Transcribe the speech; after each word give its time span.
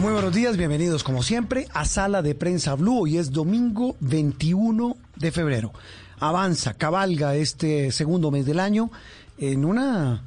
Muy 0.00 0.14
buenos 0.14 0.34
días, 0.34 0.56
bienvenidos 0.56 1.04
como 1.04 1.22
siempre 1.22 1.68
a 1.74 1.84
Sala 1.84 2.22
de 2.22 2.34
Prensa 2.34 2.74
Blue. 2.74 3.02
Hoy 3.02 3.18
es 3.18 3.32
domingo 3.32 3.96
21 4.00 4.96
de 5.16 5.30
febrero. 5.30 5.74
Avanza, 6.18 6.72
cabalga 6.72 7.34
este 7.34 7.92
segundo 7.92 8.30
mes 8.30 8.46
del 8.46 8.60
año 8.60 8.90
en 9.36 9.66
una 9.66 10.22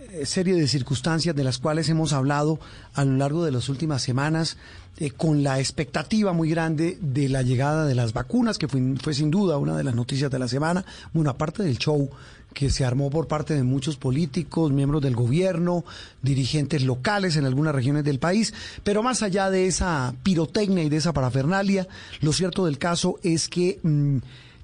eh, 0.00 0.26
serie 0.26 0.54
de 0.54 0.66
circunstancias 0.66 1.36
de 1.36 1.44
las 1.44 1.58
cuales 1.58 1.88
hemos 1.88 2.12
hablado 2.12 2.58
a 2.94 3.04
lo 3.04 3.16
largo 3.16 3.44
de 3.44 3.52
las 3.52 3.68
últimas 3.68 4.02
semanas, 4.02 4.56
eh, 4.96 5.12
con 5.12 5.44
la 5.44 5.60
expectativa 5.60 6.32
muy 6.32 6.50
grande 6.50 6.98
de 7.00 7.28
la 7.28 7.42
llegada 7.42 7.86
de 7.86 7.94
las 7.94 8.12
vacunas, 8.12 8.58
que 8.58 8.66
fue, 8.66 8.96
fue 9.00 9.14
sin 9.14 9.30
duda 9.30 9.56
una 9.56 9.76
de 9.76 9.84
las 9.84 9.94
noticias 9.94 10.32
de 10.32 10.40
la 10.40 10.48
semana, 10.48 10.84
bueno, 11.12 11.30
aparte 11.30 11.62
del 11.62 11.78
show 11.78 12.10
que 12.52 12.70
se 12.70 12.84
armó 12.84 13.10
por 13.10 13.28
parte 13.28 13.54
de 13.54 13.62
muchos 13.62 13.96
políticos, 13.96 14.72
miembros 14.72 15.02
del 15.02 15.16
gobierno, 15.16 15.84
dirigentes 16.22 16.82
locales 16.82 17.36
en 17.36 17.44
algunas 17.44 17.74
regiones 17.74 18.04
del 18.04 18.18
país, 18.18 18.54
pero 18.84 19.02
más 19.02 19.22
allá 19.22 19.50
de 19.50 19.66
esa 19.66 20.14
pirotecnia 20.22 20.84
y 20.84 20.88
de 20.88 20.96
esa 20.96 21.12
parafernalia, 21.12 21.88
lo 22.20 22.32
cierto 22.32 22.66
del 22.66 22.78
caso 22.78 23.18
es 23.22 23.48
que 23.48 23.80
mm, 23.82 24.18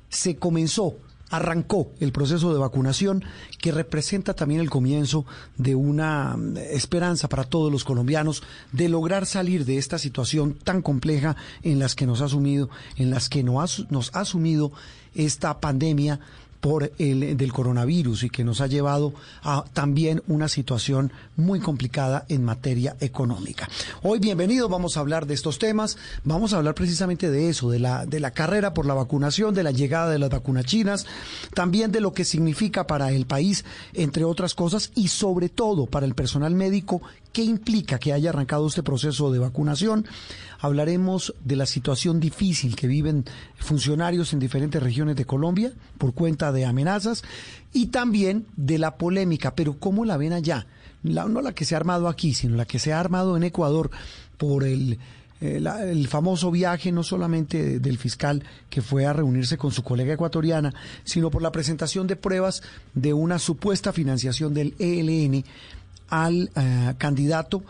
se 0.08 0.36
comenzó 0.36 0.96
arrancó 1.30 1.92
el 2.00 2.12
proceso 2.12 2.52
de 2.52 2.58
vacunación 2.58 3.24
que 3.60 3.72
representa 3.72 4.34
también 4.34 4.60
el 4.60 4.70
comienzo 4.70 5.26
de 5.56 5.74
una 5.74 6.36
mm, 6.36 6.56
esperanza 6.56 7.28
para 7.28 7.44
todos 7.44 7.70
los 7.70 7.84
colombianos 7.84 8.42
de 8.72 8.88
lograr 8.88 9.26
salir 9.26 9.64
de 9.64 9.78
esta 9.78 9.98
situación 9.98 10.54
tan 10.54 10.82
compleja 10.82 11.36
en 11.62 11.78
las 11.78 11.94
que 11.94 12.06
nos 12.06 12.20
ha 12.20 12.28
sumido, 12.28 12.70
en 12.96 13.10
las 13.10 13.28
que 13.28 13.42
nos 13.42 13.80
ha, 13.80 13.86
nos 13.90 14.10
ha 14.14 14.24
sumido 14.24 14.72
esta 15.14 15.60
pandemia 15.60 16.20
por 16.60 16.92
el 16.98 17.36
del 17.36 17.52
coronavirus 17.52 18.24
y 18.24 18.30
que 18.30 18.44
nos 18.44 18.60
ha 18.60 18.66
llevado 18.66 19.12
a 19.42 19.64
también 19.72 20.22
una 20.26 20.48
situación 20.48 21.12
muy 21.36 21.60
complicada 21.60 22.24
en 22.28 22.44
materia 22.44 22.96
económica. 23.00 23.68
Hoy 24.02 24.18
bienvenidos, 24.18 24.70
vamos 24.70 24.96
a 24.96 25.00
hablar 25.00 25.26
de 25.26 25.34
estos 25.34 25.58
temas, 25.58 25.96
vamos 26.24 26.52
a 26.52 26.58
hablar 26.58 26.74
precisamente 26.74 27.30
de 27.30 27.48
eso, 27.48 27.70
de 27.70 27.78
la 27.78 28.06
de 28.06 28.20
la 28.20 28.32
carrera 28.32 28.74
por 28.74 28.86
la 28.86 28.94
vacunación, 28.94 29.54
de 29.54 29.62
la 29.62 29.70
llegada 29.70 30.10
de 30.10 30.18
las 30.18 30.30
vacunas 30.30 30.64
chinas, 30.64 31.06
también 31.54 31.92
de 31.92 32.00
lo 32.00 32.12
que 32.12 32.24
significa 32.24 32.86
para 32.86 33.12
el 33.12 33.26
país, 33.26 33.64
entre 33.94 34.24
otras 34.24 34.54
cosas 34.54 34.90
y 34.94 35.08
sobre 35.08 35.48
todo 35.48 35.86
para 35.86 36.06
el 36.06 36.14
personal 36.14 36.54
médico 36.54 37.02
¿Qué 37.32 37.44
implica 37.44 37.98
que 37.98 38.12
haya 38.12 38.30
arrancado 38.30 38.66
este 38.66 38.82
proceso 38.82 39.30
de 39.30 39.38
vacunación? 39.38 40.06
Hablaremos 40.60 41.34
de 41.44 41.56
la 41.56 41.66
situación 41.66 42.20
difícil 42.20 42.74
que 42.74 42.88
viven 42.88 43.24
funcionarios 43.56 44.32
en 44.32 44.40
diferentes 44.40 44.82
regiones 44.82 45.16
de 45.16 45.24
Colombia 45.24 45.72
por 45.98 46.14
cuenta 46.14 46.52
de 46.52 46.64
amenazas 46.64 47.22
y 47.72 47.86
también 47.86 48.46
de 48.56 48.78
la 48.78 48.96
polémica, 48.96 49.54
pero 49.54 49.78
¿cómo 49.78 50.04
la 50.04 50.16
ven 50.16 50.32
allá? 50.32 50.66
no 51.02 51.40
la 51.40 51.52
que 51.52 51.64
se 51.64 51.74
ha 51.74 51.78
armado 51.78 52.08
aquí, 52.08 52.34
sino 52.34 52.56
la 52.56 52.66
que 52.66 52.78
se 52.78 52.92
ha 52.92 53.00
armado 53.00 53.36
en 53.36 53.44
Ecuador 53.44 53.90
por 54.36 54.64
el, 54.64 54.98
eh, 55.40 55.62
el 55.82 56.08
famoso 56.08 56.50
viaje 56.50 56.90
no 56.90 57.02
solamente 57.02 57.78
del 57.78 57.98
fiscal 57.98 58.42
que 58.68 58.82
fue 58.82 59.06
a 59.06 59.12
reunirse 59.12 59.56
con 59.56 59.70
su 59.70 59.82
colega 59.82 60.14
ecuatoriana, 60.14 60.74
sino 61.04 61.30
por 61.30 61.42
la 61.42 61.52
presentación 61.52 62.06
de 62.06 62.16
pruebas 62.16 62.62
de 62.94 63.12
una 63.12 63.38
supuesta 63.38 63.92
financiación 63.92 64.54
del 64.54 64.74
ELN 64.78 65.44
al 66.10 66.50
eh, 66.56 66.94
candidato 66.98 67.62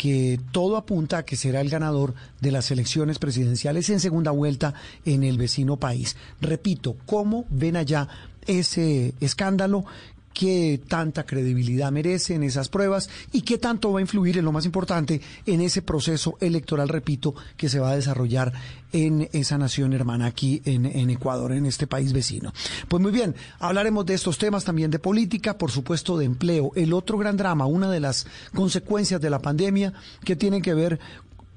que 0.00 0.40
todo 0.50 0.78
apunta 0.78 1.18
a 1.18 1.24
que 1.26 1.36
será 1.36 1.60
el 1.60 1.68
ganador 1.68 2.14
de 2.40 2.50
las 2.50 2.70
elecciones 2.70 3.18
presidenciales 3.18 3.90
en 3.90 4.00
segunda 4.00 4.30
vuelta 4.30 4.72
en 5.04 5.24
el 5.24 5.36
vecino 5.36 5.76
país. 5.76 6.16
Repito, 6.40 6.96
¿cómo 7.04 7.44
ven 7.50 7.76
allá 7.76 8.08
ese 8.46 9.12
escándalo 9.20 9.84
qué 10.32 10.80
tanta 10.88 11.24
credibilidad 11.24 11.92
merecen 11.92 12.42
esas 12.42 12.68
pruebas 12.68 13.10
y 13.32 13.42
qué 13.42 13.58
tanto 13.58 13.92
va 13.92 13.98
a 13.98 14.02
influir 14.02 14.38
en 14.38 14.44
lo 14.44 14.52
más 14.52 14.64
importante 14.64 15.20
en 15.46 15.60
ese 15.60 15.82
proceso 15.82 16.36
electoral, 16.40 16.88
repito, 16.88 17.34
que 17.56 17.68
se 17.68 17.80
va 17.80 17.90
a 17.90 17.96
desarrollar 17.96 18.52
en 18.92 19.28
esa 19.32 19.58
nación 19.58 19.92
hermana 19.92 20.26
aquí 20.26 20.62
en, 20.64 21.10
Ecuador, 21.10 21.52
en 21.52 21.66
este 21.66 21.86
país 21.86 22.12
vecino. 22.12 22.52
Pues 22.88 23.02
muy 23.02 23.12
bien, 23.12 23.34
hablaremos 23.58 24.06
de 24.06 24.14
estos 24.14 24.38
temas 24.38 24.64
también 24.64 24.90
de 24.90 24.98
política, 24.98 25.58
por 25.58 25.70
supuesto 25.70 26.18
de 26.18 26.24
empleo. 26.24 26.72
El 26.74 26.92
otro 26.92 27.18
gran 27.18 27.36
drama, 27.36 27.66
una 27.66 27.90
de 27.90 28.00
las 28.00 28.26
consecuencias 28.54 29.20
de 29.20 29.30
la 29.30 29.40
pandemia 29.40 29.92
que 30.24 30.36
tienen 30.36 30.62
que 30.62 30.74
ver 30.74 30.98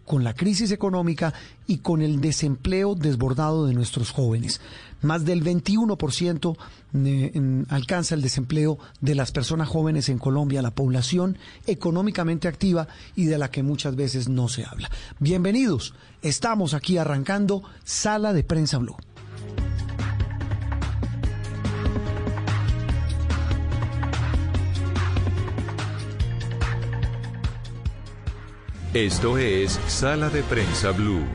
con 0.06 0.24
la 0.24 0.34
crisis 0.34 0.72
económica 0.72 1.34
y 1.68 1.78
con 1.78 2.02
el 2.02 2.22
desempleo 2.22 2.96
desbordado 2.96 3.66
de 3.66 3.74
nuestros 3.74 4.12
jóvenes. 4.12 4.62
Más 5.02 5.26
del 5.26 5.44
21% 5.44 6.58
eh, 6.94 7.64
alcanza 7.70 8.16
el 8.16 8.22
desempleo 8.22 8.80
de 9.02 9.16
las 9.16 9.32
personas 9.32 9.68
jóvenes 9.68 10.10
en 10.10 10.18
Colombia, 10.18 10.62
la 10.62 10.72
población 10.72 11.38
económicamente 11.68 12.48
activa 12.48 12.88
y 13.16 13.26
de 13.26 13.38
la 13.38 13.52
que 13.52 13.64
muchas 13.64 13.96
veces 13.96 14.30
no 14.30 14.48
se 14.48 14.66
habla. 14.66 14.90
Bienvenidos, 15.20 15.94
estamos 16.22 16.74
aquí 16.74 16.98
arrancando 16.98 17.64
Sala 17.84 18.34
de 18.34 18.44
Prensa 18.44 18.78
Blue. 18.78 18.96
Esto 28.94 29.40
es 29.40 29.80
Sala 29.88 30.30
de 30.30 30.44
Prensa 30.44 30.92
Blue. 30.92 31.26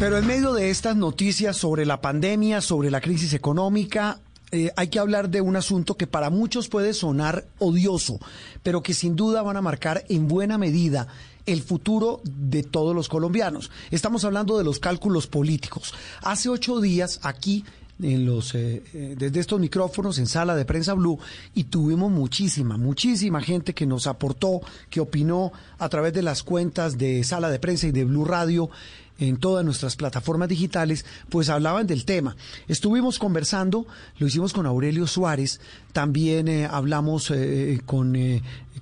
Pero 0.00 0.18
en 0.18 0.26
medio 0.26 0.52
de 0.54 0.70
estas 0.70 0.96
noticias 0.96 1.56
sobre 1.56 1.86
la 1.86 2.00
pandemia, 2.00 2.60
sobre 2.62 2.90
la 2.90 3.00
crisis 3.00 3.32
económica, 3.32 4.18
eh, 4.50 4.72
hay 4.74 4.88
que 4.88 4.98
hablar 4.98 5.28
de 5.30 5.40
un 5.40 5.54
asunto 5.54 5.96
que 5.96 6.08
para 6.08 6.30
muchos 6.30 6.68
puede 6.68 6.94
sonar 6.94 7.46
odioso, 7.60 8.18
pero 8.64 8.82
que 8.82 8.92
sin 8.92 9.14
duda 9.14 9.42
van 9.42 9.56
a 9.56 9.62
marcar 9.62 10.04
en 10.08 10.26
buena 10.26 10.58
medida 10.58 11.06
el 11.46 11.62
futuro 11.62 12.22
de 12.24 12.64
todos 12.64 12.92
los 12.96 13.08
colombianos. 13.08 13.70
Estamos 13.92 14.24
hablando 14.24 14.58
de 14.58 14.64
los 14.64 14.80
cálculos 14.80 15.28
políticos. 15.28 15.94
Hace 16.22 16.48
ocho 16.48 16.80
días 16.80 17.20
aquí 17.22 17.64
en 18.02 18.26
los 18.26 18.54
eh, 18.54 18.82
eh, 18.92 19.14
desde 19.16 19.40
estos 19.40 19.60
micrófonos 19.60 20.18
en 20.18 20.26
sala 20.26 20.56
de 20.56 20.64
prensa 20.64 20.94
blue 20.94 21.18
y 21.54 21.64
tuvimos 21.64 22.10
muchísima 22.10 22.76
muchísima 22.76 23.40
gente 23.40 23.72
que 23.72 23.86
nos 23.86 24.06
aportó 24.06 24.60
que 24.90 25.00
opinó 25.00 25.52
a 25.78 25.88
través 25.88 26.12
de 26.12 26.22
las 26.22 26.42
cuentas 26.42 26.98
de 26.98 27.22
sala 27.22 27.50
de 27.50 27.58
prensa 27.58 27.86
y 27.86 27.92
de 27.92 28.04
blue 28.04 28.24
radio 28.24 28.70
en 29.18 29.36
todas 29.36 29.64
nuestras 29.64 29.96
plataformas 29.96 30.48
digitales, 30.48 31.04
pues 31.28 31.48
hablaban 31.48 31.86
del 31.86 32.04
tema. 32.04 32.36
Estuvimos 32.68 33.18
conversando, 33.18 33.86
lo 34.18 34.26
hicimos 34.26 34.52
con 34.52 34.66
Aurelio 34.66 35.06
Suárez, 35.06 35.60
también 35.92 36.48
eh, 36.48 36.66
hablamos 36.66 37.30
eh, 37.30 37.80
con 37.86 38.16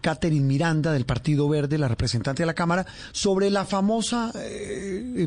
Catherine 0.02 0.46
Miranda 0.46 0.92
del 0.92 1.06
Partido 1.06 1.48
Verde, 1.48 1.78
la 1.78 1.88
representante 1.88 2.42
de 2.42 2.46
la 2.46 2.52
Cámara, 2.52 2.84
sobre 3.12 3.48
la 3.48 3.64
famosa 3.64 4.32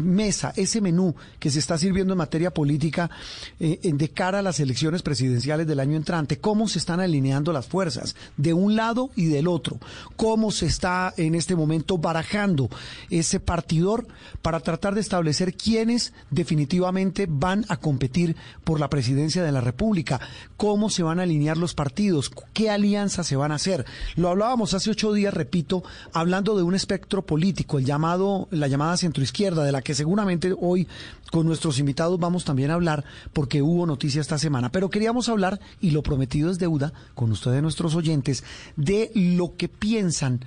mesa, 0.01 0.53
ese 0.55 0.81
menú 0.81 1.15
que 1.39 1.49
se 1.49 1.57
está 1.57 1.79
sirviendo 1.79 2.13
en 2.13 2.19
materia 2.19 2.53
política 2.53 3.09
de 3.57 4.11
cara 4.13 4.39
a 4.39 4.43
las 4.43 4.59
elecciones 4.59 5.01
presidenciales 5.01 5.65
del 5.65 5.79
año 5.79 5.95
entrante, 5.95 6.37
cómo 6.37 6.67
se 6.67 6.77
están 6.77 6.99
alineando 6.99 7.51
las 7.53 7.65
fuerzas 7.65 8.15
de 8.37 8.53
un 8.53 8.75
lado 8.75 9.09
y 9.15 9.25
del 9.25 9.47
otro, 9.47 9.79
cómo 10.15 10.51
se 10.51 10.65
está 10.67 11.13
en 11.17 11.33
este 11.33 11.55
momento 11.55 11.97
barajando 11.97 12.69
ese 13.09 13.39
partidor 13.39 14.05
para 14.41 14.59
tratar 14.59 14.93
de 14.93 15.01
establecer 15.01 15.55
quiénes 15.55 16.13
definitivamente 16.29 17.27
van 17.29 17.65
a 17.69 17.77
competir 17.77 18.35
por 18.63 18.79
la 18.79 18.89
presidencia 18.89 19.41
de 19.43 19.51
la 19.51 19.61
República, 19.61 20.19
cómo 20.57 20.89
se 20.89 21.03
van 21.03 21.19
a 21.19 21.23
alinear 21.23 21.57
los 21.57 21.73
partidos, 21.73 22.29
qué 22.53 22.69
alianzas 22.69 23.25
se 23.27 23.37
van 23.37 23.51
a 23.53 23.55
hacer. 23.55 23.85
Lo 24.15 24.29
hablábamos 24.29 24.64
Hace 24.73 24.89
ocho 24.89 25.13
días, 25.13 25.33
repito, 25.33 25.83
hablando 26.13 26.55
de 26.57 26.63
un 26.63 26.75
espectro 26.75 27.25
político, 27.25 27.77
el 27.77 27.85
llamado, 27.85 28.47
la 28.51 28.67
llamada 28.67 28.97
centroizquierda, 28.97 29.63
de 29.63 29.71
la 29.71 29.81
que 29.81 29.93
seguramente 29.93 30.53
hoy 30.59 30.87
con 31.31 31.45
nuestros 31.45 31.79
invitados 31.79 32.19
vamos 32.19 32.45
también 32.45 32.71
a 32.71 32.75
hablar, 32.75 33.03
porque 33.33 33.61
hubo 33.61 33.85
noticia 33.85 34.21
esta 34.21 34.37
semana. 34.37 34.71
Pero 34.71 34.89
queríamos 34.89 35.29
hablar, 35.29 35.59
y 35.81 35.91
lo 35.91 36.03
prometido 36.03 36.49
es 36.49 36.59
deuda, 36.59 36.93
con 37.13 37.31
ustedes 37.31 37.61
nuestros 37.61 37.95
oyentes, 37.95 38.43
de 38.75 39.11
lo 39.13 39.55
que 39.55 39.69
piensan 39.69 40.41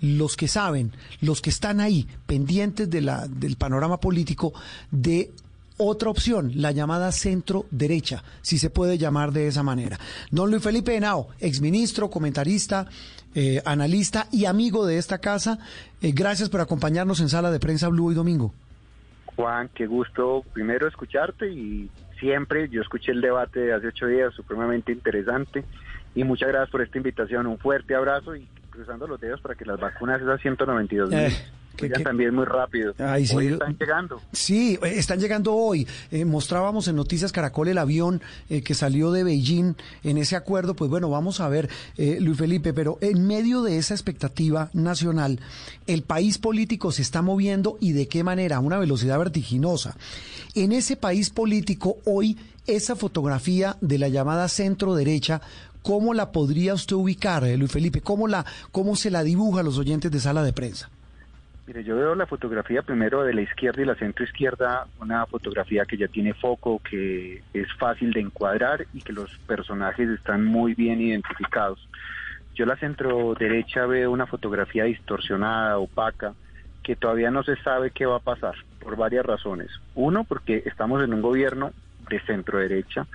los 0.00 0.36
que 0.36 0.48
saben, 0.48 0.92
los 1.20 1.40
que 1.40 1.50
están 1.50 1.80
ahí 1.80 2.06
pendientes 2.26 2.90
de 2.90 3.00
la, 3.00 3.26
del 3.26 3.56
panorama 3.56 4.00
político, 4.00 4.52
de 4.90 5.32
otra 5.76 6.10
opción, 6.10 6.52
la 6.54 6.70
llamada 6.70 7.10
centro 7.10 7.66
derecha, 7.70 8.22
si 8.42 8.58
se 8.58 8.70
puede 8.70 8.96
llamar 8.96 9.32
de 9.32 9.48
esa 9.48 9.62
manera. 9.62 9.98
Don 10.30 10.50
Luis 10.50 10.62
Felipe 10.62 10.94
Henao, 10.94 11.28
exministro, 11.40 12.10
comentarista, 12.10 12.86
eh, 13.34 13.60
analista 13.64 14.26
y 14.30 14.44
amigo 14.44 14.86
de 14.86 14.98
esta 14.98 15.18
casa, 15.18 15.58
eh, 16.00 16.12
gracias 16.14 16.48
por 16.48 16.60
acompañarnos 16.60 17.20
en 17.20 17.28
Sala 17.28 17.50
de 17.50 17.60
Prensa 17.60 17.88
Blue 17.88 18.06
hoy 18.06 18.14
domingo. 18.14 18.54
Juan, 19.36 19.68
qué 19.74 19.86
gusto 19.86 20.44
primero 20.52 20.86
escucharte 20.86 21.50
y 21.50 21.90
siempre, 22.20 22.68
yo 22.68 22.80
escuché 22.80 23.12
el 23.12 23.20
debate 23.20 23.60
de 23.60 23.72
hace 23.74 23.88
ocho 23.88 24.06
días, 24.06 24.32
supremamente 24.34 24.92
interesante 24.92 25.64
y 26.14 26.24
muchas 26.24 26.48
gracias 26.48 26.70
por 26.70 26.82
esta 26.82 26.98
invitación, 26.98 27.46
un 27.46 27.58
fuerte 27.58 27.94
abrazo 27.94 28.36
y 28.36 28.46
cruzando 28.70 29.06
los 29.06 29.20
dedos 29.20 29.40
para 29.40 29.54
que 29.54 29.64
las 29.64 29.80
vacunas, 29.80 30.20
esas 30.20 30.40
192 30.40 31.10
mil, 31.10 31.18
eh, 31.18 31.32
que, 31.76 31.88
también 31.88 32.34
muy 32.34 32.44
rápido. 32.44 32.94
hoy 33.34 33.46
están 33.46 33.76
llegando. 33.78 34.20
Sí, 34.32 34.78
eh, 34.82 34.94
están 34.96 35.20
llegando 35.20 35.54
hoy. 35.54 35.86
Eh, 36.10 36.24
mostrábamos 36.24 36.88
en 36.88 36.96
Noticias 36.96 37.32
Caracol 37.32 37.68
el 37.68 37.78
avión 37.78 38.22
que 38.48 38.74
salió 38.74 39.10
de 39.10 39.24
Beijing 39.24 39.74
en 40.02 40.18
ese 40.18 40.36
acuerdo. 40.36 40.74
Pues 40.74 40.90
bueno, 40.90 41.10
vamos 41.10 41.40
a 41.40 41.48
ver, 41.48 41.68
Luis 41.96 42.38
Felipe, 42.38 42.72
pero 42.72 42.98
en 43.00 43.26
medio 43.26 43.62
de 43.62 43.78
esa 43.78 43.94
expectativa 43.94 44.70
nacional, 44.72 45.40
el 45.86 46.02
país 46.02 46.38
político 46.38 46.92
se 46.92 47.02
está 47.02 47.22
moviendo 47.22 47.76
y 47.80 47.92
de 47.92 48.08
qué 48.08 48.24
manera, 48.24 48.56
a 48.56 48.60
una 48.60 48.78
velocidad 48.78 49.18
vertiginosa. 49.18 49.96
En 50.54 50.72
ese 50.72 50.96
país 50.96 51.30
político 51.30 51.98
hoy, 52.04 52.38
esa 52.66 52.96
fotografía 52.96 53.76
de 53.80 53.98
la 53.98 54.08
llamada 54.08 54.48
centro 54.48 54.94
derecha 54.94 55.42
¿Cómo 55.84 56.14
la 56.14 56.32
podría 56.32 56.72
usted 56.72 56.96
ubicar, 56.96 57.44
eh, 57.44 57.58
Luis 57.58 57.70
Felipe? 57.70 58.00
¿Cómo, 58.00 58.26
la, 58.26 58.46
¿Cómo 58.72 58.96
se 58.96 59.10
la 59.10 59.22
dibuja 59.22 59.60
a 59.60 59.62
los 59.62 59.76
oyentes 59.76 60.10
de 60.10 60.18
sala 60.18 60.42
de 60.42 60.54
prensa? 60.54 60.88
Mire, 61.66 61.82
yo 61.82 61.96
veo 61.96 62.14
la 62.14 62.26
fotografía 62.26 62.82
primero 62.82 63.24
de 63.24 63.32
la 63.32 63.40
izquierda 63.40 63.80
y 63.80 63.86
la 63.86 63.94
centro 63.94 64.24
izquierda, 64.24 64.86
una 65.00 65.24
fotografía 65.24 65.86
que 65.86 65.96
ya 65.96 66.08
tiene 66.08 66.34
foco, 66.34 66.78
que 66.78 67.42
es 67.54 67.72
fácil 67.78 68.12
de 68.12 68.20
encuadrar 68.20 68.86
y 68.92 69.00
que 69.00 69.14
los 69.14 69.30
personajes 69.46 70.10
están 70.10 70.44
muy 70.44 70.74
bien 70.74 71.00
identificados. 71.00 71.88
Yo 72.54 72.66
la 72.66 72.76
centro 72.76 73.34
derecha 73.34 73.86
veo 73.86 74.10
una 74.10 74.26
fotografía 74.26 74.84
distorsionada, 74.84 75.78
opaca, 75.78 76.34
que 76.82 76.96
todavía 76.96 77.30
no 77.30 77.42
se 77.42 77.56
sabe 77.56 77.90
qué 77.90 78.04
va 78.04 78.16
a 78.16 78.20
pasar 78.20 78.54
por 78.78 78.96
varias 78.96 79.24
razones. 79.24 79.70
Uno, 79.94 80.24
porque 80.24 80.62
estamos 80.66 81.02
en 81.02 81.14
un 81.14 81.22
gobierno 81.22 81.72
de 82.10 82.20
centro 82.20 82.58
derecha 82.58 83.06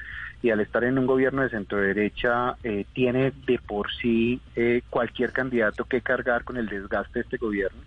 y 0.42 0.50
al 0.50 0.60
estar 0.60 0.84
en 0.84 0.98
un 0.98 1.06
gobierno 1.06 1.44
de 1.44 1.50
centro 1.50 1.78
derecha 1.80 2.56
eh, 2.64 2.86
tiene 2.94 3.32
de 3.46 3.60
por 3.60 3.92
sí 3.94 4.42
eh, 4.56 4.82
cualquier 4.90 5.32
candidato 5.32 5.86
que 5.86 6.02
cargar 6.02 6.44
con 6.44 6.58
el 6.58 6.68
desgaste 6.68 7.20
de 7.20 7.24
este 7.24 7.38
gobierno, 7.38 7.80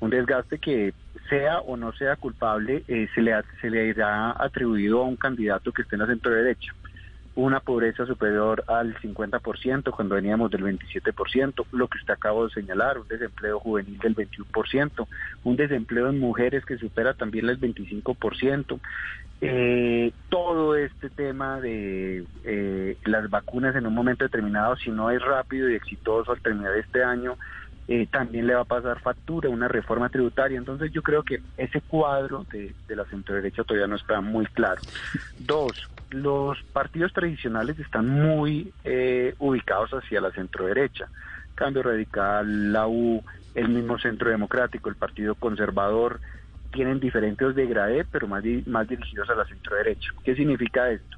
un 0.00 0.10
desgaste 0.10 0.58
que 0.58 0.94
sea 1.28 1.60
o 1.60 1.76
no 1.76 1.92
sea 1.92 2.16
culpable 2.16 2.82
eh, 2.88 3.08
se 3.14 3.22
le 3.22 3.32
se 3.60 3.70
le 3.70 3.86
irá 3.86 4.34
atribuido 4.42 5.02
a 5.02 5.04
un 5.04 5.16
candidato 5.16 5.72
que 5.72 5.82
esté 5.82 5.96
en 5.96 6.00
la 6.00 6.06
centro 6.06 6.32
derecha 6.32 6.72
una 7.34 7.60
pobreza 7.60 8.06
superior 8.06 8.64
al 8.66 8.96
50% 8.96 9.90
cuando 9.92 10.16
veníamos 10.16 10.50
del 10.50 10.62
27%, 10.62 11.64
lo 11.72 11.88
que 11.88 11.98
usted 11.98 12.14
acabó 12.14 12.46
de 12.46 12.52
señalar, 12.52 12.98
un 12.98 13.08
desempleo 13.08 13.60
juvenil 13.60 13.98
del 13.98 14.16
21%, 14.16 15.06
un 15.44 15.56
desempleo 15.56 16.08
en 16.08 16.18
mujeres 16.18 16.64
que 16.64 16.76
supera 16.76 17.14
también 17.14 17.48
el 17.48 17.60
25%, 17.60 18.80
eh, 19.42 20.12
todo 20.28 20.76
este 20.76 21.08
tema 21.08 21.60
de 21.60 22.24
eh, 22.44 22.98
las 23.04 23.30
vacunas 23.30 23.74
en 23.76 23.86
un 23.86 23.94
momento 23.94 24.24
determinado, 24.24 24.76
si 24.76 24.90
no 24.90 25.10
es 25.10 25.22
rápido 25.22 25.70
y 25.70 25.74
exitoso 25.74 26.32
al 26.32 26.42
terminar 26.42 26.76
este 26.76 27.02
año, 27.02 27.36
eh, 27.90 28.06
también 28.06 28.46
le 28.46 28.54
va 28.54 28.60
a 28.60 28.64
pasar 28.64 29.00
factura, 29.00 29.48
una 29.48 29.66
reforma 29.66 30.08
tributaria. 30.08 30.56
Entonces 30.56 30.92
yo 30.92 31.02
creo 31.02 31.24
que 31.24 31.40
ese 31.56 31.80
cuadro 31.80 32.46
de, 32.52 32.72
de 32.86 32.96
la 32.96 33.04
centro 33.06 33.34
derecha 33.34 33.64
todavía 33.64 33.88
no 33.88 33.96
está 33.96 34.20
muy 34.20 34.46
claro. 34.46 34.80
Dos, 35.40 35.90
los 36.10 36.62
partidos 36.72 37.12
tradicionales 37.12 37.80
están 37.80 38.08
muy 38.08 38.72
eh, 38.84 39.34
ubicados 39.40 39.90
hacia 39.90 40.20
la 40.20 40.30
centro 40.30 40.66
derecha. 40.66 41.08
Cambio 41.56 41.82
Radical, 41.82 42.72
la 42.72 42.86
U, 42.86 43.24
el 43.56 43.68
mismo 43.68 43.98
Centro 43.98 44.30
Democrático, 44.30 44.88
el 44.88 44.94
Partido 44.94 45.34
Conservador, 45.34 46.20
tienen 46.70 47.00
diferentes 47.00 47.56
degradé, 47.56 48.04
pero 48.04 48.28
más, 48.28 48.44
más 48.66 48.86
dirigidos 48.86 49.28
a 49.30 49.34
la 49.34 49.44
centro 49.46 49.74
derecha. 49.74 50.12
¿Qué 50.24 50.36
significa 50.36 50.88
esto? 50.92 51.16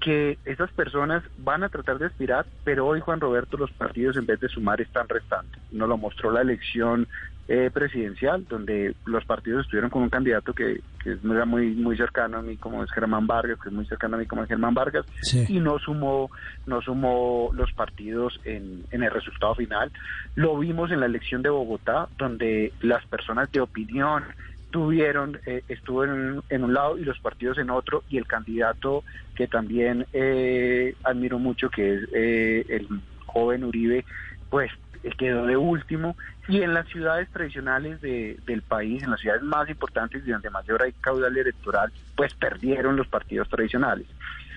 Que 0.00 0.38
esas 0.44 0.70
personas 0.72 1.24
van 1.38 1.64
a 1.64 1.68
tratar 1.68 1.98
de 1.98 2.06
aspirar, 2.06 2.46
pero 2.64 2.86
hoy 2.86 3.00
Juan 3.00 3.20
Roberto 3.20 3.56
los 3.56 3.72
partidos 3.72 4.16
en 4.16 4.26
vez 4.26 4.38
de 4.40 4.48
sumar 4.48 4.80
están 4.80 5.08
restando. 5.08 5.58
Nos 5.72 5.88
lo 5.88 5.96
mostró 5.96 6.30
la 6.30 6.42
elección 6.42 7.08
eh, 7.48 7.70
presidencial, 7.72 8.44
donde 8.48 8.96
los 9.04 9.24
partidos 9.24 9.64
estuvieron 9.64 9.88
con 9.88 10.02
un 10.02 10.08
candidato 10.08 10.52
que, 10.52 10.80
que 11.02 11.16
era 11.24 11.44
muy 11.44 11.74
muy 11.76 11.96
cercano 11.96 12.38
a 12.38 12.42
mí 12.42 12.56
como 12.56 12.82
es 12.82 12.90
Germán 12.90 13.28
Vargas, 13.28 13.58
que 13.62 13.68
es 13.68 13.74
muy 13.74 13.86
cercano 13.86 14.16
a 14.16 14.18
mí 14.18 14.26
como 14.26 14.42
es 14.42 14.48
Germán 14.48 14.74
Vargas, 14.74 15.06
y 15.48 15.60
no 15.60 15.78
sumó, 15.78 16.28
no 16.66 16.82
sumó 16.82 17.50
los 17.52 17.72
partidos 17.72 18.40
en, 18.44 18.84
en 18.90 19.02
el 19.04 19.12
resultado 19.12 19.54
final. 19.54 19.92
Lo 20.34 20.58
vimos 20.58 20.90
en 20.90 20.98
la 20.98 21.06
elección 21.06 21.42
de 21.42 21.50
Bogotá, 21.50 22.08
donde 22.18 22.72
las 22.80 23.06
personas 23.06 23.50
de 23.52 23.60
opinión 23.60 24.24
tuvieron, 24.70 25.38
eh, 25.46 25.62
estuvo 25.68 26.04
en, 26.04 26.42
en, 26.48 26.64
un 26.64 26.74
lado 26.74 26.98
y 26.98 27.04
los 27.04 27.18
partidos 27.20 27.58
en 27.58 27.70
otro, 27.70 28.04
y 28.08 28.18
el 28.18 28.26
candidato 28.26 29.04
que 29.34 29.46
también 29.46 30.06
eh, 30.12 30.94
admiro 31.04 31.38
mucho, 31.38 31.70
que 31.70 31.94
es 31.94 32.08
eh, 32.14 32.66
el 32.68 32.88
joven 33.26 33.64
Uribe, 33.64 34.04
pues 34.50 34.70
quedó 35.18 35.46
de 35.46 35.56
último 35.56 36.16
y 36.48 36.62
en 36.62 36.74
las 36.74 36.88
ciudades 36.88 37.28
tradicionales 37.30 38.00
de, 38.00 38.38
del 38.46 38.62
país, 38.62 39.02
en 39.02 39.10
las 39.10 39.20
ciudades 39.20 39.42
más 39.42 39.68
importantes 39.68 40.22
y 40.26 40.30
donde 40.30 40.50
mayor 40.50 40.82
hay 40.82 40.92
caudal 41.00 41.36
electoral, 41.36 41.92
pues 42.16 42.34
perdieron 42.34 42.96
los 42.96 43.06
partidos 43.08 43.48
tradicionales. 43.48 44.06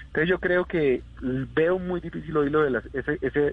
Entonces 0.10 0.30
yo 0.30 0.40
creo 0.40 0.66
que 0.66 1.04
veo 1.22 1.78
muy 1.78 2.02
difícil 2.02 2.36
hoy 2.36 2.50
lo 2.50 2.64
de 2.64 2.82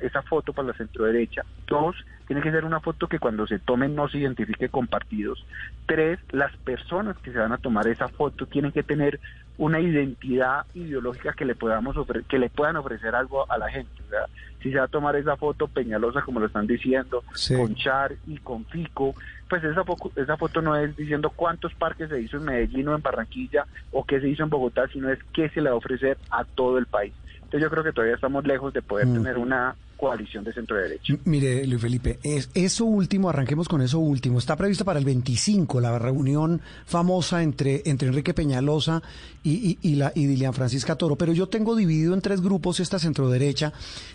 esa 0.00 0.22
foto 0.22 0.54
para 0.54 0.68
la 0.68 0.74
centro 0.74 1.04
derecha. 1.04 1.42
Dos, 1.66 1.94
tiene 2.26 2.40
que 2.40 2.50
ser 2.50 2.64
una 2.64 2.80
foto 2.80 3.08
que 3.08 3.18
cuando 3.18 3.46
se 3.46 3.58
tome 3.58 3.88
no 3.88 4.08
se 4.08 4.18
identifique 4.18 4.70
con 4.70 4.86
partidos. 4.86 5.44
Tres, 5.84 6.18
las 6.30 6.56
personas 6.56 7.18
que 7.18 7.30
se 7.30 7.38
van 7.38 7.52
a 7.52 7.58
tomar 7.58 7.86
esa 7.88 8.08
foto 8.08 8.46
tienen 8.46 8.72
que 8.72 8.82
tener 8.82 9.20
una 9.58 9.80
identidad 9.80 10.64
ideológica 10.72 11.34
que 11.34 11.44
le 11.44 11.54
podamos 11.54 11.94
que 12.26 12.38
le 12.38 12.48
puedan 12.48 12.76
ofrecer 12.76 13.14
algo 13.14 13.50
a 13.52 13.58
la 13.58 13.68
gente. 13.68 13.90
O 14.06 14.08
sea, 14.08 14.24
si 14.62 14.72
se 14.72 14.78
va 14.78 14.84
a 14.84 14.88
tomar 14.88 15.14
esa 15.16 15.36
foto 15.36 15.68
Peñalosa, 15.68 16.22
como 16.22 16.40
lo 16.40 16.46
están 16.46 16.66
diciendo, 16.66 17.22
con 17.54 17.74
Char 17.74 18.14
y 18.26 18.38
con 18.38 18.64
Fico, 18.64 19.14
pues 19.48 19.62
esa, 19.64 19.84
esa 20.16 20.36
foto 20.36 20.60
no 20.60 20.76
es 20.76 20.96
diciendo 20.96 21.30
cuántos 21.30 21.74
parques 21.74 22.08
se 22.08 22.20
hizo 22.20 22.36
en 22.36 22.44
Medellín 22.44 22.88
o 22.88 22.96
en 22.96 23.02
Barranquilla 23.02 23.66
o 23.92 24.04
qué 24.04 24.20
se 24.20 24.28
hizo 24.28 24.42
en 24.42 24.50
Bogotá, 24.50 24.88
sino 24.88 25.10
es 25.10 25.18
qué 25.32 25.48
se 25.50 25.60
le 25.60 25.70
va 25.70 25.74
a 25.74 25.78
ofrecer 25.78 26.18
a 26.30 26.44
todo 26.44 26.78
el 26.78 26.86
país. 26.86 27.12
Entonces 27.36 27.62
yo 27.62 27.70
creo 27.70 27.84
que 27.84 27.92
todavía 27.92 28.16
estamos 28.16 28.44
lejos 28.44 28.72
de 28.72 28.82
poder 28.82 29.06
mm. 29.06 29.14
tener 29.14 29.38
una 29.38 29.76
coalición 29.96 30.44
de 30.44 30.52
centro 30.52 30.76
derecha. 30.76 31.14
Mire, 31.24 31.66
Luis 31.66 31.80
Felipe, 31.80 32.18
es, 32.22 32.50
eso 32.54 32.84
último, 32.84 33.28
arranquemos 33.28 33.68
con 33.68 33.80
eso 33.80 33.98
último. 33.98 34.38
Está 34.38 34.56
prevista 34.56 34.84
para 34.84 34.98
el 34.98 35.04
25 35.04 35.80
la 35.80 35.98
reunión 35.98 36.60
famosa 36.84 37.42
entre, 37.42 37.82
entre 37.86 38.08
Enrique 38.08 38.34
Peñalosa 38.34 39.02
y, 39.42 39.94
la, 39.94 40.12
y 40.14 40.26
Dilian 40.26 40.54
Francisca 40.54 40.96
Toro, 40.96 41.16
pero 41.16 41.32
yo 41.32 41.48
tengo 41.48 41.76
dividido 41.76 42.14
en 42.14 42.20
tres 42.20 42.40
grupos 42.40 42.80
esta 42.80 42.98
centro 42.98 43.30
derecha. 43.30 43.72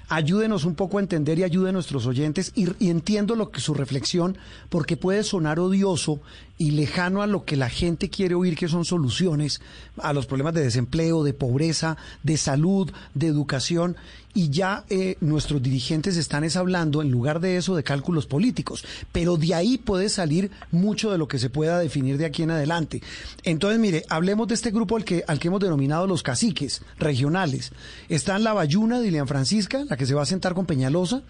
Ayúdenos 0.09 0.65
un 0.65 0.75
poco 0.75 0.97
a 0.97 1.01
entender 1.01 1.39
y 1.39 1.43
ayude 1.43 1.69
a 1.69 1.73
nuestros 1.73 2.05
oyentes 2.05 2.51
y, 2.53 2.67
y 2.83 2.89
entiendo 2.89 3.35
lo 3.35 3.49
que 3.49 3.61
su 3.61 3.73
reflexión, 3.73 4.37
porque 4.69 4.97
puede 4.97 5.23
sonar 5.23 5.59
odioso 5.59 6.19
y 6.57 6.71
lejano 6.71 7.23
a 7.23 7.27
lo 7.27 7.43
que 7.43 7.55
la 7.55 7.69
gente 7.69 8.09
quiere 8.09 8.35
oír, 8.35 8.55
que 8.55 8.67
son 8.67 8.85
soluciones 8.85 9.61
a 9.97 10.13
los 10.13 10.27
problemas 10.27 10.53
de 10.53 10.61
desempleo, 10.61 11.23
de 11.23 11.33
pobreza, 11.33 11.97
de 12.21 12.37
salud, 12.37 12.91
de 13.15 13.27
educación 13.27 13.95
y 14.33 14.49
ya 14.49 14.85
eh, 14.89 15.17
nuestros 15.21 15.61
dirigentes 15.61 16.17
están 16.17 16.43
es 16.43 16.55
hablando, 16.55 17.01
en 17.01 17.11
lugar 17.11 17.39
de 17.39 17.57
eso, 17.57 17.75
de 17.75 17.83
cálculos 17.83 18.25
políticos. 18.25 18.85
Pero 19.11 19.37
de 19.37 19.53
ahí 19.53 19.77
puede 19.77 20.09
salir 20.09 20.51
mucho 20.71 21.11
de 21.11 21.17
lo 21.17 21.27
que 21.27 21.39
se 21.39 21.49
pueda 21.49 21.79
definir 21.79 22.17
de 22.17 22.25
aquí 22.25 22.43
en 22.43 22.51
adelante. 22.51 23.01
Entonces, 23.43 23.79
mire, 23.79 24.05
hablemos 24.09 24.47
de 24.47 24.55
este 24.55 24.71
grupo 24.71 24.95
al 24.95 25.05
que, 25.05 25.23
al 25.27 25.39
que 25.39 25.47
hemos 25.47 25.61
denominado 25.61 26.07
los 26.07 26.23
caciques 26.23 26.81
regionales. 26.97 27.71
Está 28.09 28.35
en 28.35 28.43
la 28.43 28.53
Bayuna 28.53 28.99
de 28.99 29.07
Ilian 29.07 29.27
Francisca, 29.27 29.85
la 29.89 29.97
que 29.97 30.05
se 30.05 30.13
va 30.13 30.23
a 30.23 30.25
sentar 30.25 30.53
con 30.53 30.65
Peñalosa. 30.65 31.23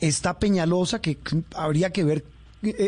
Está 0.00 0.38
Peñalosa, 0.38 1.00
que 1.00 1.18
habría 1.54 1.90
que 1.90 2.04
ver 2.04 2.35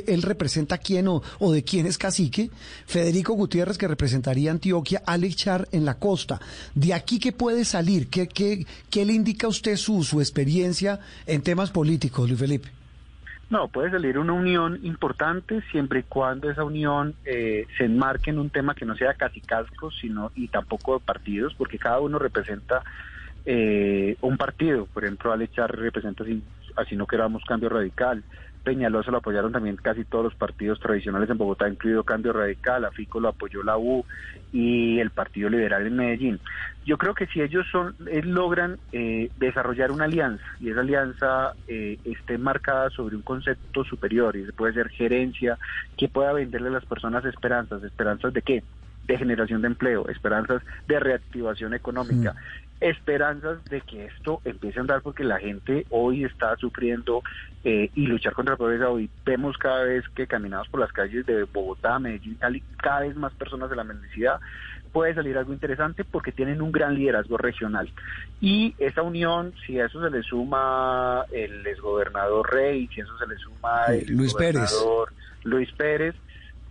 él 0.06 0.22
representa 0.22 0.76
a 0.76 0.78
quién 0.78 1.08
o, 1.08 1.22
de 1.52 1.62
quién 1.62 1.86
es 1.86 1.98
cacique, 1.98 2.50
Federico 2.86 3.34
Gutiérrez 3.34 3.78
que 3.78 3.88
representaría 3.88 4.50
Antioquia, 4.50 5.02
Alex 5.06 5.36
Char 5.36 5.68
en 5.72 5.84
la 5.84 5.94
costa. 5.94 6.40
¿De 6.74 6.94
aquí 6.94 7.18
qué 7.18 7.32
puede 7.32 7.64
salir? 7.64 8.08
¿Qué, 8.08 8.66
le 9.04 9.12
indica 9.12 9.46
a 9.46 9.50
usted 9.50 9.76
su, 9.76 10.02
su 10.02 10.20
experiencia 10.20 11.00
en 11.26 11.42
temas 11.42 11.70
políticos, 11.70 12.28
Luis 12.28 12.40
Felipe? 12.40 12.68
No, 13.50 13.68
puede 13.68 13.90
salir 13.90 14.18
una 14.18 14.34
unión 14.34 14.78
importante 14.82 15.62
siempre 15.70 16.00
y 16.00 16.02
cuando 16.02 16.50
esa 16.50 16.64
unión 16.64 17.14
eh, 17.24 17.66
se 17.78 17.84
enmarque 17.84 18.28
en 18.28 18.38
un 18.38 18.50
tema 18.50 18.74
que 18.74 18.84
no 18.84 18.94
sea 18.94 19.14
casi 19.14 19.40
casco, 19.40 19.90
sino 19.90 20.32
y 20.34 20.48
tampoco 20.48 21.00
partidos, 21.00 21.54
porque 21.54 21.78
cada 21.78 22.00
uno 22.00 22.18
representa 22.18 22.82
eh, 23.46 24.16
un 24.20 24.36
partido. 24.36 24.84
Por 24.84 25.04
ejemplo, 25.04 25.32
al 25.32 25.40
echar 25.40 25.74
representa 25.74 26.24
así, 26.24 26.42
así 26.76 26.94
no 26.94 27.06
queramos 27.06 27.42
cambio 27.46 27.70
radical. 27.70 28.22
Peñalosa 28.68 29.10
lo 29.10 29.16
apoyaron 29.16 29.50
también 29.50 29.76
casi 29.76 30.04
todos 30.04 30.24
los 30.24 30.34
partidos 30.34 30.78
tradicionales 30.78 31.30
en 31.30 31.38
Bogotá, 31.38 31.66
incluido 31.66 32.04
Cambio 32.04 32.34
Radical, 32.34 32.84
a 32.84 32.90
Fico 32.90 33.18
lo 33.18 33.28
apoyó 33.28 33.62
la 33.62 33.78
U 33.78 34.04
y 34.52 34.98
el 35.00 35.08
Partido 35.08 35.48
Liberal 35.48 35.86
en 35.86 35.96
Medellín. 35.96 36.38
Yo 36.84 36.98
creo 36.98 37.14
que 37.14 37.24
si 37.28 37.40
ellos 37.40 37.66
son 37.72 37.94
eh, 38.06 38.20
logran 38.22 38.78
eh, 38.92 39.30
desarrollar 39.38 39.90
una 39.90 40.04
alianza 40.04 40.44
y 40.60 40.68
esa 40.68 40.80
alianza 40.80 41.54
eh, 41.66 41.98
esté 42.04 42.36
marcada 42.36 42.90
sobre 42.90 43.16
un 43.16 43.22
concepto 43.22 43.84
superior 43.84 44.36
y 44.36 44.44
puede 44.52 44.74
ser 44.74 44.90
gerencia 44.90 45.56
que 45.96 46.10
pueda 46.10 46.34
venderle 46.34 46.68
a 46.68 46.72
las 46.72 46.84
personas 46.84 47.24
esperanzas, 47.24 47.82
esperanzas 47.82 48.34
de 48.34 48.42
qué? 48.42 48.62
de 49.06 49.16
generación 49.16 49.62
de 49.62 49.68
empleo, 49.68 50.06
esperanzas 50.10 50.62
de 50.86 51.00
reactivación 51.00 51.72
económica, 51.72 52.34
esperanzas 52.80 53.64
de 53.64 53.80
que 53.80 54.06
esto 54.06 54.40
empiece 54.44 54.78
a 54.78 54.82
andar 54.82 55.02
porque 55.02 55.24
la 55.24 55.38
gente 55.38 55.86
hoy 55.90 56.24
está 56.24 56.56
sufriendo 56.56 57.22
eh, 57.64 57.90
y 57.94 58.06
luchar 58.06 58.34
contra 58.34 58.54
la 58.54 58.58
pobreza. 58.58 58.88
Hoy 58.88 59.10
vemos 59.24 59.56
cada 59.58 59.84
vez 59.84 60.04
que 60.14 60.26
caminamos 60.26 60.68
por 60.68 60.80
las 60.80 60.92
calles 60.92 61.26
de 61.26 61.44
Bogotá, 61.44 61.98
Medellín, 61.98 62.36
Cali, 62.36 62.62
cada 62.76 63.00
vez 63.00 63.16
más 63.16 63.32
personas 63.34 63.68
de 63.70 63.76
la 63.76 63.84
mendicidad. 63.84 64.40
Puede 64.92 65.14
salir 65.14 65.36
algo 65.36 65.52
interesante 65.52 66.04
porque 66.04 66.32
tienen 66.32 66.62
un 66.62 66.72
gran 66.72 66.94
liderazgo 66.94 67.36
regional. 67.36 67.90
Y 68.40 68.74
esa 68.78 69.02
unión, 69.02 69.52
si 69.66 69.78
a 69.78 69.86
eso 69.86 70.02
se 70.02 70.10
le 70.10 70.22
suma 70.22 71.24
el 71.30 71.66
exgobernador 71.66 72.50
Rey, 72.50 72.88
si 72.94 73.00
a 73.00 73.04
eso 73.04 73.18
se 73.18 73.26
le 73.26 73.36
suma 73.36 73.86
el 73.86 74.16
Luis 74.16 74.34
Pérez. 74.34 74.72
Luis 75.44 75.70
Pérez, 75.72 76.14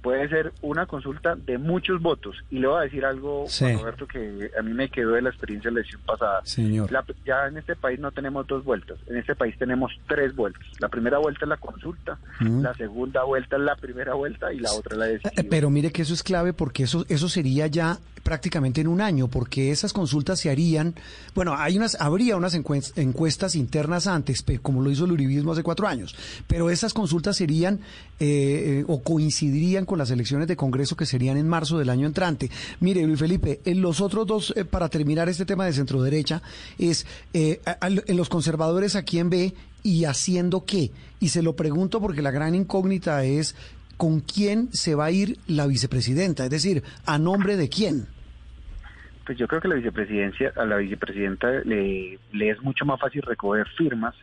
puede 0.08 0.30
ser 0.30 0.54
una 0.62 0.86
consulta 0.86 1.36
de 1.36 1.58
muchos 1.58 2.02
votos. 2.02 2.38
Y 2.50 2.60
le 2.60 2.68
voy 2.68 2.80
a 2.80 2.84
decir 2.84 3.04
algo, 3.04 3.44
Sí. 3.50 3.66
Juan 3.66 3.80
Roberto, 3.80 4.08
que 4.08 4.50
a 4.58 4.62
mí 4.62 4.74
me 4.74 4.88
quedó 4.90 5.12
de 5.12 5.22
la 5.22 5.30
experiencia 5.30 5.70
de 5.70 5.74
la 5.76 5.80
elección 5.82 6.02
pasada. 6.06 6.40
Señor. 6.46 6.90
La- 6.92 7.04
ya 7.26 7.48
en 7.48 7.58
este 7.58 7.76
país 7.76 8.00
no 8.00 8.12
tenemos 8.14 8.48
dos 8.48 8.64
vueltas, 8.64 8.98
en 9.08 9.18
este 9.18 9.36
país 9.36 9.54
tenemos 9.60 9.92
tres 10.08 10.34
vueltas. 10.34 10.64
La 10.80 10.88
primera 10.88 11.18
vuelta 11.18 11.42
es 11.44 11.50
la 11.50 11.58
consulta, 11.58 12.18
la 12.40 12.74
segunda 12.76 13.24
vuelta 13.26 13.58
es 13.58 13.62
la 13.64 13.76
primera 13.76 14.14
vuelta 14.14 14.54
y 14.54 14.60
la 14.60 14.72
otra 14.72 14.94
es 14.94 14.98
la 15.00 15.08
Eh, 15.10 15.12
decisiva. 15.14 15.44
Pero 15.50 15.70
mire 15.70 15.92
que 15.92 16.04
eso 16.04 16.14
es 16.14 16.24
clave 16.24 16.54
porque 16.54 16.84
eso, 16.84 17.06
eso 17.10 17.28
sería 17.28 17.68
ya 17.68 17.98
prácticamente 18.24 18.82
en 18.82 18.88
un 18.88 19.00
año, 19.00 19.28
porque 19.30 19.72
esas 19.72 19.94
consultas 19.94 20.40
se 20.40 20.50
harían, 20.50 20.96
bueno, 21.34 21.56
hay 21.58 21.78
unas, 21.78 21.96
habría 22.02 22.36
unas 22.36 22.56
encues- 22.56 22.92
encuestas 22.98 23.56
internas 23.56 24.06
antes, 24.06 24.44
como 24.62 24.82
lo 24.82 24.92
hizo 24.92 25.06
el 25.06 25.14
Uribismo 25.14 25.54
hace 25.54 25.64
cuatro 25.64 25.88
años, 25.88 26.14
pero 26.46 26.70
esas 26.70 26.94
consultas 26.94 27.38
serían 27.38 27.80
eh, 28.20 28.80
eh, 28.82 28.86
o 28.88 29.02
coincidirían 29.02 29.86
con 29.86 29.97
las 29.98 30.12
elecciones 30.12 30.48
de 30.48 30.56
Congreso 30.56 30.96
que 30.96 31.06
serían 31.06 31.38
en 31.38 31.48
marzo 31.48 31.78
del 31.78 31.90
año 31.90 32.08
entrante. 32.08 32.50
Mire, 32.80 33.06
Luis 33.06 33.20
Felipe, 33.20 33.62
en 33.66 33.82
los 33.82 34.02
otros 34.02 34.26
dos, 34.28 34.54
eh, 34.56 34.66
para 34.66 34.90
terminar 34.90 35.30
este 35.30 35.46
tema 35.46 35.66
de 35.66 35.74
centro 35.74 36.02
derecha, 36.02 36.42
es 36.78 37.06
eh, 37.34 37.60
en 37.82 38.18
los 38.18 38.30
conservadores 38.30 38.96
a 38.96 39.04
quién 39.04 39.30
ve 39.30 39.54
y 39.84 40.06
haciendo 40.06 40.66
qué. 40.66 40.92
Y 41.20 41.30
se 41.30 41.42
lo 41.42 41.56
pregunto 41.56 42.00
porque 42.02 42.22
la 42.22 42.32
gran 42.32 42.56
incógnita 42.56 43.24
es 43.24 43.56
con 43.98 44.20
quién 44.20 44.70
se 44.72 44.96
va 44.96 45.06
a 45.06 45.12
ir 45.12 45.38
la 45.48 45.66
vicepresidenta, 45.66 46.46
es 46.46 46.50
decir, 46.52 46.84
a 47.06 47.18
nombre 47.18 47.58
de 47.58 47.70
quién. 47.70 48.08
Pues 49.26 49.38
yo 49.38 49.48
creo 49.48 49.60
que 49.60 49.68
la 49.68 49.76
vicepresidencia, 49.76 50.54
a 50.56 50.66
la 50.66 50.78
vicepresidenta 50.78 51.50
le 51.66 52.20
es 52.32 52.62
mucho 52.62 52.86
más 52.86 53.00
fácil 53.00 53.22
recoger 53.24 53.68
firmas 53.78 54.16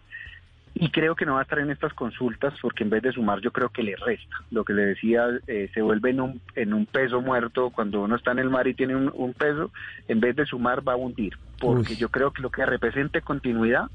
y 0.75 0.91
creo 0.91 1.15
que 1.15 1.25
no 1.25 1.35
va 1.35 1.41
a 1.41 1.43
estar 1.43 1.61
en 1.61 1.71
estas 1.71 1.95
consultas 1.95 2.53
porque 2.61 2.83
en 2.83 2.91
vez 2.91 3.03
de 3.03 3.13
sumar 3.13 3.41
yo 3.41 3.53
creo 3.53 3.69
que 3.69 3.83
le 3.83 3.95
resta. 3.97 4.37
Lo 4.51 4.65
que 4.65 4.73
le 4.73 4.87
decía, 4.87 5.27
eh, 5.47 5.71
se 5.73 5.83
vuelve 5.83 6.11
en 6.11 6.21
un, 6.21 6.41
en 6.57 6.75
un 6.75 6.87
peso 6.87 7.21
muerto 7.21 7.71
cuando 7.71 8.03
uno 8.03 8.17
está 8.17 8.33
en 8.33 8.41
el 8.41 8.51
mar 8.51 8.67
y 8.67 8.75
tiene 8.75 8.97
un, 8.97 9.11
un 9.15 9.35
peso, 9.35 9.71
en 10.09 10.21
vez 10.21 10.35
de 10.35 10.47
sumar 10.47 10.87
va 10.87 10.95
a 10.95 10.97
hundir. 10.97 11.39
Porque 11.61 11.93
Uy. 11.93 11.99
yo 11.99 12.09
creo 12.09 12.33
que 12.33 12.43
lo 12.43 12.51
que 12.51 12.67
represente 12.67 13.23
continuidad 13.23 13.89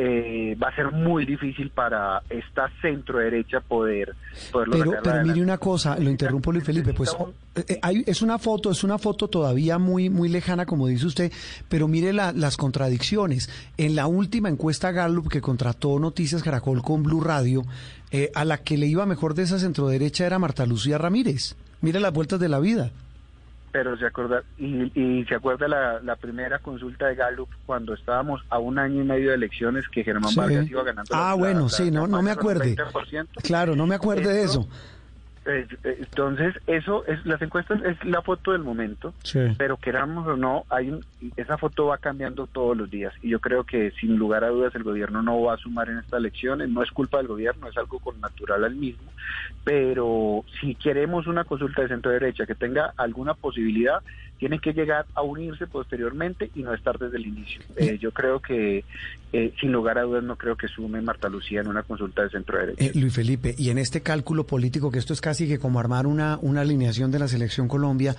eh, 0.00 0.56
va 0.62 0.68
a 0.68 0.76
ser 0.76 0.92
muy 0.92 1.26
difícil 1.26 1.70
para 1.70 2.22
esta 2.30 2.70
centro 2.80 3.18
derecha 3.18 3.58
poder 3.60 4.14
poderlo 4.52 4.78
Pero, 4.78 4.90
sacar 4.92 5.02
pero 5.02 5.26
mire 5.26 5.42
una 5.42 5.58
cosa, 5.58 5.98
lo 5.98 6.08
interrumpo 6.08 6.52
Luis 6.52 6.62
Felipe, 6.64 6.94
pues 6.94 7.16
eh, 7.56 7.64
eh, 7.68 7.78
hay- 7.82 8.04
es 8.06 8.22
una 8.22 8.38
foto, 8.38 8.70
es 8.70 8.84
una 8.84 8.96
foto 8.98 9.26
todavía 9.26 9.76
muy 9.78 10.08
muy 10.08 10.28
lejana, 10.28 10.66
como 10.66 10.86
dice 10.86 11.04
usted, 11.06 11.32
pero 11.68 11.88
mire 11.88 12.12
la- 12.12 12.30
las 12.32 12.56
contradicciones. 12.56 13.50
En 13.76 13.96
la 13.96 14.06
última 14.06 14.48
encuesta 14.48 14.92
Gallup 14.92 15.28
que 15.28 15.40
contrató 15.40 15.98
Noticias 15.98 16.44
Caracol 16.44 16.80
con 16.82 17.02
Blue 17.02 17.20
Radio, 17.20 17.64
eh, 18.12 18.30
a 18.36 18.44
la 18.44 18.58
que 18.58 18.78
le 18.78 18.86
iba 18.86 19.04
mejor 19.04 19.34
de 19.34 19.42
esa 19.42 19.58
centroderecha 19.58 20.24
era 20.24 20.38
Marta 20.38 20.64
Lucía 20.64 20.96
Ramírez. 20.96 21.56
Mire 21.80 21.98
las 21.98 22.12
vueltas 22.12 22.38
de 22.38 22.48
la 22.48 22.60
vida. 22.60 22.92
Pero 23.70 23.96
se 23.98 24.06
acuerda, 24.06 24.42
y, 24.56 24.90
y 24.94 25.24
se 25.26 25.34
acuerda 25.34 25.68
la, 25.68 26.00
la 26.00 26.16
primera 26.16 26.58
consulta 26.58 27.06
de 27.06 27.14
Gallup 27.14 27.48
cuando 27.66 27.92
estábamos 27.94 28.40
a 28.48 28.58
un 28.58 28.78
año 28.78 29.02
y 29.02 29.04
medio 29.04 29.28
de 29.30 29.34
elecciones 29.36 29.84
que 29.92 30.02
Germán 30.04 30.30
Sí. 30.30 30.38
Vargas 30.40 30.70
iba 30.70 30.82
ganando. 30.82 31.14
Ah, 31.14 31.28
la- 31.30 31.34
bueno, 31.34 31.60
la- 31.64 31.68
sí, 31.68 31.90
no, 31.90 32.06
no 32.06 32.22
me 32.22 32.30
acuerde. 32.30 32.74
20%. 32.76 33.26
Claro, 33.42 33.76
no 33.76 33.86
me 33.86 33.94
acuerde 33.94 34.32
de 34.32 34.42
eso. 34.44 34.66
Entonces, 35.48 36.54
eso 36.66 37.06
es 37.06 37.24
las 37.24 37.40
encuestas 37.40 37.82
es 37.82 38.02
la 38.04 38.22
foto 38.22 38.52
del 38.52 38.62
momento, 38.62 39.14
Sí. 39.22 39.40
pero 39.56 39.76
queramos 39.76 40.26
o 40.26 40.36
no, 40.36 40.64
hay 40.68 40.90
un- 40.90 41.04
esa 41.36 41.56
foto 41.56 41.86
va 41.86 41.98
cambiando 41.98 42.46
todos 42.46 42.76
los 42.76 42.90
días 42.90 43.12
y 43.22 43.30
yo 43.30 43.40
creo 43.40 43.64
que 43.64 43.90
sin 43.92 44.16
lugar 44.16 44.44
a 44.44 44.48
dudas 44.48 44.74
el 44.74 44.82
gobierno 44.82 45.22
no 45.22 45.40
va 45.42 45.54
a 45.54 45.58
sumar 45.58 45.88
en 45.88 45.98
estas 45.98 46.18
elecciones, 46.20 46.68
no 46.68 46.82
es 46.82 46.90
culpa 46.90 47.18
del 47.18 47.28
gobierno, 47.28 47.68
es 47.68 47.76
algo 47.78 47.98
con 47.98 48.20
natural 48.20 48.64
al 48.64 48.74
mismo, 48.74 49.10
pero 49.64 50.44
si 50.60 50.74
queremos 50.74 51.26
una 51.26 51.44
consulta 51.44 51.82
de 51.82 51.88
centro 51.88 52.10
derecha 52.10 52.46
que 52.46 52.54
tenga 52.54 52.92
alguna 52.96 53.34
posibilidad, 53.34 54.02
tienen 54.38 54.60
que 54.60 54.72
llegar 54.72 55.06
a 55.14 55.22
unirse 55.22 55.66
posteriormente 55.66 56.50
y 56.54 56.62
no 56.62 56.72
estar 56.72 56.98
desde 56.98 57.16
el 57.16 57.26
inicio. 57.26 57.60
Eh, 57.76 57.98
yo 58.00 58.12
creo 58.12 58.40
que 58.40 58.84
eh, 59.32 59.52
sin 59.60 59.72
lugar 59.72 59.98
a 59.98 60.02
dudas 60.02 60.24
no 60.24 60.36
creo 60.36 60.56
que 60.56 60.68
sume 60.68 61.02
Marta 61.02 61.28
Lucía 61.28 61.60
en 61.60 61.68
una 61.68 61.82
consulta 61.82 62.22
de 62.22 62.30
centro 62.30 62.58
derecha. 62.58 62.82
Eh, 62.82 62.92
Luis 62.94 63.12
Felipe, 63.12 63.54
y 63.58 63.70
en 63.70 63.78
este 63.78 64.00
cálculo 64.00 64.46
político, 64.46 64.90
que 64.90 64.98
esto 64.98 65.12
es 65.12 65.20
casi 65.20 65.46
que 65.46 65.58
como 65.58 65.80
armar 65.80 66.06
una, 66.06 66.38
una 66.40 66.62
alineación 66.62 67.10
de 67.10 67.18
la 67.18 67.28
selección 67.28 67.68
Colombia, 67.68 68.16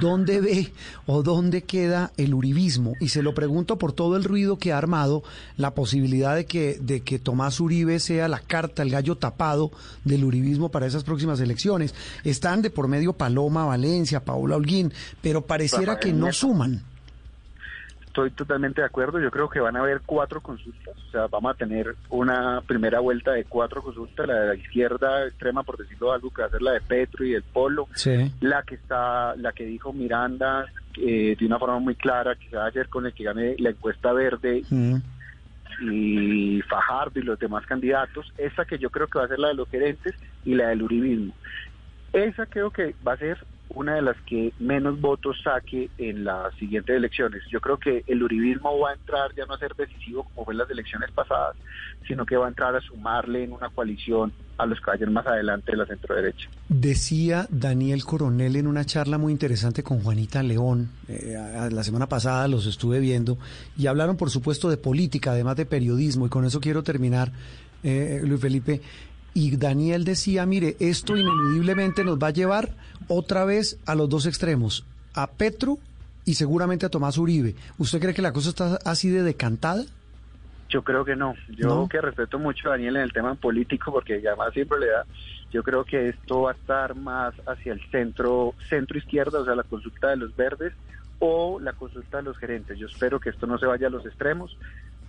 ¿dónde 0.00 0.40
ve 0.40 0.72
o 1.06 1.22
dónde 1.22 1.62
queda 1.62 2.12
el 2.16 2.34
uribismo? 2.34 2.92
Y 3.00 3.08
se 3.08 3.22
lo 3.22 3.32
pregunto 3.32 3.78
por 3.78 3.92
todo 3.92 4.16
el 4.16 4.24
ruido 4.24 4.58
que 4.58 4.72
ha 4.72 4.78
armado 4.78 5.22
la 5.56 5.74
posibilidad 5.74 6.34
de 6.34 6.44
que, 6.44 6.76
de 6.80 7.00
que 7.00 7.18
Tomás 7.18 7.60
Uribe 7.60 7.98
sea 7.98 8.28
la 8.28 8.40
carta, 8.40 8.82
el 8.82 8.90
gallo 8.90 9.16
tapado 9.16 9.70
del 10.04 10.24
uribismo 10.24 10.70
para 10.70 10.86
esas 10.86 11.04
próximas 11.04 11.40
elecciones. 11.40 11.94
Están 12.24 12.60
de 12.60 12.70
por 12.70 12.88
medio 12.88 13.14
Paloma, 13.14 13.64
Valencia, 13.64 14.24
Paola 14.24 14.56
Holguín, 14.56 14.92
pero 15.22 15.46
pareciera 15.68 15.98
que 15.98 16.12
no 16.12 16.32
suman. 16.32 16.82
Estoy 18.06 18.32
totalmente 18.32 18.80
de 18.80 18.88
acuerdo. 18.88 19.20
Yo 19.20 19.30
creo 19.30 19.48
que 19.48 19.60
van 19.60 19.76
a 19.76 19.80
haber 19.80 20.00
cuatro 20.04 20.40
consultas. 20.40 20.96
O 21.08 21.10
sea, 21.12 21.26
vamos 21.28 21.54
a 21.54 21.56
tener 21.56 21.94
una 22.08 22.60
primera 22.66 22.98
vuelta 22.98 23.30
de 23.32 23.44
cuatro 23.44 23.82
consultas. 23.82 24.26
La 24.26 24.34
de 24.34 24.46
la 24.48 24.54
izquierda 24.56 25.26
extrema, 25.26 25.62
por 25.62 25.78
decirlo 25.78 26.12
algo, 26.12 26.30
que 26.30 26.42
va 26.42 26.48
a 26.48 26.50
ser 26.50 26.60
la 26.60 26.72
de 26.72 26.80
Petro 26.80 27.24
y 27.24 27.34
el 27.34 27.44
Polo. 27.44 27.86
Sí. 27.94 28.32
La 28.40 28.64
que 28.64 28.74
está, 28.74 29.36
la 29.36 29.52
que 29.52 29.64
dijo 29.64 29.92
Miranda 29.92 30.66
eh, 31.00 31.36
de 31.38 31.46
una 31.46 31.60
forma 31.60 31.78
muy 31.78 31.94
clara, 31.94 32.34
que 32.34 32.48
se 32.50 32.56
va 32.56 32.64
a 32.64 32.68
hacer 32.68 32.88
con 32.88 33.06
el 33.06 33.14
que 33.14 33.22
gane 33.22 33.54
la 33.58 33.70
encuesta 33.70 34.12
verde 34.12 34.64
Mm. 34.70 34.96
y 35.82 36.60
Fajardo 36.62 37.20
y 37.20 37.22
los 37.22 37.38
demás 37.38 37.64
candidatos. 37.64 38.32
Esa 38.36 38.64
que 38.64 38.78
yo 38.78 38.90
creo 38.90 39.06
que 39.06 39.20
va 39.20 39.24
a 39.26 39.28
ser 39.28 39.38
la 39.38 39.48
de 39.48 39.54
los 39.54 39.68
gerentes 39.68 40.14
y 40.44 40.54
la 40.54 40.68
del 40.68 40.82
uribismo. 40.82 41.32
Esa 42.12 42.46
creo 42.46 42.70
que 42.70 42.94
va 43.06 43.12
a 43.12 43.18
ser 43.18 43.38
una 43.74 43.94
de 43.94 44.02
las 44.02 44.16
que 44.22 44.52
menos 44.58 45.00
votos 45.00 45.36
saque 45.42 45.90
en 45.98 46.24
las 46.24 46.54
siguientes 46.54 46.96
elecciones. 46.96 47.42
Yo 47.50 47.60
creo 47.60 47.78
que 47.78 48.04
el 48.06 48.22
uribismo 48.22 48.78
va 48.78 48.90
a 48.90 48.94
entrar 48.94 49.34
ya 49.36 49.46
no 49.46 49.54
a 49.54 49.58
ser 49.58 49.74
decisivo 49.74 50.24
como 50.24 50.44
fue 50.44 50.54
en 50.54 50.58
las 50.58 50.70
elecciones 50.70 51.10
pasadas, 51.12 51.56
sino 52.06 52.26
que 52.26 52.36
va 52.36 52.46
a 52.46 52.48
entrar 52.48 52.74
a 52.74 52.80
sumarle 52.80 53.44
en 53.44 53.52
una 53.52 53.68
coalición 53.70 54.32
a 54.58 54.66
los 54.66 54.78
que 54.80 54.90
vayan 54.90 55.12
más 55.12 55.26
adelante 55.26 55.72
de 55.72 55.78
la 55.78 55.86
centro 55.86 56.14
derecha. 56.14 56.48
Decía 56.68 57.46
Daniel 57.50 58.04
Coronel 58.04 58.56
en 58.56 58.66
una 58.66 58.84
charla 58.84 59.18
muy 59.18 59.32
interesante 59.32 59.82
con 59.82 60.00
Juanita 60.00 60.42
León, 60.42 60.90
eh, 61.08 61.36
la 61.70 61.82
semana 61.82 62.08
pasada 62.08 62.48
los 62.48 62.66
estuve 62.66 63.00
viendo, 63.00 63.38
y 63.76 63.86
hablaron 63.86 64.16
por 64.16 64.30
supuesto 64.30 64.68
de 64.68 64.76
política, 64.76 65.32
además 65.32 65.56
de 65.56 65.66
periodismo, 65.66 66.26
y 66.26 66.28
con 66.28 66.44
eso 66.44 66.60
quiero 66.60 66.82
terminar, 66.82 67.32
eh, 67.82 68.20
Luis 68.24 68.40
Felipe. 68.40 68.82
Y 69.32 69.56
Daniel 69.56 70.04
decía, 70.04 70.44
mire, 70.44 70.76
esto 70.80 71.16
ineludiblemente 71.16 72.04
nos 72.04 72.18
va 72.18 72.28
a 72.28 72.32
llevar 72.32 72.74
otra 73.08 73.44
vez 73.44 73.78
a 73.86 73.94
los 73.94 74.08
dos 74.08 74.26
extremos, 74.26 74.84
a 75.14 75.26
Petro 75.28 75.78
y 76.24 76.34
seguramente 76.34 76.86
a 76.86 76.88
Tomás 76.90 77.18
Uribe. 77.18 77.54
¿Usted 77.78 78.00
cree 78.00 78.14
que 78.14 78.22
la 78.22 78.32
cosa 78.32 78.50
está 78.50 78.78
así 78.84 79.08
de 79.10 79.22
decantada? 79.22 79.84
Yo 80.68 80.82
creo 80.84 81.04
que 81.04 81.16
no. 81.16 81.34
Yo 81.48 81.66
No. 81.68 81.88
que 81.88 82.00
respeto 82.00 82.38
mucho 82.38 82.68
a 82.68 82.72
Daniel 82.72 82.96
en 82.96 83.02
el 83.02 83.12
tema 83.12 83.34
político, 83.34 83.90
porque 83.92 84.22
además 84.26 84.52
siempre 84.52 84.78
le 84.78 84.86
da. 84.86 85.04
Yo 85.50 85.64
creo 85.64 85.84
que 85.84 86.10
esto 86.10 86.42
va 86.42 86.52
a 86.52 86.54
estar 86.54 86.94
más 86.94 87.34
hacia 87.46 87.72
el 87.72 87.80
centro, 87.90 88.54
centro 88.68 88.96
izquierda, 88.96 89.40
o 89.40 89.44
sea, 89.44 89.56
la 89.56 89.64
consulta 89.64 90.10
de 90.10 90.16
los 90.16 90.36
verdes 90.36 90.72
o 91.18 91.58
la 91.58 91.72
consulta 91.72 92.18
de 92.18 92.22
los 92.22 92.38
gerentes. 92.38 92.78
Yo 92.78 92.86
espero 92.86 93.18
que 93.18 93.30
esto 93.30 93.46
no 93.48 93.58
se 93.58 93.66
vaya 93.66 93.88
a 93.88 93.90
los 93.90 94.06
extremos. 94.06 94.56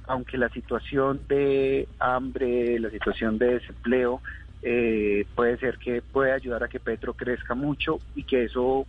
aunque 0.08 0.36
la 0.38 0.50
situación 0.50 1.22
de 1.30 1.88
hambre, 2.00 2.80
la 2.80 2.90
situación 2.90 3.38
de 3.38 3.60
desempleo, 3.60 4.20
eh, 4.64 5.26
puede 5.36 5.58
ser 5.58 5.78
que 5.78 6.02
pueda 6.02 6.36
ayudar 6.36 6.64
a 6.64 6.68
que 6.68 6.80
Petro 6.80 7.14
crezca 7.14 7.56
mucho 7.56 8.00
y 8.16 8.24
que 8.24 8.46
eso 8.46 8.86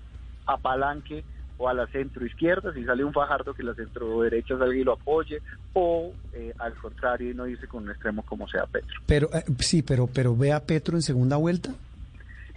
apalanque 0.47 1.25
o 1.59 1.69
a 1.69 1.75
la 1.75 1.87
centro 1.87 2.27
izquierda, 2.27 2.73
si 2.73 2.85
sale 2.85 3.05
un 3.05 3.13
Fajardo 3.13 3.55
que 3.55 3.63
la 3.63 3.75
centro 3.75 4.23
derecha 4.23 4.59
salga 4.59 4.75
y 4.75 4.83
lo 4.83 4.95
apoye, 4.95 5.41
o 5.75 6.13
eh, 6.33 6.53
al 6.59 6.75
contrario 6.75 7.33
no 7.35 7.47
irse 7.47 7.69
con 7.69 7.85
un 7.85 7.91
extremo 7.91 8.23
como 8.23 8.49
sea 8.49 8.67
Petro. 8.67 9.01
Pero 9.07 9.31
eh, 9.33 9.45
sí, 9.61 9.83
pero 9.83 10.09
pero 10.09 10.37
ve 10.37 10.53
a 10.53 10.61
Petro 10.61 10.97
en 10.97 11.03
segunda 11.03 11.37
vuelta. 11.37 11.73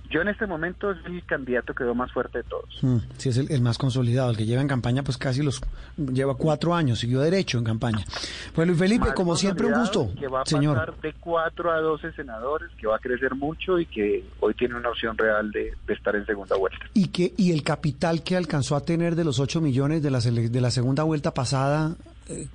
Yo 0.10 0.22
en 0.22 0.28
este 0.28 0.46
momento 0.46 0.92
es 0.92 0.98
el 1.06 1.26
candidato 1.26 1.74
que 1.74 1.84
veo 1.84 1.96
más 1.96 2.12
fuerte 2.12 2.40
de 2.40 2.44
todos. 2.46 2.66
Mm, 2.82 2.98
sí, 3.18 3.30
es 3.30 3.38
el, 3.38 3.52
el, 3.52 3.62
más 3.62 3.78
consolidado, 3.78 4.30
el 4.30 4.38
que 4.38 4.46
lleva 4.46 4.62
en 4.62 4.68
campaña, 4.68 5.04
pues 5.04 5.18
casi 5.18 5.42
los 5.42 5.62
lleva 5.98 6.36
cuatro 6.36 6.74
años, 6.76 7.00
siguió 7.00 7.20
derecho 7.22 7.58
en 7.58 7.64
campaña. 7.64 8.06
Pues 8.54 8.68
Luis 8.68 8.80
Felipe, 8.80 9.06
Más 9.08 9.14
como 9.16 9.36
siempre, 9.36 9.68
un 9.68 9.74
gusto, 9.74 10.12
Que 10.18 10.28
va 10.28 10.42
a 10.42 10.46
señor. 10.46 10.78
pasar 10.78 11.02
de 11.02 11.14
cuatro 11.14 11.72
a 11.72 11.80
12 11.80 12.14
senadores, 12.14 12.70
que 12.78 12.88
va 12.88 12.98
a 12.98 13.00
crecer 13.00 13.36
mucho 13.36 13.80
y 13.80 13.86
que 13.86 14.24
hoy 14.40 14.54
tiene 14.54 14.76
una 14.76 14.90
opción 14.90 15.18
real 15.18 15.52
de, 15.52 15.74
de 15.86 15.94
estar 15.94 16.16
en 16.16 16.26
segunda 16.26 16.56
vuelta. 16.56 16.86
Y 16.94 17.08
que 17.08 17.34
y 17.38 17.52
el 17.52 17.64
capital 17.64 18.24
que 18.24 18.36
alcanzó 18.36 18.76
a 18.76 18.82
tener 18.82 19.16
de 19.16 19.24
los 19.24 19.40
8 19.40 19.62
millones 19.62 20.02
de 20.04 20.12
la, 20.12 20.20
de 20.20 20.62
la 20.62 20.72
segunda 20.72 21.04
vuelta 21.04 21.34
pasada, 21.34 21.96
eh, 22.30 22.48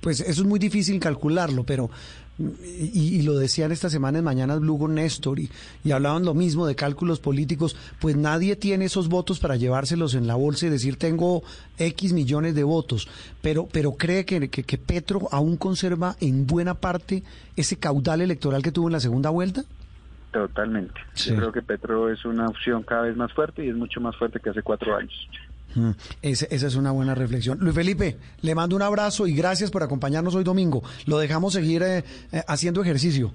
pues 0.00 0.20
eso 0.20 0.42
es 0.42 0.46
muy 0.46 0.58
difícil 0.58 0.98
calcularlo, 1.00 1.64
pero 1.64 1.90
y, 2.38 3.18
y 3.18 3.22
lo 3.22 3.36
decían 3.38 3.72
esta 3.72 3.90
semana 3.90 4.18
en 4.18 4.24
Mañanas 4.24 4.60
Blue 4.60 4.78
con 4.78 4.94
Néstor 4.94 5.38
y, 5.38 5.50
y 5.84 5.92
hablaban 5.92 6.24
lo 6.24 6.34
mismo 6.34 6.66
de 6.66 6.74
cálculos 6.74 7.20
políticos, 7.20 7.76
pues 8.00 8.16
nadie 8.16 8.56
tiene 8.56 8.86
esos 8.86 9.08
votos 9.08 9.38
para 9.38 9.56
llevárselos 9.56 10.14
en 10.14 10.26
la 10.26 10.34
bolsa 10.34 10.66
y 10.66 10.70
decir 10.70 10.96
tengo 10.96 11.42
X 11.78 12.12
millones 12.12 12.54
de 12.54 12.64
votos, 12.64 13.08
pero, 13.42 13.68
pero 13.70 13.92
cree 13.92 14.24
que, 14.24 14.48
que, 14.48 14.62
que 14.62 14.78
Petro 14.78 15.28
aún 15.30 15.56
conserva 15.56 16.16
en 16.20 16.46
buena 16.46 16.74
parte 16.74 17.22
ese 17.56 17.76
caudal 17.76 18.20
electoral 18.20 18.62
que 18.62 18.72
tuvo 18.72 18.88
en 18.88 18.92
la 18.92 19.00
segunda 19.00 19.30
vuelta. 19.30 19.64
Totalmente. 20.32 21.00
Sí. 21.14 21.30
Yo 21.30 21.36
creo 21.36 21.52
que 21.52 21.62
Petro 21.62 22.10
es 22.10 22.24
una 22.26 22.48
opción 22.48 22.82
cada 22.82 23.02
vez 23.02 23.16
más 23.16 23.32
fuerte 23.32 23.64
y 23.64 23.70
es 23.70 23.76
mucho 23.76 24.00
más 24.02 24.14
fuerte 24.16 24.38
que 24.38 24.50
hace 24.50 24.62
cuatro 24.62 24.94
años. 24.94 25.28
Mm, 25.76 25.90
esa 26.22 26.66
es 26.66 26.74
una 26.74 26.90
buena 26.90 27.14
reflexión. 27.14 27.58
Luis 27.60 27.74
Felipe, 27.74 28.16
le 28.40 28.54
mando 28.54 28.74
un 28.74 28.82
abrazo 28.82 29.26
y 29.26 29.34
gracias 29.34 29.70
por 29.70 29.82
acompañarnos 29.82 30.34
hoy 30.34 30.42
domingo. 30.42 30.82
Lo 31.06 31.18
dejamos 31.18 31.52
seguir 31.52 31.82
eh, 31.82 32.02
eh, 32.32 32.42
haciendo 32.48 32.82
ejercicio. 32.82 33.32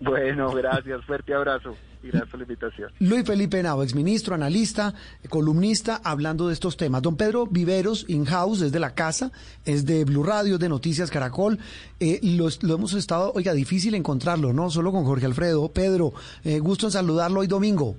Bueno, 0.00 0.52
gracias, 0.52 1.04
fuerte 1.04 1.32
abrazo 1.32 1.76
y 2.02 2.08
gracias 2.08 2.28
por 2.28 2.40
la 2.40 2.44
invitación. 2.44 2.90
Luis 2.98 3.24
Felipe 3.24 3.62
Nava, 3.62 3.84
exministro, 3.84 4.34
analista, 4.34 4.92
columnista, 5.28 6.00
hablando 6.02 6.48
de 6.48 6.52
estos 6.52 6.76
temas. 6.76 7.00
Don 7.00 7.16
Pedro 7.16 7.46
Viveros, 7.46 8.04
in-house, 8.08 8.62
es 8.62 8.72
de 8.72 8.80
la 8.80 8.94
casa, 8.94 9.30
es 9.64 9.86
de 9.86 10.04
Blue 10.04 10.24
Radio, 10.24 10.58
de 10.58 10.68
Noticias 10.68 11.10
Caracol. 11.10 11.60
Eh, 12.00 12.18
lo, 12.22 12.48
lo 12.62 12.74
hemos 12.74 12.92
estado, 12.94 13.32
oiga, 13.34 13.54
difícil 13.54 13.94
encontrarlo, 13.94 14.52
¿no? 14.52 14.68
Solo 14.68 14.90
con 14.90 15.04
Jorge 15.04 15.26
Alfredo. 15.26 15.68
Pedro, 15.68 16.12
eh, 16.42 16.58
gusto 16.58 16.86
en 16.86 16.92
saludarlo 16.92 17.40
hoy 17.40 17.46
domingo. 17.46 17.96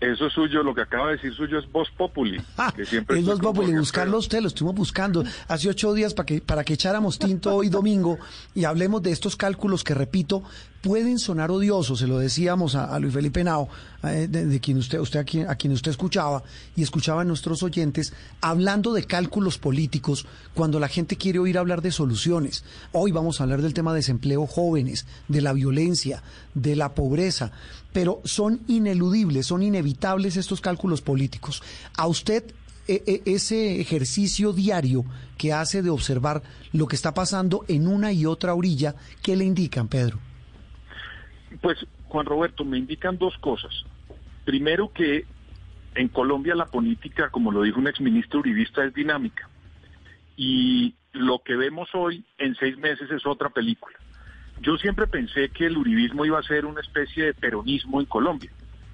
Eso 0.00 0.28
suyo, 0.28 0.62
lo 0.62 0.74
que 0.74 0.82
acaba 0.82 1.06
de 1.08 1.16
decir 1.16 1.34
suyo 1.34 1.58
es 1.58 1.70
Voz 1.72 1.88
Populi. 1.96 2.38
Ah, 2.58 2.70
que 2.74 2.84
siempre 2.84 3.18
es 3.18 3.24
con 3.24 3.38
Populi, 3.38 3.72
buscarlo 3.72 4.18
usted, 4.18 4.40
lo 4.40 4.48
estuvimos 4.48 4.74
buscando 4.74 5.24
hace 5.48 5.70
ocho 5.70 5.94
días 5.94 6.12
para 6.12 6.26
que, 6.26 6.40
para 6.42 6.64
que 6.64 6.74
echáramos 6.74 7.18
tinto 7.18 7.54
hoy 7.54 7.70
domingo 7.70 8.18
y 8.54 8.64
hablemos 8.64 9.02
de 9.02 9.12
estos 9.12 9.36
cálculos 9.36 9.84
que, 9.84 9.94
repito, 9.94 10.42
pueden 10.80 11.18
sonar 11.18 11.50
odiosos, 11.50 11.98
se 11.98 12.06
lo 12.06 12.18
decíamos 12.18 12.74
a, 12.74 12.98
Luis 12.98 13.12
Felipe 13.12 13.42
Nao, 13.42 13.68
eh, 14.02 14.28
de, 14.30 14.46
de 14.46 14.60
quien 14.60 14.78
usted, 14.78 14.98
usted 15.00 15.20
a, 15.20 15.24
quien, 15.24 15.48
a 15.48 15.56
quien 15.56 15.72
usted 15.72 15.90
escuchaba 15.90 16.42
y 16.76 16.82
escuchaba 16.82 17.22
a 17.22 17.24
nuestros 17.24 17.62
oyentes, 17.62 18.12
hablando 18.40 18.92
de 18.92 19.04
cálculos 19.04 19.58
políticos 19.58 20.26
cuando 20.54 20.78
la 20.78 20.88
gente 20.88 21.16
quiere 21.16 21.38
oír 21.38 21.58
hablar 21.58 21.82
de 21.82 21.92
soluciones. 21.92 22.64
Hoy 22.92 23.12
vamos 23.12 23.40
a 23.40 23.44
hablar 23.44 23.62
del 23.62 23.74
tema 23.74 23.92
de 23.92 23.98
desempleo 23.98 24.46
jóvenes, 24.46 25.06
de 25.28 25.40
la 25.40 25.52
violencia, 25.52 26.22
de 26.54 26.76
la 26.76 26.94
pobreza, 26.94 27.52
pero 27.92 28.20
son 28.24 28.60
ineludibles, 28.68 29.46
son 29.46 29.62
inevitables 29.62 30.36
estos 30.36 30.60
cálculos 30.60 31.02
políticos. 31.02 31.62
A 31.96 32.06
usted 32.06 32.44
e- 32.88 33.02
e- 33.06 33.34
ese 33.34 33.80
ejercicio 33.80 34.52
diario 34.52 35.04
que 35.36 35.52
hace 35.52 35.82
de 35.82 35.90
observar 35.90 36.42
lo 36.72 36.86
que 36.86 36.96
está 36.96 37.14
pasando 37.14 37.64
en 37.68 37.88
una 37.88 38.12
y 38.12 38.26
otra 38.26 38.54
orilla, 38.54 38.94
¿qué 39.22 39.36
le 39.36 39.44
indican, 39.44 39.88
Pedro? 39.88 40.20
Pues, 41.60 41.78
Juan 42.08 42.26
Roberto, 42.26 42.64
me 42.64 42.78
indican 42.78 43.18
dos 43.18 43.36
cosas. 43.38 43.72
Primero 44.44 44.92
que 44.92 45.24
en 45.94 46.08
Colombia 46.08 46.54
la 46.54 46.66
política, 46.66 47.30
como 47.30 47.50
lo 47.50 47.62
dijo 47.62 47.80
un 47.80 47.88
exministro 47.88 48.40
uribista, 48.40 48.84
es 48.84 48.94
dinámica. 48.94 49.48
Y 50.36 50.94
lo 51.12 51.38
que 51.40 51.56
vemos 51.56 51.88
hoy 51.94 52.24
en 52.38 52.54
seis 52.56 52.76
meses 52.78 53.10
es 53.10 53.26
otra 53.26 53.48
película. 53.48 53.96
Yo 54.60 54.76
siempre 54.76 55.06
pensé 55.06 55.50
que 55.50 55.66
el 55.66 55.76
uribismo 55.76 56.24
iba 56.24 56.38
a 56.38 56.42
ser 56.42 56.66
una 56.66 56.80
especie 56.80 57.26
de 57.26 57.34
peronismo 57.34 58.00
en 58.00 58.06
Colombia, 58.06 58.50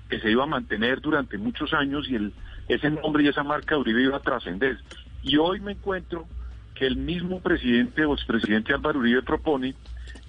que 0.09 0.21
se 0.21 0.31
iba 0.31 0.45
a 0.45 0.47
mantener 0.47 1.01
durante 1.01 1.39
muchos 1.39 1.73
años 1.73 2.09
y 2.09 2.17
el, 2.17 2.33
ese 2.69 2.91
nombre 2.91 3.25
y 3.25 3.29
esa 3.29 3.43
marca 3.43 3.75
de 3.75 3.81
Uribe 3.81 4.03
iba 4.03 4.17
a 4.17 4.21
trascender. 4.21 4.79
Y 5.23 5.37
hoy 5.37 5.61
me 5.61 5.73
encuentro 5.73 6.27
que 6.75 6.87
el 6.87 6.97
mismo 6.97 7.41
presidente 7.41 8.05
o 8.05 8.15
expresidente 8.15 8.73
Álvaro 8.73 9.01
Uribe 9.01 9.23
propone 9.23 9.75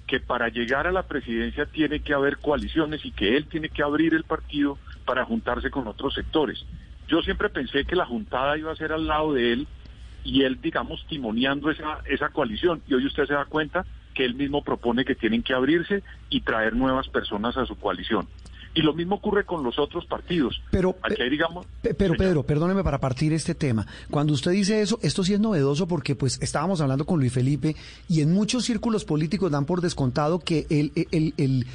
que 0.06 0.20
para 0.20 0.48
llegar 0.48 0.86
a 0.86 0.92
la 0.92 1.04
presidencia 1.04 1.66
tiene 1.66 2.00
que 2.00 2.14
haber 2.14 2.38
coaliciones 2.38 3.04
y 3.04 3.10
que 3.10 3.36
él 3.36 3.46
tiene 3.46 3.68
que 3.68 3.82
abrir 3.82 4.14
el 4.14 4.24
partido 4.24 4.78
para 5.04 5.24
juntarse 5.24 5.70
con 5.70 5.86
otros 5.86 6.14
sectores. 6.14 6.64
Yo 7.08 7.22
siempre 7.22 7.48
pensé 7.48 7.84
que 7.84 7.96
la 7.96 8.06
juntada 8.06 8.56
iba 8.58 8.72
a 8.72 8.76
ser 8.76 8.92
al 8.92 9.06
lado 9.06 9.32
de 9.32 9.52
él 9.52 9.68
y 10.24 10.42
él, 10.42 10.58
digamos, 10.60 11.04
timoneando 11.06 11.70
esa, 11.70 12.00
esa 12.06 12.30
coalición. 12.30 12.82
Y 12.88 12.94
hoy 12.94 13.06
usted 13.06 13.26
se 13.26 13.34
da 13.34 13.44
cuenta 13.44 13.84
que 14.14 14.24
él 14.24 14.34
mismo 14.34 14.62
propone 14.62 15.04
que 15.04 15.14
tienen 15.14 15.42
que 15.42 15.52
abrirse 15.52 16.02
y 16.30 16.40
traer 16.40 16.74
nuevas 16.74 17.08
personas 17.08 17.56
a 17.56 17.66
su 17.66 17.76
coalición. 17.76 18.26
Y 18.74 18.82
lo 18.82 18.92
mismo 18.92 19.16
ocurre 19.16 19.44
con 19.44 19.62
los 19.62 19.78
otros 19.78 20.04
partidos. 20.06 20.60
Pero, 20.70 20.96
Aquí 21.02 21.22
digamos... 21.30 21.66
Pero 21.82 21.96
Señor. 21.96 22.16
Pedro, 22.16 22.42
perdóneme 22.42 22.82
para 22.82 22.98
partir 22.98 23.32
este 23.32 23.54
tema. 23.54 23.86
Cuando 24.10 24.32
usted 24.32 24.50
dice 24.50 24.80
eso, 24.80 24.98
esto 25.02 25.22
sí 25.22 25.34
es 25.34 25.40
novedoso 25.40 25.86
porque 25.86 26.16
pues 26.16 26.38
estábamos 26.42 26.80
hablando 26.80 27.06
con 27.06 27.20
Luis 27.20 27.32
Felipe 27.32 27.76
y 28.08 28.20
en 28.20 28.32
muchos 28.32 28.64
círculos 28.64 29.04
políticos 29.04 29.50
dan 29.50 29.64
por 29.64 29.80
descontado 29.80 30.40
que 30.40 30.66
el, 30.70 30.92
el, 30.96 31.06
el, 31.12 31.34
el 31.36 31.66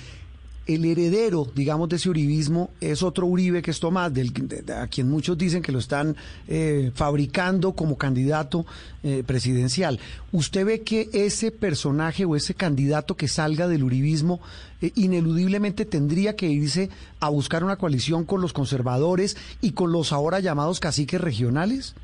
heredero, 0.86 1.48
digamos, 1.56 1.90
de 1.90 1.96
ese 1.96 2.10
uribismo 2.10 2.70
es 2.80 3.02
otro 3.04 3.26
Uribe 3.26 3.62
que 3.62 3.72
es 3.72 3.80
Tomás, 3.80 4.14
del, 4.14 4.32
de- 4.34 4.62
de- 4.62 4.74
a 4.74 4.88
quien 4.88 5.10
muchos 5.10 5.38
dicen 5.38 5.62
que 5.64 5.72
lo 5.72 5.80
están 5.80 6.16
eh, 6.48 6.92
fabricando 6.94 7.74
como 7.74 7.98
candidato 7.98 8.66
eh, 9.04 9.24
presidencial. 9.26 10.00
¿Usted 10.32 10.66
ve 10.66 10.82
que 10.82 11.10
ese 11.14 11.52
personaje 11.52 12.26
o 12.26 12.36
ese 12.36 12.54
candidato 12.54 13.16
que 13.16 13.28
salga 13.28 13.68
del 13.68 13.84
uribismo 13.84 14.40
eh, 14.82 14.92
ineludiblemente 14.96 15.86
tendría 15.86 16.36
que 16.36 16.48
irse 16.48 16.90
a 17.20 17.30
buscar 17.30 17.64
una 17.64 17.76
coalición 17.78 18.24
con 18.26 18.42
los 18.42 18.54
conservadores 18.54 19.38
y 19.62 19.72
con 19.72 19.92
los 19.92 20.12
ahora 20.14 20.40
llamados 20.40 20.80
caciques 20.80 21.20
regionales? 21.20 21.96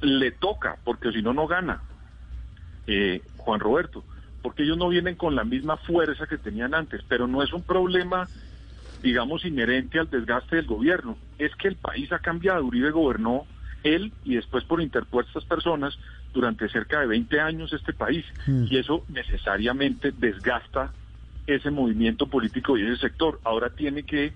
le 0.00 0.32
toca, 0.32 0.78
porque 0.84 1.12
si 1.12 1.22
no, 1.22 1.32
no 1.32 1.46
gana. 1.46 1.80
Eh, 2.88 3.22
Juan 3.36 3.60
Roberto, 3.60 4.02
porque 4.42 4.64
ellos 4.64 4.76
no 4.76 4.88
vienen 4.88 5.14
con 5.14 5.34
la 5.34 5.44
misma 5.44 5.76
fuerza 5.76 6.26
que 6.26 6.36
tenían 6.36 6.74
antes, 6.74 7.02
pero 7.08 7.26
no 7.26 7.42
es 7.42 7.52
un 7.52 7.62
problema, 7.62 8.28
digamos, 9.02 9.44
inherente 9.44 9.98
al 9.98 10.10
desgaste 10.10 10.56
del 10.56 10.66
gobierno. 10.66 11.16
Es 11.38 11.54
que 11.56 11.68
el 11.68 11.76
país 11.76 12.12
ha 12.12 12.18
cambiado. 12.18 12.64
Uribe 12.64 12.90
gobernó 12.90 13.46
él 13.84 14.12
y 14.24 14.36
después 14.36 14.64
por 14.64 14.80
interpuestas 14.80 15.44
personas 15.44 15.96
durante 16.32 16.68
cerca 16.68 17.00
de 17.00 17.06
20 17.06 17.40
años 17.40 17.72
este 17.72 17.92
país. 17.92 18.24
Mm. 18.46 18.66
Y 18.68 18.76
eso 18.78 19.04
necesariamente 19.08 20.12
desgasta 20.12 20.92
ese 21.46 21.70
movimiento 21.70 22.26
político 22.26 22.76
y 22.76 22.82
ese 22.82 22.96
sector. 22.96 23.40
Ahora 23.44 23.70
tiene 23.70 24.02
que 24.02 24.32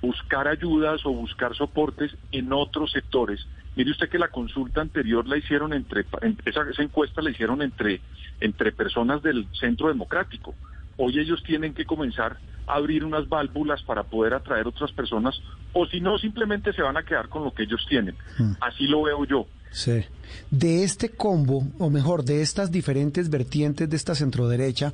buscar 0.00 0.48
ayudas 0.48 1.04
o 1.04 1.10
buscar 1.10 1.54
soportes 1.54 2.16
en 2.32 2.52
otros 2.52 2.92
sectores. 2.92 3.46
Mire 3.80 3.92
usted 3.92 4.10
que 4.10 4.18
la 4.18 4.28
consulta 4.28 4.82
anterior 4.82 5.26
la 5.26 5.38
hicieron 5.38 5.72
entre, 5.72 6.04
en- 6.20 6.36
esa, 6.44 6.68
esa 6.70 6.82
encuesta 6.82 7.22
la 7.22 7.30
hicieron 7.30 7.62
entre, 7.62 8.02
entre 8.38 8.72
personas 8.72 9.22
del 9.22 9.46
centro 9.58 9.88
democrático. 9.88 10.54
Hoy 10.98 11.18
ellos 11.18 11.42
tienen 11.42 11.72
que 11.72 11.86
comenzar 11.86 12.36
a 12.66 12.74
abrir 12.74 13.06
unas 13.06 13.26
válvulas 13.26 13.82
para 13.84 14.02
poder 14.02 14.34
atraer 14.34 14.66
otras 14.66 14.92
personas 14.92 15.34
o 15.72 15.86
si 15.86 15.98
no 16.02 16.18
simplemente 16.18 16.74
se 16.74 16.82
van 16.82 16.98
a 16.98 17.04
quedar 17.04 17.30
con 17.30 17.42
lo 17.42 17.54
que 17.54 17.62
ellos 17.62 17.80
tienen. 17.88 18.16
Así 18.60 18.86
lo 18.86 19.04
veo 19.04 19.24
yo. 19.24 19.46
Sí. 19.70 20.04
De 20.50 20.84
este 20.84 21.08
combo, 21.08 21.62
o 21.78 21.88
mejor, 21.88 22.22
de 22.24 22.42
estas 22.42 22.70
diferentes 22.70 23.30
vertientes 23.30 23.88
de 23.88 23.96
esta 23.96 24.14
centroderecha, 24.14 24.92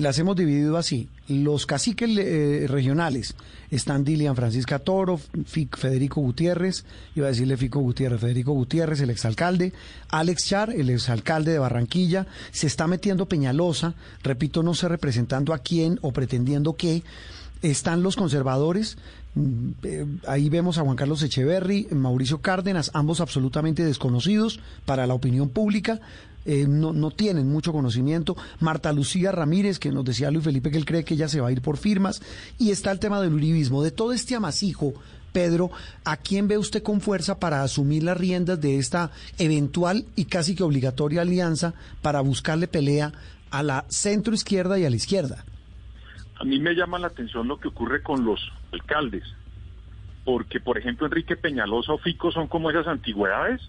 las 0.00 0.18
hemos 0.18 0.36
dividido 0.36 0.76
así. 0.76 1.08
Los 1.28 1.66
caciques 1.66 2.10
eh, 2.16 2.66
regionales 2.68 3.34
están 3.70 4.04
Dilian 4.04 4.36
Francisca 4.36 4.78
Toro, 4.78 5.20
Federico 5.46 6.20
Gutiérrez, 6.20 6.84
iba 7.14 7.26
a 7.26 7.30
decirle 7.30 7.56
Fico 7.56 7.80
Gutiérrez, 7.80 8.20
Federico 8.20 8.52
Gutiérrez, 8.52 9.00
el 9.00 9.10
exalcalde, 9.10 9.72
Alex 10.08 10.46
Char, 10.46 10.70
el 10.70 10.90
exalcalde 10.90 11.52
de 11.52 11.58
Barranquilla, 11.58 12.26
se 12.50 12.66
está 12.66 12.86
metiendo 12.86 13.26
Peñalosa, 13.26 13.94
repito, 14.22 14.62
no 14.62 14.74
sé 14.74 14.88
representando 14.88 15.54
a 15.54 15.58
quién 15.58 15.98
o 16.02 16.12
pretendiendo 16.12 16.74
qué, 16.74 17.02
están 17.62 18.02
los 18.02 18.16
conservadores. 18.16 18.96
mm, 19.34 19.70
eh, 19.82 20.06
Ahí 20.26 20.48
vemos 20.48 20.78
a 20.78 20.82
Juan 20.82 20.96
Carlos 20.96 21.22
Echeverry, 21.22 21.88
Mauricio 21.92 22.40
Cárdenas, 22.40 22.90
ambos 22.94 23.20
absolutamente 23.20 23.84
desconocidos 23.84 24.60
para 24.84 25.06
la 25.06 25.14
opinión 25.14 25.48
pública. 25.48 26.00
Eh, 26.50 26.66
no, 26.66 26.92
no 26.92 27.12
tienen 27.12 27.48
mucho 27.48 27.72
conocimiento. 27.72 28.36
Marta 28.58 28.92
Lucía 28.92 29.30
Ramírez, 29.30 29.78
que 29.78 29.92
nos 29.92 30.04
decía 30.04 30.32
Luis 30.32 30.44
Felipe 30.44 30.72
que 30.72 30.78
él 30.78 30.84
cree 30.84 31.04
que 31.04 31.14
ella 31.14 31.28
se 31.28 31.40
va 31.40 31.46
a 31.46 31.52
ir 31.52 31.62
por 31.62 31.76
firmas. 31.76 32.20
Y 32.58 32.72
está 32.72 32.90
el 32.90 32.98
tema 32.98 33.20
del 33.20 33.34
uribismo. 33.34 33.84
De 33.84 33.92
todo 33.92 34.12
este 34.12 34.34
amasijo, 34.34 34.94
Pedro, 35.32 35.70
¿a 36.04 36.16
quién 36.16 36.48
ve 36.48 36.58
usted 36.58 36.82
con 36.82 37.00
fuerza 37.00 37.38
para 37.38 37.62
asumir 37.62 38.02
las 38.02 38.18
riendas 38.18 38.60
de 38.60 38.78
esta 38.78 39.12
eventual 39.38 40.06
y 40.16 40.24
casi 40.24 40.56
que 40.56 40.64
obligatoria 40.64 41.22
alianza 41.22 41.74
para 42.02 42.20
buscarle 42.20 42.66
pelea 42.66 43.12
a 43.52 43.62
la 43.62 43.84
centro 43.88 44.34
izquierda 44.34 44.76
y 44.76 44.84
a 44.84 44.90
la 44.90 44.96
izquierda? 44.96 45.44
A 46.40 46.42
mí 46.42 46.58
me 46.58 46.74
llama 46.74 46.98
la 46.98 47.06
atención 47.06 47.46
lo 47.46 47.60
que 47.60 47.68
ocurre 47.68 48.02
con 48.02 48.24
los 48.24 48.40
alcaldes, 48.72 49.22
porque 50.24 50.58
por 50.58 50.78
ejemplo 50.78 51.06
Enrique 51.06 51.36
Peñalosa 51.36 51.92
o 51.92 51.98
Fico 51.98 52.32
son 52.32 52.48
como 52.48 52.70
esas 52.70 52.88
antigüedades 52.88 53.60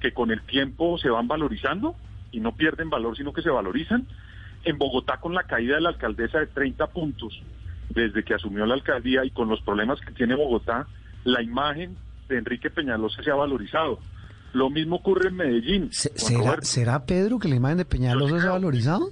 que 0.00 0.12
con 0.12 0.32
el 0.32 0.42
tiempo 0.42 0.98
se 0.98 1.08
van 1.08 1.28
valorizando 1.28 1.94
y 2.36 2.40
no 2.40 2.52
pierden 2.52 2.90
valor, 2.90 3.16
sino 3.16 3.32
que 3.32 3.40
se 3.40 3.48
valorizan. 3.48 4.06
En 4.64 4.76
Bogotá 4.76 5.18
con 5.18 5.34
la 5.34 5.44
caída 5.44 5.76
de 5.76 5.80
la 5.80 5.88
alcaldesa 5.88 6.38
de 6.38 6.46
30 6.48 6.86
puntos 6.88 7.40
desde 7.88 8.22
que 8.22 8.34
asumió 8.34 8.66
la 8.66 8.74
alcaldía 8.74 9.24
y 9.24 9.30
con 9.30 9.48
los 9.48 9.60
problemas 9.62 10.00
que 10.00 10.12
tiene 10.12 10.34
Bogotá, 10.34 10.86
la 11.24 11.42
imagen 11.42 11.96
de 12.28 12.36
Enrique 12.36 12.68
Peñalosa 12.68 13.22
se 13.22 13.30
ha 13.30 13.34
valorizado. 13.34 13.98
Lo 14.52 14.68
mismo 14.68 14.96
ocurre 14.96 15.28
en 15.28 15.36
Medellín. 15.36 15.88
¿Será, 15.92 16.38
Roberto. 16.38 16.66
¿Será, 16.66 17.04
Pedro, 17.06 17.38
que 17.38 17.48
la 17.48 17.56
imagen 17.56 17.78
de 17.78 17.84
Peñalosa 17.84 18.40
se 18.40 18.46
ha 18.48 18.52
valorizado? 18.52 19.10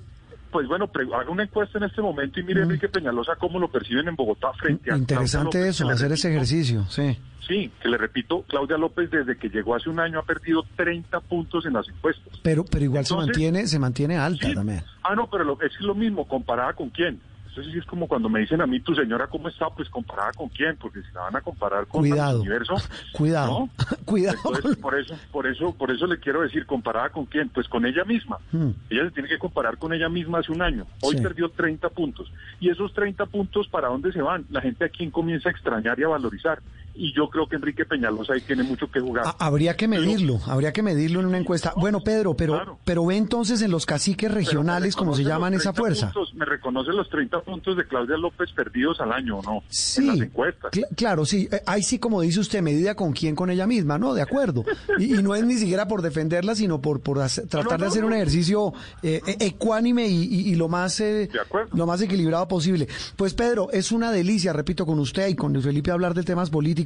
Pues 0.54 0.68
bueno, 0.68 0.88
haga 1.16 1.30
una 1.30 1.42
encuesta 1.42 1.78
en 1.78 1.84
este 1.84 2.00
momento 2.00 2.38
y 2.38 2.44
mire 2.44 2.60
Mm. 2.60 2.64
Enrique 2.70 2.88
Peñalosa 2.88 3.34
cómo 3.34 3.58
lo 3.58 3.66
perciben 3.66 4.06
en 4.06 4.14
Bogotá 4.14 4.52
frente 4.52 4.92
a 4.92 4.96
Interesante 4.96 5.58
López, 5.58 5.74
eso, 5.80 5.88
hacer 5.88 6.12
ese 6.12 6.30
ejercicio, 6.30 6.84
sí. 6.88 7.18
Sí, 7.48 7.72
que 7.82 7.88
le 7.88 7.98
repito, 7.98 8.42
Claudia 8.46 8.78
López 8.78 9.10
desde 9.10 9.36
que 9.36 9.48
llegó 9.48 9.74
hace 9.74 9.90
un 9.90 9.98
año 9.98 10.20
ha 10.20 10.22
perdido 10.22 10.64
30 10.76 11.18
puntos 11.22 11.66
en 11.66 11.72
las 11.72 11.88
encuestas. 11.88 12.38
Pero, 12.44 12.64
pero 12.64 12.84
igual 12.84 13.04
se 13.04 13.16
mantiene, 13.16 13.66
se 13.66 13.80
mantiene 13.80 14.16
alta 14.16 14.46
Sí. 14.46 14.54
también. 14.54 14.84
Ah, 15.02 15.16
no, 15.16 15.28
pero 15.28 15.42
lo, 15.42 15.60
es 15.60 15.72
lo 15.80 15.96
mismo, 15.96 16.24
comparada 16.28 16.72
con 16.74 16.88
quién. 16.90 17.20
Entonces 17.54 17.72
sí 17.72 17.78
es 17.78 17.86
como 17.86 18.08
cuando 18.08 18.28
me 18.28 18.40
dicen 18.40 18.60
a 18.60 18.66
mí, 18.66 18.80
tu 18.80 18.96
señora, 18.96 19.28
¿cómo 19.28 19.48
está? 19.48 19.70
Pues 19.70 19.88
comparada 19.88 20.32
con 20.32 20.48
quién, 20.48 20.76
porque 20.76 21.00
si 21.02 21.12
la 21.14 21.20
van 21.20 21.36
a 21.36 21.40
comparar 21.40 21.86
con 21.86 22.00
Cuidado. 22.00 22.32
el 22.38 22.40
universo, 22.40 22.74
Cuidado. 23.12 23.48
¿no? 23.60 23.70
Cuidado. 24.04 24.38
Entonces, 24.44 24.76
por 24.78 24.98
eso, 24.98 25.14
por 25.30 25.46
eso, 25.46 25.72
por 25.72 25.90
eso 25.92 26.06
le 26.08 26.18
quiero 26.18 26.40
decir, 26.42 26.66
comparada 26.66 27.10
con 27.10 27.26
quién, 27.26 27.48
pues 27.50 27.68
con 27.68 27.86
ella 27.86 28.04
misma. 28.04 28.38
Hmm. 28.50 28.70
Ella 28.90 29.04
se 29.04 29.10
tiene 29.12 29.28
que 29.28 29.38
comparar 29.38 29.78
con 29.78 29.92
ella 29.92 30.08
misma 30.08 30.40
hace 30.40 30.50
un 30.50 30.62
año. 30.62 30.84
Hoy 31.00 31.16
Sí. 31.16 31.22
perdió 31.22 31.48
30 31.48 31.90
puntos. 31.90 32.32
Y 32.58 32.70
esos 32.70 32.92
30 32.92 33.26
puntos, 33.26 33.68
¿para 33.68 33.86
dónde 33.86 34.10
se 34.12 34.20
van? 34.20 34.44
La 34.50 34.60
gente 34.60 34.84
aquí 34.84 35.08
comienza 35.10 35.48
a 35.48 35.52
extrañar 35.52 35.96
y 36.00 36.02
a 36.02 36.08
valorizar. 36.08 36.60
Y 36.96 37.12
yo 37.14 37.28
creo 37.28 37.48
que 37.48 37.56
Enrique 37.56 37.84
Peñalosa 37.84 38.34
ahí 38.34 38.40
tiene 38.40 38.62
mucho 38.62 38.88
que 38.90 39.00
jugar. 39.00 39.24
Ha- 39.26 39.36
Habría 39.46 39.76
que 39.76 39.88
medirlo, 39.88 40.38
habría 40.46 40.72
que 40.72 40.82
medirlo 40.82 41.20
en 41.20 41.26
una 41.26 41.38
encuesta. 41.38 41.72
Bueno, 41.76 42.00
Pedro, 42.02 42.34
pero, 42.36 42.54
Claro. 42.54 42.78
pero 42.84 43.04
ve 43.06 43.16
entonces 43.16 43.62
en 43.62 43.70
los 43.72 43.84
caciques 43.84 44.30
regionales, 44.30 44.94
como 44.94 45.14
se 45.16 45.24
llaman 45.24 45.54
esa 45.54 45.72
30 45.72 45.80
fuerza. 45.80 46.12
puntos, 46.12 46.34
me 46.34 46.44
reconoce 46.44 46.92
los 46.92 47.08
30 47.10 47.40
puntos 47.40 47.76
de 47.76 47.86
Claudia 47.86 48.16
López 48.16 48.52
perdidos 48.52 49.00
al 49.00 49.12
año, 49.12 49.38
¿o 49.38 49.42
¿no? 49.42 49.62
Sí, 49.68 50.02
En 50.02 50.06
las 50.06 50.20
encuestas. 50.20 50.72
cl- 50.72 50.86
claro, 50.96 51.24
sí. 51.24 51.48
Eh, 51.50 51.60
Ahí 51.66 51.82
sí, 51.82 51.98
como 51.98 52.20
dice 52.20 52.38
usted, 52.40 52.62
medida 52.62 52.94
con 52.94 53.12
quién, 53.12 53.34
con 53.34 53.50
ella 53.50 53.66
misma, 53.66 53.98
¿no? 53.98 54.14
De 54.14 54.22
acuerdo. 54.22 54.64
Y, 54.98 55.18
y 55.18 55.22
no 55.22 55.34
es 55.34 55.44
ni 55.44 55.54
siquiera 55.56 55.88
por 55.88 56.00
defenderla, 56.02 56.54
sino 56.54 56.80
por, 56.80 57.00
por 57.00 57.18
hacer- 57.20 57.48
tratar 57.48 57.78
de 57.80 57.86
no, 57.86 57.90
hacer 57.90 58.04
un 58.04 58.12
ejercicio 58.12 58.72
eh, 59.02 59.20
eh, 59.26 59.36
ecuánime 59.40 60.06
y, 60.06 60.22
y- 60.24 60.48
y 60.50 60.54
lo 60.54 60.68
más 60.68 61.00
eh, 61.00 61.28
lo 61.72 61.86
más 61.86 62.00
equilibrado 62.02 62.46
posible. 62.46 62.86
Pues 63.16 63.34
Pedro, 63.34 63.68
es 63.72 63.90
una 63.90 64.12
delicia, 64.12 64.52
repito, 64.52 64.86
con 64.86 65.00
usted 65.00 65.26
y 65.28 65.34
con 65.34 65.60
Felipe 65.60 65.90
hablar 65.90 66.14
de 66.14 66.22
temas 66.22 66.50
políticos, 66.50 66.83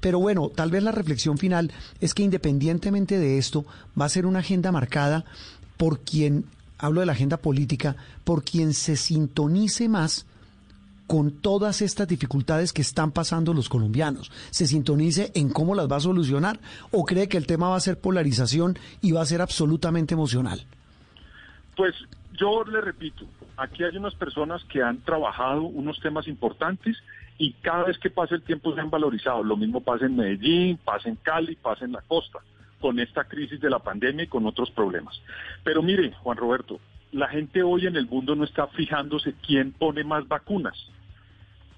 pero 0.00 0.18
bueno, 0.18 0.50
tal 0.54 0.70
vez 0.70 0.82
la 0.82 0.92
reflexión 0.92 1.38
final 1.38 1.72
es 2.00 2.14
que 2.14 2.22
independientemente 2.22 3.18
de 3.18 3.38
esto, 3.38 3.64
va 4.00 4.06
a 4.06 4.10
ser 4.10 4.26
una 4.26 4.40
agenda 4.40 4.72
marcada 4.72 5.24
por 5.76 6.00
quien, 6.00 6.44
hablo 6.78 7.00
de 7.00 7.06
la 7.06 7.12
agenda 7.12 7.36
política, 7.36 7.96
por 8.24 8.44
quien 8.44 8.74
se 8.74 8.96
sintonice 8.96 9.88
más 9.88 10.26
con 11.06 11.30
todas 11.30 11.82
estas 11.82 12.08
dificultades 12.08 12.72
que 12.72 12.82
están 12.82 13.12
pasando 13.12 13.52
los 13.52 13.68
colombianos, 13.68 14.30
se 14.50 14.66
sintonice 14.66 15.32
en 15.34 15.50
cómo 15.50 15.74
las 15.74 15.90
va 15.90 15.96
a 15.96 16.00
solucionar 16.00 16.58
o 16.90 17.04
cree 17.04 17.28
que 17.28 17.36
el 17.36 17.46
tema 17.46 17.68
va 17.68 17.76
a 17.76 17.80
ser 17.80 18.00
polarización 18.00 18.78
y 19.02 19.12
va 19.12 19.20
a 19.20 19.26
ser 19.26 19.42
absolutamente 19.42 20.14
emocional. 20.14 20.64
Pues 21.76 21.94
yo 22.32 22.64
le 22.64 22.80
repito, 22.80 23.26
aquí 23.56 23.84
hay 23.84 23.96
unas 23.96 24.14
personas 24.14 24.64
que 24.64 24.82
han 24.82 24.98
trabajado 24.98 25.62
unos 25.62 26.00
temas 26.00 26.26
importantes 26.26 26.96
y 27.38 27.52
cada 27.54 27.84
vez 27.84 27.98
que 27.98 28.10
pasa 28.10 28.34
el 28.34 28.42
tiempo 28.42 28.74
se 28.74 28.80
han 28.80 28.90
valorizado. 28.90 29.42
Lo 29.42 29.56
mismo 29.56 29.80
pasa 29.80 30.06
en 30.06 30.16
Medellín, 30.16 30.78
pasa 30.78 31.08
en 31.08 31.16
Cali, 31.16 31.56
pasa 31.56 31.84
en 31.84 31.92
la 31.92 32.02
costa, 32.02 32.40
con 32.80 33.00
esta 33.00 33.24
crisis 33.24 33.60
de 33.60 33.70
la 33.70 33.78
pandemia 33.78 34.24
y 34.24 34.28
con 34.28 34.46
otros 34.46 34.70
problemas. 34.70 35.20
Pero 35.64 35.82
mire, 35.82 36.12
Juan 36.22 36.36
Roberto, 36.36 36.80
la 37.12 37.28
gente 37.28 37.62
hoy 37.62 37.86
en 37.86 37.96
el 37.96 38.06
mundo 38.06 38.34
no 38.34 38.44
está 38.44 38.66
fijándose 38.68 39.34
quién 39.46 39.72
pone 39.72 40.04
más 40.04 40.26
vacunas. 40.28 40.74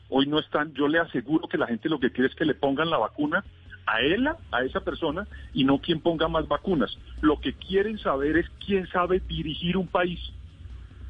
Hoy 0.08 0.26
no 0.26 0.38
están, 0.38 0.72
yo 0.74 0.88
le 0.88 0.98
aseguro 0.98 1.48
que 1.48 1.58
la 1.58 1.66
gente 1.66 1.88
lo 1.88 1.98
que 1.98 2.10
quiere 2.10 2.28
es 2.28 2.36
que 2.36 2.44
le 2.44 2.54
pongan 2.54 2.90
la 2.90 2.98
vacuna 2.98 3.44
a 3.86 4.00
él, 4.00 4.28
a 4.50 4.62
esa 4.62 4.80
persona, 4.80 5.26
y 5.52 5.64
no 5.64 5.78
quien 5.78 6.00
ponga 6.00 6.28
más 6.28 6.48
vacunas. 6.48 6.96
Lo 7.20 7.40
que 7.40 7.54
quieren 7.54 7.98
saber 7.98 8.36
es 8.36 8.46
quién 8.64 8.86
sabe 8.88 9.20
dirigir 9.20 9.76
un 9.76 9.86
país. 9.86 10.20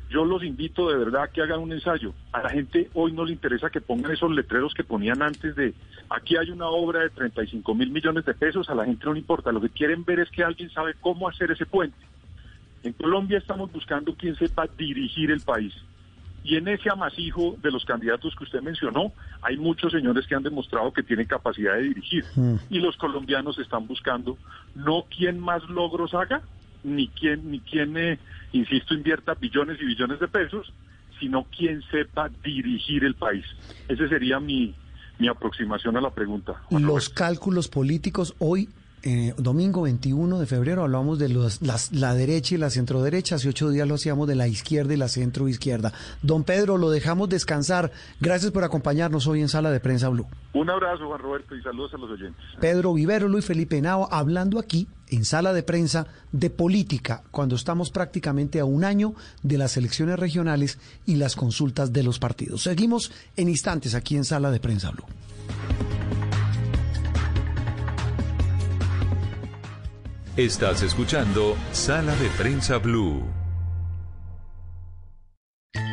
Yo 0.09 0.25
los 0.25 0.45
invito 0.45 0.89
de 0.89 0.97
verdad 0.97 1.25
a 1.25 1.29
que 1.29 1.43
hagan 1.43 1.61
un 1.61 1.73
ensayo. 1.73 2.13
A 2.33 2.43
la 2.43 2.51
gente 2.51 2.91
hoy 2.95 3.13
no 3.13 3.25
le 3.25 3.33
interesa 3.33 3.71
que 3.71 3.81
pongan 3.81 4.13
esos 4.13 4.31
letreros 4.31 4.73
que 4.73 4.85
ponían 4.85 5.21
antes 5.21 5.57
de 5.57 5.75
aquí 6.09 6.37
hay 6.37 6.51
una 6.51 6.69
obra 6.69 7.01
de 7.01 7.11
35 7.11 7.75
mil 7.75 7.91
millones 7.91 8.25
de 8.25 8.35
pesos, 8.35 8.71
a 8.71 8.75
la 8.75 8.85
gente 8.85 9.05
no 9.05 9.15
le 9.15 9.21
importa. 9.21 9.51
Lo 9.51 9.61
que 9.61 9.69
quieren 9.69 10.05
ver 10.05 10.21
es 10.21 10.31
que 10.31 10.45
alguien 10.45 10.71
sabe 10.71 10.95
cómo 11.01 11.29
hacer 11.29 11.51
ese 11.51 11.67
puente. 11.67 11.99
En 12.83 12.93
Colombia 12.93 13.39
estamos 13.39 13.73
buscando 13.73 14.15
quien 14.15 14.37
sepa 14.37 14.69
dirigir 14.79 15.31
el 15.31 15.41
país. 15.41 15.75
Y 16.45 16.55
en 16.55 16.69
ese 16.69 16.89
amasijo 16.89 17.57
de 17.61 17.73
los 17.73 17.85
candidatos 17.85 18.37
que 18.37 18.45
usted 18.45 18.63
mencionó, 18.63 19.13
hay 19.43 19.57
muchos 19.57 19.91
señores 19.91 20.29
que 20.29 20.37
han 20.37 20.45
demostrado 20.45 20.93
que 20.93 21.03
tienen 21.03 21.27
capacidad 21.27 21.75
de 21.75 21.83
dirigir. 21.83 22.25
Y 22.71 22.79
los 22.79 22.97
colombianos 22.97 23.59
están 23.59 23.89
buscando 23.89 24.39
no 24.77 25.07
quién 25.11 25.41
más 25.41 25.69
logros 25.69 26.15
haga, 26.15 26.43
ni 26.87 27.09
quién, 27.09 27.51
ni 27.51 27.61
quién 27.61 27.97
eh, 27.97 28.19
insisto, 28.53 28.95
invierta 28.95 29.35
billones 29.35 29.79
y 29.81 29.85
billones 29.85 30.21
de 30.21 30.29
pesos, 30.29 30.73
sino 31.19 31.45
quien 31.45 31.83
sepa 31.91 32.31
dirigir 32.45 33.05
el 33.05 33.15
país. 33.15 33.45
Ese 33.89 34.09
sería 34.09 34.39
mi, 34.41 34.75
mi 35.19 35.29
aproximación 35.29 35.97
a 35.97 36.01
la 36.01 36.11
pregunta. 36.11 36.63
Los 36.71 37.09
cálculos 37.09 37.69
políticos 37.69 38.35
hoy, 38.39 38.69
eh, 39.09 39.35
domingo 39.39 39.83
21 39.83 40.41
de 40.41 40.47
febrero, 40.47 40.83
hablamos 40.83 41.19
de 41.21 41.29
los, 41.29 41.63
las- 41.63 41.93
la 41.93 42.13
derecha 42.15 42.57
y 42.57 42.59
la 42.59 42.71
centroderecha, 42.71 43.37
hace 43.37 43.49
ocho 43.49 43.71
días 43.71 43.87
lo 43.87 43.95
hacíamos 43.95 44.27
de 44.27 44.35
la 44.35 44.49
izquierda 44.49 44.93
y 44.95 44.97
la 44.97 45.07
centroizquierda. 45.09 45.93
Don 46.23 46.43
Pedro, 46.43 46.77
lo 46.77 46.91
dejamos 46.91 47.29
descansar. 47.29 47.93
Gracias 48.21 48.51
por 48.51 48.65
acompañarnos 48.65 49.27
hoy 49.29 49.41
en 49.43 49.49
Sala 49.49 49.71
de 49.71 49.79
Prensa 49.79 50.09
Blue. 50.09 50.27
Un 50.55 50.71
abrazo, 50.71 51.07
Juan 51.07 51.21
Roberto, 51.21 51.55
y 51.55 51.63
saludos 51.63 51.95
a 51.95 51.99
los 51.99 52.11
oyentes. 52.11 52.43
Pedro 52.61 52.93
Vivero, 52.95 53.29
Luis 53.29 53.45
Felipe 53.45 53.81
Nao, 53.81 54.09
hablando 54.11 54.59
aquí 54.59 54.89
en 55.09 55.25
sala 55.25 55.53
de 55.53 55.63
prensa 55.63 56.09
de 56.33 56.51
política, 56.51 57.23
cuando 57.31 57.55
estamos 57.55 57.91
prácticamente 57.91 58.59
a 58.59 58.65
un 58.65 58.83
año 58.83 59.15
de 59.45 59.57
las 59.57 59.77
elecciones 59.77 60.19
regionales 60.19 60.79
y 61.07 61.15
las 61.15 61.37
consultas 61.37 61.93
de 61.93 62.03
los 62.03 62.19
partidos. 62.19 62.65
Seguimos 62.65 63.13
en 63.37 63.49
instantes 63.49 63.95
aquí 63.95 64.17
en 64.17 64.25
sala 64.25 64.51
de 64.51 64.59
prensa 64.59 64.91
Blue. 64.91 65.05
Estás 70.37 70.83
escuchando 70.83 71.57
Sala 71.73 72.15
de 72.17 72.29
Prensa 72.37 72.77
Blue. 72.77 73.25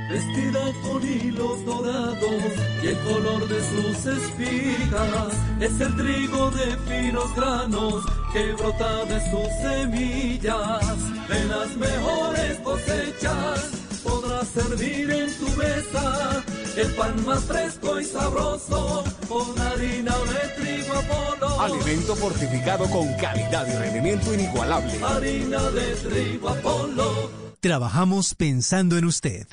Vestida 0.10 0.60
con 0.82 1.02
hilos 1.02 1.66
dorados 1.66 2.44
y 2.84 2.88
el 2.88 2.98
color 2.98 3.48
de 3.48 3.62
sus 3.62 4.06
espigas 4.06 5.34
es 5.62 5.80
el 5.80 5.96
trigo 5.96 6.52
de 6.52 6.78
finos 6.90 7.34
granos 7.38 8.04
que 8.34 8.52
brota 8.52 9.06
de 9.06 9.32
sus 9.32 9.48
semillas. 9.62 10.98
De 11.30 11.46
las 11.46 11.78
mejores 11.78 12.60
cosechas 12.60 13.72
podrás 14.04 14.50
servir 14.50 15.10
en 15.10 15.34
tu 15.38 15.48
mesa 15.56 16.44
el 16.78 16.88
pan 16.94 17.26
más 17.26 17.44
fresco 17.44 18.00
y 18.00 18.06
sabroso 18.06 19.04
con 19.28 19.60
harina 19.60 20.16
de 20.18 20.64
trigo 20.64 20.94
Apolo. 20.94 21.62
Alimento 21.62 22.16
fortificado 22.16 22.90
con 22.90 23.14
calidad 23.16 23.68
y 23.68 23.76
rendimiento 23.76 24.34
inigualable. 24.34 24.94
Harina 25.04 25.62
de 25.72 25.96
trigo 25.96 26.50
Apolo. 26.50 27.32
Trabajamos 27.60 28.36
pensando 28.36 28.98
en 28.98 29.06
usted. 29.06 29.48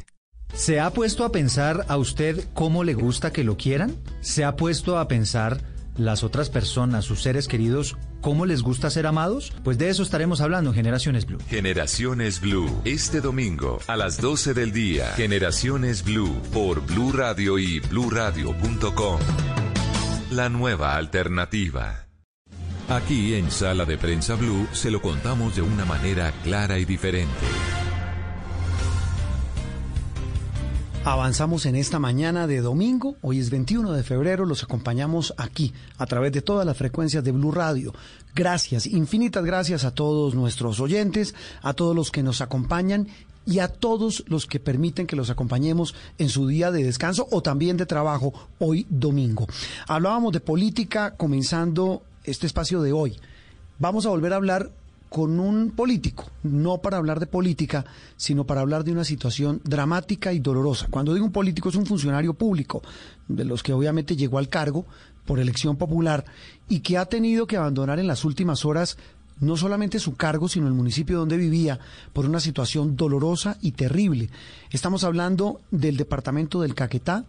¿Se 0.54 0.80
ha 0.80 0.90
puesto 0.90 1.24
a 1.24 1.30
pensar 1.30 1.84
a 1.88 1.96
usted 1.96 2.44
cómo 2.54 2.84
le 2.84 2.94
gusta 2.94 3.32
que 3.32 3.44
lo 3.44 3.56
quieran? 3.56 3.96
¿Se 4.20 4.44
ha 4.44 4.56
puesto 4.56 4.98
a 4.98 5.06
pensar 5.06 5.60
las 5.96 6.24
otras 6.24 6.50
personas, 6.50 7.04
sus 7.04 7.22
seres 7.22 7.46
queridos, 7.46 7.96
cómo 8.20 8.46
les 8.46 8.62
gusta 8.62 8.90
ser 8.90 9.06
amados? 9.06 9.52
Pues 9.62 9.78
de 9.78 9.88
eso 9.88 10.02
estaremos 10.02 10.40
hablando 10.40 10.70
en 10.70 10.76
Generaciones 10.76 11.26
Blue. 11.26 11.38
Generaciones 11.48 12.40
Blue, 12.40 12.70
este 12.84 13.20
domingo 13.20 13.78
a 13.86 13.96
las 13.96 14.20
12 14.20 14.54
del 14.54 14.72
día. 14.72 15.06
Generaciones 15.16 16.04
Blue 16.04 16.40
por 16.52 16.84
Blue 16.86 17.12
Radio 17.12 17.58
y 17.58 17.80
bluradio.com. 17.80 19.20
La 20.30 20.48
nueva 20.48 20.96
alternativa. 20.96 22.06
Aquí 22.88 23.34
en 23.34 23.50
Sala 23.50 23.84
de 23.84 23.98
Prensa 23.98 24.34
Blue 24.34 24.66
se 24.72 24.90
lo 24.90 25.00
contamos 25.00 25.54
de 25.54 25.62
una 25.62 25.84
manera 25.84 26.32
clara 26.42 26.78
y 26.78 26.84
diferente. 26.84 27.46
Avanzamos 31.02 31.64
en 31.64 31.76
esta 31.76 31.98
mañana 31.98 32.46
de 32.46 32.60
domingo, 32.60 33.16
hoy 33.22 33.38
es 33.38 33.48
21 33.48 33.92
de 33.92 34.02
febrero, 34.02 34.44
los 34.44 34.62
acompañamos 34.62 35.32
aquí 35.38 35.72
a 35.96 36.04
través 36.04 36.30
de 36.30 36.42
todas 36.42 36.66
las 36.66 36.76
frecuencias 36.76 37.24
de 37.24 37.32
Blue 37.32 37.52
Radio. 37.52 37.94
Gracias, 38.34 38.84
infinitas 38.84 39.42
gracias 39.42 39.84
a 39.84 39.94
todos 39.94 40.34
nuestros 40.34 40.78
oyentes, 40.78 41.34
a 41.62 41.72
todos 41.72 41.96
los 41.96 42.10
que 42.10 42.22
nos 42.22 42.42
acompañan 42.42 43.08
y 43.46 43.60
a 43.60 43.68
todos 43.68 44.24
los 44.28 44.46
que 44.46 44.60
permiten 44.60 45.06
que 45.06 45.16
los 45.16 45.30
acompañemos 45.30 45.94
en 46.18 46.28
su 46.28 46.46
día 46.46 46.70
de 46.70 46.84
descanso 46.84 47.26
o 47.30 47.40
también 47.40 47.78
de 47.78 47.86
trabajo 47.86 48.34
hoy 48.58 48.86
domingo. 48.90 49.46
Hablábamos 49.88 50.32
de 50.34 50.40
política 50.40 51.16
comenzando 51.16 52.02
este 52.24 52.46
espacio 52.46 52.82
de 52.82 52.92
hoy. 52.92 53.16
Vamos 53.78 54.04
a 54.04 54.10
volver 54.10 54.34
a 54.34 54.36
hablar 54.36 54.70
con 55.10 55.40
un 55.40 55.72
político, 55.72 56.30
no 56.44 56.78
para 56.78 56.96
hablar 56.96 57.18
de 57.18 57.26
política, 57.26 57.84
sino 58.16 58.46
para 58.46 58.60
hablar 58.60 58.84
de 58.84 58.92
una 58.92 59.04
situación 59.04 59.60
dramática 59.64 60.32
y 60.32 60.38
dolorosa. 60.38 60.86
Cuando 60.88 61.12
digo 61.12 61.26
un 61.26 61.32
político 61.32 61.68
es 61.68 61.74
un 61.74 61.84
funcionario 61.84 62.32
público, 62.32 62.80
de 63.26 63.44
los 63.44 63.64
que 63.64 63.72
obviamente 63.72 64.14
llegó 64.14 64.38
al 64.38 64.48
cargo 64.48 64.86
por 65.26 65.40
elección 65.40 65.76
popular 65.76 66.24
y 66.68 66.80
que 66.80 66.96
ha 66.96 67.06
tenido 67.06 67.48
que 67.48 67.56
abandonar 67.56 67.98
en 67.98 68.06
las 68.06 68.24
últimas 68.24 68.64
horas 68.64 68.96
no 69.40 69.56
solamente 69.56 69.98
su 69.98 70.14
cargo, 70.14 70.48
sino 70.48 70.68
el 70.68 70.74
municipio 70.74 71.18
donde 71.18 71.36
vivía, 71.36 71.80
por 72.12 72.24
una 72.24 72.38
situación 72.38 72.94
dolorosa 72.94 73.58
y 73.60 73.72
terrible. 73.72 74.30
Estamos 74.70 75.02
hablando 75.02 75.60
del 75.72 75.96
departamento 75.96 76.60
del 76.60 76.74
Caquetá, 76.74 77.24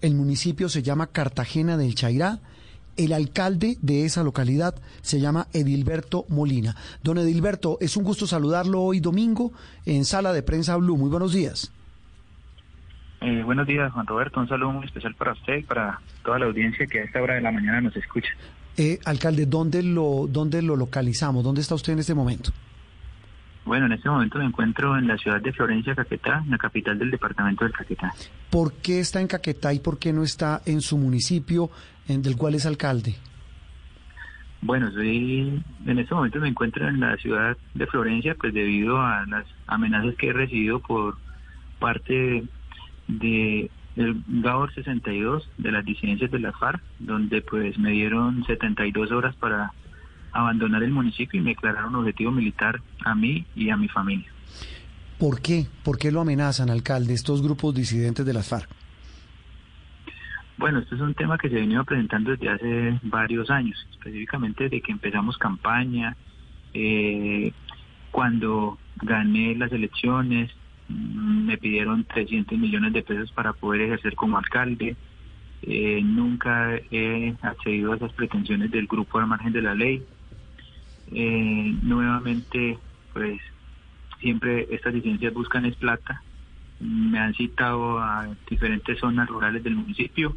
el 0.00 0.14
municipio 0.14 0.68
se 0.68 0.82
llama 0.82 1.08
Cartagena 1.08 1.76
del 1.76 1.94
Chairá, 1.94 2.40
el 2.96 3.12
alcalde 3.12 3.76
de 3.82 4.04
esa 4.04 4.22
localidad 4.22 4.74
se 5.02 5.20
llama 5.20 5.46
Edilberto 5.52 6.24
Molina. 6.28 6.74
Don 7.02 7.18
Edilberto, 7.18 7.78
es 7.80 7.96
un 7.96 8.04
gusto 8.04 8.26
saludarlo 8.26 8.82
hoy 8.82 9.00
domingo 9.00 9.52
en 9.84 10.04
Sala 10.04 10.32
de 10.32 10.42
Prensa 10.42 10.76
Blue. 10.76 10.96
Muy 10.96 11.10
buenos 11.10 11.32
días. 11.32 11.72
Eh, 13.20 13.42
buenos 13.44 13.66
días, 13.66 13.92
Juan 13.92 14.06
Roberto. 14.06 14.40
Un 14.40 14.48
saludo 14.48 14.72
muy 14.72 14.84
especial 14.84 15.14
para 15.14 15.32
usted 15.32 15.56
y 15.58 15.62
para 15.62 16.00
toda 16.24 16.38
la 16.38 16.46
audiencia 16.46 16.86
que 16.86 17.00
a 17.00 17.04
esta 17.04 17.22
hora 17.22 17.34
de 17.34 17.40
la 17.40 17.50
mañana 17.50 17.80
nos 17.80 17.96
escucha. 17.96 18.28
Eh, 18.76 18.98
alcalde, 19.04 19.46
¿dónde 19.46 19.82
lo, 19.82 20.26
¿dónde 20.28 20.60
lo 20.60 20.76
localizamos? 20.76 21.42
¿Dónde 21.42 21.62
está 21.62 21.74
usted 21.74 21.94
en 21.94 22.00
este 22.00 22.14
momento? 22.14 22.50
Bueno, 23.64 23.86
en 23.86 23.92
este 23.92 24.08
momento 24.08 24.38
me 24.38 24.44
encuentro 24.44 24.96
en 24.96 25.08
la 25.08 25.16
ciudad 25.16 25.40
de 25.40 25.52
Florencia, 25.52 25.94
Caquetá, 25.94 26.44
la 26.48 26.56
capital 26.56 26.96
del 26.98 27.10
departamento 27.10 27.64
del 27.64 27.72
Caquetá. 27.72 28.14
¿Por 28.48 28.74
qué 28.74 29.00
está 29.00 29.20
en 29.20 29.26
Caquetá 29.26 29.72
y 29.72 29.80
por 29.80 29.98
qué 29.98 30.12
no 30.12 30.22
está 30.22 30.62
en 30.66 30.80
su 30.80 30.96
municipio 30.98 31.70
en, 32.08 32.22
del 32.22 32.36
cual 32.36 32.54
es 32.54 32.66
alcalde? 32.66 33.14
Bueno, 34.62 34.90
soy, 34.90 35.62
en 35.86 35.98
este 35.98 36.14
momento 36.14 36.40
me 36.40 36.48
encuentro 36.48 36.88
en 36.88 37.00
la 37.00 37.16
ciudad 37.18 37.56
de 37.74 37.86
Florencia, 37.86 38.34
pues 38.34 38.54
debido 38.54 39.00
a 39.00 39.24
las 39.26 39.44
amenazas 39.66 40.14
que 40.16 40.28
he 40.28 40.32
recibido 40.32 40.80
por 40.80 41.16
parte 41.78 42.44
de 43.08 43.70
del 43.96 44.22
GAOR 44.28 44.72
62 44.74 45.48
de 45.56 45.72
las 45.72 45.84
disidencias 45.84 46.30
de 46.30 46.38
la 46.38 46.52
FARC, 46.52 46.82
donde 46.98 47.40
pues 47.40 47.78
me 47.78 47.92
dieron 47.92 48.44
72 48.44 49.10
horas 49.10 49.34
para 49.36 49.72
abandonar 50.32 50.82
el 50.82 50.90
municipio 50.90 51.40
y 51.40 51.42
me 51.42 51.50
declararon 51.50 51.94
objetivo 51.94 52.30
militar 52.30 52.80
a 53.04 53.14
mí 53.14 53.46
y 53.56 53.70
a 53.70 53.76
mi 53.76 53.88
familia. 53.88 54.30
¿Por 55.18 55.40
qué? 55.40 55.66
¿Por 55.82 55.96
qué 55.96 56.12
lo 56.12 56.20
amenazan, 56.20 56.68
alcalde, 56.68 57.14
estos 57.14 57.42
grupos 57.42 57.74
disidentes 57.74 58.26
de 58.26 58.34
las 58.34 58.46
FARC? 58.46 58.68
Bueno, 60.58 60.78
esto 60.78 60.94
es 60.94 61.02
un 61.02 61.12
tema 61.12 61.36
que 61.36 61.50
se 61.50 61.56
ha 61.56 61.60
venido 61.60 61.84
presentando 61.84 62.30
desde 62.30 62.48
hace 62.48 62.98
varios 63.02 63.50
años, 63.50 63.76
específicamente 63.90 64.64
desde 64.64 64.80
que 64.80 64.92
empezamos 64.92 65.36
campaña, 65.36 66.16
eh, 66.72 67.52
cuando 68.10 68.78
gané 69.02 69.54
las 69.54 69.70
elecciones, 69.72 70.50
mm, 70.88 71.46
me 71.46 71.58
pidieron 71.58 72.04
300 72.04 72.58
millones 72.58 72.94
de 72.94 73.02
pesos 73.02 73.30
para 73.32 73.52
poder 73.52 73.82
ejercer 73.82 74.14
como 74.14 74.38
alcalde. 74.38 74.96
Eh, 75.62 76.00
nunca 76.02 76.76
he 76.90 77.34
accedido 77.42 77.92
a 77.92 77.96
esas 77.96 78.12
pretensiones 78.14 78.70
del 78.70 78.86
grupo 78.86 79.18
al 79.18 79.26
margen 79.26 79.52
de 79.52 79.62
la 79.62 79.74
ley. 79.74 80.02
Eh, 81.12 81.74
nuevamente, 81.82 82.78
pues 83.12 83.40
siempre 84.20 84.66
estas 84.70 84.94
licencias 84.94 85.34
buscan 85.34 85.66
es 85.66 85.76
plata. 85.76 86.22
Me 86.80 87.18
han 87.18 87.34
citado 87.34 87.98
a 87.98 88.28
diferentes 88.48 88.98
zonas 88.98 89.28
rurales 89.28 89.62
del 89.62 89.76
municipio 89.76 90.34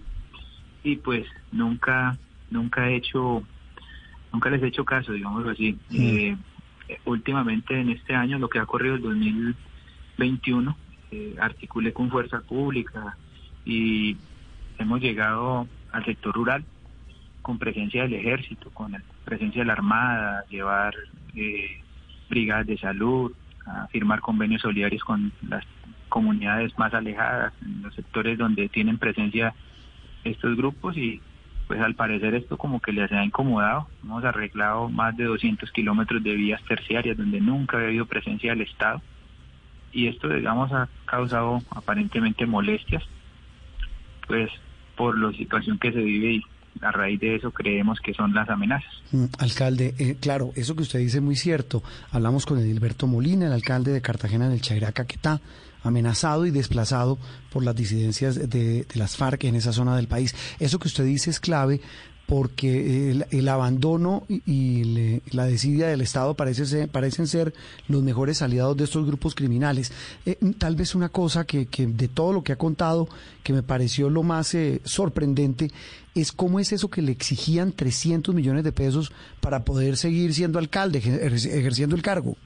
y 0.84 0.96
pues 0.98 1.26
nunca 1.52 2.18
nunca 2.50 2.90
he 2.90 2.96
hecho 2.96 3.44
nunca 4.32 4.50
les 4.50 4.62
he 4.64 4.68
hecho 4.68 4.86
caso, 4.86 5.12
digámoslo 5.12 5.52
así. 5.52 5.78
Eh, 5.92 6.36
últimamente 7.06 7.80
en 7.80 7.90
este 7.90 8.16
año, 8.16 8.40
lo 8.40 8.50
que 8.50 8.60
ha 8.60 8.66
corrido 8.66 8.96
el 8.96 9.02
2021, 9.02 10.78
eh, 11.12 11.36
articulé 11.40 11.94
con 11.94 12.10
Fuerza 12.10 12.42
Pública 12.42 13.18
y 13.66 14.18
hemos 14.78 15.02
llegado 15.02 15.68
al 15.92 16.06
sector 16.06 16.34
rural 16.34 16.64
con 17.42 17.58
presencia 17.58 18.04
del 18.04 18.16
ejército, 18.16 18.70
con 18.72 18.92
la 18.92 19.02
presencia 19.26 19.62
de 19.62 19.68
la 19.68 19.74
Armada, 19.74 20.44
llevar 20.50 20.96
eh, 21.36 21.82
brigadas 22.30 22.68
de 22.68 22.78
salud, 22.78 23.34
a 23.66 23.88
firmar 23.88 24.20
convenios 24.20 24.62
solidarios 24.62 25.04
con 25.04 25.32
las 25.48 25.64
comunidades 26.10 26.78
más 26.78 26.94
alejadas, 26.94 27.54
en 27.64 27.84
los 27.84 27.94
sectores 27.94 28.38
donde 28.38 28.68
tienen 28.70 28.98
presencia 28.98 29.54
estos 30.24 30.56
grupos 30.56 30.98
y 30.98 31.22
pues 31.68 31.80
al 31.82 31.94
parecer 31.94 32.34
esto 32.34 32.58
como 32.58 32.80
que 32.82 32.92
les 32.92 33.12
ha 33.12 33.24
incomodado. 33.24 33.88
Hemos 34.04 34.24
arreglado 34.24 34.90
más 34.90 35.16
de 35.16 35.26
200 35.26 35.72
kilómetros 35.72 36.24
de 36.24 36.34
vías 36.34 36.62
terciarias 36.68 37.18
donde 37.18 37.40
nunca 37.40 37.78
había 37.78 37.90
habido 37.90 38.06
presencia 38.06 38.52
del 38.52 38.62
Estado 38.62 39.02
y 39.92 40.08
esto 40.08 40.30
digamos 40.30 40.72
ha 40.72 40.88
causado 41.06 41.62
aparentemente 41.72 42.46
molestias 42.46 43.04
pues 44.28 44.50
por 44.96 45.18
la 45.18 45.32
situación 45.34 45.80
que 45.80 45.92
se 45.92 46.00
vive 46.00 46.34
y 46.34 46.44
a 46.82 46.92
raíz 46.92 47.20
de 47.20 47.36
eso 47.36 47.52
creemos 47.52 48.00
que 48.00 48.14
son 48.14 48.34
las 48.34 48.50
amenazas. 48.50 48.92
Mm, 49.12 49.26
alcalde, 49.40 49.96
eh, 49.98 50.18
claro, 50.20 50.52
eso 50.56 50.76
que 50.76 50.84
usted 50.84 51.00
dice 51.00 51.18
es 51.18 51.24
muy 51.24 51.36
cierto. 51.36 51.84
Hablamos 52.12 52.46
con 52.46 52.60
Edilberto 52.60 53.08
Molina, 53.08 53.48
el 53.48 53.54
alcalde 53.54 53.92
de 53.92 54.02
Cartagena 54.02 54.50
del 54.50 54.62
Chairá 54.62 54.92
Caquetá, 54.92 55.42
amenazado 55.84 56.46
y 56.46 56.52
desplazado 56.52 57.18
por 57.52 57.64
las 57.64 57.76
disidencias 57.76 58.50
de, 58.50 58.86
las 58.96 59.18
FARC 59.18 59.46
en 59.46 59.56
esa 59.56 59.74
zona 59.74 59.96
del 59.96 60.08
país. 60.08 60.36
Eso 60.60 60.80
que 60.80 60.88
usted 60.88 61.06
dice 61.06 61.30
es 61.30 61.40
clave 61.40 61.82
porque 62.30 63.10
el, 63.10 63.26
el 63.32 63.50
abandono 63.50 64.24
y, 64.28 64.84
le, 64.84 65.22
la 65.32 65.46
desidia 65.46 65.88
del 65.88 66.02
Estado 66.02 66.36
parece 66.36 66.68
ser, 66.68 66.88
parecen 66.88 67.26
ser 67.26 67.56
los 67.88 68.04
mejores 68.04 68.44
aliados 68.44 68.78
de 68.78 68.84
estos 68.84 69.08
grupos 69.08 69.34
criminales. 69.34 69.92
Eh, 70.28 70.38
tal 70.60 70.76
vez 70.76 70.94
una 70.94 71.10
cosa 71.10 71.46
que, 71.46 71.66
que, 71.66 71.88
de 71.88 72.08
todo 72.08 72.32
lo 72.32 72.44
que 72.44 72.52
ha 72.52 72.56
contado, 72.56 73.10
que 73.42 73.52
me 73.52 73.64
pareció 73.64 74.12
lo 74.12 74.22
más 74.22 74.54
eh, 74.54 74.80
sorprendente, 74.84 75.72
es 76.14 76.32
cómo 76.32 76.60
es 76.60 76.72
eso 76.72 76.92
que 76.92 77.02
le 77.02 77.12
exigían 77.12 77.72
300 77.72 78.36
millones 78.36 78.64
de 78.64 78.74
pesos 78.74 79.12
para 79.42 79.64
poder 79.64 79.98
seguir 79.98 80.36
siendo 80.36 80.60
alcalde, 80.60 81.00
ejerciendo 81.00 81.96
el 81.96 82.04
cargo. 82.04 82.38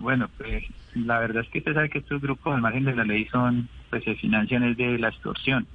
Bueno, 0.00 0.28
pues 0.36 0.64
la 0.94 1.20
verdad 1.20 1.42
es 1.42 1.48
que 1.48 1.58
usted 1.58 1.74
sabe 1.74 1.90
que 1.90 1.98
estos 1.98 2.20
grupos 2.20 2.54
al 2.54 2.60
margen 2.60 2.84
de 2.84 2.94
la 2.94 3.04
ley 3.04 3.26
son, 3.26 3.68
pues 3.90 4.04
se 4.04 4.14
financian 4.16 4.62
es 4.62 4.76
de 4.76 4.98
la 4.98 5.08
extorsión. 5.08 5.66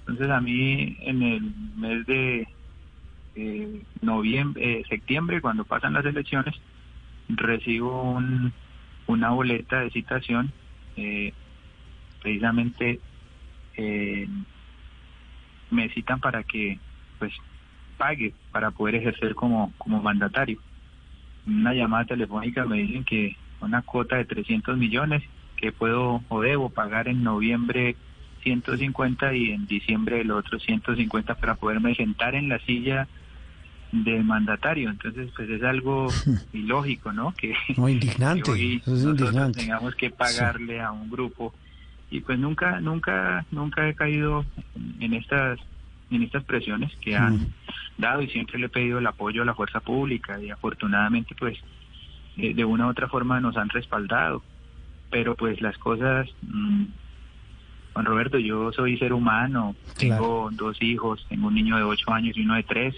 Entonces 0.00 0.28
a 0.30 0.40
mí 0.40 0.96
en 1.00 1.22
el 1.22 1.54
mes 1.76 2.06
de 2.06 2.48
eh, 3.36 3.82
noviembre, 4.00 4.80
eh, 4.80 4.84
septiembre, 4.88 5.40
cuando 5.40 5.64
pasan 5.64 5.92
las 5.92 6.04
elecciones, 6.04 6.54
recibo 7.28 8.02
un, 8.12 8.52
una 9.06 9.30
boleta 9.30 9.80
de 9.80 9.90
citación, 9.90 10.52
eh, 10.96 11.32
precisamente 12.20 13.00
eh, 13.76 14.28
me 15.70 15.88
citan 15.90 16.20
para 16.20 16.42
que 16.42 16.78
pues 17.18 17.32
pague 17.96 18.34
para 18.52 18.70
poder 18.70 18.96
ejercer 18.96 19.34
como, 19.34 19.72
como 19.78 20.02
mandatario. 20.02 20.58
Una 21.46 21.74
llamada 21.74 22.04
telefónica 22.04 22.64
me 22.64 22.78
dicen 22.78 23.04
que 23.04 23.36
una 23.64 23.82
cuota 23.82 24.16
de 24.16 24.24
300 24.24 24.76
millones 24.76 25.22
que 25.56 25.72
puedo 25.72 26.22
o 26.28 26.40
debo 26.40 26.70
pagar 26.70 27.08
en 27.08 27.22
noviembre 27.22 27.96
150 28.42 29.34
y 29.34 29.50
en 29.52 29.66
diciembre 29.66 30.20
el 30.20 30.30
otro 30.30 30.58
150 30.58 31.34
para 31.36 31.54
poderme 31.54 31.94
sentar 31.94 32.34
en 32.34 32.48
la 32.48 32.58
silla 32.60 33.08
de 33.92 34.22
mandatario. 34.22 34.90
Entonces, 34.90 35.30
pues 35.34 35.48
es 35.48 35.62
algo 35.62 36.08
ilógico, 36.52 37.12
¿no? 37.12 37.32
Que, 37.34 37.54
no, 37.76 37.88
indignante. 37.88 38.50
hoy 38.50 38.82
es 38.84 39.04
indignante. 39.04 39.60
tengamos 39.60 39.94
que 39.94 40.10
pagarle 40.10 40.74
sí. 40.74 40.80
a 40.80 40.92
un 40.92 41.10
grupo 41.10 41.54
y 42.10 42.20
pues 42.20 42.38
nunca, 42.38 42.80
nunca, 42.80 43.44
nunca 43.50 43.88
he 43.88 43.94
caído 43.94 44.44
en 45.00 45.14
estas 45.14 45.58
en 46.10 46.22
estas 46.22 46.44
presiones 46.44 46.92
que 47.00 47.16
han 47.16 47.48
dado 47.98 48.22
y 48.22 48.28
siempre 48.28 48.58
le 48.58 48.66
he 48.66 48.68
pedido 48.68 48.98
el 48.98 49.06
apoyo 49.06 49.42
a 49.42 49.44
la 49.44 49.54
fuerza 49.54 49.80
pública 49.80 50.40
y 50.40 50.50
afortunadamente 50.50 51.34
pues 51.34 51.58
eh, 52.36 52.54
de 52.54 52.64
una 52.64 52.86
u 52.86 52.90
otra 52.90 53.08
forma 53.08 53.40
nos 53.40 53.56
han 53.56 53.68
respaldado. 53.68 54.42
Pero 55.10 55.34
pues 55.36 55.60
las 55.60 55.78
cosas, 55.78 56.28
mm, 56.42 56.84
Juan 57.92 58.06
Roberto, 58.06 58.38
yo 58.38 58.72
soy 58.72 58.98
ser 58.98 59.12
humano, 59.12 59.76
tengo 59.96 60.50
dos 60.52 60.80
hijos, 60.82 61.24
tengo 61.28 61.48
un 61.48 61.54
niño 61.54 61.76
de 61.76 61.84
ocho 61.84 62.12
años 62.12 62.36
y 62.36 62.42
uno 62.42 62.54
de 62.54 62.64
tres, 62.64 62.94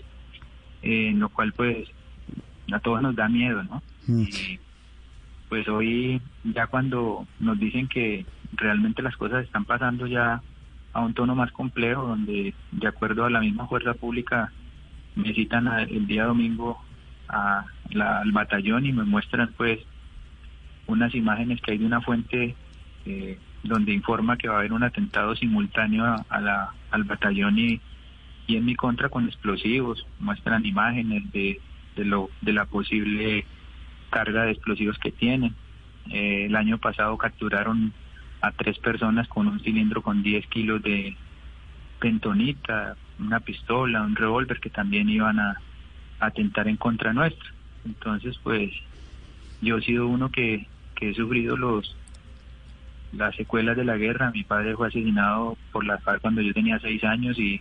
eh, 0.82 1.08
en 1.08 1.20
lo 1.20 1.28
cual 1.28 1.52
pues 1.52 1.88
a 2.72 2.80
todos 2.80 3.02
nos 3.02 3.14
da 3.14 3.28
miedo, 3.28 3.62
¿no? 3.62 3.82
Y 4.08 4.58
pues 5.48 5.68
hoy 5.68 6.20
ya 6.44 6.66
cuando 6.66 7.26
nos 7.38 7.58
dicen 7.58 7.88
que 7.88 8.24
realmente 8.52 9.02
las 9.02 9.16
cosas 9.16 9.44
están 9.44 9.64
pasando 9.64 10.06
ya 10.06 10.42
a 10.92 11.00
un 11.00 11.12
tono 11.12 11.34
más 11.34 11.52
complejo, 11.52 12.06
donde 12.06 12.54
de 12.72 12.88
acuerdo 12.88 13.24
a 13.24 13.30
la 13.30 13.40
misma 13.40 13.66
fuerza 13.66 13.94
pública 13.94 14.50
me 15.14 15.34
citan 15.34 15.68
el 15.88 16.06
día 16.06 16.24
domingo 16.24 16.80
a 17.28 17.64
la- 17.90 18.20
al 18.20 18.32
batallón 18.32 18.86
y 18.86 18.92
me 18.92 19.04
muestran 19.04 19.52
pues 19.56 19.80
unas 20.86 21.14
imágenes 21.14 21.60
que 21.60 21.72
hay 21.72 21.78
de 21.78 21.86
una 21.86 22.00
fuente 22.00 22.54
eh, 23.04 23.38
donde 23.62 23.92
informa 23.92 24.36
que 24.36 24.48
va 24.48 24.56
a 24.56 24.58
haber 24.58 24.72
un 24.72 24.82
atentado 24.82 25.34
simultáneo 25.36 26.24
a, 26.28 26.40
la, 26.40 26.70
al 26.90 27.04
batallón 27.04 27.58
y, 27.58 27.80
y 28.46 28.56
en 28.56 28.64
mi 28.64 28.74
contra 28.76 29.08
con 29.08 29.26
explosivos, 29.26 30.06
muestran 30.20 30.64
imágenes 30.64 31.30
de, 31.32 31.60
de, 31.96 32.04
lo, 32.04 32.30
de 32.40 32.52
la 32.52 32.64
posible 32.66 33.44
carga 34.10 34.44
de 34.44 34.52
explosivos 34.52 34.98
que 34.98 35.10
tienen. 35.10 35.54
Eh, 36.10 36.46
el 36.46 36.54
año 36.54 36.78
pasado 36.78 37.16
capturaron 37.18 37.92
a 38.40 38.52
tres 38.52 38.78
personas 38.78 39.26
con 39.28 39.48
un 39.48 39.60
cilindro 39.60 40.02
con 40.02 40.22
10 40.22 40.46
kilos 40.46 40.82
de 40.82 41.16
pentonita, 41.98 42.96
una 43.18 43.40
pistola, 43.40 44.02
un 44.02 44.14
revólver 44.14 44.60
que 44.60 44.70
también 44.70 45.08
iban 45.08 45.40
a 45.40 45.56
atentar 46.20 46.68
en 46.68 46.76
contra 46.76 47.12
nuestra. 47.12 47.50
Entonces, 47.84 48.38
pues 48.42 48.70
yo 49.60 49.78
he 49.78 49.82
sido 49.82 50.06
uno 50.06 50.30
que, 50.30 50.66
que 50.94 51.10
he 51.10 51.14
sufrido 51.14 51.56
los 51.56 51.96
las 53.12 53.34
secuelas 53.36 53.76
de 53.76 53.84
la 53.84 53.96
guerra. 53.96 54.30
Mi 54.30 54.44
padre 54.44 54.74
fue 54.76 54.88
asesinado 54.88 55.56
por 55.72 55.84
la 55.84 55.98
FARC 55.98 56.20
cuando 56.20 56.42
yo 56.42 56.52
tenía 56.52 56.78
seis 56.80 57.02
años 57.04 57.38
y, 57.38 57.60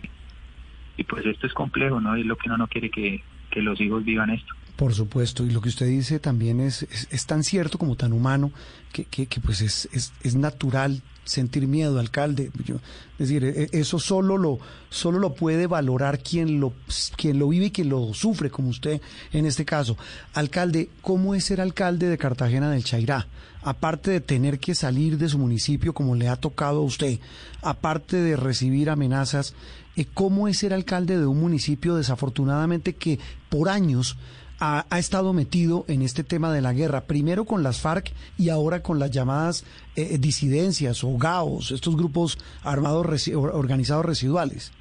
y 0.96 1.04
pues 1.04 1.24
esto 1.24 1.46
es 1.46 1.54
complejo, 1.54 2.00
¿no? 2.00 2.14
Es 2.14 2.26
lo 2.26 2.36
que 2.36 2.48
uno 2.48 2.58
no 2.58 2.66
quiere 2.66 2.90
que, 2.90 3.22
que 3.50 3.62
los 3.62 3.80
hijos 3.80 4.04
vivan 4.04 4.30
esto. 4.30 4.54
Por 4.76 4.92
supuesto, 4.94 5.44
y 5.44 5.50
lo 5.50 5.62
que 5.62 5.70
usted 5.70 5.86
dice 5.86 6.18
también 6.18 6.60
es, 6.60 6.82
es, 6.82 7.08
es 7.10 7.24
tan 7.26 7.42
cierto 7.42 7.78
como 7.78 7.96
tan 7.96 8.12
humano 8.12 8.52
que, 8.92 9.04
que, 9.06 9.26
que 9.26 9.40
pues 9.40 9.62
es, 9.62 9.88
es, 9.92 10.12
es 10.22 10.34
natural 10.34 11.02
sentir 11.24 11.66
miedo, 11.66 11.98
alcalde. 11.98 12.50
Yo- 12.64 12.76
es 13.18 13.28
decir, 13.28 13.42
e- 13.44 13.70
eso 13.72 13.98
solo 13.98 14.36
lo, 14.36 14.58
solo 14.90 15.18
lo 15.18 15.34
puede 15.34 15.66
valorar 15.66 16.22
quien 16.22 16.60
lo, 16.60 16.74
quien 17.16 17.38
lo 17.38 17.48
vive 17.48 17.66
y 17.66 17.70
quien 17.70 17.88
lo 17.88 18.12
sufre, 18.12 18.50
como 18.50 18.68
usted 18.68 19.00
en 19.32 19.46
este 19.46 19.64
caso. 19.64 19.96
Alcalde, 20.34 20.90
¿cómo 21.00 21.34
es 21.34 21.44
ser 21.44 21.62
alcalde 21.62 22.08
de 22.10 22.18
Cartagena 22.18 22.70
del 22.70 22.84
Chairá? 22.84 23.26
Aparte 23.62 24.10
de 24.10 24.20
tener 24.20 24.60
que 24.60 24.74
salir 24.74 25.16
de 25.16 25.28
su 25.30 25.38
municipio 25.38 25.94
como 25.94 26.14
le 26.14 26.28
ha 26.28 26.36
tocado 26.36 26.80
a 26.80 26.84
usted, 26.84 27.18
aparte 27.62 28.18
de 28.18 28.36
recibir 28.36 28.90
amenazas, 28.90 29.54
eh, 29.96 30.04
¿cómo 30.12 30.46
es 30.48 30.58
ser 30.58 30.74
alcalde 30.74 31.18
de 31.18 31.26
un 31.26 31.40
municipio 31.40 31.96
desafortunadamente 31.96 32.94
que 32.94 33.18
por 33.48 33.70
años 33.70 34.16
ha, 34.60 34.86
ha 34.88 34.98
estado 34.98 35.32
metido 35.32 35.84
en 35.88 36.02
este 36.02 36.24
tema 36.24 36.52
de 36.52 36.60
la 36.62 36.72
guerra, 36.72 37.02
primero 37.02 37.44
con 37.44 37.62
las 37.62 37.80
FARC 37.80 38.12
y 38.38 38.48
ahora 38.48 38.82
con 38.82 38.98
las 38.98 39.10
llamadas 39.10 39.64
eh, 39.96 40.18
disidencias 40.18 41.04
o 41.04 41.16
GAOs, 41.18 41.72
estos 41.72 41.96
grupos 41.96 42.38
armados 42.64 43.06
resi- 43.06 43.36
or- 43.36 43.50
organizados 43.54 44.04
residuales. 44.04 44.72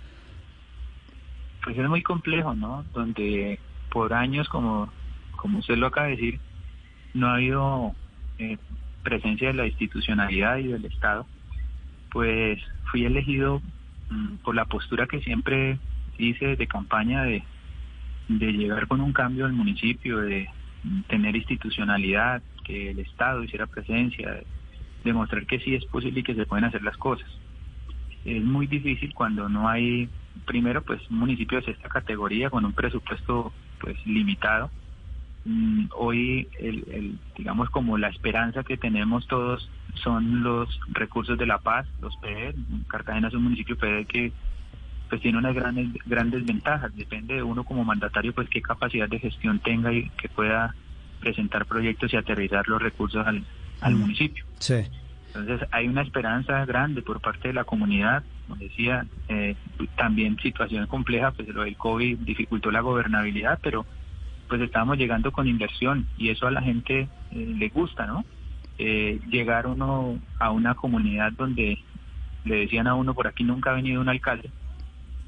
Pues 1.63 1.77
es 1.77 1.89
muy 1.89 2.03
complejo, 2.03 2.53
¿no? 2.53 2.85
Donde 2.93 3.59
por 3.91 4.13
años, 4.13 4.47
como, 4.49 4.89
como 5.35 5.59
usted 5.59 5.75
lo 5.77 5.87
acaba 5.87 6.07
de 6.07 6.15
decir, 6.15 6.39
no 7.13 7.27
ha 7.27 7.35
habido 7.35 7.93
eh, 8.37 8.57
presencia 9.03 9.47
de 9.47 9.53
la 9.55 9.65
institucionalidad 9.67 10.57
y 10.57 10.67
del 10.67 10.85
Estado, 10.85 11.25
pues 12.11 12.59
fui 12.91 13.05
elegido 13.05 13.61
mm, 14.09 14.35
por 14.43 14.55
la 14.55 14.65
postura 14.65 15.07
que 15.07 15.21
siempre 15.21 15.79
hice 16.17 16.55
de 16.55 16.67
campaña 16.67 17.23
de, 17.23 17.43
de 18.27 18.51
llegar 18.53 18.87
con 18.87 19.01
un 19.01 19.13
cambio 19.13 19.45
al 19.45 19.53
municipio, 19.53 20.19
de 20.19 20.47
tener 21.07 21.35
institucionalidad, 21.35 22.41
que 22.63 22.91
el 22.91 22.99
Estado 22.99 23.43
hiciera 23.43 23.67
presencia, 23.67 24.31
de 24.31 24.45
demostrar 25.03 25.45
que 25.45 25.59
sí 25.59 25.75
es 25.75 25.85
posible 25.85 26.19
y 26.19 26.23
que 26.23 26.35
se 26.35 26.45
pueden 26.45 26.65
hacer 26.65 26.81
las 26.83 26.97
cosas. 26.97 27.29
Es 28.25 28.43
muy 28.43 28.67
difícil 28.67 29.13
cuando 29.13 29.47
no 29.47 29.69
hay, 29.69 30.09
primero, 30.45 30.81
pues 30.81 30.99
un 31.09 31.19
municipio 31.19 31.61
de 31.61 31.71
esta 31.71 31.89
categoría 31.89 32.49
con 32.49 32.65
un 32.65 32.73
presupuesto 32.73 33.53
pues 33.79 33.95
limitado. 34.05 34.71
Mm, 35.45 35.85
Hoy, 35.95 36.47
el, 36.59 36.83
el, 36.91 37.19
digamos, 37.37 37.69
como 37.69 37.99
la 37.99 38.09
esperanza 38.09 38.63
que 38.63 38.77
tenemos 38.77 39.27
todos 39.27 39.69
son 39.93 40.43
los 40.43 40.67
recursos 40.91 41.37
de 41.37 41.45
la 41.45 41.59
paz, 41.59 41.87
los 42.01 42.15
PD. 42.17 42.55
Cartagena 42.87 43.27
es 43.27 43.33
un 43.35 43.43
municipio 43.43 43.77
PD 43.77 44.05
que 44.05 44.33
pues 45.09 45.21
tiene 45.21 45.37
unas 45.37 45.53
grandes 45.55 45.87
grandes 46.05 46.45
ventajas. 46.45 46.95
Depende 46.95 47.35
de 47.35 47.43
uno 47.43 47.63
como 47.63 47.83
mandatario, 47.83 48.33
pues 48.33 48.49
qué 48.49 48.61
capacidad 48.61 49.07
de 49.07 49.19
gestión 49.19 49.59
tenga 49.59 49.93
y 49.93 50.09
que 50.11 50.29
pueda 50.29 50.73
presentar 51.19 51.65
proyectos 51.65 52.13
y 52.13 52.17
aterrizar 52.17 52.67
los 52.67 52.81
recursos 52.81 53.25
al, 53.25 53.43
al 53.81 53.95
Mm. 53.95 53.99
municipio. 53.99 54.45
Sí. 54.59 54.75
Entonces 55.27 55.67
hay 55.71 55.87
una 55.87 56.01
esperanza 56.01 56.63
grande 56.65 57.01
por 57.01 57.19
parte 57.19 57.49
de 57.49 57.53
la 57.53 57.63
comunidad. 57.65 58.23
Como 58.47 58.55
decía, 58.59 59.05
eh, 59.27 59.55
también 59.97 60.37
situación 60.39 60.87
compleja, 60.87 61.31
pues 61.31 61.47
lo 61.49 61.63
del 61.63 61.75
COVID 61.75 62.19
dificultó 62.19 62.71
la 62.71 62.79
gobernabilidad, 62.81 63.59
pero 63.61 63.85
pues 64.47 64.61
estamos 64.61 64.97
llegando 64.97 65.31
con 65.31 65.47
inversión 65.47 66.07
y 66.17 66.29
eso 66.29 66.47
a 66.47 66.51
la 66.51 66.61
gente 66.61 67.07
eh, 67.31 67.53
le 67.57 67.69
gusta, 67.69 68.05
¿no? 68.05 68.23
Eh, 68.77 69.19
llegar 69.29 69.65
uno 69.67 70.19
a 70.39 70.51
una 70.51 70.75
comunidad 70.75 71.31
donde 71.33 71.79
le 72.43 72.55
decían 72.57 72.87
a 72.87 72.93
uno 72.93 73.13
por 73.13 73.27
aquí 73.27 73.43
nunca 73.43 73.71
ha 73.71 73.75
venido 73.75 73.99
un 74.01 74.09
alcalde 74.09 74.49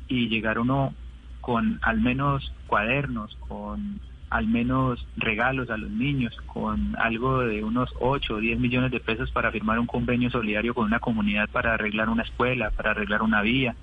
y 0.07 0.27
llegar 0.27 0.59
uno 0.59 0.93
con 1.41 1.79
al 1.81 2.01
menos 2.01 2.51
cuadernos, 2.67 3.35
con 3.47 3.99
al 4.29 4.47
menos 4.47 5.07
regalos 5.15 5.69
a 5.69 5.77
los 5.77 5.89
niños, 5.89 6.35
con 6.47 6.95
algo 6.99 7.39
de 7.39 7.63
unos 7.63 7.89
8 7.99 8.35
o 8.35 8.39
10 8.39 8.59
millones 8.59 8.91
de 8.91 8.99
pesos 8.99 9.31
para 9.31 9.51
firmar 9.51 9.79
un 9.79 9.87
convenio 9.87 10.29
solidario 10.29 10.73
con 10.73 10.85
una 10.85 10.99
comunidad 10.99 11.49
para 11.49 11.73
arreglar 11.73 12.09
una 12.09 12.23
escuela, 12.23 12.71
para 12.71 12.91
arreglar 12.91 13.21
una 13.21 13.41
vía. 13.41 13.75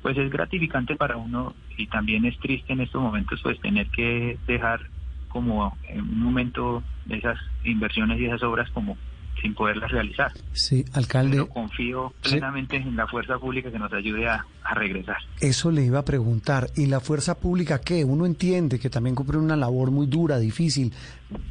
Pues 0.00 0.16
es 0.16 0.30
gratificante 0.30 0.96
para 0.96 1.16
uno 1.16 1.54
y 1.76 1.86
también 1.88 2.24
es 2.24 2.38
triste 2.38 2.72
en 2.72 2.80
estos 2.80 3.02
momentos 3.02 3.40
pues 3.42 3.60
tener 3.60 3.88
que 3.88 4.38
dejar 4.46 4.80
como 5.28 5.76
en 5.88 6.00
un 6.00 6.22
momento 6.22 6.82
esas 7.10 7.38
inversiones 7.64 8.18
y 8.18 8.26
esas 8.26 8.42
obras 8.42 8.70
como 8.70 8.96
sin 9.40 9.54
poderlas 9.54 9.90
realizar. 9.90 10.32
Sí, 10.52 10.84
alcalde. 10.92 11.32
Pero 11.32 11.48
confío 11.48 12.12
Sí. 12.22 12.30
plenamente 12.32 12.76
en 12.76 12.96
la 12.96 13.06
fuerza 13.06 13.38
pública 13.38 13.70
que 13.70 13.78
nos 13.78 13.92
ayude 13.92 14.28
a, 14.28 14.44
a 14.64 14.74
regresar. 14.74 15.16
Eso 15.40 15.70
le 15.70 15.84
iba 15.84 16.00
a 16.00 16.04
preguntar. 16.04 16.70
¿Y 16.76 16.86
la 16.86 17.00
fuerza 17.00 17.36
pública 17.38 17.80
qué? 17.80 18.04
Uno 18.04 18.26
entiende 18.26 18.78
que 18.78 18.90
también 18.90 19.14
cumple 19.14 19.38
una 19.38 19.56
labor 19.56 19.90
muy 19.90 20.06
dura, 20.06 20.38
difícil, 20.38 20.92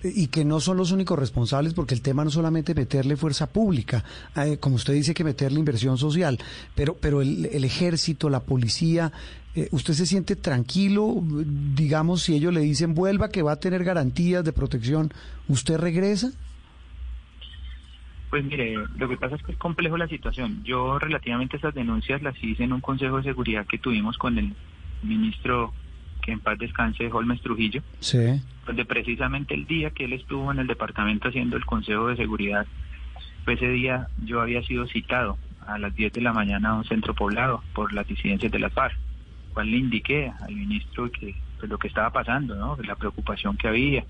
y 0.04 0.28
que 0.28 0.44
no 0.44 0.60
son 0.60 0.78
los 0.78 0.92
únicos 0.92 1.18
responsables 1.18 1.74
porque 1.74 1.94
el 1.94 2.02
tema 2.02 2.24
no 2.24 2.32
solamente 2.32 2.74
meterle 2.76 3.16
fuerza 3.16 3.48
pública, 3.48 4.04
eh, 4.36 4.58
como 4.60 4.76
usted 4.76 4.94
dice 4.94 5.14
que 5.14 5.24
meterle 5.24 5.60
inversión 5.60 5.98
social, 5.98 6.38
pero, 6.76 6.96
pero 7.00 7.22
el, 7.22 7.46
el 7.46 7.64
ejército, 7.64 8.30
la 8.30 8.42
policía, 8.42 9.12
eh, 9.56 9.70
¿usted 9.72 9.94
se 9.94 10.06
siente 10.06 10.36
tranquilo? 10.36 11.24
Digamos, 11.76 12.24
si 12.24 12.36
ellos 12.36 12.54
le 12.54 12.62
dicen 12.62 12.94
vuelva, 12.94 13.30
que 13.30 13.42
va 13.44 13.54
a 13.54 13.60
tener 13.60 13.84
garantías 13.84 14.44
de 14.44 14.52
protección, 14.54 15.14
¿usted 15.48 15.78
regresa? 15.78 16.32
Pues 18.30 18.44
mire, 18.44 18.76
lo 18.98 19.08
que 19.08 19.18
pasa 19.18 19.36
es 19.36 19.44
que 19.44 19.54
es 19.54 19.58
complejo 19.58 19.98
la 19.98 20.08
situación. 20.08 20.64
Yo 20.64 21.00
relativamente 21.00 21.58
esas 21.58 21.74
denuncias 21.74 22.22
las 22.22 22.36
hice 22.44 22.64
en 22.64 22.74
un 22.74 22.82
consejo 22.82 23.18
de 23.18 23.24
seguridad 23.24 23.66
que 23.66 23.78
tuvimos 23.78 24.18
con 24.18 24.38
el 24.38 24.54
ministro 25.02 25.74
que 26.22 26.34
en 26.34 26.40
paz 26.42 26.60
descanse, 26.60 27.10
Holmes 27.12 27.42
Trujillo, 27.42 27.82
Sí. 28.00 28.42
donde 28.66 28.84
precisamente 28.84 29.54
el 29.54 29.66
día 29.66 29.92
que 29.92 30.06
él 30.06 30.14
estuvo 30.14 30.52
en 30.52 30.60
el 30.60 30.68
departamento 30.68 31.30
haciendo 31.30 31.56
el 31.56 31.66
consejo 31.66 32.08
de 32.08 32.18
seguridad, 32.18 32.66
pues 33.46 33.58
ese 33.58 33.70
día 33.72 34.08
yo 34.26 34.42
había 34.42 34.62
sido 34.64 34.88
citado 34.88 35.38
a 35.66 35.78
las 35.78 35.96
10 35.96 36.12
de 36.12 36.22
la 36.22 36.34
mañana 36.34 36.70
a 36.72 36.74
un 36.76 36.84
centro 36.84 37.14
poblado 37.14 37.64
por 37.74 37.94
las 37.94 38.06
disidencias 38.08 38.52
de 38.52 38.60
la 38.60 38.70
FARC, 38.70 38.98
cual 39.54 39.72
le 39.72 39.78
indiqué 39.78 40.32
al 40.42 40.54
ministro 40.54 41.10
que 41.12 41.34
pues, 41.60 41.70
lo 41.70 41.78
que 41.78 41.88
estaba 41.88 42.10
pasando, 42.12 42.56
¿no? 42.56 42.78
la 42.84 42.96
preocupación 42.96 43.56
que 43.56 43.70
había. 43.70 44.04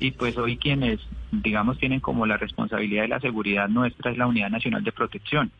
Y 0.00 0.12
pues 0.12 0.36
hoy 0.38 0.56
quienes, 0.56 0.98
digamos, 1.30 1.78
tienen 1.78 2.00
como 2.00 2.24
la 2.24 2.38
responsabilidad 2.38 3.02
de 3.02 3.08
la 3.08 3.20
seguridad 3.20 3.68
nuestra 3.68 4.10
es 4.10 4.16
la 4.18 4.26
Unidad 4.26 4.48
Nacional 4.48 4.82
de 4.82 4.92
Protección. 4.92 5.52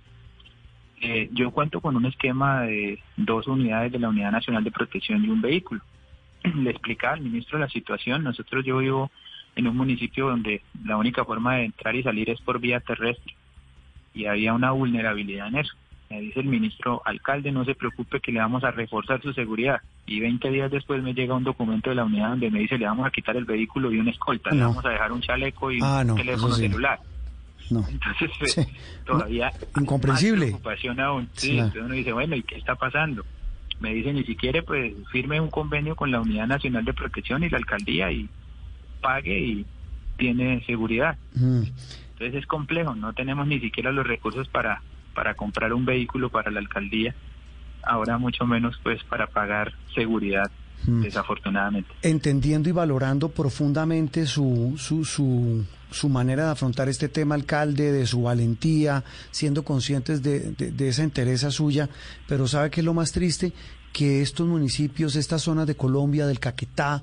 Eh, 1.03 1.29
yo 1.33 1.51
cuento 1.51 1.81
con 1.81 1.95
un 1.95 2.07
esquema 2.07 2.63
de 2.63 3.03
dos 3.17 3.47
unidades 3.47 3.93
de 3.93 3.99
la 3.99 4.09
Unidad 4.09 4.33
Nacional 4.33 4.65
de 4.65 4.71
Protección 4.71 5.23
y 5.23 5.29
un 5.29 5.43
vehículo. 5.43 5.83
Le 6.55 6.71
explicaba 6.71 7.15
al 7.15 7.21
ministro 7.21 7.59
la 7.59 7.69
situación. 7.69 8.25
Nosotros 8.25 8.65
yo 8.65 8.79
vivo 8.79 9.11
en 9.57 9.67
un 9.67 9.77
municipio 9.77 10.29
donde 10.29 10.63
la 10.85 10.97
única 10.97 11.25
forma 11.25 11.57
de 11.57 11.67
entrar 11.67 11.95
y 11.95 12.03
salir 12.03 12.31
es 12.31 12.41
por 12.41 12.61
vía 12.61 12.81
terrestre 12.81 13.35
y 14.15 14.25
había 14.25 14.55
una 14.55 14.71
vulnerabilidad 14.71 15.49
en 15.49 15.59
eso. 15.59 15.75
Me 16.11 16.21
dice 16.21 16.41
el 16.41 16.47
ministro, 16.47 17.01
alcalde, 17.05 17.53
no 17.53 17.65
se 17.65 17.77
preocupe 17.77 18.19
que 18.21 18.33
le 18.33 18.41
vamos 18.41 18.65
a 18.65 18.73
reforzar 18.73 19.23
su 19.23 19.33
seguridad. 19.33 19.81
Y 20.07 20.19
20 20.19 20.51
días 20.51 20.69
después 20.71 21.01
me 21.05 21.15
llega 21.15 21.37
un 21.37 21.45
documento 21.45 21.89
de 21.91 21.95
la 21.97 22.05
unidad 22.05 22.31
donde 22.31 22.51
me 22.51 22.59
dice, 22.59 22.77
le 22.79 22.87
vamos 22.87 23.07
a 23.07 23.11
quitar 23.13 23.37
el 23.37 23.45
vehículo 23.45 23.93
y 23.93 23.99
una 24.01 24.11
escolta, 24.11 24.51
le 24.51 24.57
No. 24.57 24.69
vamos 24.71 24.85
a 24.85 24.89
dejar 24.91 25.13
un 25.13 25.21
chaleco 25.21 25.71
y 25.71 25.79
Ah, 25.81 26.03
no, 26.05 26.15
un 26.15 26.19
teléfono 26.19 26.53
sí. 26.55 26.63
celular. 26.63 26.99
No. 27.71 27.85
Entonces, 27.89 28.31
pues, 28.41 28.53
Sí. 28.55 28.67
todavía 29.07 29.53
Incomprensible. 29.79 30.47
más 30.51 30.61
preocupación 30.61 30.99
aún. 30.99 31.29
Sí, 31.35 31.51
Claro. 31.53 31.67
entonces 31.67 31.83
uno 31.87 31.95
dice, 31.95 32.13
bueno, 32.13 32.35
¿y 32.35 32.43
qué 32.43 32.57
está 32.57 32.75
pasando? 32.75 33.25
Me 33.79 33.95
dicen, 33.95 34.19
y 34.19 34.25
si 34.25 34.35
quiere, 34.35 34.65
pues 34.65 34.93
firme 35.13 35.41
un 35.41 35.49
convenio 35.51 35.95
con 35.95 36.11
la 36.11 36.21
Unidad 36.21 36.49
Nacional 36.49 36.85
de 36.85 36.93
Protección 36.93 37.45
y 37.45 37.49
la 37.51 37.59
alcaldía 37.59 38.11
y 38.11 38.29
pague 39.01 39.39
y 39.39 39.67
tiene 40.19 40.61
seguridad. 40.67 41.17
Mm. 41.37 41.63
Entonces 42.15 42.35
es 42.35 42.47
complejo, 42.47 42.97
no 42.97 43.13
tenemos 43.13 43.47
ni 43.47 43.61
siquiera 43.61 43.93
los 43.93 44.05
recursos 44.07 44.49
para, 44.49 44.83
para 45.21 45.35
comprar 45.35 45.75
un 45.75 45.85
vehículo 45.85 46.31
para 46.31 46.51
la 46.51 46.61
alcaldía, 46.61 47.15
ahora 47.83 48.17
mucho 48.17 48.47
menos 48.47 48.81
pues 48.83 49.05
para 49.05 49.27
pagar 49.27 49.75
seguridad, 49.95 50.51
Mm. 50.87 51.03
desafortunadamente. 51.03 51.91
entendiendo 52.01 52.71
y 52.71 52.73
valorando 52.73 53.29
profundamente 53.29 54.25
su, 54.25 54.77
su, 54.79 55.05
su, 55.05 55.63
su 55.91 56.09
manera 56.09 56.47
de 56.47 56.53
afrontar 56.53 56.89
este 56.89 57.11
tema, 57.11 57.35
alcalde, 57.35 57.93
de 57.93 58.07
su 58.07 58.23
valentía, 58.23 59.05
siendo 59.31 59.63
conscientes 59.63 60.23
de, 60.23 60.53
de- 60.53 60.71
de 60.73 60.89
esa 60.89 61.03
entereza 61.03 61.51
suya, 61.51 61.91
pero 62.27 62.49
¿sabe 62.49 62.71
qué 62.71 62.81
es 62.81 62.87
lo 62.87 62.95
más 62.95 63.13
triste? 63.13 63.53
Que 63.93 64.23
estos 64.23 64.47
municipios, 64.49 65.17
estas 65.17 65.43
zonas 65.43 65.67
de 65.67 65.75
Colombia, 65.75 66.27
del 66.27 66.41
Caquetá, 66.41 67.03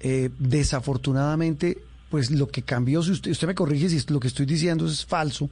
eh, 0.00 0.30
desafortunadamente, 0.38 1.76
pues 2.08 2.30
lo 2.30 2.48
que 2.48 2.62
cambió, 2.62 3.02
si 3.02 3.10
usted, 3.10 3.30
usted 3.30 3.46
me 3.46 3.54
corrige 3.54 3.90
si 3.90 4.10
lo 4.10 4.20
que 4.20 4.28
estoy 4.28 4.46
diciendo 4.46 4.86
es 4.86 5.04
falso, 5.04 5.50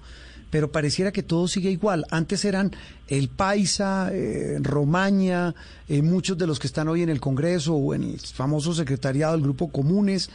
pero 0.51 0.71
pareciera 0.71 1.13
que 1.13 1.23
todo 1.23 1.49
sigue 1.49 1.71
igual. 1.71 2.05
Antes 2.11 2.45
eran 2.45 2.71
el 3.09 3.29
Paisa, 3.29 4.11
eh, 4.13 4.59
Romaña, 4.61 5.55
eh, 5.89 6.03
muchos 6.03 6.39
de 6.39 6.47
los 6.47 6.59
que 6.59 6.67
están 6.67 6.89
hoy 6.89 7.03
en 7.03 7.09
el 7.09 7.21
Congreso 7.21 7.75
o 7.75 7.95
en 7.95 8.03
el 8.05 8.19
famoso 8.21 8.73
secretariado 8.73 9.33
del 9.35 9.43
Grupo 9.43 9.69
Comunes, 9.71 10.31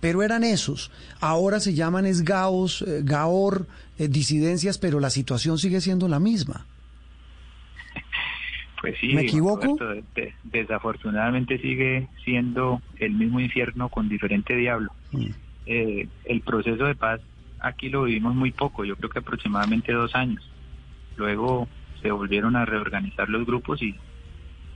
pero 0.00 0.22
eran 0.22 0.42
esos. 0.44 0.90
Ahora 1.20 1.60
se 1.60 1.74
llaman 1.74 2.06
esgaos, 2.06 2.82
eh, 2.82 3.00
gaor, 3.04 3.66
eh, 3.98 4.08
disidencias, 4.08 4.78
pero 4.78 4.98
la 5.00 5.10
situación 5.10 5.58
sigue 5.58 5.80
siendo 5.80 6.08
la 6.08 6.18
misma. 6.20 6.66
Pues 8.80 8.96
sí, 9.00 9.14
¿Me 9.14 9.22
equivoco? 9.22 9.76
Roberto, 9.78 10.04
de- 10.16 10.34
desafortunadamente 10.42 11.56
sigue 11.58 12.08
siendo 12.24 12.82
el 12.98 13.12
mismo 13.12 13.38
infierno 13.38 13.88
con 13.88 14.08
diferente 14.08 14.56
diablo. 14.56 14.90
Mm. 15.12 15.26
Eh, 15.66 16.08
el 16.24 16.40
proceso 16.40 16.84
de 16.86 16.96
paz 16.96 17.20
aquí 17.62 17.88
lo 17.88 18.04
vivimos 18.04 18.34
muy 18.34 18.50
poco, 18.50 18.84
yo 18.84 18.96
creo 18.96 19.08
que 19.08 19.20
aproximadamente 19.20 19.92
dos 19.92 20.14
años. 20.14 20.42
Luego 21.16 21.68
se 22.02 22.10
volvieron 22.10 22.56
a 22.56 22.64
reorganizar 22.64 23.28
los 23.28 23.46
grupos 23.46 23.80
y, 23.82 23.94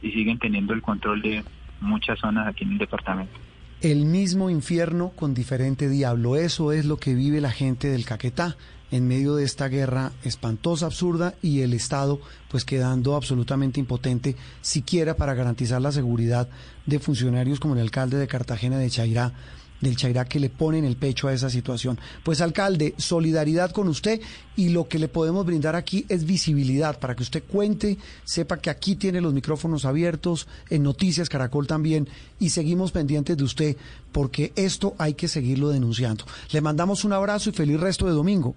siguen 0.02 0.38
teniendo 0.38 0.72
el 0.72 0.82
control 0.82 1.20
de 1.20 1.42
muchas 1.80 2.20
zonas 2.20 2.46
aquí 2.46 2.62
en 2.62 2.72
el 2.72 2.78
departamento. 2.78 3.32
El 3.80 4.04
mismo 4.04 4.50
infierno 4.50 5.10
con 5.10 5.34
diferente 5.34 5.88
diablo. 5.88 6.36
Eso 6.36 6.70
es 6.70 6.84
lo 6.84 6.96
que 6.96 7.14
vive 7.14 7.40
la 7.40 7.50
gente 7.50 7.88
del 7.88 8.04
Caquetá 8.04 8.56
en 8.92 9.08
medio 9.08 9.34
de 9.34 9.44
esta 9.44 9.66
guerra 9.66 10.12
espantosa, 10.22 10.86
absurda 10.86 11.34
y 11.42 11.62
el 11.62 11.72
Estado 11.72 12.20
pues 12.48 12.64
quedando 12.64 13.16
absolutamente 13.16 13.80
impotente 13.80 14.36
siquiera 14.60 15.16
para 15.16 15.34
garantizar 15.34 15.82
la 15.82 15.90
seguridad 15.90 16.48
de 16.86 17.00
funcionarios 17.00 17.58
como 17.58 17.74
el 17.74 17.80
alcalde 17.80 18.16
de 18.16 18.28
Cartagena 18.28 18.78
de 18.78 18.90
Chairá 18.90 19.32
del 19.80 19.96
Chairá 19.96 20.24
que 20.24 20.40
le 20.40 20.50
ponen 20.50 20.84
el 20.84 20.96
pecho 20.96 21.28
a 21.28 21.32
esa 21.32 21.50
situación. 21.50 21.98
Pues 22.22 22.40
alcalde, 22.40 22.94
solidaridad 22.96 23.70
con 23.70 23.88
usted 23.88 24.20
y 24.56 24.70
lo 24.70 24.88
que 24.88 24.98
le 24.98 25.08
podemos 25.08 25.44
brindar 25.44 25.76
aquí 25.76 26.06
es 26.08 26.24
visibilidad 26.24 26.98
para 26.98 27.14
que 27.14 27.22
usted 27.22 27.44
cuente, 27.44 27.98
sepa 28.24 28.58
que 28.58 28.70
aquí 28.70 28.96
tiene 28.96 29.20
los 29.20 29.34
micrófonos 29.34 29.84
abiertos, 29.84 30.48
en 30.70 30.82
Noticias 30.82 31.28
Caracol 31.28 31.66
también 31.66 32.08
y 32.38 32.50
seguimos 32.50 32.92
pendientes 32.92 33.36
de 33.36 33.44
usted 33.44 33.76
porque 34.12 34.52
esto 34.56 34.94
hay 34.98 35.14
que 35.14 35.28
seguirlo 35.28 35.68
denunciando. 35.68 36.24
Le 36.52 36.60
mandamos 36.60 37.04
un 37.04 37.12
abrazo 37.12 37.50
y 37.50 37.52
feliz 37.52 37.78
resto 37.78 38.06
de 38.06 38.12
domingo. 38.12 38.54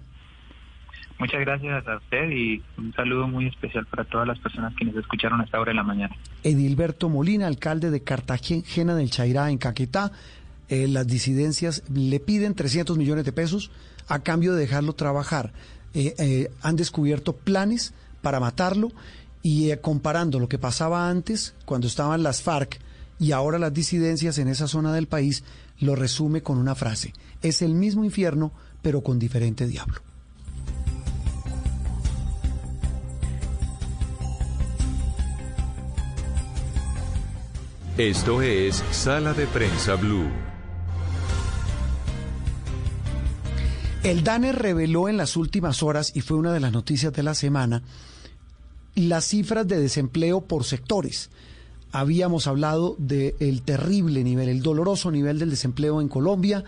Muchas 1.20 1.40
gracias 1.40 1.86
a 1.86 1.98
usted 1.98 2.30
y 2.30 2.62
un 2.78 2.94
saludo 2.94 3.28
muy 3.28 3.46
especial 3.46 3.84
para 3.84 4.04
todas 4.04 4.26
las 4.26 4.38
personas 4.38 4.74
que 4.74 4.86
nos 4.86 4.96
escucharon 4.96 5.42
a 5.42 5.44
esta 5.44 5.60
hora 5.60 5.70
de 5.70 5.76
la 5.76 5.82
mañana. 5.82 6.16
Edilberto 6.42 7.10
Molina, 7.10 7.46
alcalde 7.46 7.90
de 7.90 8.02
Cartagena 8.02 8.94
del 8.94 9.10
Chairá 9.10 9.50
en 9.50 9.58
Caquetá. 9.58 10.12
Eh, 10.70 10.86
las 10.86 11.08
disidencias 11.08 11.82
le 11.92 12.20
piden 12.20 12.54
300 12.54 12.96
millones 12.96 13.24
de 13.24 13.32
pesos 13.32 13.72
a 14.06 14.20
cambio 14.20 14.54
de 14.54 14.60
dejarlo 14.60 14.92
trabajar. 14.92 15.52
Eh, 15.94 16.14
eh, 16.18 16.52
han 16.62 16.76
descubierto 16.76 17.34
planes 17.34 17.92
para 18.22 18.38
matarlo 18.38 18.92
y 19.42 19.74
comparando 19.78 20.38
lo 20.38 20.48
que 20.48 20.58
pasaba 20.58 21.10
antes, 21.10 21.54
cuando 21.64 21.88
estaban 21.88 22.22
las 22.22 22.42
FARC 22.42 22.78
y 23.18 23.32
ahora 23.32 23.58
las 23.58 23.74
disidencias 23.74 24.38
en 24.38 24.46
esa 24.46 24.68
zona 24.68 24.94
del 24.94 25.08
país, 25.08 25.42
lo 25.80 25.96
resume 25.96 26.42
con 26.42 26.56
una 26.56 26.76
frase. 26.76 27.14
Es 27.42 27.62
el 27.62 27.74
mismo 27.74 28.04
infierno, 28.04 28.52
pero 28.80 29.02
con 29.02 29.18
diferente 29.18 29.66
diablo. 29.66 30.00
Esto 37.98 38.40
es 38.40 38.84
Sala 38.92 39.34
de 39.34 39.46
Prensa 39.48 39.96
Blue. 39.96 40.49
El 44.02 44.24
DANE 44.24 44.52
reveló 44.52 45.10
en 45.10 45.18
las 45.18 45.36
últimas 45.36 45.82
horas, 45.82 46.12
y 46.14 46.22
fue 46.22 46.38
una 46.38 46.54
de 46.54 46.60
las 46.60 46.72
noticias 46.72 47.12
de 47.12 47.22
la 47.22 47.34
semana, 47.34 47.82
las 48.94 49.26
cifras 49.26 49.68
de 49.68 49.78
desempleo 49.78 50.40
por 50.40 50.64
sectores. 50.64 51.28
Habíamos 51.92 52.46
hablado 52.46 52.96
del 52.98 53.60
terrible 53.60 54.24
nivel, 54.24 54.48
el 54.48 54.62
doloroso 54.62 55.10
nivel 55.10 55.38
del 55.38 55.50
desempleo 55.50 56.00
en 56.00 56.08
Colombia, 56.08 56.64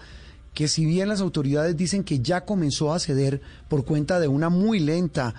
que 0.52 0.68
si 0.68 0.84
bien 0.84 1.08
las 1.08 1.22
autoridades 1.22 1.74
dicen 1.74 2.04
que 2.04 2.20
ya 2.20 2.44
comenzó 2.44 2.92
a 2.92 2.98
ceder 2.98 3.40
por 3.68 3.86
cuenta 3.86 4.20
de 4.20 4.28
una 4.28 4.50
muy 4.50 4.78
lenta 4.78 5.34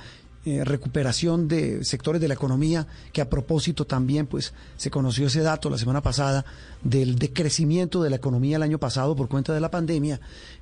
eh, 0.46 0.64
recuperación 0.66 1.48
de 1.48 1.84
sectores 1.86 2.20
de 2.22 2.28
la 2.28 2.34
economía, 2.34 2.86
que 3.14 3.22
a 3.22 3.30
propósito 3.30 3.86
también 3.86 4.28
pues 4.28 4.54
se 4.78 4.91
conoció 4.91 5.28
ese 5.28 5.41
dato 5.41 5.70
la 5.70 5.78
semana 5.78 6.02
pasada 6.02 6.44
del 6.84 7.16
decrecimiento 7.18 8.04
de 8.04 8.10
la 8.10 8.18
economía 8.18 8.58
el 8.58 8.64
año 8.64 8.78
pasado 8.78 9.16
por 9.16 9.30
cuenta 9.30 9.54
de 9.54 9.62
la 9.62 9.72
pandemia, 9.72 10.20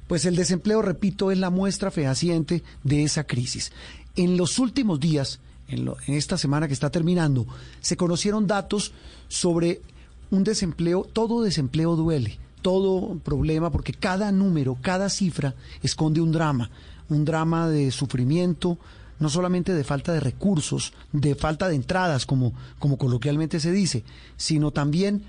pues 0.07 0.25
el 0.25 0.35
desempleo, 0.35 0.81
repito, 0.81 1.31
es 1.31 1.37
la 1.39 1.49
muestra 1.49 1.89
fehaciente 1.89 2.63
de 2.83 3.03
esa 3.03 3.23
crisis. 3.23 3.71
En 4.15 4.37
los 4.37 4.59
últimos 4.59 4.99
días, 4.99 5.39
en, 5.67 5.85
lo- 5.85 5.97
en 6.05 6.13
esta 6.15 6.37
semana 6.37 6.67
que 6.67 6.73
está 6.73 6.89
terminando, 6.89 7.47
se 7.79 7.97
conocieron 7.97 8.45
datos 8.45 8.91
sobre 9.29 9.81
un 10.29 10.43
desempleo, 10.43 11.07
todo 11.11 11.41
desempleo 11.41 11.95
duele, 11.95 12.37
todo 12.61 13.17
problema, 13.23 13.71
porque 13.71 13.93
cada 13.93 14.31
número, 14.31 14.77
cada 14.81 15.09
cifra 15.09 15.55
esconde 15.81 16.21
un 16.21 16.31
drama, 16.31 16.69
un 17.09 17.25
drama 17.25 17.67
de 17.69 17.89
sufrimiento, 17.91 18.77
no 19.21 19.29
solamente 19.29 19.73
de 19.73 19.83
falta 19.83 20.11
de 20.11 20.19
recursos, 20.19 20.93
de 21.13 21.35
falta 21.35 21.69
de 21.69 21.75
entradas, 21.75 22.25
como, 22.25 22.53
como 22.79 22.97
coloquialmente 22.97 23.59
se 23.59 23.71
dice, 23.71 24.03
sino 24.35 24.71
también 24.71 25.23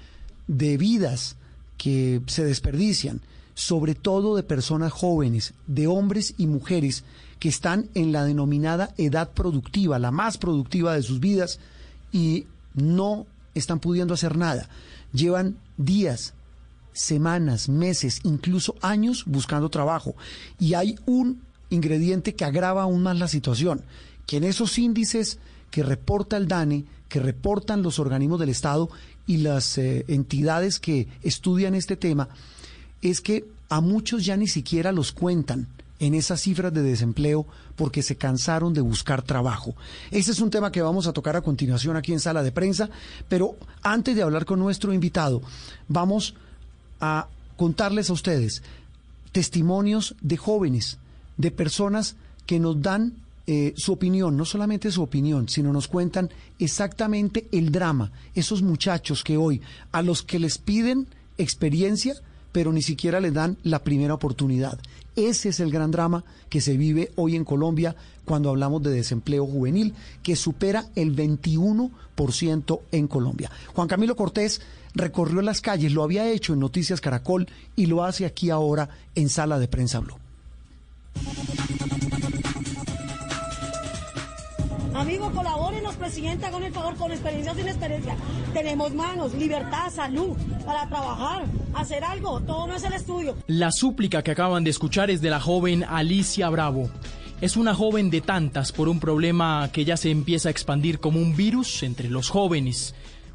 de 0.49 0.79
vidas 0.79 1.37
que 1.77 2.23
se 2.27 2.45
desperdician, 2.45 3.21
sobre 3.55 3.95
todo 3.95 4.35
de 4.35 4.43
personas 4.43 4.93
jóvenes, 4.93 5.53
de 5.67 5.87
hombres 5.87 6.35
y 6.39 6.47
mujeres 6.47 7.05
que 7.39 7.51
están 7.51 7.91
en 7.95 8.13
la 8.13 8.25
denominada 8.25 8.95
edad 8.97 9.31
productiva, 9.33 9.99
la 9.99 10.11
más 10.11 10.39
productiva 10.39 10.95
de 10.95 11.03
sus 11.03 11.21
vidas, 11.21 11.61
y 12.13 12.47
no 12.75 13.27
están 13.55 13.79
pudiendo 13.79 14.15
hacer 14.15 14.39
nada. 14.39 14.71
Llevan 15.13 15.59
días, 15.77 16.33
semanas, 16.95 17.69
meses, 17.69 18.21
incluso 18.25 18.75
años 18.81 19.25
buscando 19.27 19.69
trabajo. 19.69 20.15
Y 20.59 20.75
hay 20.75 20.99
un 21.05 21.43
ingrediente 21.73 22.35
que 22.35 22.45
agrava 22.45 22.83
aún 22.83 23.03
más 23.03 23.19
la 23.19 23.29
situación, 23.29 23.83
que 24.27 24.37
en 24.37 24.45
esos 24.45 24.79
índices 24.79 25.39
que 25.71 25.83
reporta 25.83 26.37
el 26.37 26.49
DANE, 26.49 26.85
que 27.09 27.21
reportan 27.21 27.83
los 27.83 27.99
organismos 27.99 28.39
del 28.39 28.51
Estado 28.51 28.91
y 29.27 29.39
las 29.39 29.79
eh, 29.79 30.05
entidades 30.09 30.79
que 30.79 31.09
estudian 31.23 31.75
este 31.75 31.97
tema, 31.97 32.29
es 33.01 33.21
que 33.21 33.45
a 33.69 33.81
muchos 33.81 34.25
ya 34.25 34.37
ni 34.37 34.47
siquiera 34.47 34.93
los 34.93 35.13
cuentan 35.13 35.67
en 35.99 36.15
esas 36.15 36.41
cifras 36.41 36.75
de 36.75 36.83
desempleo 36.83 37.47
porque 37.77 38.03
se 38.03 38.17
cansaron 38.17 38.75
de 38.75 38.81
buscar 38.81 39.23
trabajo. 39.23 39.75
Ese 40.11 40.33
es 40.33 40.41
un 40.41 40.51
tema 40.51 40.73
que 40.73 40.83
vamos 40.83 41.07
a 41.07 41.13
tocar 41.13 41.37
a 41.37 41.43
continuación 41.43 41.97
aquí 41.97 42.13
en 42.13 42.21
sala 42.21 42.43
de 42.43 42.53
prensa, 42.53 42.91
pero 43.29 43.57
antes 43.83 44.17
de 44.17 44.23
hablar 44.23 44.45
con 44.45 44.59
nuestro 44.59 44.93
invitado, 44.93 45.43
vamos 45.89 46.35
a 47.01 47.29
contarles 47.57 48.11
a 48.11 48.15
ustedes 48.15 48.63
testimonios 49.31 50.15
de 50.21 50.37
jóvenes, 50.37 50.99
de 51.37 51.51
personas 51.51 52.17
que 52.47 52.59
nos 52.59 52.81
dan 52.81 53.15
eh, 53.47 53.75
su 53.77 53.93
opinión, 53.93 54.37
no 54.37 54.45
solamente 54.45 54.93
su 54.93 55.03
opinión, 55.03 55.49
sino 55.49 55.73
nos 55.73 55.89
cuentan 55.89 56.31
exactamente 56.59 57.49
el 57.51 57.73
drama, 57.73 58.13
esos 58.35 58.63
muchachos 58.63 59.25
que 59.25 59.37
hoy, 59.37 59.61
a 59.91 60.03
los 60.03 60.23
que 60.23 60.39
les 60.39 60.59
piden 60.59 61.09
experiencia, 61.39 62.15
pero 62.53 62.73
ni 62.73 62.83
siquiera 62.83 63.21
les 63.21 63.35
dan 63.35 63.57
la 63.65 63.83
primera 63.83 64.15
oportunidad. 64.15 64.79
Ese 65.17 65.49
es 65.49 65.61
el 65.61 65.73
gran 65.73 65.91
drama 65.91 66.25
que 66.49 66.61
se 66.61 66.77
vive 66.77 67.11
hoy 67.17 67.35
en 67.35 67.45
Colombia 67.45 67.97
cuando 68.25 68.51
hablamos 68.51 68.83
de 68.83 68.91
desempleo 68.91 69.45
juvenil, 69.45 69.95
que 70.23 70.37
supera 70.37 70.87
el 70.95 71.17
21% 71.17 72.81
en 72.93 73.09
Colombia. 73.09 73.51
Juan 73.75 73.89
Camilo 73.89 74.15
Cortés 74.15 74.61
recorrió 74.95 75.43
las 75.43 75.61
calles, 75.61 75.93
lo 75.93 76.05
había 76.05 76.31
hecho 76.31 76.53
en 76.53 76.61
Noticias 76.61 77.01
Caracol 77.01 77.49
y 77.75 77.87
lo 77.87 78.05
hace 78.05 78.25
aquí 78.25 78.51
ahora 78.51 78.89
en 79.15 79.29
Sala 79.29 79.59
de 79.59 79.69
Prensa 79.69 79.99
Blue. 79.99 80.22
Amigo, 84.95 85.33
colabórenos, 85.33 85.97
presidente, 85.97 86.51
con 86.51 86.63
el 86.63 86.73
favor, 86.73 86.95
con 86.97 87.11
experiencia 87.11 87.55
sin 87.55 87.67
experiencia. 87.67 88.15
Tenemos 88.53 88.95
manos, 88.95 89.35
libertad, 89.35 89.91
salud, 89.91 90.37
para 90.65 90.89
trabajar, 90.89 91.45
hacer 91.75 92.05
algo. 92.05 92.41
Todo 92.41 92.69
no 92.69 92.77
es 92.77 92.85
el 92.85 92.93
estudio. 92.93 93.37
La 93.47 93.73
súplica 93.73 94.23
que 94.23 94.31
acaban 94.31 94.65
de 94.65 94.71
escuchar 94.71 95.11
es 95.11 95.21
de 95.21 95.31
la 95.31 95.41
joven 95.41 95.83
Alicia 95.83 96.49
Bravo. 96.51 96.91
Es 97.41 97.57
una 97.57 97.75
joven 97.75 98.11
de 98.11 98.21
tantas 98.21 98.71
por 98.71 98.89
un 98.89 99.01
problema 99.01 99.71
que 99.73 99.85
ya 99.85 99.97
se 99.97 100.11
empieza 100.11 100.49
a 100.49 100.53
expandir 100.53 101.01
como 101.01 101.19
un 101.19 101.35
virus 101.35 101.83
entre 101.83 102.09
los 102.09 102.29
jóvenes, 102.29 102.95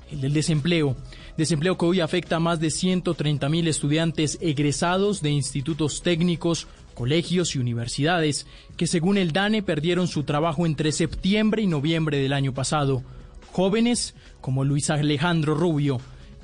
el 0.10 0.22
del 0.22 0.32
desempleo. 0.32 0.96
Desempleo 1.36 1.78
que 1.78 1.86
hoy 1.86 2.00
afecta 2.00 2.38
a 2.38 2.40
más 2.40 2.62
de 2.62 2.72
130 2.72 3.50
mil 3.50 3.68
estudiantes 3.68 4.38
egresados 4.40 5.22
de 5.22 5.32
institutos 5.32 6.02
técnicos, 6.02 6.68
colegios 6.98 7.56
y 7.56 7.60
universidades 7.60 8.48
que 8.76 8.88
según 8.88 9.20
el 9.20 9.32
DANE 9.32 9.62
perdieron 9.62 10.08
su 10.08 10.24
trabajo 10.24 10.66
entre 10.66 10.92
septiembre 10.92 11.62
y 11.62 11.68
noviembre 11.68 12.18
del 12.18 12.34
año 12.34 12.56
pasado. 12.56 13.04
Jóvenes 13.52 14.16
como 14.42 14.66
Luis 14.66 14.90
Alejandro 14.90 15.54
Rubio, 15.54 16.00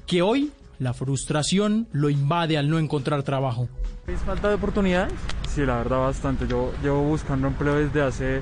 que 0.06 0.22
hoy 0.22 0.52
la 0.78 0.94
frustración 0.94 1.88
lo 1.92 2.12
invade 2.12 2.60
al 2.60 2.70
no 2.70 2.78
encontrar 2.78 3.24
trabajo. 3.24 3.68
¿Es 4.06 4.20
falta 4.20 4.50
de 4.50 4.54
oportunidades? 4.54 5.14
Sí, 5.50 5.62
la 5.66 5.78
verdad 5.78 6.02
bastante. 6.02 6.48
Yo 6.48 6.72
llevo 6.84 7.02
buscando 7.02 7.48
empleo 7.48 7.74
desde 7.74 8.04
hace 8.04 8.42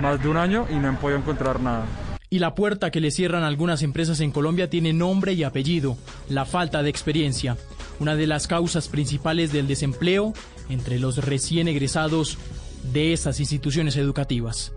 más 0.00 0.20
de 0.20 0.28
un 0.28 0.38
año 0.38 0.66
y 0.68 0.74
no 0.74 0.90
he 0.90 0.96
podido 0.96 1.20
encontrar 1.20 1.60
nada. 1.60 1.86
Y 2.28 2.40
la 2.40 2.56
puerta 2.56 2.90
que 2.90 3.00
le 3.00 3.10
cierran 3.12 3.44
algunas 3.44 3.82
empresas 3.82 4.18
en 4.20 4.32
Colombia 4.32 4.68
tiene 4.68 4.92
nombre 4.92 5.34
y 5.34 5.44
apellido, 5.44 5.96
la 6.28 6.44
falta 6.44 6.82
de 6.82 6.90
experiencia. 6.90 7.56
Una 8.00 8.16
de 8.16 8.26
las 8.26 8.46
causas 8.48 8.88
principales 8.88 9.52
del 9.52 9.68
desempleo 9.68 10.32
entre 10.68 10.98
los 10.98 11.24
recién 11.24 11.68
egresados 11.68 12.38
de 12.92 13.12
estas 13.12 13.40
instituciones 13.40 13.96
educativas? 13.96 14.72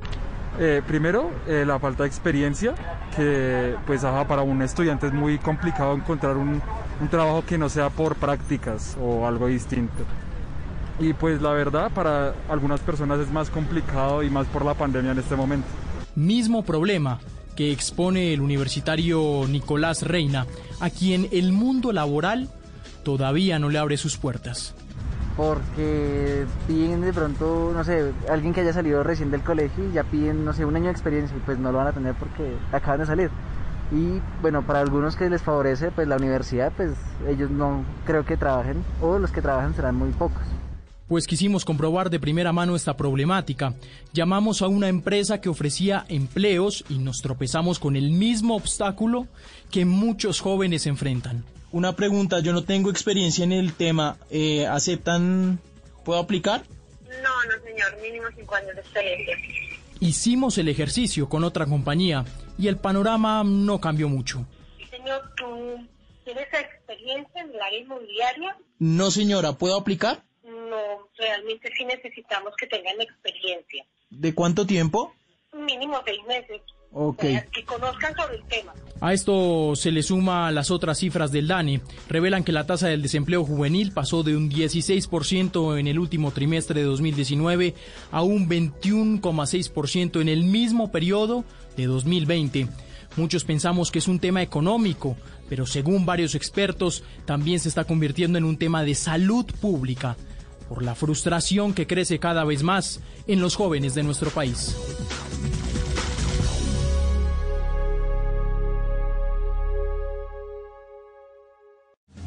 Eh, 0.57 0.81
primero, 0.87 1.31
eh, 1.47 1.65
la 1.67 1.79
falta 1.79 2.03
de 2.03 2.09
experiencia, 2.09 2.75
que 3.15 3.75
pues 3.85 4.01
para 4.01 4.41
un 4.41 4.61
estudiante 4.61 5.07
es 5.07 5.13
muy 5.13 5.37
complicado 5.37 5.93
encontrar 5.93 6.37
un, 6.37 6.61
un 7.01 7.07
trabajo 7.09 7.43
que 7.45 7.57
no 7.57 7.67
sea 7.67 7.89
por 7.89 8.15
prácticas 8.15 8.95
o 9.01 9.27
algo 9.27 9.47
distinto. 9.47 10.03
Y 10.97 11.11
pues 11.11 11.41
la 11.41 11.51
verdad, 11.51 11.91
para 11.91 12.33
algunas 12.47 12.79
personas 12.79 13.19
es 13.19 13.29
más 13.29 13.49
complicado 13.49 14.23
y 14.23 14.29
más 14.29 14.47
por 14.47 14.63
la 14.63 14.73
pandemia 14.73 15.11
en 15.11 15.19
este 15.19 15.35
momento. 15.35 15.67
Mismo 16.15 16.63
problema 16.63 17.19
que 17.57 17.73
expone 17.73 18.33
el 18.33 18.39
universitario 18.39 19.45
Nicolás 19.49 20.03
Reina, 20.03 20.45
a 20.79 20.89
quien 20.89 21.27
el 21.33 21.51
mundo 21.51 21.91
laboral 21.91 22.49
todavía 23.03 23.59
no 23.59 23.69
le 23.69 23.77
abre 23.77 23.97
sus 23.97 24.17
puertas 24.17 24.73
porque 25.37 26.45
piden 26.67 27.01
de 27.01 27.13
pronto, 27.13 27.71
no 27.73 27.83
sé, 27.83 28.13
alguien 28.29 28.53
que 28.53 28.61
haya 28.61 28.73
salido 28.73 29.03
recién 29.03 29.31
del 29.31 29.41
colegio 29.41 29.89
y 29.89 29.93
ya 29.93 30.03
piden, 30.03 30.45
no 30.45 30.53
sé, 30.53 30.65
un 30.65 30.75
año 30.75 30.85
de 30.85 30.91
experiencia 30.91 31.35
y 31.35 31.41
pues 31.41 31.59
no 31.59 31.71
lo 31.71 31.79
van 31.79 31.87
a 31.87 31.93
tener 31.93 32.15
porque 32.15 32.55
acaban 32.71 33.01
de 33.01 33.05
salir. 33.05 33.29
Y 33.91 34.19
bueno, 34.41 34.65
para 34.65 34.79
algunos 34.79 35.15
que 35.15 35.29
les 35.29 35.41
favorece 35.41 35.91
pues 35.91 36.07
la 36.07 36.15
universidad, 36.15 36.71
pues 36.75 36.91
ellos 37.27 37.51
no 37.51 37.83
creo 38.05 38.25
que 38.25 38.37
trabajen 38.37 38.83
o 39.01 39.19
los 39.19 39.31
que 39.31 39.41
trabajan 39.41 39.75
serán 39.75 39.95
muy 39.95 40.09
pocos. 40.11 40.41
Pues 41.07 41.27
quisimos 41.27 41.65
comprobar 41.65 42.09
de 42.09 42.19
primera 42.19 42.51
mano 42.51 42.75
esta 42.75 42.97
problemática. 42.97 43.75
Llamamos 44.11 44.63
a 44.63 44.67
una 44.67 44.87
empresa 44.87 45.39
que 45.39 45.49
ofrecía 45.49 46.03
empleos 46.07 46.83
y 46.89 46.97
nos 46.97 47.17
tropezamos 47.17 47.77
con 47.77 47.95
el 47.95 48.09
mismo 48.09 48.55
obstáculo 48.55 49.27
que 49.69 49.85
muchos 49.85 50.39
jóvenes 50.39 50.87
enfrentan. 50.87 51.43
Una 51.75 51.93
pregunta, 51.93 52.39
yo 52.39 52.53
no 52.53 52.63
tengo 52.63 52.89
experiencia 52.89 53.43
en 53.43 53.51
el 53.51 53.73
tema. 53.73 54.17
Eh, 54.29 54.65
¿Aceptan? 54.65 55.59
¿Puedo 56.05 56.21
aplicar? 56.21 56.63
No, 57.21 57.43
no, 57.43 57.63
señor. 57.65 58.01
Mínimo 58.01 58.27
cinco 58.33 58.55
años 58.55 58.75
de 58.75 58.79
experiencia. 58.79 59.35
Hicimos 59.99 60.57
el 60.57 60.69
ejercicio 60.69 61.27
con 61.27 61.43
otra 61.43 61.65
compañía 61.65 62.23
y 62.57 62.69
el 62.69 62.77
panorama 62.77 63.43
no 63.43 63.81
cambió 63.81 64.07
mucho. 64.07 64.47
Señor, 64.89 65.29
¿tú 65.35 65.85
tienes 66.23 66.47
experiencia 66.53 67.41
en 67.41 67.49
el 67.49 67.61
área 67.61 67.79
inmobiliaria? 67.81 68.57
No, 68.79 69.11
señora. 69.11 69.51
¿Puedo 69.51 69.75
aplicar? 69.75 70.23
No, 70.45 71.09
realmente 71.17 71.69
sí 71.77 71.83
necesitamos 71.83 72.53
que 72.57 72.67
tengan 72.67 73.01
experiencia. 73.01 73.85
¿De 74.09 74.33
cuánto 74.33 74.65
tiempo? 74.65 75.13
Mínimo 75.51 76.01
seis 76.05 76.23
meses. 76.25 76.61
Que 77.19 77.65
conozcan 77.65 78.15
sobre 78.15 78.37
el 78.37 78.43
tema. 78.43 78.73
A 79.01 79.13
esto 79.13 79.75
se 79.75 79.91
le 79.91 80.01
suma 80.01 80.49
las 80.51 80.71
otras 80.71 80.97
cifras 80.97 81.31
del 81.31 81.49
DANE. 81.49 81.81
Revelan 82.07 82.45
que 82.45 82.53
la 82.53 82.65
tasa 82.65 82.87
del 82.87 83.01
desempleo 83.01 83.43
juvenil 83.43 83.91
pasó 83.91 84.23
de 84.23 84.37
un 84.37 84.49
16% 84.49 85.77
en 85.77 85.87
el 85.87 85.99
último 85.99 86.31
trimestre 86.31 86.79
de 86.79 86.85
2019 86.85 87.75
a 88.11 88.21
un 88.21 88.47
21,6% 88.47 90.21
en 90.21 90.29
el 90.29 90.43
mismo 90.43 90.89
periodo 90.91 91.43
de 91.75 91.85
2020. 91.85 92.69
Muchos 93.17 93.43
pensamos 93.43 93.91
que 93.91 93.99
es 93.99 94.07
un 94.07 94.19
tema 94.19 94.41
económico, 94.41 95.17
pero 95.49 95.65
según 95.65 96.05
varios 96.05 96.33
expertos 96.33 97.03
también 97.25 97.59
se 97.59 97.67
está 97.67 97.83
convirtiendo 97.83 98.37
en 98.37 98.45
un 98.45 98.57
tema 98.57 98.83
de 98.83 98.95
salud 98.95 99.45
pública 99.59 100.15
por 100.69 100.81
la 100.81 100.95
frustración 100.95 101.73
que 101.73 101.87
crece 101.87 102.19
cada 102.19 102.45
vez 102.45 102.63
más 102.63 103.01
en 103.27 103.41
los 103.41 103.55
jóvenes 103.55 103.93
de 103.95 104.03
nuestro 104.03 104.29
país. 104.29 104.75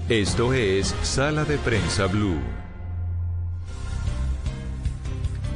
Esto 0.08 0.54
es 0.54 0.94
Sala 1.02 1.44
de 1.44 1.58
Prensa 1.58 2.06
Blue. 2.06 2.40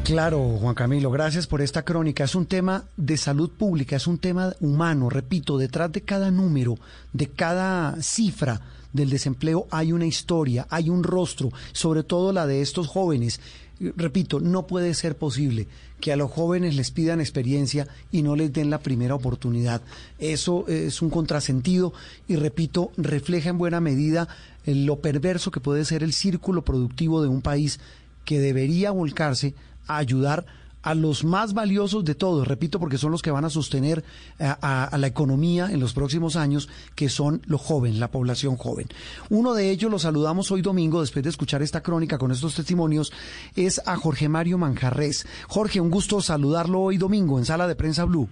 Claro, 0.04 0.58
Juan 0.60 0.74
Camilo, 0.74 1.10
gracias 1.10 1.46
por 1.46 1.62
esta 1.62 1.86
crónica. 1.86 2.24
Es 2.24 2.34
un 2.34 2.44
tema 2.44 2.84
de 2.98 3.16
salud 3.16 3.50
pública, 3.50 3.96
es 3.96 4.06
un 4.06 4.18
tema 4.18 4.52
humano, 4.60 5.08
repito, 5.08 5.56
detrás 5.56 5.90
de 5.92 6.02
cada 6.02 6.30
número, 6.30 6.74
de 7.14 7.28
cada 7.28 7.96
cifra 8.02 8.60
del 8.92 9.08
desempleo 9.08 9.68
hay 9.70 9.90
una 9.90 10.04
historia, 10.04 10.66
hay 10.68 10.90
un 10.90 11.02
rostro, 11.02 11.48
sobre 11.72 12.02
todo 12.02 12.30
la 12.34 12.46
de 12.46 12.60
estos 12.60 12.88
jóvenes. 12.88 13.40
Repito, 13.80 14.38
no 14.38 14.66
puede 14.66 14.92
ser 14.92 15.16
posible 15.16 15.66
que 16.02 16.12
a 16.12 16.16
los 16.16 16.32
jóvenes 16.32 16.74
les 16.74 16.90
pidan 16.90 17.20
experiencia 17.20 17.86
y 18.10 18.22
no 18.22 18.34
les 18.34 18.52
den 18.52 18.70
la 18.70 18.80
primera 18.80 19.14
oportunidad. 19.14 19.82
Eso 20.18 20.66
es 20.66 21.00
un 21.00 21.10
contrasentido 21.10 21.94
y, 22.26 22.34
repito, 22.34 22.90
refleja 22.96 23.50
en 23.50 23.56
buena 23.56 23.80
medida 23.80 24.26
eh, 24.66 24.74
lo 24.74 24.96
perverso 24.96 25.52
que 25.52 25.60
puede 25.60 25.84
ser 25.84 26.02
el 26.02 26.12
círculo 26.12 26.62
productivo 26.62 27.22
de 27.22 27.28
un 27.28 27.40
país 27.40 27.78
que 28.24 28.40
debería 28.40 28.90
volcarse 28.90 29.54
a 29.86 29.98
ayudar 29.98 30.44
a 30.82 30.94
los 30.94 31.24
más 31.24 31.54
valiosos 31.54 32.04
de 32.04 32.14
todos, 32.14 32.46
repito, 32.46 32.80
porque 32.80 32.98
son 32.98 33.12
los 33.12 33.22
que 33.22 33.30
van 33.30 33.44
a 33.44 33.50
sostener 33.50 34.04
eh, 34.38 34.52
a, 34.60 34.96
la 34.98 35.06
economía 35.06 35.70
en 35.70 35.80
los 35.80 35.92
próximos 35.94 36.36
años, 36.36 36.68
que 36.94 37.08
son 37.08 37.42
los 37.46 37.60
jóvenes, 37.60 37.98
la 37.98 38.10
población 38.10 38.56
joven. 38.56 38.88
Uno 39.30 39.54
de 39.54 39.70
ellos, 39.70 39.90
lo 39.90 39.98
saludamos 39.98 40.50
hoy 40.50 40.62
domingo, 40.62 41.00
después 41.00 41.22
de 41.22 41.30
escuchar 41.30 41.62
esta 41.62 41.82
crónica 41.82 42.18
con 42.18 42.32
estos 42.32 42.54
testimonios, 42.54 43.12
es 43.56 43.80
a 43.86 43.96
Jorge 43.96 44.28
Mario 44.28 44.58
Manjarres. 44.58 45.26
Jorge, 45.48 45.80
un 45.80 45.90
gusto 45.90 46.20
saludarlo 46.20 46.80
hoy 46.80 46.98
domingo 46.98 47.38
en 47.38 47.44
Sala 47.44 47.66
de 47.66 47.76
Prensa 47.76 48.04
Blue. 48.04 48.28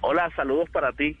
Hola, 0.00 0.30
saludos 0.36 0.68
para 0.70 0.92
ti. 0.92 1.16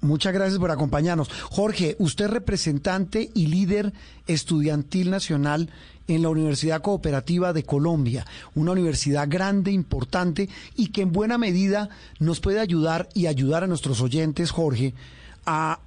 Muchas 0.00 0.32
gracias 0.32 0.58
por 0.60 0.70
acompañarnos. 0.70 1.28
Jorge, 1.50 1.96
usted 1.98 2.26
es 2.26 2.30
representante 2.30 3.30
y 3.34 3.46
líder 3.46 3.92
estudiantil 4.26 5.10
nacional 5.10 5.70
en 6.08 6.22
la 6.22 6.30
Universidad 6.30 6.82
Cooperativa 6.82 7.52
de 7.52 7.62
Colombia, 7.62 8.26
una 8.54 8.72
universidad 8.72 9.28
grande, 9.28 9.70
importante 9.70 10.48
y 10.74 10.88
que 10.88 11.02
en 11.02 11.12
buena 11.12 11.38
medida 11.38 11.90
nos 12.18 12.40
puede 12.40 12.60
ayudar 12.60 13.08
y 13.14 13.26
ayudar 13.26 13.62
a 13.62 13.68
nuestros 13.68 14.00
oyentes, 14.00 14.50
Jorge, 14.50 14.94
a, 15.46 15.80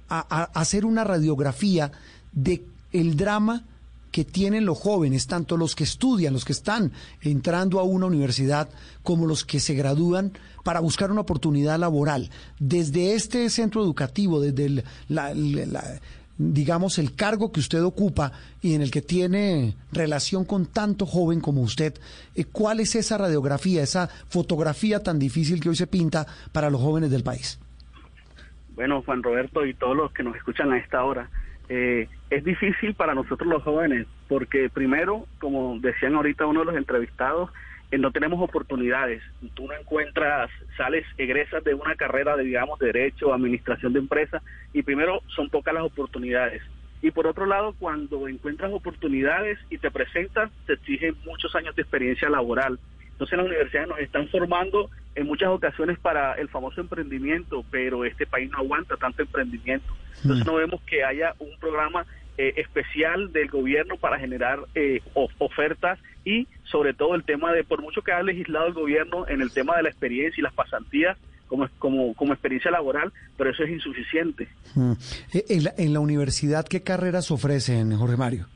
hacer 0.54 0.84
una 0.84 1.04
radiografía 1.04 1.92
de 2.32 2.64
el 2.92 3.16
drama 3.16 3.64
que 4.10 4.24
tienen 4.24 4.66
los 4.66 4.78
jóvenes, 4.78 5.26
tanto 5.26 5.56
los 5.56 5.74
que 5.74 5.84
estudian, 5.84 6.34
los 6.34 6.44
que 6.44 6.52
están 6.52 6.92
entrando 7.22 7.80
a 7.80 7.82
una 7.82 8.06
universidad, 8.06 8.68
como 9.02 9.26
los 9.26 9.44
que 9.44 9.58
se 9.58 9.74
gradúan 9.74 10.32
para 10.64 10.80
buscar 10.80 11.10
una 11.10 11.22
oportunidad 11.22 11.78
laboral. 11.78 12.30
Desde 12.58 13.14
este 13.14 13.48
centro 13.48 13.82
educativo, 13.82 14.40
desde 14.40 14.84
la, 15.08 15.32
digamos, 16.38 16.98
el 16.98 17.14
cargo 17.14 17.52
que 17.52 17.60
usted 17.60 17.82
ocupa 17.82 18.32
y 18.60 18.74
en 18.74 18.82
el 18.82 18.90
que 18.90 19.02
tiene 19.02 19.74
relación 19.92 20.44
con 20.44 20.66
tanto 20.66 21.06
joven 21.06 21.40
como 21.40 21.62
usted, 21.62 21.94
eh, 22.34 22.44
¿cuál 22.44 22.80
es 22.80 22.94
esa 22.94 23.18
radiografía, 23.18 23.82
esa 23.82 24.08
fotografía 24.28 25.02
tan 25.02 25.18
difícil 25.18 25.60
que 25.60 25.68
hoy 25.68 25.76
se 25.76 25.86
pinta 25.86 26.26
para 26.52 26.70
los 26.70 26.80
jóvenes 26.80 27.10
del 27.10 27.22
país? 27.22 27.58
Bueno, 28.74 29.02
Juan 29.02 29.22
Roberto 29.22 29.66
y 29.66 29.74
todos 29.74 29.96
los 29.96 30.12
que 30.12 30.22
nos 30.22 30.34
escuchan 30.36 30.72
a 30.72 30.78
esta 30.78 31.04
hora, 31.04 31.28
Eh, 31.68 32.06
es 32.28 32.44
difícil 32.44 32.94
para 32.94 33.14
nosotros 33.14 33.48
los 33.48 33.62
jóvenes 33.62 34.06
porque 34.28 34.68
primero, 34.68 35.26
como 35.40 35.78
decían 35.78 36.14
ahorita 36.14 36.44
uno 36.44 36.60
de 36.60 36.66
los 36.66 36.76
entrevistados, 36.76 37.50
no 37.98 38.10
tenemos 38.10 38.40
oportunidades. 38.40 39.22
Tú 39.54 39.66
no 39.66 39.74
encuentras, 39.74 40.50
sales, 40.76 41.04
egresas 41.18 41.62
de 41.64 41.74
una 41.74 41.94
carrera 41.94 42.36
de, 42.36 42.44
digamos, 42.44 42.78
derecho, 42.78 43.34
administración 43.34 43.92
de 43.92 44.00
empresas, 44.00 44.42
y 44.72 44.82
primero 44.82 45.22
son 45.34 45.50
pocas 45.50 45.74
las 45.74 45.84
oportunidades. 45.84 46.62
Y 47.02 47.10
por 47.10 47.26
otro 47.26 47.46
lado, 47.46 47.74
cuando 47.78 48.28
encuentras 48.28 48.72
oportunidades 48.72 49.58
y 49.70 49.78
te 49.78 49.90
presentas, 49.90 50.50
te 50.66 50.74
exigen 50.74 51.16
muchos 51.26 51.54
años 51.56 51.74
de 51.74 51.82
experiencia 51.82 52.30
laboral. 52.30 52.78
Entonces 53.10 53.36
las 53.36 53.46
universidades 53.46 53.88
nos 53.88 53.98
están 53.98 54.28
formando 54.28 54.88
en 55.14 55.26
muchas 55.26 55.48
ocasiones 55.48 55.98
para 55.98 56.34
el 56.34 56.48
famoso 56.48 56.80
emprendimiento, 56.80 57.64
pero 57.70 58.04
este 58.04 58.26
país 58.26 58.50
no 58.50 58.58
aguanta 58.58 58.96
tanto 58.96 59.22
emprendimiento. 59.22 59.92
Entonces 60.22 60.46
no 60.46 60.54
vemos 60.54 60.80
que 60.82 61.04
haya 61.04 61.34
un 61.38 61.50
programa 61.58 62.06
eh, 62.38 62.54
especial 62.56 63.32
del 63.32 63.48
gobierno 63.48 63.96
para 63.96 64.18
generar 64.18 64.60
eh, 64.74 65.00
ofertas 65.14 65.98
y 66.24 66.46
sobre 66.64 66.94
todo 66.94 67.14
el 67.14 67.24
tema 67.24 67.52
de, 67.52 67.64
por 67.64 67.82
mucho 67.82 68.02
que 68.02 68.12
ha 68.12 68.22
legislado 68.22 68.66
el 68.66 68.72
gobierno 68.72 69.26
en 69.28 69.40
el 69.40 69.50
tema 69.50 69.76
de 69.76 69.84
la 69.84 69.88
experiencia 69.88 70.40
y 70.40 70.42
las 70.44 70.54
pasantías, 70.54 71.18
como, 71.48 71.68
como, 71.78 72.14
como 72.14 72.32
experiencia 72.32 72.70
laboral, 72.70 73.12
pero 73.36 73.50
eso 73.50 73.64
es 73.64 73.70
insuficiente. 73.70 74.48
Eh, 75.32 75.44
¿En, 75.48 75.64
la, 75.64 75.74
¿En 75.76 75.92
la 75.92 76.00
universidad 76.00 76.66
qué 76.66 76.82
carreras 76.82 77.30
ofrecen, 77.30 77.94
Jorge 77.96 78.16
Mario? 78.16 78.46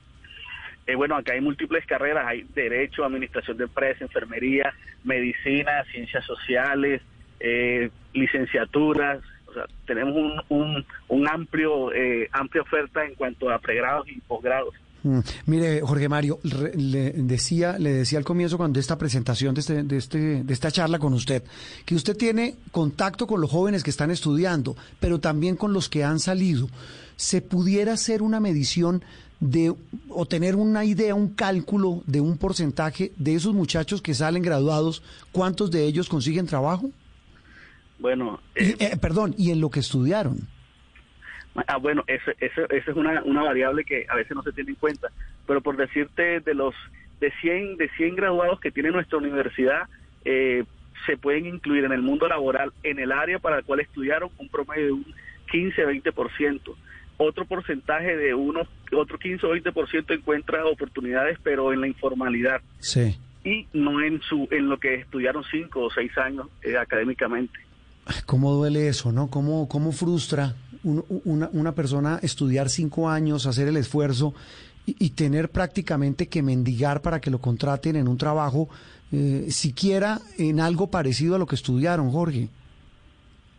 Eh, 0.87 0.95
bueno, 0.95 1.17
acá 1.17 1.33
hay 1.33 1.41
múltiples 1.41 1.85
carreras, 1.85 2.25
hay 2.27 2.47
derecho, 2.55 3.05
administración 3.05 3.57
de 3.57 3.65
empresas, 3.65 4.03
enfermería, 4.03 4.73
medicina, 5.05 5.85
ciencias 5.91 6.25
sociales, 6.25 7.03
eh, 7.41 7.91
licenciaturas, 8.13 9.21
o 9.47 9.53
sea, 9.53 9.65
tenemos 9.85 10.15
un, 10.15 10.41
un, 10.49 10.87
un 11.09 11.29
amplio, 11.29 11.93
eh, 11.93 12.29
amplia 12.33 12.63
oferta 12.63 13.05
en 13.05 13.15
cuanto 13.15 13.51
a 13.51 13.59
pregrados 13.59 14.09
y 14.09 14.21
posgrados. 14.21 14.75
Mm, 15.07 15.21
mire, 15.47 15.81
Jorge 15.83 16.09
Mario, 16.09 16.41
le 16.43 17.13
decía, 17.13 17.79
le 17.79 17.93
decía 17.93 18.19
al 18.19 18.25
comienzo 18.25 18.57
cuando 18.57 18.81
esta 18.81 18.99
presentación 18.99 19.55
de, 19.55 19.61
este, 19.61 19.83
de, 19.85 19.97
este, 19.97 20.43
de 20.43 20.53
esta 20.53 20.73
charla 20.73 20.99
con 20.99 21.13
usted, 21.15 21.45
que 21.85 21.95
usted 21.95 22.17
tiene 22.17 22.57
contacto 22.73 23.29
con 23.29 23.41
los 23.41 23.49
jóvenes 23.49 23.85
que 23.85 23.91
están 23.91 24.11
estudiando, 24.11 24.75
pero 24.99 25.21
también 25.21 25.55
con 25.55 25.73
los 25.73 25.89
que 25.89 26.03
han 26.03 26.19
salido. 26.19 26.69
¿Se 27.15 27.41
pudiera 27.41 27.93
hacer 27.93 28.21
una 28.21 28.41
medición 28.41 29.05
de 29.39 29.75
o 30.09 30.27
tener 30.27 30.57
una 30.57 30.85
idea, 30.85 31.15
un 31.15 31.29
cálculo 31.29 32.03
de 32.07 32.21
un 32.21 32.37
porcentaje 32.37 33.13
de 33.17 33.37
esos 33.37 33.55
muchachos 33.55 34.03
que 34.03 34.13
salen 34.13 34.43
graduados, 34.43 35.03
cuántos 35.31 35.71
de 35.71 35.85
ellos 35.85 36.09
consiguen 36.09 36.47
trabajo? 36.47 36.91
Bueno, 38.01 38.41
eh, 38.57 38.97
perdón, 39.01 39.37
y 39.39 39.53
en 39.53 39.61
lo 39.61 39.71
que 39.71 39.81
estudiaron. 39.81 40.49
Ah, 41.67 41.77
bueno, 41.77 42.05
esa 42.07 42.33
eso, 42.41 42.69
es 42.71 42.87
una, 42.89 43.23
una 43.23 43.43
variable 43.43 43.85
que 43.85 44.07
a 44.09 44.17
veces 44.17 44.37
no 44.37 44.43
se 44.43 44.53
tiene 44.53 44.71
en 44.71 44.77
cuenta, 44.77 45.09
pero 45.47 45.61
por 45.61 45.77
decirte, 45.77 46.41
de 46.41 46.55
los 46.55 46.75
de 47.21 47.33
100, 47.41 47.77
de 47.77 47.89
100 47.97 48.17
graduados 48.17 48.61
que 48.61 48.71
tiene 48.71 48.91
nuestra 48.91 49.19
universidad, 49.19 49.89
eh, 50.25 50.65
se 51.07 51.17
pueden 51.17 51.47
incluir 51.47 51.85
en 51.85 51.93
el 51.93 52.03
mundo 52.03 52.29
laboral, 52.29 52.73
en 52.83 52.99
el 52.99 53.13
área 53.13 53.39
para 53.39 53.59
el 53.59 53.65
cual 53.65 53.81
estudiaron, 53.81 54.31
un 54.39 54.49
promedio 54.49 54.87
de 54.87 54.93
un 54.93 55.07
15-20% 55.53 56.75
otro 57.19 57.47
porcentaje 57.47 58.17
de 58.17 58.35
unos, 58.35 58.69
otro 58.93 59.19
15 59.19 59.47
o 59.47 59.55
20% 59.55 60.15
encuentra 60.15 60.65
oportunidades, 60.67 61.39
pero 61.43 61.73
en 61.73 61.81
la 61.81 61.87
informalidad. 61.87 62.61
Sí. 62.79 63.19
Y 63.45 63.67
no 63.73 64.03
en 64.03 64.21
su 64.23 64.49
en 64.51 64.69
lo 64.69 64.79
que 64.79 64.97
estudiaron 64.97 65.45
cinco 65.51 65.85
o 65.85 65.91
seis 65.91 66.17
años 66.19 66.49
eh, 66.63 66.77
académicamente. 66.77 67.59
¿Cómo 68.25 68.53
duele 68.53 68.89
eso, 68.89 69.13
no? 69.13 69.29
¿Cómo, 69.29 69.69
cómo 69.69 69.93
frustra 69.93 70.55
una, 71.25 71.51
una 71.53 71.73
persona 71.73 72.19
estudiar 72.23 72.69
cinco 72.69 73.09
años, 73.09 73.47
hacer 73.47 73.69
el 73.69 73.77
esfuerzo 73.77 74.35
y, 74.87 75.11
tener 75.11 75.51
prácticamente 75.51 76.29
que 76.29 76.43
mendigar 76.43 77.03
para 77.03 77.21
que 77.21 77.31
lo 77.31 77.41
contraten 77.41 77.97
en 77.97 78.07
un 78.07 78.17
trabajo, 78.17 78.69
eh, 79.13 79.47
siquiera 79.49 80.21
en 80.39 80.61
algo 80.61 80.91
parecido 80.91 81.35
a 81.35 81.39
lo 81.39 81.47
que 81.47 81.57
estudiaron, 81.57 82.11
Jorge? 82.11 82.49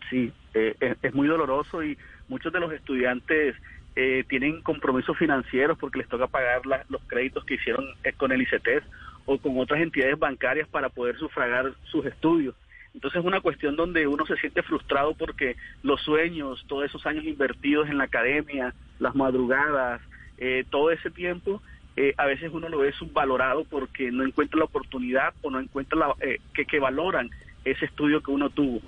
Sí, 0.09 0.31
eh, 0.53 0.95
es 1.01 1.13
muy 1.13 1.27
doloroso 1.27 1.83
y 1.83 1.97
muchos 2.29 2.53
de 2.53 2.59
los 2.61 2.71
estudiantes 2.71 3.55
eh, 3.99 4.23
tienen 4.29 4.61
compromisos 4.61 5.17
financieros 5.17 5.75
porque 5.79 5.97
les 5.97 6.07
toca 6.07 6.27
pagar 6.27 6.61
los 6.65 7.01
créditos 7.07 7.43
que 7.45 7.55
hicieron 7.55 7.83
eh, 8.03 8.13
con 8.13 8.31
el 8.31 8.43
ICETES 8.43 8.83
o 9.25 9.39
con 9.39 9.57
otras 9.57 9.81
entidades 9.81 10.19
bancarias 10.19 10.67
para 10.67 10.89
poder 10.89 11.17
sufragar 11.17 11.73
sus 11.85 12.05
estudios. 12.05 12.53
Entonces 12.97 13.19
es 13.19 13.25
una 13.25 13.41
cuestión 13.41 13.75
donde 13.75 14.07
uno 14.07 14.25
se 14.25 14.37
siente 14.37 14.63
frustrado 14.63 15.13
porque 15.13 15.55
los 15.83 16.01
sueños, 16.01 16.65
todos 16.67 16.85
esos 16.85 17.05
años 17.05 17.25
invertidos 17.25 17.89
en 17.89 17.99
la 17.99 18.05
academia, 18.05 18.73
las 18.97 19.13
madrugadas, 19.13 20.01
eh, 20.39 20.65
todo 20.71 20.89
ese 20.89 21.11
tiempo, 21.11 21.61
a 22.17 22.25
veces 22.27 22.51
uno 22.53 22.69
lo 22.69 22.77
ve 22.79 22.91
subvalorado 22.91 23.63
porque 23.65 24.11
no 24.11 24.23
encuentra 24.23 24.59
la 24.59 24.65
oportunidad 24.65 25.33
o 25.41 25.49
no 25.49 25.59
encuentra 25.59 25.97
la, 25.97 26.15
que, 26.53 26.65
que 26.65 26.79
valoran 26.79 27.31
ese 27.65 27.85
estudio 27.85 28.21
que 28.21 28.31
uno 28.31 28.49
tuvo. 28.49 28.79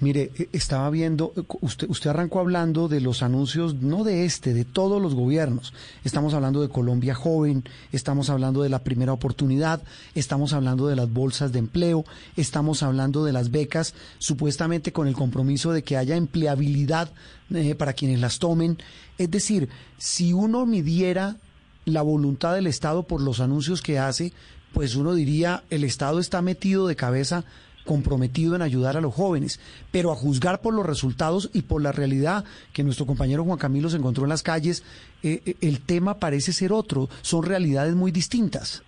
Mire, 0.00 0.30
e, 0.36 0.48
estaba 0.52 0.90
viendo, 0.90 1.32
eh, 1.36 1.42
usted, 1.60 1.88
usted 1.88 2.10
arrancó 2.10 2.40
hablando 2.40 2.88
de 2.88 3.00
los 3.00 3.22
anuncios, 3.22 3.74
no 3.74 4.04
de 4.04 4.24
este, 4.24 4.52
de 4.52 4.64
todos 4.64 5.00
los 5.00 5.14
gobiernos. 5.14 5.72
Estamos 6.04 6.34
hablando 6.34 6.60
de 6.60 6.68
Colombia 6.68 7.14
Joven, 7.14 7.64
estamos 7.92 8.30
hablando 8.30 8.62
de 8.62 8.68
la 8.68 8.80
primera 8.80 9.12
oportunidad, 9.12 9.82
estamos 10.14 10.52
hablando 10.52 10.86
de 10.86 10.96
las 10.96 11.10
bolsas 11.10 11.52
de 11.52 11.60
empleo, 11.60 12.04
estamos 12.36 12.82
hablando 12.82 13.24
de 13.24 13.32
las 13.32 13.50
becas, 13.50 13.94
supuestamente 14.18 14.92
con 14.92 15.08
el 15.08 15.14
compromiso 15.14 15.72
de 15.72 15.82
que 15.82 15.96
haya 15.96 16.16
empleabilidad 16.16 17.10
eh, 17.52 17.74
para 17.74 17.94
quienes 17.94 18.20
las 18.20 18.38
tomen. 18.38 18.78
Es 19.18 19.30
decir, 19.30 19.68
si 19.98 20.32
uno 20.32 20.66
midiera 20.66 21.36
la 21.84 22.02
voluntad 22.02 22.54
del 22.54 22.66
Estado 22.66 23.02
por 23.02 23.20
los 23.20 23.40
anuncios 23.40 23.82
que 23.82 23.98
hace, 23.98 24.32
pues 24.72 24.94
uno 24.94 25.14
diría, 25.14 25.64
el 25.70 25.84
Estado 25.84 26.20
está 26.20 26.42
metido 26.42 26.86
de 26.86 26.96
cabeza 26.96 27.44
comprometido 27.84 28.56
en 28.56 28.62
ayudar 28.62 28.96
a 28.96 29.00
los 29.00 29.14
jóvenes, 29.14 29.60
pero 29.90 30.12
a 30.12 30.14
juzgar 30.14 30.60
por 30.60 30.74
los 30.74 30.86
resultados 30.86 31.50
y 31.52 31.62
por 31.62 31.82
la 31.82 31.92
realidad 31.92 32.44
que 32.72 32.82
nuestro 32.82 33.06
compañero 33.06 33.44
Juan 33.44 33.58
Camilo 33.58 33.88
se 33.88 33.96
encontró 33.96 34.24
en 34.24 34.30
las 34.30 34.42
calles, 34.42 34.84
eh, 35.22 35.42
eh, 35.44 35.54
el 35.60 35.84
tema 35.84 36.18
parece 36.18 36.52
ser 36.52 36.72
otro, 36.72 37.08
son 37.22 37.44
realidades 37.44 37.94
muy 37.94 38.12
distintas. 38.12 38.84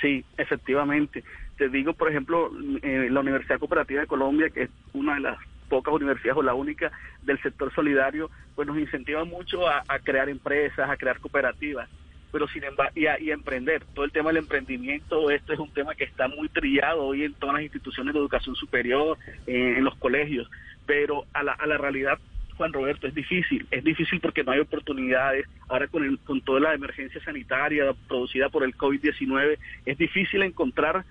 Sí, 0.00 0.24
efectivamente. 0.36 1.24
Te 1.56 1.68
digo, 1.68 1.92
por 1.94 2.10
ejemplo, 2.10 2.50
eh, 2.82 3.08
la 3.10 3.20
Universidad 3.20 3.58
Cooperativa 3.58 4.00
de 4.00 4.06
Colombia, 4.06 4.50
que 4.50 4.64
es 4.64 4.70
una 4.92 5.14
de 5.14 5.20
las 5.20 5.38
pocas 5.68 5.94
universidades 5.94 6.38
o 6.38 6.42
la 6.42 6.54
única 6.54 6.92
del 7.22 7.40
sector 7.40 7.72
solidario, 7.74 8.30
pues 8.54 8.68
nos 8.68 8.78
incentiva 8.78 9.24
mucho 9.24 9.66
a 9.68 9.82
crear 10.02 10.28
empresas, 10.28 10.90
a 10.90 10.96
crear 10.96 11.18
cooperativas 11.20 11.88
pero 12.34 12.48
sin 12.48 12.64
embargo, 12.64 12.92
y 12.96 13.06
a, 13.06 13.16
emprender. 13.32 13.84
Todo 13.94 14.04
el 14.04 14.10
tema 14.10 14.30
del 14.30 14.38
emprendimiento, 14.38 15.30
esto 15.30 15.52
es 15.52 15.58
un 15.60 15.70
tema 15.70 15.94
que 15.94 16.02
está 16.02 16.26
muy 16.26 16.48
trillado 16.48 17.04
hoy 17.04 17.22
en 17.22 17.32
todas 17.34 17.54
las 17.54 17.62
instituciones 17.62 18.12
de 18.12 18.18
educación 18.18 18.56
superior, 18.56 19.16
eh, 19.46 19.74
en 19.76 19.84
los 19.84 19.94
colegios, 19.98 20.50
pero 20.84 21.26
a 21.32 21.44
la, 21.44 21.52
a 21.52 21.64
la 21.68 21.78
realidad 21.78 22.18
Juan 22.56 22.72
Roberto, 22.72 23.06
es 23.06 23.14
difícil, 23.14 23.64
es 23.70 23.84
difícil 23.84 24.20
porque 24.20 24.42
no 24.42 24.50
hay 24.50 24.58
oportunidades. 24.58 25.46
Ahora 25.68 25.86
con, 25.86 26.02
el, 26.02 26.18
con 26.18 26.40
toda 26.40 26.58
la 26.58 26.74
emergencia 26.74 27.22
sanitaria 27.22 27.94
producida 28.08 28.48
por 28.48 28.64
el 28.64 28.76
COVID-19, 28.76 29.56
es 29.86 29.96
difícil 29.96 30.42
encontrar 30.42 31.04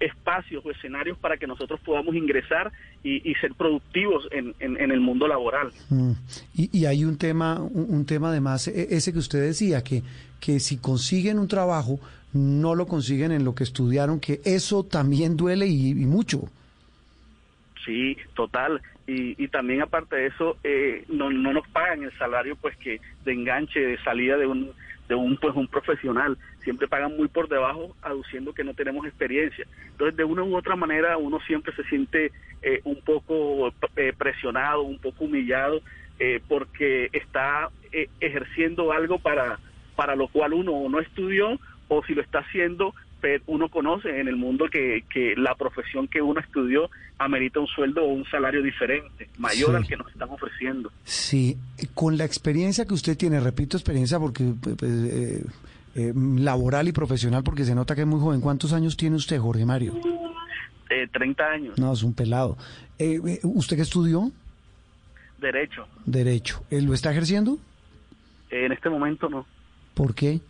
espacios 0.00 0.64
o 0.64 0.70
escenarios 0.70 1.16
para 1.18 1.36
que 1.36 1.46
nosotros 1.46 1.80
podamos 1.80 2.14
ingresar 2.14 2.72
y, 3.02 3.34
ser 3.40 3.54
productivos 3.54 4.28
en, 4.32 4.54
en, 4.58 4.90
el 4.90 5.00
mundo 5.00 5.28
laboral. 5.28 5.70
Mm. 5.90 6.12
Y, 6.54 6.80
y, 6.80 6.86
hay 6.86 7.04
un 7.04 7.16
tema, 7.18 7.60
un, 7.60 8.04
tema 8.04 8.30
además, 8.30 8.66
e, 8.66 8.96
ese 8.96 9.12
que 9.12 9.18
usted 9.20 9.40
decía, 9.40 9.84
que, 9.84 10.02
que 10.40 10.60
si 10.60 10.78
consiguen 10.78 11.38
un 11.38 11.48
trabajo, 11.48 11.98
no 12.32 12.74
lo 12.74 12.86
consiguen 12.86 13.32
en 13.32 13.44
lo 13.44 13.54
que 13.54 13.64
estudiaron, 13.64 14.20
que 14.20 14.40
eso 14.44 14.84
también 14.84 15.36
duele 15.36 15.66
y, 15.66 15.94
mucho. 15.94 16.44
Sí, 17.84 18.16
total. 18.34 18.80
Y, 19.06 19.42
y 19.42 19.48
también 19.48 19.82
aparte 19.82 20.16
de 20.16 20.26
eso, 20.26 20.56
eh, 20.64 21.04
no, 21.08 21.30
no 21.30 21.52
nos 21.52 21.66
pagan 21.68 22.02
el 22.02 22.12
salario 22.18 22.56
pues 22.56 22.76
que 22.76 23.00
de 23.24 23.32
enganche, 23.32 23.80
de 23.80 23.98
salida 24.02 24.36
de 24.36 24.46
un 24.46 24.72
de 25.08 25.14
un 25.14 25.36
pues 25.36 25.54
un 25.54 25.68
profesional 25.68 26.36
siempre 26.62 26.88
pagan 26.88 27.16
muy 27.16 27.28
por 27.28 27.48
debajo 27.48 27.94
aduciendo 28.02 28.52
que 28.52 28.64
no 28.64 28.74
tenemos 28.74 29.06
experiencia 29.06 29.66
entonces 29.90 30.16
de 30.16 30.24
una 30.24 30.42
u 30.42 30.56
otra 30.56 30.76
manera 30.76 31.16
uno 31.16 31.38
siempre 31.46 31.74
se 31.74 31.84
siente 31.84 32.32
eh, 32.62 32.80
un 32.84 33.00
poco 33.02 33.72
eh, 33.96 34.12
presionado 34.16 34.82
un 34.82 34.98
poco 34.98 35.24
humillado 35.24 35.80
eh, 36.18 36.40
porque 36.48 37.08
está 37.12 37.70
ejerciendo 38.20 38.92
algo 38.92 39.18
para 39.18 39.58
para 39.96 40.14
lo 40.14 40.28
cual 40.28 40.52
uno 40.52 40.88
no 40.88 41.00
estudió 41.00 41.58
o 41.88 42.04
si 42.04 42.14
lo 42.14 42.22
está 42.22 42.40
haciendo 42.40 42.94
uno 43.46 43.68
conoce 43.68 44.20
en 44.20 44.28
el 44.28 44.36
mundo 44.36 44.66
que, 44.70 45.04
que 45.10 45.34
la 45.36 45.54
profesión 45.54 46.08
que 46.08 46.22
uno 46.22 46.40
estudió 46.40 46.90
amerita 47.18 47.60
un 47.60 47.66
sueldo 47.66 48.04
o 48.04 48.08
un 48.08 48.24
salario 48.26 48.62
diferente, 48.62 49.28
mayor 49.38 49.74
al 49.74 49.86
que 49.86 49.96
nos 49.96 50.08
están 50.08 50.28
ofreciendo. 50.30 50.92
Sí, 51.04 51.56
con 51.94 52.18
la 52.18 52.24
experiencia 52.24 52.84
que 52.84 52.94
usted 52.94 53.16
tiene, 53.16 53.40
repito 53.40 53.76
experiencia 53.76 54.18
porque 54.18 54.44
pues, 54.60 54.76
pues, 54.76 54.92
eh, 54.92 55.44
eh, 55.94 56.12
laboral 56.14 56.88
y 56.88 56.92
profesional, 56.92 57.42
porque 57.42 57.64
se 57.64 57.74
nota 57.74 57.94
que 57.94 58.02
es 58.02 58.06
muy 58.06 58.20
joven. 58.20 58.40
¿Cuántos 58.40 58.72
años 58.72 58.96
tiene 58.96 59.16
usted, 59.16 59.38
Jorge 59.38 59.64
Mario? 59.64 59.94
Eh, 60.90 61.08
30 61.12 61.44
años. 61.44 61.78
No, 61.78 61.92
es 61.92 62.02
un 62.02 62.14
pelado. 62.14 62.56
Eh, 62.98 63.18
¿Usted 63.42 63.76
qué 63.76 63.82
estudió? 63.82 64.30
Derecho. 65.38 65.86
Derecho. 66.04 66.62
¿Lo 66.70 66.94
está 66.94 67.10
ejerciendo? 67.10 67.58
en 68.48 68.70
este 68.70 68.88
momento 68.88 69.28
no. 69.28 69.44
¿Por 69.96 70.14
qué? 70.14 70.40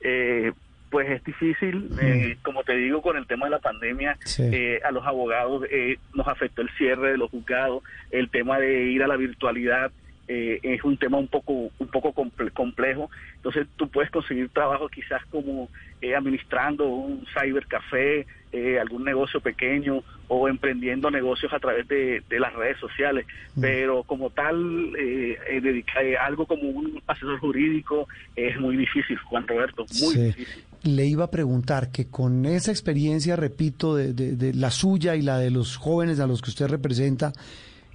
Eh, 0.00 0.52
pues 0.88 1.10
es 1.10 1.24
difícil, 1.24 1.90
eh, 2.00 2.36
como 2.42 2.62
te 2.62 2.76
digo, 2.76 3.02
con 3.02 3.16
el 3.16 3.26
tema 3.26 3.46
de 3.46 3.50
la 3.50 3.58
pandemia, 3.58 4.16
Sí. 4.24 4.44
eh, 4.52 4.80
a 4.84 4.92
los 4.92 5.04
abogados 5.04 5.64
eh, 5.70 5.96
nos 6.14 6.28
afectó 6.28 6.62
el 6.62 6.70
cierre 6.78 7.10
de 7.10 7.18
los 7.18 7.28
juzgados, 7.30 7.82
el 8.12 8.30
tema 8.30 8.58
de 8.60 8.84
ir 8.84 9.02
a 9.02 9.08
la 9.08 9.16
virtualidad 9.16 9.90
eh, 10.28 10.58
es 10.62 10.82
un 10.84 10.96
tema 10.96 11.18
un 11.18 11.28
poco 11.28 11.52
un 11.78 11.88
poco 11.88 12.12
comple- 12.14 12.52
complejo, 12.52 13.10
entonces 13.36 13.66
tú 13.76 13.88
puedes 13.88 14.10
conseguir 14.10 14.48
trabajo 14.50 14.88
quizás 14.88 15.24
como 15.26 15.68
eh, 16.00 16.14
administrando 16.14 16.84
un 16.86 17.26
cybercafé, 17.34 18.26
eh, 18.56 18.80
algún 18.80 19.04
negocio 19.04 19.40
pequeño 19.40 20.02
o 20.28 20.48
emprendiendo 20.48 21.10
negocios 21.10 21.52
a 21.52 21.58
través 21.58 21.86
de, 21.88 22.22
de 22.28 22.40
las 22.40 22.52
redes 22.54 22.78
sociales, 22.78 23.26
pero 23.60 24.02
como 24.04 24.30
tal, 24.30 24.56
eh, 24.98 25.36
eh, 25.50 25.84
eh, 26.02 26.16
algo 26.16 26.46
como 26.46 26.62
un 26.70 27.00
asesor 27.06 27.38
jurídico 27.38 28.08
es 28.34 28.58
muy 28.58 28.76
difícil, 28.76 29.18
Juan 29.18 29.46
Roberto, 29.46 29.84
muy 30.00 30.14
Sí. 30.14 30.20
difícil. 30.20 30.64
Le 30.84 31.04
iba 31.06 31.24
a 31.24 31.30
preguntar 31.30 31.90
que 31.90 32.06
con 32.06 32.46
esa 32.46 32.70
experiencia, 32.70 33.36
repito, 33.36 33.94
de, 33.96 34.12
de- 34.14 34.36
de 34.36 34.54
la 34.54 34.70
suya 34.70 35.16
y 35.16 35.22
la 35.22 35.38
de 35.38 35.50
los 35.50 35.76
jóvenes 35.76 36.18
a 36.20 36.26
los 36.26 36.40
que 36.42 36.50
usted 36.50 36.66
representa, 36.68 37.32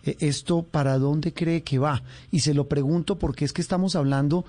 eh, 0.06 0.16
¿esto 0.20 0.64
para 0.64 0.98
dónde 1.00 1.34
cree 1.34 1.64
que 1.64 1.80
va? 1.80 2.04
Y 2.32 2.40
se 2.42 2.54
lo 2.54 2.68
pregunto 2.68 3.18
porque 3.18 3.46
es 3.46 3.54
que 3.54 3.62
estamos 3.62 3.96
hablando, 3.96 4.46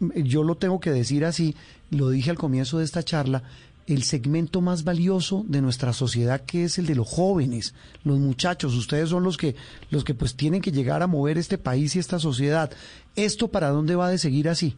mm, 0.00 0.10
yo 0.22 0.42
lo 0.44 0.54
tengo 0.56 0.80
que 0.80 0.90
decir 0.90 1.24
así, 1.24 1.54
lo 1.90 2.08
dije 2.10 2.30
al 2.30 2.38
comienzo 2.38 2.78
de 2.78 2.84
esta 2.84 3.02
charla, 3.02 3.42
el 3.86 4.02
segmento 4.02 4.60
más 4.60 4.84
valioso 4.84 5.44
de 5.46 5.60
nuestra 5.60 5.92
sociedad 5.92 6.44
que 6.46 6.64
es 6.64 6.78
el 6.78 6.86
de 6.86 6.94
los 6.94 7.08
jóvenes, 7.08 7.74
los 8.04 8.18
muchachos, 8.18 8.74
ustedes 8.74 9.10
son 9.10 9.24
los 9.24 9.36
que 9.36 9.54
los 9.90 10.04
que 10.04 10.14
pues 10.14 10.36
tienen 10.36 10.60
que 10.60 10.72
llegar 10.72 11.02
a 11.02 11.06
mover 11.06 11.38
este 11.38 11.58
país 11.58 11.94
y 11.96 11.98
esta 11.98 12.18
sociedad. 12.18 12.70
¿Esto 13.16 13.48
para 13.48 13.68
dónde 13.68 13.96
va 13.96 14.08
de 14.08 14.18
seguir 14.18 14.48
así? 14.48 14.76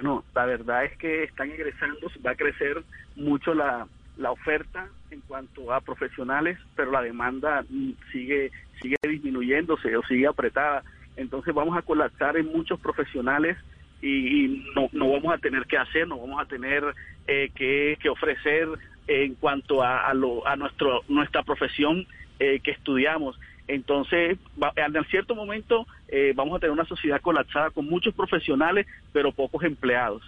No, 0.00 0.24
la 0.34 0.46
verdad 0.46 0.84
es 0.84 0.96
que 0.98 1.24
están 1.24 1.50
ingresando, 1.50 2.10
va 2.26 2.32
a 2.32 2.36
crecer 2.36 2.82
mucho 3.14 3.54
la, 3.54 3.86
la 4.16 4.32
oferta 4.32 4.88
en 5.10 5.20
cuanto 5.20 5.72
a 5.72 5.80
profesionales, 5.80 6.58
pero 6.74 6.90
la 6.90 7.02
demanda 7.02 7.64
sigue 8.10 8.50
sigue 8.80 8.96
disminuyéndose 9.08 9.96
o 9.96 10.02
sigue 10.02 10.26
apretada. 10.26 10.82
Entonces 11.16 11.54
vamos 11.54 11.76
a 11.76 11.82
colapsar 11.82 12.36
en 12.36 12.46
muchos 12.46 12.80
profesionales 12.80 13.56
y, 14.02 14.44
y 14.44 14.66
no, 14.74 14.88
no 14.92 15.10
vamos 15.12 15.32
a 15.32 15.38
tener 15.38 15.64
que 15.66 15.78
hacer, 15.78 16.06
no 16.06 16.18
vamos 16.18 16.42
a 16.42 16.46
tener 16.46 16.84
eh, 17.26 17.50
que, 17.54 17.96
que 18.02 18.08
ofrecer 18.08 18.68
en 19.06 19.34
cuanto 19.36 19.82
a, 19.82 20.08
a, 20.08 20.14
lo, 20.14 20.46
a 20.46 20.56
nuestro, 20.56 21.02
nuestra 21.08 21.42
profesión 21.42 22.06
eh, 22.38 22.60
que 22.60 22.72
estudiamos. 22.72 23.38
Entonces, 23.68 24.38
en 24.76 25.04
cierto 25.04 25.34
momento 25.34 25.86
eh, 26.08 26.32
vamos 26.34 26.56
a 26.56 26.58
tener 26.58 26.72
una 26.72 26.84
sociedad 26.84 27.20
colapsada 27.20 27.70
con 27.70 27.86
muchos 27.86 28.12
profesionales, 28.14 28.86
pero 29.12 29.32
pocos 29.32 29.62
empleados. 29.62 30.22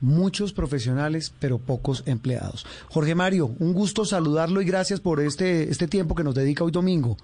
Muchos 0.00 0.52
profesionales, 0.52 1.34
pero 1.40 1.58
pocos 1.58 2.06
empleados. 2.08 2.66
Jorge 2.88 3.14
Mario, 3.14 3.50
un 3.58 3.72
gusto 3.72 4.04
saludarlo 4.04 4.60
y 4.62 4.64
gracias 4.64 4.98
por 5.00 5.20
este, 5.20 5.64
este 5.70 5.86
tiempo 5.86 6.14
que 6.14 6.24
nos 6.24 6.34
dedica 6.34 6.64
hoy 6.64 6.72
domingo. 6.72 7.16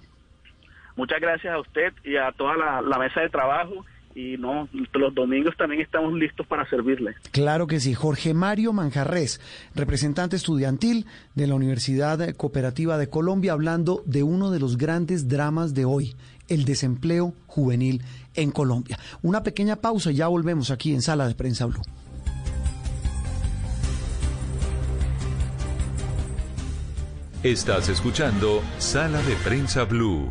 Muchas 0.95 1.21
gracias 1.21 1.53
a 1.53 1.59
usted 1.59 1.93
y 2.05 2.17
a 2.17 2.33
toda 2.33 2.57
la, 2.57 2.81
la 2.83 2.99
mesa 2.99 3.21
de 3.21 3.29
trabajo. 3.29 3.85
Y 4.17 4.39
no, 4.39 4.67
los 4.95 5.14
domingos 5.14 5.55
también 5.59 5.83
estamos 5.83 6.14
listos 6.14 6.47
para 6.47 6.67
servirle. 6.71 7.14
Claro 7.33 7.67
que 7.67 7.81
sí. 7.81 7.93
Jorge 7.93 8.33
Mario 8.33 8.73
Manjarres, 8.73 9.43
representante 9.75 10.37
estudiantil 10.37 11.05
de 11.35 11.47
la 11.47 11.55
Universidad 11.55 12.35
Cooperativa 12.35 12.97
de 12.97 13.11
Colombia, 13.11 13.53
hablando 13.53 14.03
de 14.07 14.23
uno 14.23 14.51
de 14.51 14.59
los 14.59 14.79
grandes 14.79 15.29
dramas 15.29 15.75
de 15.75 15.85
hoy, 15.85 16.14
el 16.49 16.64
desempleo 16.64 17.35
juvenil 17.47 18.01
en 18.35 18.53
Colombia. 18.53 18.99
Una 19.21 19.43
pequeña 19.43 19.77
pausa 19.77 20.11
y 20.11 20.14
ya 20.14 20.29
volvemos 20.29 20.71
aquí 20.71 20.95
en 20.95 21.03
Sala 21.03 21.29
de 21.29 21.35
Prensa 21.35 21.67
Blue. 21.67 21.83
Estás 27.43 27.91
escuchando 27.91 28.62
Sala 28.79 29.21
de 29.21 29.35
Prensa 29.45 29.85
Blue. 29.85 30.31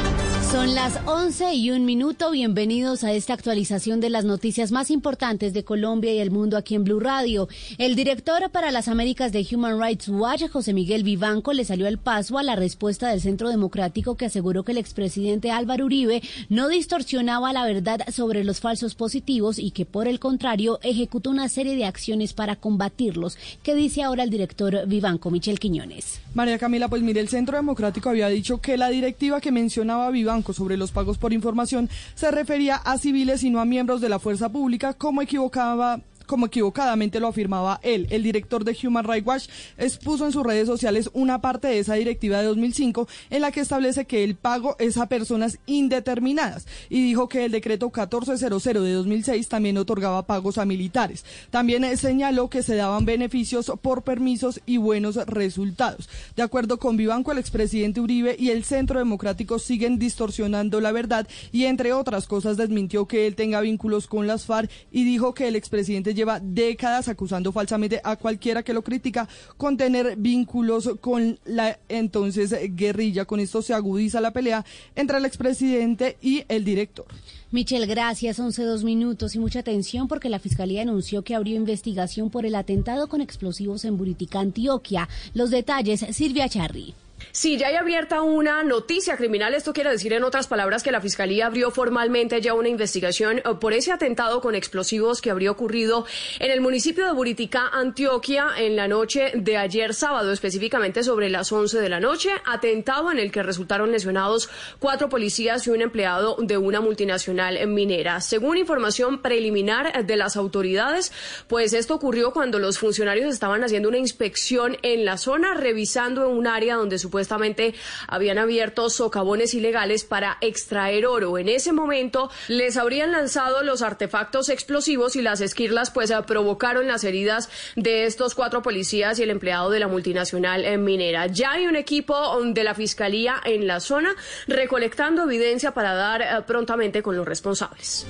Son 0.51 0.75
las 0.75 0.99
11 1.05 1.53
y 1.53 1.71
un 1.71 1.85
minuto. 1.85 2.29
Bienvenidos 2.29 3.05
a 3.05 3.13
esta 3.13 3.33
actualización 3.33 4.01
de 4.01 4.09
las 4.09 4.25
noticias 4.25 4.73
más 4.73 4.91
importantes 4.91 5.53
de 5.53 5.63
Colombia 5.63 6.13
y 6.13 6.19
el 6.19 6.29
mundo 6.29 6.57
aquí 6.57 6.75
en 6.75 6.83
Blue 6.83 6.99
Radio. 6.99 7.47
El 7.77 7.95
director 7.95 8.51
para 8.51 8.69
las 8.69 8.89
Américas 8.89 9.31
de 9.31 9.47
Human 9.49 9.81
Rights 9.81 10.09
Watch, 10.09 10.49
José 10.49 10.73
Miguel 10.73 11.03
Vivanco, 11.03 11.53
le 11.53 11.63
salió 11.63 11.87
al 11.87 11.99
paso 11.99 12.37
a 12.37 12.43
la 12.43 12.57
respuesta 12.57 13.07
del 13.07 13.21
Centro 13.21 13.47
Democrático 13.47 14.17
que 14.17 14.25
aseguró 14.25 14.63
que 14.63 14.73
el 14.73 14.77
expresidente 14.77 15.51
Álvaro 15.51 15.85
Uribe 15.85 16.21
no 16.49 16.67
distorsionaba 16.67 17.53
la 17.53 17.65
verdad 17.65 18.01
sobre 18.11 18.43
los 18.43 18.59
falsos 18.59 18.93
positivos 18.93 19.57
y 19.57 19.71
que, 19.71 19.85
por 19.85 20.09
el 20.09 20.19
contrario, 20.19 20.79
ejecutó 20.83 21.29
una 21.29 21.47
serie 21.47 21.77
de 21.77 21.85
acciones 21.85 22.33
para 22.33 22.57
combatirlos. 22.57 23.37
¿Qué 23.63 23.73
dice 23.73 24.03
ahora 24.03 24.23
el 24.23 24.29
director 24.29 24.85
Vivanco, 24.85 25.31
Michel 25.31 25.59
Quiñones? 25.59 26.19
María 26.33 26.59
Camila, 26.59 26.89
pues 26.89 27.03
mire, 27.03 27.21
el 27.21 27.29
Centro 27.29 27.55
Democrático 27.55 28.09
había 28.09 28.27
dicho 28.27 28.59
que 28.59 28.75
la 28.75 28.89
directiva 28.89 29.39
que 29.39 29.53
mencionaba 29.53 30.11
Vivanco 30.11 30.40
sobre 30.53 30.77
los 30.77 30.91
pagos 30.91 31.17
por 31.17 31.33
información 31.33 31.89
se 32.15 32.31
refería 32.31 32.75
a 32.75 32.97
civiles 32.97 33.43
y 33.43 33.49
no 33.49 33.59
a 33.59 33.65
miembros 33.65 34.01
de 34.01 34.09
la 34.09 34.19
fuerza 34.19 34.49
pública, 34.49 34.93
como 34.93 35.21
equivocaba 35.21 36.01
como 36.31 36.45
equivocadamente 36.45 37.19
lo 37.19 37.27
afirmaba 37.27 37.81
él. 37.83 38.07
El 38.09 38.23
director 38.23 38.63
de 38.63 38.77
Human 38.81 39.03
Rights 39.03 39.27
Watch 39.27 39.47
expuso 39.77 40.25
en 40.25 40.31
sus 40.31 40.45
redes 40.45 40.65
sociales 40.65 41.09
una 41.11 41.41
parte 41.41 41.67
de 41.67 41.79
esa 41.79 41.95
directiva 41.95 42.37
de 42.37 42.45
2005 42.45 43.05
en 43.31 43.41
la 43.41 43.51
que 43.51 43.59
establece 43.59 44.05
que 44.05 44.23
el 44.23 44.35
pago 44.35 44.77
es 44.79 44.95
a 44.95 45.09
personas 45.09 45.59
indeterminadas 45.65 46.67
y 46.89 47.01
dijo 47.03 47.27
que 47.27 47.43
el 47.43 47.51
decreto 47.51 47.87
1400 47.87 48.63
de 48.63 48.93
2006 48.93 49.49
también 49.49 49.77
otorgaba 49.77 50.25
pagos 50.25 50.57
a 50.57 50.63
militares. 50.63 51.25
También 51.49 51.83
eh, 51.83 51.97
señaló 51.97 52.49
que 52.49 52.63
se 52.63 52.77
daban 52.77 53.03
beneficios 53.03 53.69
por 53.81 54.03
permisos 54.03 54.61
y 54.65 54.77
buenos 54.77 55.17
resultados. 55.27 56.07
De 56.37 56.43
acuerdo 56.43 56.79
con 56.79 56.95
Vivanco, 56.95 57.33
el 57.33 57.39
expresidente 57.39 57.99
Uribe 57.99 58.37
y 58.39 58.51
el 58.51 58.63
Centro 58.63 58.99
Democrático 58.99 59.59
siguen 59.59 59.99
distorsionando 59.99 60.79
la 60.79 60.93
verdad 60.93 61.27
y 61.51 61.65
entre 61.65 61.91
otras 61.91 62.25
cosas 62.25 62.55
desmintió 62.55 63.05
que 63.05 63.27
él 63.27 63.35
tenga 63.35 63.59
vínculos 63.59 64.07
con 64.07 64.27
las 64.27 64.45
FARC 64.45 64.71
y 64.93 65.03
dijo 65.03 65.33
que 65.33 65.49
el 65.49 65.57
expresidente 65.57 66.20
lleva 66.21 66.39
décadas 66.39 67.07
acusando 67.07 67.51
falsamente 67.51 67.99
a 68.03 68.15
cualquiera 68.15 68.61
que 68.61 68.73
lo 68.73 68.83
critica 68.83 69.27
con 69.57 69.75
tener 69.75 70.15
vínculos 70.17 70.91
con 71.01 71.39
la 71.45 71.79
entonces 71.89 72.53
guerrilla. 72.75 73.25
Con 73.25 73.39
esto 73.39 73.63
se 73.63 73.73
agudiza 73.73 74.21
la 74.21 74.31
pelea 74.31 74.63
entre 74.95 75.17
el 75.17 75.25
expresidente 75.25 76.17
y 76.21 76.43
el 76.47 76.63
director. 76.63 77.05
Michelle, 77.49 77.87
gracias. 77.87 78.39
11 78.39 78.63
dos 78.63 78.83
minutos 78.83 79.35
y 79.35 79.39
mucha 79.39 79.59
atención 79.59 80.07
porque 80.07 80.29
la 80.29 80.39
Fiscalía 80.39 80.83
anunció 80.83 81.23
que 81.23 81.33
abrió 81.33 81.55
investigación 81.55 82.29
por 82.29 82.45
el 82.45 82.53
atentado 82.53 83.09
con 83.09 83.19
explosivos 83.19 83.83
en 83.83 83.97
Buritica, 83.97 84.39
Antioquia. 84.39 85.09
Los 85.33 85.49
detalles, 85.49 86.05
Silvia 86.11 86.47
Charri. 86.47 86.93
Sí, 87.31 87.57
ya 87.57 87.67
hay 87.67 87.75
abierta 87.75 88.21
una 88.21 88.63
noticia 88.63 89.17
criminal. 89.17 89.53
Esto 89.53 89.73
quiere 89.73 89.89
decir, 89.89 90.13
en 90.13 90.23
otras 90.23 90.47
palabras, 90.47 90.83
que 90.83 90.91
la 90.91 91.01
Fiscalía 91.01 91.47
abrió 91.47 91.71
formalmente 91.71 92.41
ya 92.41 92.53
una 92.53 92.69
investigación 92.69 93.39
eh, 93.39 93.43
por 93.59 93.73
ese 93.73 93.91
atentado 93.91 94.41
con 94.41 94.55
explosivos 94.55 95.21
que 95.21 95.31
habría 95.31 95.51
ocurrido 95.51 96.05
en 96.39 96.51
el 96.51 96.61
municipio 96.61 97.05
de 97.05 97.11
Buritica, 97.13 97.69
Antioquia, 97.71 98.47
en 98.57 98.75
la 98.75 98.87
noche 98.87 99.31
de 99.35 99.57
ayer 99.57 99.93
sábado, 99.93 100.31
específicamente 100.31 101.03
sobre 101.03 101.29
las 101.29 101.51
11 101.51 101.79
de 101.79 101.89
la 101.89 101.99
noche. 101.99 102.31
Atentado 102.45 103.11
en 103.11 103.19
el 103.19 103.31
que 103.31 103.43
resultaron 103.43 103.91
lesionados 103.91 104.49
cuatro 104.79 105.09
policías 105.09 105.65
y 105.67 105.69
un 105.69 105.81
empleado 105.81 106.37
de 106.39 106.57
una 106.57 106.81
multinacional 106.81 107.67
minera. 107.67 108.21
Según 108.21 108.57
información 108.57 109.21
preliminar 109.21 110.05
de 110.05 110.15
las 110.15 110.35
autoridades, 110.35 111.11
pues 111.47 111.73
esto 111.73 111.95
ocurrió 111.95 112.31
cuando 112.31 112.59
los 112.59 112.77
funcionarios 112.77 113.33
estaban 113.33 113.63
haciendo 113.63 113.89
una 113.89 113.97
inspección 113.97 114.77
en 114.81 115.05
la 115.05 115.17
zona, 115.17 115.53
revisando 115.53 116.29
un 116.29 116.47
área 116.47 116.75
donde 116.75 116.99
supuestamente 117.11 117.75
habían 118.07 118.37
abierto 118.37 118.89
socavones 118.89 119.53
ilegales 119.53 120.05
para 120.05 120.37
extraer 120.39 121.05
oro. 121.05 121.37
En 121.37 121.49
ese 121.49 121.73
momento 121.73 122.31
les 122.47 122.77
habrían 122.77 123.11
lanzado 123.11 123.63
los 123.63 123.81
artefactos 123.81 124.47
explosivos 124.47 125.17
y 125.17 125.21
las 125.21 125.41
esquirlas 125.41 125.91
pues 125.91 126.13
provocaron 126.25 126.87
las 126.87 127.03
heridas 127.03 127.49
de 127.75 128.05
estos 128.05 128.33
cuatro 128.33 128.61
policías 128.61 129.19
y 129.19 129.23
el 129.23 129.29
empleado 129.29 129.69
de 129.71 129.79
la 129.79 129.89
multinacional 129.89 130.63
eh, 130.63 130.77
minera. 130.77 131.27
Ya 131.27 131.51
hay 131.51 131.67
un 131.67 131.75
equipo 131.75 132.15
de 132.41 132.63
la 132.63 132.75
fiscalía 132.75 133.35
en 133.43 133.67
la 133.67 133.81
zona 133.81 134.15
recolectando 134.47 135.23
evidencia 135.23 135.73
para 135.73 135.93
dar 135.93 136.21
eh, 136.21 136.25
prontamente 136.47 137.03
con 137.03 137.17
los 137.17 137.27
responsables. 137.27 138.07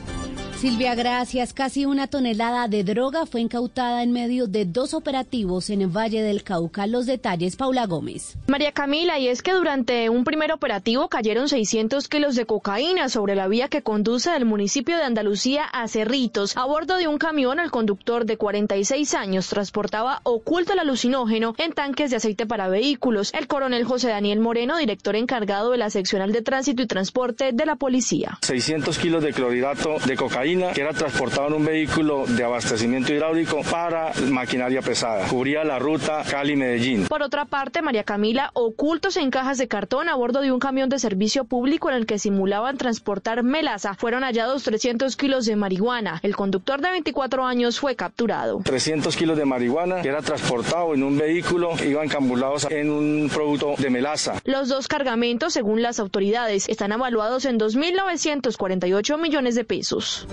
Silvia, 0.61 0.93
gracias. 0.93 1.53
Casi 1.53 1.85
una 1.87 2.05
tonelada 2.05 2.67
de 2.67 2.83
droga 2.83 3.25
fue 3.25 3.41
incautada 3.41 4.03
en 4.03 4.11
medio 4.11 4.45
de 4.45 4.65
dos 4.65 4.93
operativos 4.93 5.71
en 5.71 5.81
el 5.81 5.87
Valle 5.87 6.21
del 6.21 6.43
Cauca. 6.43 6.85
Los 6.85 7.07
detalles, 7.07 7.55
Paula 7.55 7.87
Gómez. 7.87 8.37
María 8.45 8.71
Camila, 8.71 8.90
y 8.93 9.29
es 9.29 9.41
que 9.41 9.53
durante 9.53 10.09
un 10.09 10.25
primer 10.25 10.51
operativo 10.51 11.07
cayeron 11.07 11.47
600 11.47 12.09
kilos 12.09 12.35
de 12.35 12.45
cocaína 12.45 13.07
sobre 13.07 13.35
la 13.35 13.47
vía 13.47 13.69
que 13.69 13.83
conduce 13.83 14.31
del 14.31 14.43
municipio 14.43 14.97
de 14.97 15.03
Andalucía 15.03 15.63
a 15.63 15.87
Cerritos. 15.87 16.57
A 16.57 16.65
bordo 16.65 16.97
de 16.97 17.07
un 17.07 17.17
camión, 17.17 17.61
el 17.61 17.71
conductor 17.71 18.25
de 18.25 18.35
46 18.35 19.13
años 19.13 19.47
transportaba 19.47 20.19
oculto 20.23 20.73
el 20.73 20.79
alucinógeno 20.79 21.55
en 21.57 21.71
tanques 21.71 22.11
de 22.11 22.17
aceite 22.17 22.45
para 22.45 22.67
vehículos. 22.67 23.33
El 23.33 23.47
coronel 23.47 23.85
José 23.85 24.09
Daniel 24.09 24.41
Moreno, 24.41 24.75
director 24.75 25.15
encargado 25.15 25.71
de 25.71 25.77
la 25.77 25.89
seccional 25.89 26.33
de 26.33 26.41
tránsito 26.41 26.81
y 26.81 26.87
transporte 26.87 27.53
de 27.53 27.65
la 27.65 27.77
policía. 27.77 28.39
600 28.41 28.97
kilos 28.99 29.23
de 29.23 29.31
clorhidrato 29.31 29.99
de 30.05 30.17
cocaína 30.17 30.73
que 30.73 30.81
era 30.81 30.91
transportado 30.91 31.47
en 31.47 31.53
un 31.53 31.65
vehículo 31.65 32.25
de 32.27 32.43
abastecimiento 32.43 33.13
hidráulico 33.13 33.61
para 33.71 34.11
maquinaria 34.29 34.81
pesada. 34.81 35.29
Cubría 35.29 35.63
la 35.63 35.79
ruta 35.79 36.23
Cali-Medellín. 36.29 37.07
Por 37.07 37.23
otra 37.23 37.45
parte, 37.45 37.81
María 37.81 38.03
Camila, 38.03 38.51
ocultos 38.81 39.15
en 39.17 39.29
cajas 39.29 39.59
de 39.59 39.67
cartón 39.67 40.09
a 40.09 40.15
bordo 40.15 40.41
de 40.41 40.51
un 40.51 40.57
camión 40.57 40.89
de 40.89 40.97
servicio 40.97 41.43
público 41.43 41.91
en 41.91 41.97
el 41.97 42.07
que 42.07 42.17
simulaban 42.17 42.79
transportar 42.79 43.43
melaza, 43.43 43.93
fueron 43.93 44.23
hallados 44.23 44.63
300 44.63 45.15
kilos 45.17 45.45
de 45.45 45.55
marihuana. 45.55 46.19
El 46.23 46.35
conductor 46.35 46.81
de 46.81 46.89
24 46.89 47.45
años 47.45 47.79
fue 47.79 47.95
capturado. 47.95 48.61
300 48.63 49.15
kilos 49.15 49.37
de 49.37 49.45
marihuana 49.45 50.01
que 50.01 50.07
era 50.07 50.23
transportado 50.23 50.95
en 50.95 51.03
un 51.03 51.15
vehículo, 51.15 51.73
iban 51.85 52.09
cambulados 52.09 52.65
en 52.71 52.89
un 52.89 53.29
producto 53.31 53.75
de 53.77 53.91
melaza. 53.91 54.41
Los 54.45 54.67
dos 54.67 54.87
cargamentos, 54.87 55.53
según 55.53 55.83
las 55.83 55.99
autoridades, 55.99 56.67
están 56.67 56.91
evaluados 56.91 57.45
en 57.45 57.59
2.948 57.59 59.21
millones 59.21 59.53
de 59.53 59.63
pesos. 59.63 60.27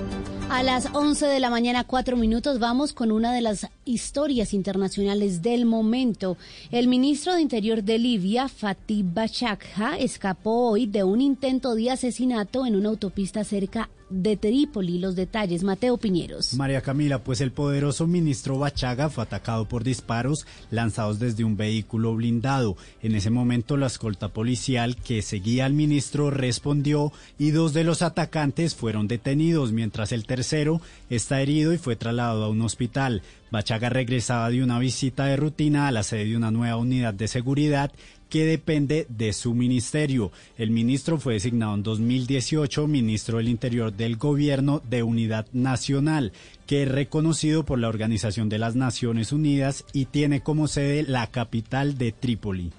A 0.50 0.62
las 0.62 0.88
11 0.94 1.26
de 1.26 1.40
la 1.40 1.50
mañana, 1.50 1.84
cuatro 1.84 2.16
minutos, 2.16 2.58
vamos 2.58 2.94
con 2.94 3.12
una 3.12 3.34
de 3.34 3.42
las 3.42 3.66
historias 3.84 4.54
internacionales 4.54 5.42
del 5.42 5.66
momento. 5.66 6.38
El 6.70 6.88
ministro 6.88 7.34
de 7.34 7.42
Interior 7.42 7.82
de 7.82 7.98
Libia, 7.98 8.48
Fatih 8.48 9.02
Bachakha, 9.02 9.98
escapó 9.98 10.70
hoy 10.70 10.86
de 10.86 11.04
un 11.04 11.20
intento 11.20 11.74
de 11.74 11.90
asesinato 11.90 12.64
en 12.64 12.76
una 12.76 12.88
autopista 12.88 13.44
cerca 13.44 13.90
de 14.10 14.36
Trípoli. 14.36 14.98
Los 14.98 15.16
detalles, 15.16 15.62
Mateo 15.62 15.96
Piñeros. 15.96 16.54
María 16.54 16.80
Camila, 16.80 17.22
pues 17.22 17.40
el 17.40 17.52
poderoso 17.52 18.06
ministro 18.06 18.58
Bachaga 18.58 19.10
fue 19.10 19.24
atacado 19.24 19.66
por 19.66 19.84
disparos 19.84 20.46
lanzados 20.70 21.18
desde 21.18 21.44
un 21.44 21.56
vehículo 21.56 22.14
blindado. 22.14 22.76
En 23.02 23.14
ese 23.14 23.30
momento 23.30 23.76
la 23.76 23.86
escolta 23.86 24.28
policial 24.28 24.96
que 24.96 25.22
seguía 25.22 25.66
al 25.66 25.72
ministro 25.72 26.30
respondió 26.30 27.12
y 27.38 27.50
dos 27.50 27.72
de 27.72 27.84
los 27.84 28.02
atacantes 28.02 28.74
fueron 28.74 29.08
detenidos, 29.08 29.72
mientras 29.72 30.12
el 30.12 30.26
tercero 30.26 30.80
está 31.10 31.40
herido 31.40 31.72
y 31.72 31.78
fue 31.78 31.96
trasladado 31.96 32.44
a 32.44 32.48
un 32.48 32.62
hospital. 32.62 33.22
Bachaga 33.50 33.88
regresaba 33.88 34.50
de 34.50 34.62
una 34.62 34.78
visita 34.78 35.24
de 35.24 35.36
rutina 35.36 35.88
a 35.88 35.92
la 35.92 36.02
sede 36.02 36.26
de 36.26 36.36
una 36.36 36.50
nueva 36.50 36.76
unidad 36.76 37.14
de 37.14 37.28
seguridad 37.28 37.92
que 38.28 38.44
depende 38.44 39.06
de 39.08 39.32
su 39.32 39.54
ministerio. 39.54 40.32
El 40.56 40.70
ministro 40.70 41.18
fue 41.18 41.34
designado 41.34 41.74
en 41.74 41.82
2018 41.82 42.86
ministro 42.86 43.38
del 43.38 43.48
Interior 43.48 43.92
del 43.92 44.16
Gobierno 44.16 44.82
de 44.88 45.02
Unidad 45.02 45.46
Nacional, 45.52 46.32
que 46.66 46.82
es 46.82 46.88
reconocido 46.88 47.64
por 47.64 47.78
la 47.78 47.88
Organización 47.88 48.48
de 48.48 48.58
las 48.58 48.76
Naciones 48.76 49.32
Unidas 49.32 49.84
y 49.92 50.06
tiene 50.06 50.40
como 50.40 50.68
sede 50.68 51.02
la 51.02 51.26
capital 51.28 51.96
de 51.98 52.12
Trípoli. 52.12 52.70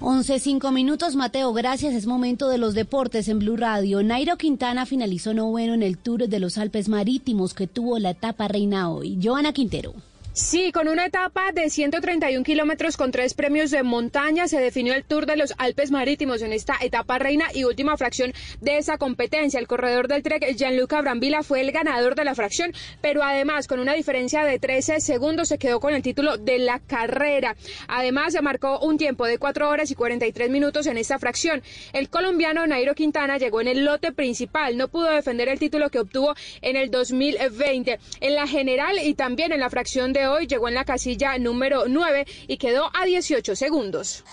11, 0.00 0.38
5 0.38 0.70
minutos, 0.70 1.16
Mateo, 1.16 1.52
gracias. 1.52 1.92
Es 1.92 2.06
momento 2.06 2.48
de 2.48 2.58
los 2.58 2.74
deportes 2.74 3.28
en 3.28 3.40
Blue 3.40 3.56
Radio. 3.56 4.02
Nairo 4.02 4.36
Quintana 4.36 4.86
finalizó 4.86 5.34
noveno 5.34 5.74
en 5.74 5.82
el 5.82 5.98
Tour 5.98 6.28
de 6.28 6.38
los 6.38 6.56
Alpes 6.56 6.88
Marítimos 6.88 7.52
que 7.52 7.66
tuvo 7.66 7.98
la 7.98 8.10
etapa 8.10 8.46
reina 8.46 8.90
hoy. 8.90 9.18
Joana 9.20 9.52
Quintero. 9.52 9.94
Sí, 10.38 10.70
con 10.70 10.86
una 10.86 11.06
etapa 11.06 11.50
de 11.52 11.68
131 11.68 12.44
kilómetros 12.44 12.96
con 12.96 13.10
tres 13.10 13.34
premios 13.34 13.72
de 13.72 13.82
montaña 13.82 14.46
se 14.46 14.60
definió 14.60 14.94
el 14.94 15.02
Tour 15.02 15.26
de 15.26 15.36
los 15.36 15.52
Alpes 15.58 15.90
Marítimos 15.90 16.42
en 16.42 16.52
esta 16.52 16.76
etapa 16.80 17.18
reina 17.18 17.46
y 17.52 17.64
última 17.64 17.96
fracción 17.96 18.32
de 18.60 18.78
esa 18.78 18.98
competencia. 18.98 19.58
El 19.58 19.66
corredor 19.66 20.06
del 20.06 20.22
Trek, 20.22 20.54
Gianluca 20.56 21.02
Brambila, 21.02 21.42
fue 21.42 21.60
el 21.60 21.72
ganador 21.72 22.14
de 22.14 22.24
la 22.24 22.36
fracción, 22.36 22.72
pero 23.00 23.24
además 23.24 23.66
con 23.66 23.80
una 23.80 23.94
diferencia 23.94 24.44
de 24.44 24.60
13 24.60 25.00
segundos 25.00 25.48
se 25.48 25.58
quedó 25.58 25.80
con 25.80 25.92
el 25.92 26.02
título 26.02 26.36
de 26.36 26.60
la 26.60 26.78
carrera. 26.78 27.56
Además, 27.88 28.32
se 28.32 28.40
marcó 28.40 28.78
un 28.78 28.96
tiempo 28.96 29.26
de 29.26 29.38
4 29.38 29.68
horas 29.68 29.90
y 29.90 29.96
43 29.96 30.50
minutos 30.50 30.86
en 30.86 30.98
esta 30.98 31.18
fracción. 31.18 31.64
El 31.92 32.10
colombiano 32.10 32.64
Nairo 32.64 32.94
Quintana 32.94 33.38
llegó 33.38 33.60
en 33.60 33.66
el 33.66 33.84
lote 33.84 34.12
principal, 34.12 34.76
no 34.76 34.86
pudo 34.86 35.10
defender 35.10 35.48
el 35.48 35.58
título 35.58 35.90
que 35.90 35.98
obtuvo 35.98 36.36
en 36.62 36.76
el 36.76 36.92
2020. 36.92 37.98
En 38.20 38.34
la 38.36 38.46
general 38.46 39.00
y 39.02 39.14
también 39.14 39.50
en 39.50 39.58
la 39.58 39.68
fracción 39.68 40.12
de 40.12 40.27
hoy 40.28 40.46
llegó 40.46 40.68
en 40.68 40.74
la 40.74 40.84
casilla 40.84 41.38
número 41.38 41.84
9 41.88 42.26
y 42.46 42.56
quedó 42.56 42.90
a 42.94 43.04
18 43.04 43.56
segundos. 43.56 44.24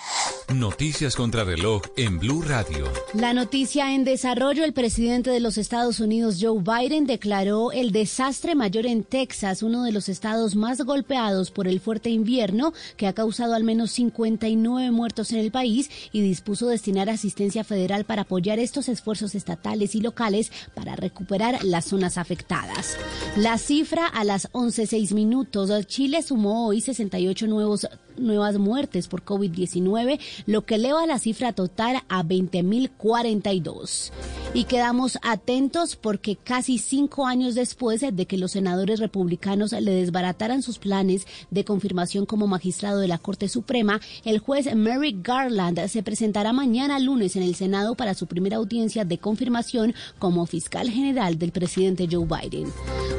Noticias 0.53 1.15
contra 1.15 1.43
reloj 1.43 1.81
en 1.97 2.19
Blue 2.19 2.41
Radio. 2.41 2.91
La 3.13 3.33
noticia 3.33 3.93
en 3.93 4.03
desarrollo, 4.03 4.63
el 4.63 4.73
presidente 4.73 5.29
de 5.31 5.39
los 5.39 5.57
Estados 5.57 5.99
Unidos, 5.99 6.37
Joe 6.39 6.61
Biden, 6.61 7.05
declaró 7.05 7.71
el 7.71 7.91
desastre 7.91 8.55
mayor 8.55 8.85
en 8.85 9.03
Texas, 9.03 9.63
uno 9.63 9.83
de 9.83 9.91
los 9.91 10.09
estados 10.09 10.55
más 10.55 10.81
golpeados 10.81 11.51
por 11.51 11.67
el 11.67 11.79
fuerte 11.79 12.09
invierno 12.09 12.73
que 12.97 13.07
ha 13.07 13.13
causado 13.13 13.53
al 13.53 13.63
menos 13.63 13.91
59 13.91 14.91
muertos 14.91 15.31
en 15.31 15.39
el 15.39 15.51
país 15.51 15.89
y 16.11 16.21
dispuso 16.21 16.67
destinar 16.67 17.09
asistencia 17.09 17.63
federal 17.63 18.05
para 18.05 18.23
apoyar 18.23 18.59
estos 18.59 18.89
esfuerzos 18.89 19.35
estatales 19.35 19.95
y 19.95 20.01
locales 20.01 20.51
para 20.73 20.95
recuperar 20.95 21.63
las 21.63 21.85
zonas 21.85 22.17
afectadas. 22.17 22.97
La 23.35 23.57
cifra 23.57 24.07
a 24.07 24.23
las 24.23 24.51
11.06 24.51 25.13
minutos 25.13 25.69
Chile 25.85 26.21
sumó 26.21 26.67
hoy 26.67 26.81
68 26.81 27.47
nuevos, 27.47 27.87
nuevas 28.17 28.57
muertes 28.57 29.07
por 29.07 29.23
COVID-19, 29.23 30.19
lo 30.45 30.65
que 30.65 30.75
eleva 30.75 31.05
la 31.05 31.19
cifra 31.19 31.53
total 31.53 32.03
a 32.09 32.23
20.042. 32.23 34.11
Y 34.53 34.63
quedamos 34.65 35.17
atentos 35.21 35.95
porque 35.95 36.35
casi 36.35 36.77
cinco 36.77 37.25
años 37.25 37.55
después 37.55 38.01
de 38.01 38.25
que 38.25 38.37
los 38.37 38.51
senadores 38.51 38.99
republicanos 38.99 39.73
le 39.73 39.91
desbarataran 39.91 40.61
sus 40.61 40.79
planes 40.79 41.27
de 41.51 41.65
confirmación 41.65 42.25
como 42.25 42.47
magistrado 42.47 42.99
de 42.99 43.07
la 43.07 43.17
Corte 43.17 43.49
Suprema, 43.49 43.99
el 44.23 44.39
juez 44.39 44.73
Merrick 44.75 45.25
Garland 45.25 45.87
se 45.87 46.03
presentará 46.03 46.53
mañana 46.53 46.99
lunes 46.99 47.35
en 47.35 47.43
el 47.43 47.55
Senado 47.55 47.95
para 47.95 48.13
su 48.13 48.27
primera 48.27 48.57
audiencia 48.57 49.05
de 49.05 49.17
confirmación 49.17 49.93
como 50.19 50.45
fiscal 50.45 50.89
general 50.89 51.37
del 51.37 51.51
presidente 51.51 52.07
Joe 52.09 52.25
Biden. 52.25 52.71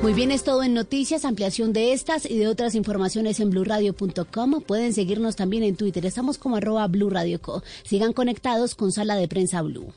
Muy 0.02 0.12
bien, 0.12 0.30
es 0.30 0.44
todo 0.44 0.62
en 0.62 0.74
noticias, 0.74 1.24
ampliación 1.24 1.72
de 1.72 1.92
estas 1.92 2.28
y 2.28 2.36
de 2.38 2.48
otras 2.48 2.74
informaciones 2.74 3.40
en 3.40 3.50
blurradio.com. 3.50 4.62
Pueden 4.62 4.85
seguirnos 4.92 5.36
también 5.36 5.62
en 5.62 5.76
Twitter, 5.76 6.04
estamos 6.06 6.38
como 6.38 6.56
arroba 6.56 6.86
Blue 6.86 7.10
Radio 7.10 7.40
Co. 7.40 7.62
Sigan 7.84 8.12
conectados 8.12 8.74
con 8.74 8.92
Sala 8.92 9.16
de 9.16 9.28
Prensa 9.28 9.62
Blue. 9.62 9.92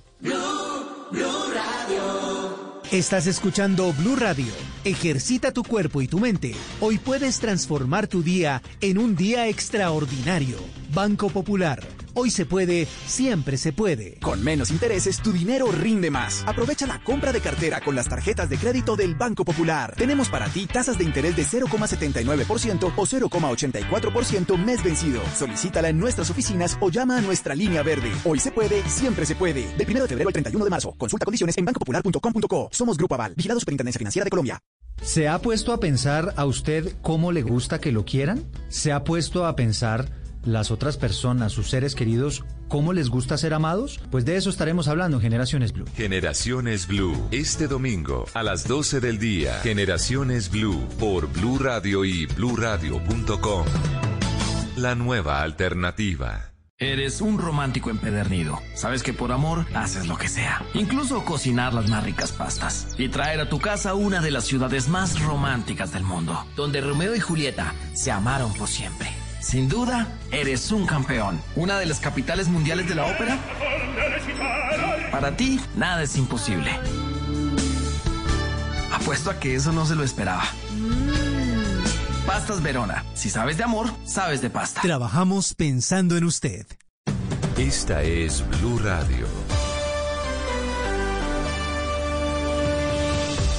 Estás 2.91 3.27
escuchando 3.27 3.93
Blue 3.93 4.15
Radio. 4.15 4.51
Ejercita 4.83 5.51
tu 5.51 5.63
cuerpo 5.63 6.01
y 6.01 6.07
tu 6.07 6.19
mente. 6.19 6.55
Hoy 6.81 6.97
puedes 6.97 7.39
transformar 7.39 8.07
tu 8.07 8.23
día 8.23 8.63
en 8.81 8.97
un 8.97 9.15
día 9.15 9.47
extraordinario. 9.47 10.57
Banco 10.91 11.29
Popular. 11.29 11.83
Hoy 12.21 12.31
se 12.31 12.45
puede, 12.45 12.85
siempre 13.05 13.55
se 13.55 13.71
puede. 13.71 14.19
Con 14.19 14.43
menos 14.43 14.71
intereses, 14.71 15.21
tu 15.21 15.31
dinero 15.31 15.71
rinde 15.71 16.11
más. 16.11 16.43
Aprovecha 16.45 16.85
la 16.85 17.01
compra 17.01 17.31
de 17.31 17.39
cartera 17.39 17.79
con 17.79 17.95
las 17.95 18.09
tarjetas 18.09 18.49
de 18.49 18.57
crédito 18.57 18.97
del 18.97 19.15
Banco 19.15 19.45
Popular. 19.45 19.95
Tenemos 19.95 20.27
para 20.27 20.49
ti 20.49 20.67
tasas 20.67 20.97
de 20.97 21.05
interés 21.05 21.37
de 21.37 21.45
0,79% 21.45 22.91
o 22.93 23.05
0,84% 23.05 24.57
mes 24.57 24.83
vencido. 24.83 25.21
Solicítala 25.33 25.87
en 25.87 25.97
nuestras 25.97 26.29
oficinas 26.29 26.77
o 26.81 26.89
llama 26.89 27.15
a 27.15 27.21
nuestra 27.21 27.55
línea 27.55 27.83
verde. 27.83 28.11
Hoy 28.25 28.39
se 28.39 28.51
puede, 28.51 28.83
siempre 28.89 29.25
se 29.25 29.35
puede. 29.35 29.61
Del 29.77 29.89
1 29.89 30.01
de 30.01 30.07
febrero 30.09 30.27
al 30.27 30.33
31 30.33 30.65
de 30.65 30.71
marzo. 30.71 30.95
Consulta 30.97 31.23
condiciones 31.23 31.57
en 31.57 31.63
bancopopular.com.co. 31.63 32.67
Somos 32.73 32.97
Grupo 32.97 33.15
Aval, 33.15 33.33
vigilado 33.33 33.61
Superintendencia 33.61 33.97
Financiera 33.97 34.25
de 34.25 34.29
Colombia. 34.29 34.59
¿Se 35.01 35.29
ha 35.29 35.39
puesto 35.39 35.71
a 35.71 35.79
pensar 35.79 36.33
a 36.35 36.43
usted 36.43 36.95
cómo 37.01 37.31
le 37.31 37.43
gusta 37.43 37.79
que 37.79 37.93
lo 37.93 38.03
quieran? 38.03 38.43
¿Se 38.67 38.91
ha 38.91 39.05
puesto 39.05 39.45
a 39.45 39.55
pensar 39.55 40.18
las 40.43 40.71
otras 40.71 40.97
personas, 40.97 41.51
sus 41.51 41.69
seres 41.69 41.95
queridos, 41.95 42.45
cómo 42.67 42.93
les 42.93 43.09
gusta 43.09 43.37
ser 43.37 43.53
amados? 43.53 43.99
Pues 44.11 44.25
de 44.25 44.37
eso 44.37 44.49
estaremos 44.49 44.87
hablando 44.87 45.17
en 45.17 45.21
Generaciones 45.21 45.73
Blue. 45.73 45.85
Generaciones 45.95 46.87
Blue, 46.87 47.27
este 47.31 47.67
domingo 47.67 48.25
a 48.33 48.43
las 48.43 48.67
12 48.67 48.99
del 48.99 49.19
día. 49.19 49.59
Generaciones 49.61 50.49
Blue 50.49 50.87
por 50.99 51.31
Blue 51.31 51.59
Radio 51.59 52.05
y 52.05 52.25
bluradio.com. 52.25 53.65
La 54.77 54.95
nueva 54.95 55.41
alternativa. 55.41 56.49
Eres 56.81 57.19
un 57.19 57.37
romántico 57.37 57.89
empedernido. 57.89 58.57
Sabes 58.73 59.03
que 59.03 59.11
por 59.11 59.33
amor 59.33 59.65
haces 59.75 60.07
lo 60.07 60.17
que 60.17 60.29
sea. 60.29 60.63
Incluso 60.73 61.25
cocinar 61.25 61.73
las 61.73 61.89
más 61.89 62.05
ricas 62.05 62.31
pastas. 62.31 62.95
Y 62.97 63.09
traer 63.09 63.41
a 63.41 63.49
tu 63.49 63.59
casa 63.59 63.95
una 63.95 64.21
de 64.21 64.31
las 64.31 64.45
ciudades 64.45 64.87
más 64.87 65.21
románticas 65.21 65.91
del 65.91 66.03
mundo. 66.03 66.45
Donde 66.55 66.79
Romeo 66.79 67.13
y 67.13 67.19
Julieta 67.19 67.73
se 67.93 68.11
amaron 68.11 68.53
por 68.53 68.69
siempre. 68.69 69.18
Sin 69.39 69.69
duda, 69.69 70.07
eres 70.31 70.71
un 70.71 70.85
campeón. 70.85 71.41
Una 71.55 71.79
de 71.79 71.85
las 71.85 71.99
capitales 71.99 72.47
mundiales 72.47 72.87
de 72.89 72.95
la 72.95 73.05
ópera. 73.05 73.37
Para 75.11 75.35
ti, 75.35 75.59
nada 75.75 76.03
es 76.03 76.15
imposible. 76.17 76.71
apuesto 78.93 79.31
a 79.31 79.39
que 79.39 79.55
eso 79.55 79.71
no 79.71 79.85
se 79.85 79.95
lo 79.95 80.03
esperaba. 80.03 80.43
Pastas 82.25 82.61
Verona. 82.61 83.03
Si 83.15 83.29
sabes 83.29 83.57
de 83.57 83.63
amor, 83.63 83.87
sabes 84.05 84.41
de 84.41 84.49
pasta. 84.49 84.81
Trabajamos 84.81 85.55
pensando 85.55 86.15
en 86.15 86.25
usted. 86.25 86.67
Esta 87.57 88.03
es 88.03 88.45
Blue 88.59 88.79
Radio. 88.79 89.25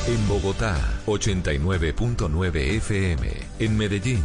En 0.06 0.28
Bogotá, 0.28 0.76
89.9 1.06 2.56
FM. 2.76 3.28
En 3.58 3.76
Medellín, 3.76 4.24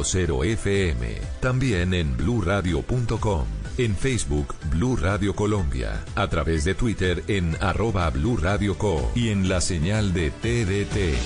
96.0 0.00 0.44
FM. 0.44 1.18
También 1.40 1.94
en 1.94 2.16
bluradio.com. 2.16 3.44
En 3.78 3.96
Facebook, 3.96 4.54
Blue 4.70 4.96
Radio 4.96 5.34
Colombia. 5.34 6.04
A 6.14 6.28
través 6.28 6.64
de 6.64 6.74
Twitter 6.74 7.22
en 7.28 7.56
arroba 7.60 8.10
Blue 8.10 8.36
Radio 8.36 8.76
Co. 8.76 9.10
Y 9.14 9.28
en 9.28 9.48
la 9.48 9.60
señal 9.60 10.12
de 10.12 10.30
TDT. 10.30 11.16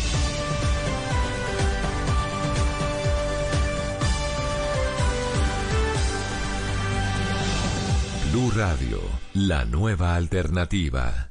Blue 8.33 8.51
Radio, 8.57 9.01
la 9.33 9.65
nueva 9.65 10.17
alternativa. 10.17 11.31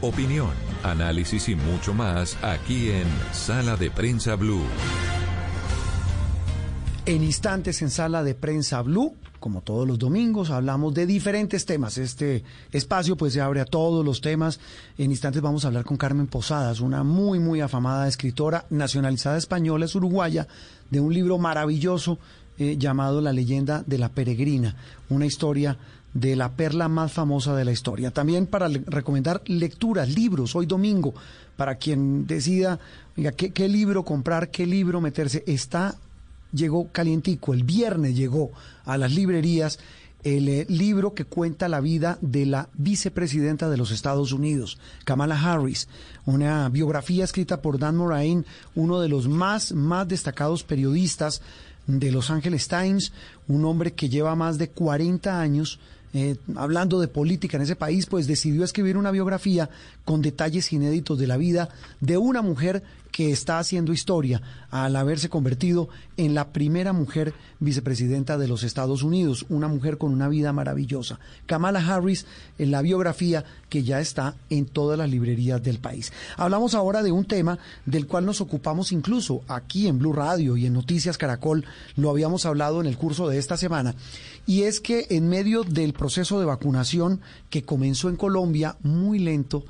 Opinión, 0.00 0.50
análisis 0.82 1.48
y 1.48 1.54
mucho 1.54 1.94
más 1.94 2.36
aquí 2.42 2.90
en 2.90 3.06
Sala 3.32 3.76
de 3.76 3.90
Prensa 3.90 4.34
Blue. 4.34 4.64
En 7.06 7.24
instantes 7.24 7.80
en 7.80 7.88
Sala 7.88 8.22
de 8.22 8.34
Prensa 8.34 8.82
Blue, 8.82 9.14
como 9.40 9.62
todos 9.62 9.88
los 9.88 9.98
domingos, 9.98 10.50
hablamos 10.50 10.92
de 10.92 11.06
diferentes 11.06 11.64
temas. 11.64 11.96
Este 11.96 12.44
espacio 12.72 13.16
pues 13.16 13.32
se 13.32 13.40
abre 13.40 13.62
a 13.62 13.64
todos 13.64 14.04
los 14.04 14.20
temas. 14.20 14.60
En 14.98 15.10
instantes 15.10 15.40
vamos 15.40 15.64
a 15.64 15.68
hablar 15.68 15.84
con 15.84 15.96
Carmen 15.96 16.26
Posadas, 16.26 16.80
una 16.80 17.02
muy 17.02 17.38
muy 17.38 17.62
afamada 17.62 18.06
escritora 18.06 18.66
nacionalizada 18.68 19.38
española, 19.38 19.86
es 19.86 19.94
uruguaya, 19.94 20.46
de 20.90 21.00
un 21.00 21.14
libro 21.14 21.38
maravilloso 21.38 22.18
eh, 22.58 22.76
llamado 22.76 23.22
La 23.22 23.32
leyenda 23.32 23.82
de 23.86 23.96
la 23.96 24.10
peregrina, 24.10 24.76
una 25.08 25.24
historia 25.24 25.78
de 26.12 26.36
la 26.36 26.50
perla 26.50 26.88
más 26.88 27.12
famosa 27.12 27.56
de 27.56 27.64
la 27.64 27.72
historia. 27.72 28.10
También 28.10 28.46
para 28.46 28.68
recomendar 28.68 29.40
lecturas, 29.46 30.10
libros, 30.14 30.54
hoy 30.54 30.66
domingo, 30.66 31.14
para 31.56 31.76
quien 31.76 32.26
decida, 32.26 32.78
oiga, 33.16 33.32
¿qué, 33.32 33.52
qué 33.52 33.68
libro 33.68 34.04
comprar, 34.04 34.50
qué 34.50 34.66
libro 34.66 35.00
meterse, 35.00 35.42
está, 35.46 35.96
llegó 36.52 36.88
calientico, 36.90 37.54
el 37.54 37.64
viernes 37.64 38.16
llegó 38.16 38.50
a 38.84 38.98
las 38.98 39.12
librerías 39.12 39.78
el 40.22 40.48
eh, 40.48 40.66
libro 40.68 41.14
que 41.14 41.24
cuenta 41.24 41.68
la 41.68 41.80
vida 41.80 42.18
de 42.20 42.44
la 42.46 42.68
vicepresidenta 42.74 43.70
de 43.70 43.76
los 43.76 43.90
Estados 43.90 44.32
Unidos, 44.32 44.78
Kamala 45.04 45.40
Harris, 45.40 45.88
una 46.26 46.68
biografía 46.68 47.24
escrita 47.24 47.62
por 47.62 47.78
Dan 47.78 47.96
Moraine, 47.96 48.44
uno 48.74 49.00
de 49.00 49.08
los 49.08 49.28
más, 49.28 49.72
más 49.72 50.06
destacados 50.08 50.62
periodistas 50.62 51.40
de 51.86 52.12
Los 52.12 52.30
Angeles 52.30 52.68
Times, 52.68 53.12
un 53.48 53.64
hombre 53.64 53.92
que 53.92 54.08
lleva 54.08 54.36
más 54.36 54.58
de 54.58 54.68
40 54.68 55.40
años 55.40 55.80
eh, 56.12 56.36
hablando 56.56 56.98
de 56.98 57.06
política 57.06 57.56
en 57.56 57.62
ese 57.62 57.76
país, 57.76 58.06
pues 58.06 58.26
decidió 58.26 58.64
escribir 58.64 58.96
una 58.96 59.12
biografía 59.12 59.70
con 60.04 60.22
detalles 60.22 60.72
inéditos 60.72 61.18
de 61.18 61.28
la 61.28 61.36
vida 61.36 61.68
de 62.00 62.16
una 62.18 62.42
mujer 62.42 62.82
que 63.10 63.30
está 63.30 63.58
haciendo 63.58 63.92
historia 63.92 64.42
al 64.70 64.96
haberse 64.96 65.28
convertido 65.28 65.88
en 66.16 66.34
la 66.34 66.52
primera 66.52 66.92
mujer 66.92 67.34
vicepresidenta 67.58 68.38
de 68.38 68.48
los 68.48 68.62
Estados 68.62 69.02
Unidos, 69.02 69.46
una 69.48 69.68
mujer 69.68 69.98
con 69.98 70.12
una 70.12 70.28
vida 70.28 70.52
maravillosa. 70.52 71.18
Kamala 71.46 71.80
Harris 71.80 72.26
en 72.58 72.70
la 72.70 72.82
biografía 72.82 73.44
que 73.68 73.82
ya 73.82 74.00
está 74.00 74.36
en 74.48 74.66
todas 74.66 74.98
las 74.98 75.10
librerías 75.10 75.62
del 75.62 75.78
país. 75.78 76.12
Hablamos 76.36 76.74
ahora 76.74 77.02
de 77.02 77.12
un 77.12 77.24
tema 77.24 77.58
del 77.86 78.06
cual 78.06 78.26
nos 78.26 78.40
ocupamos 78.40 78.92
incluso 78.92 79.42
aquí 79.48 79.86
en 79.86 79.98
Blue 79.98 80.12
Radio 80.12 80.56
y 80.56 80.66
en 80.66 80.72
Noticias 80.72 81.18
Caracol, 81.18 81.64
lo 81.96 82.10
habíamos 82.10 82.46
hablado 82.46 82.80
en 82.80 82.86
el 82.86 82.96
curso 82.96 83.28
de 83.28 83.38
esta 83.38 83.56
semana, 83.56 83.94
y 84.46 84.62
es 84.62 84.80
que 84.80 85.06
en 85.10 85.28
medio 85.28 85.62
del 85.62 85.92
proceso 85.92 86.40
de 86.40 86.46
vacunación 86.46 87.20
que 87.48 87.62
comenzó 87.62 88.08
en 88.08 88.16
Colombia 88.16 88.76
muy 88.82 89.18
lento, 89.18 89.64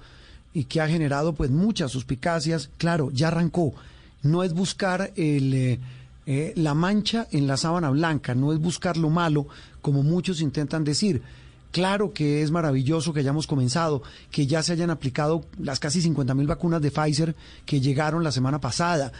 y 0.52 0.64
que 0.64 0.80
ha 0.80 0.88
generado 0.88 1.34
pues 1.34 1.50
muchas 1.50 1.92
suspicacias. 1.92 2.70
Claro, 2.76 3.10
ya 3.12 3.28
arrancó. 3.28 3.74
No 4.22 4.42
es 4.42 4.52
buscar 4.52 5.12
el, 5.16 5.54
eh, 5.54 5.80
eh, 6.26 6.52
la 6.56 6.74
mancha 6.74 7.26
en 7.30 7.46
la 7.46 7.56
sábana 7.56 7.90
blanca, 7.90 8.34
no 8.34 8.52
es 8.52 8.58
buscar 8.58 8.96
lo 8.96 9.10
malo, 9.10 9.46
como 9.80 10.02
muchos 10.02 10.40
intentan 10.40 10.84
decir. 10.84 11.22
Claro 11.72 12.12
que 12.12 12.42
es 12.42 12.50
maravilloso 12.50 13.12
que 13.12 13.20
hayamos 13.20 13.46
comenzado, 13.46 14.02
que 14.30 14.46
ya 14.46 14.62
se 14.62 14.72
hayan 14.72 14.90
aplicado 14.90 15.44
las 15.58 15.78
casi 15.78 16.02
50 16.02 16.34
mil 16.34 16.46
vacunas 16.46 16.82
de 16.82 16.90
Pfizer 16.90 17.34
que 17.64 17.80
llegaron 17.80 18.24
la 18.24 18.32
semana 18.32 18.60
pasada. 18.60 19.12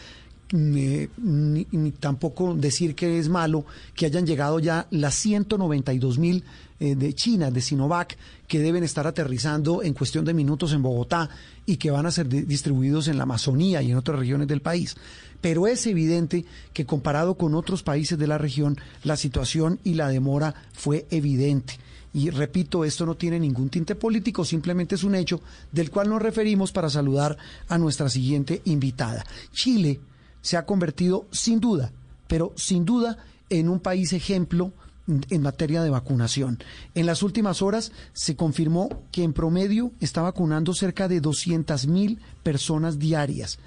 Eh, 0.53 1.09
ni, 1.17 1.67
ni 1.71 1.93
tampoco 1.93 2.55
decir 2.55 2.97
que 2.97 3.21
es 3.21 3.29
malo 3.29 3.65
que 3.95 4.07
hayan 4.07 4.27
llegado 4.27 4.59
ya 4.59 4.89
las 4.91 5.15
192 5.15 6.19
mil 6.19 6.43
eh, 6.81 6.95
de 6.97 7.15
China, 7.15 7.51
de 7.51 7.61
Sinovac, 7.61 8.17
que 8.49 8.59
deben 8.59 8.83
estar 8.83 9.07
aterrizando 9.07 9.83
en 9.83 9.95
cuestión 9.95 10.25
de 10.25 10.35
minutos 10.35 10.73
en 10.73 10.83
Bogotá 10.83 11.31
y 11.67 11.77
que 11.77 11.91
van 11.91 12.07
a 12.07 12.11
ser 12.11 12.29
di- 12.29 12.43
distribuidos 12.43 13.07
en 13.07 13.19
la 13.19 13.23
Amazonía 13.25 13.83
y 13.83 13.91
en 13.93 13.97
otras 13.97 14.19
regiones 14.19 14.49
del 14.49 14.63
país. 14.63 14.97
Pero 15.41 15.67
es 15.67 15.87
evidente 15.87 16.45
que 16.73 16.85
comparado 16.87 17.35
con 17.35 17.55
otros 17.55 17.83
países 17.83 18.19
de 18.19 18.27
la 18.27 18.39
región, 18.39 18.77
la 19.05 19.17
situación 19.17 19.79
y 19.85 19.95
la 19.95 20.09
demora 20.09 20.55
fue 20.73 21.07
evidente. 21.11 21.79
Y 22.13 22.31
repito, 22.31 22.85
esto 22.85 23.07
no 23.07 23.15
tiene 23.15 23.39
ningún 23.39 23.69
tinte 23.69 23.95
político, 23.95 24.45
simplemente 24.45 24.97
es 24.97 25.05
un 25.05 25.15
hecho 25.15 25.41
del 25.71 25.91
cual 25.91 26.09
nos 26.09 26.21
referimos 26.21 26.73
para 26.73 26.91
saludar 26.91 27.39
a 27.69 27.79
nuestra 27.79 28.09
siguiente 28.09 28.63
invitada. 28.65 29.25
Chile 29.53 30.01
se 30.43 30.57
ha 30.57 30.67
convertido 30.67 31.27
sin 31.31 31.61
duda, 31.61 31.93
pero 32.27 32.53
sin 32.57 32.85
duda, 32.85 33.17
en 33.49 33.69
un 33.69 33.79
país 33.81 34.13
ejemplo 34.13 34.73
en 35.31 35.43
materia 35.43 35.83
de 35.83 35.91
vacunación. 35.91 36.59
En 36.95 37.07
las 37.07 37.23
últimas 37.23 37.63
horas 37.63 37.93
se 38.13 38.37
confirmó 38.37 38.89
que 39.13 39.23
en 39.23 39.33
promedio 39.33 39.93
está 40.01 40.23
vacunando 40.23 40.75
cerca 40.75 41.09
de 41.09 41.21
200 41.21 41.87
mil 41.87 42.21
personas 42.43 42.99
diarias. 42.99 43.59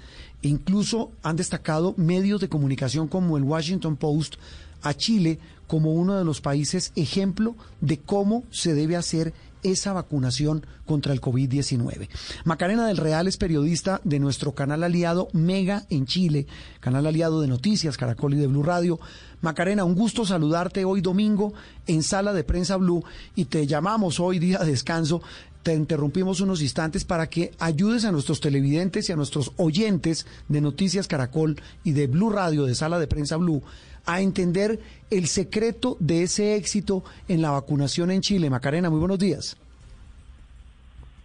E 0.42 0.48
incluso 0.48 1.12
han 1.22 1.36
destacado 1.36 1.94
medios 1.96 2.40
de 2.40 2.48
comunicación 2.48 3.08
como 3.08 3.36
el 3.36 3.44
Washington 3.44 3.96
Post 3.96 4.36
a 4.82 4.94
Chile 4.94 5.38
como 5.66 5.92
uno 5.94 6.16
de 6.16 6.24
los 6.24 6.40
países 6.40 6.92
ejemplo 6.94 7.56
de 7.80 7.98
cómo 7.98 8.44
se 8.50 8.74
debe 8.74 8.96
hacer 8.96 9.32
esa 9.62 9.94
vacunación 9.94 10.66
contra 10.84 11.12
el 11.12 11.20
COVID-19. 11.20 12.08
Macarena 12.44 12.86
del 12.86 12.98
Real 12.98 13.26
es 13.26 13.38
periodista 13.38 14.00
de 14.04 14.20
nuestro 14.20 14.52
canal 14.52 14.84
aliado 14.84 15.28
Mega 15.32 15.86
en 15.88 16.04
Chile, 16.04 16.46
canal 16.80 17.06
aliado 17.06 17.40
de 17.40 17.48
noticias, 17.48 17.96
Caracol 17.96 18.34
y 18.34 18.36
de 18.36 18.46
Blue 18.46 18.62
Radio. 18.62 19.00
Macarena, 19.44 19.84
un 19.84 19.94
gusto 19.94 20.24
saludarte 20.24 20.84
hoy 20.84 21.00
domingo 21.00 21.52
en 21.86 22.02
Sala 22.02 22.32
de 22.32 22.42
Prensa 22.42 22.76
Blue 22.76 23.04
y 23.36 23.44
te 23.44 23.66
llamamos 23.66 24.18
hoy 24.18 24.38
día 24.38 24.58
de 24.58 24.70
descanso. 24.72 25.22
Te 25.62 25.74
interrumpimos 25.74 26.40
unos 26.40 26.62
instantes 26.62 27.04
para 27.04 27.28
que 27.28 27.52
ayudes 27.58 28.04
a 28.04 28.12
nuestros 28.12 28.40
televidentes 28.40 29.08
y 29.08 29.12
a 29.12 29.16
nuestros 29.16 29.52
oyentes 29.56 30.26
de 30.48 30.60
Noticias 30.60 31.06
Caracol 31.06 31.60
y 31.84 31.92
de 31.92 32.06
Blue 32.06 32.30
Radio, 32.30 32.64
de 32.64 32.74
Sala 32.74 32.98
de 32.98 33.06
Prensa 33.06 33.36
Blue, 33.36 33.62
a 34.06 34.20
entender 34.20 34.80
el 35.10 35.28
secreto 35.28 35.96
de 36.00 36.22
ese 36.22 36.56
éxito 36.56 37.04
en 37.28 37.40
la 37.40 37.50
vacunación 37.50 38.10
en 38.10 38.22
Chile. 38.22 38.50
Macarena, 38.50 38.90
muy 38.90 38.98
buenos 38.98 39.18
días. 39.18 39.56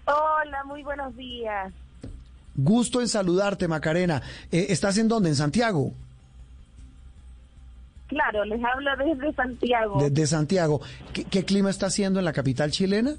Hola, 0.05 0.63
muy 0.65 0.84
buenos 0.84 1.15
días. 1.15 1.74
Gusto 2.55 2.99
en 2.99 3.07
saludarte, 3.07 3.67
Macarena. 3.67 4.22
Eh, 4.51 4.67
¿Estás 4.70 4.97
en 4.97 5.07
dónde? 5.07 5.30
¿En 5.30 5.36
Santiago? 5.36 5.93
Claro, 8.10 8.43
les 8.43 8.62
hablo 8.64 8.89
desde 8.97 9.34
Santiago. 9.34 10.01
Desde 10.01 10.28
Santiago. 10.28 10.82
¿Qué, 11.14 11.24
qué 11.24 11.45
clima 11.45 11.70
está 11.70 11.86
haciendo 11.86 12.20
en 12.20 12.26
la 12.26 12.34
capital 12.34 12.72
chilena? 12.72 13.16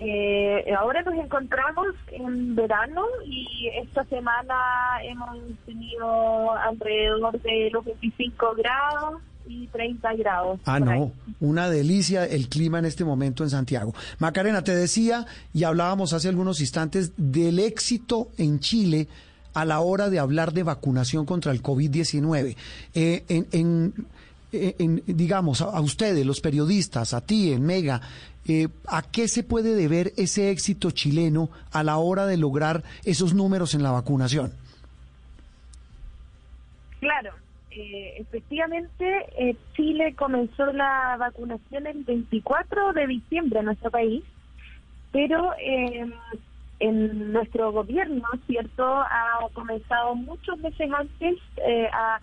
Eh, 0.00 0.72
ahora 0.78 1.02
nos 1.02 1.14
encontramos 1.14 1.88
en 2.12 2.54
verano 2.54 3.04
y 3.24 3.68
esta 3.82 4.04
semana 4.04 4.54
hemos 5.02 5.36
tenido 5.66 6.52
alrededor 6.52 7.40
de 7.42 7.70
los 7.72 7.84
25 7.84 8.54
grados 8.54 9.20
y 9.48 9.66
30 9.66 10.14
grados. 10.14 10.60
Ah, 10.66 10.78
no, 10.78 11.10
una 11.40 11.68
delicia 11.68 12.24
el 12.26 12.48
clima 12.48 12.78
en 12.78 12.84
este 12.84 13.04
momento 13.04 13.42
en 13.42 13.50
Santiago. 13.50 13.92
Macarena, 14.18 14.62
te 14.62 14.74
decía 14.74 15.26
y 15.52 15.64
hablábamos 15.64 16.12
hace 16.12 16.28
algunos 16.28 16.60
instantes 16.60 17.12
del 17.16 17.58
éxito 17.58 18.28
en 18.38 18.60
Chile 18.60 19.08
a 19.60 19.64
la 19.64 19.80
hora 19.80 20.10
de 20.10 20.18
hablar 20.18 20.52
de 20.52 20.62
vacunación 20.62 21.26
contra 21.26 21.52
el 21.52 21.62
COVID-19. 21.62 22.56
Eh, 22.94 23.24
en, 23.28 23.94
en, 24.52 25.02
digamos, 25.06 25.60
a, 25.60 25.80
ustedes, 25.80 26.24
los 26.24 26.40
periodistas, 26.40 27.14
a 27.14 27.20
ti, 27.20 27.52
en 27.52 27.64
Mega, 27.64 28.00
eh, 28.46 28.68
¿a 28.86 29.02
qué 29.02 29.28
se 29.28 29.42
puede 29.42 29.74
deber 29.74 30.12
ese 30.16 30.50
éxito 30.50 30.90
chileno 30.90 31.50
a 31.70 31.82
la 31.82 31.98
hora 31.98 32.26
de 32.26 32.36
lograr 32.36 32.82
esos 33.04 33.34
números 33.34 33.74
en 33.74 33.82
la 33.82 33.90
vacunación? 33.90 34.52
Claro, 37.00 37.32
eh, 37.70 38.14
efectivamente, 38.18 39.04
eh, 39.38 39.54
Chile 39.74 40.14
comenzó 40.16 40.72
la 40.72 41.16
vacunación 41.18 41.86
el 41.86 42.02
24 42.02 42.92
de 42.92 43.06
diciembre 43.06 43.60
en 43.60 43.66
nuestro 43.66 43.90
país, 43.90 44.24
pero 45.12 45.52
eh, 45.60 46.06
en 46.80 47.32
nuestro 47.32 47.72
gobierno, 47.72 48.24
¿cierto?, 48.46 48.84
ha 48.84 49.40
comenzado 49.52 50.14
muchos 50.14 50.58
meses 50.58 50.90
antes 50.92 51.36
a, 51.92 52.20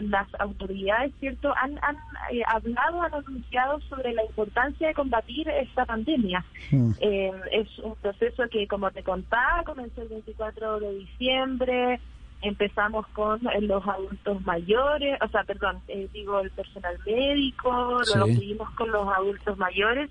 las 0.01 0.27
autoridades 0.39 1.13
cierto 1.19 1.53
han, 1.55 1.79
han 1.81 1.95
eh, 2.31 2.41
hablado, 2.45 3.01
han 3.01 3.13
anunciado 3.13 3.79
sobre 3.81 4.13
la 4.13 4.25
importancia 4.25 4.87
de 4.87 4.93
combatir 4.93 5.47
esta 5.49 5.85
pandemia. 5.85 6.43
Mm. 6.71 6.91
Eh, 6.99 7.31
es 7.51 7.79
un 7.79 7.95
proceso 7.95 8.43
que, 8.51 8.67
como 8.67 8.91
te 8.91 9.03
contaba, 9.03 9.63
comenzó 9.63 10.01
el 10.01 10.09
24 10.09 10.79
de 10.81 10.95
diciembre, 10.95 11.99
empezamos 12.43 13.07
con 13.07 13.39
los 13.61 13.87
adultos 13.87 14.41
mayores, 14.45 15.17
o 15.21 15.27
sea, 15.29 15.43
perdón, 15.43 15.79
eh, 15.87 16.07
digo 16.13 16.39
el 16.41 16.51
personal 16.51 16.97
médico, 17.05 18.01
luego 18.13 18.27
seguimos 18.27 18.69
con 18.71 18.91
los 18.91 19.07
adultos 19.07 19.57
mayores, 19.57 20.09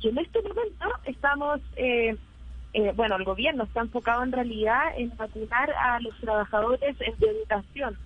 y 0.00 0.08
en 0.08 0.18
este 0.18 0.42
momento 0.42 0.86
estamos, 1.04 1.60
eh, 1.76 2.16
eh, 2.74 2.92
bueno, 2.94 3.16
el 3.16 3.24
gobierno 3.24 3.64
está 3.64 3.80
enfocado 3.80 4.22
en 4.22 4.32
realidad 4.32 4.92
en 4.96 5.16
vacunar 5.16 5.70
a 5.72 6.00
los 6.00 6.16
trabajadores 6.18 6.96
en 7.00 7.14
educación. 7.18 7.96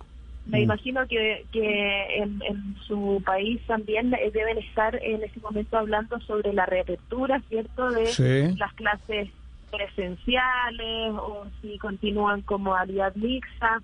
Me 0.45 0.59
mm. 0.59 0.63
imagino 0.63 1.07
que, 1.07 1.45
que 1.51 2.17
en, 2.17 2.41
en, 2.43 2.75
su 2.87 3.21
país 3.25 3.59
también 3.67 4.11
deben 4.11 4.57
estar 4.59 4.95
en 5.03 5.23
este 5.23 5.39
momento 5.39 5.77
hablando 5.77 6.19
sobre 6.21 6.53
la 6.53 6.65
reapertura, 6.65 7.41
¿cierto?, 7.49 7.89
de 7.91 8.53
las 8.57 8.73
clases 8.73 9.29
presenciales 9.75 11.13
o 11.13 11.45
si 11.61 11.77
continúan 11.77 12.41
como 12.41 12.71
modalidad 12.71 13.15
mixta. 13.15 13.81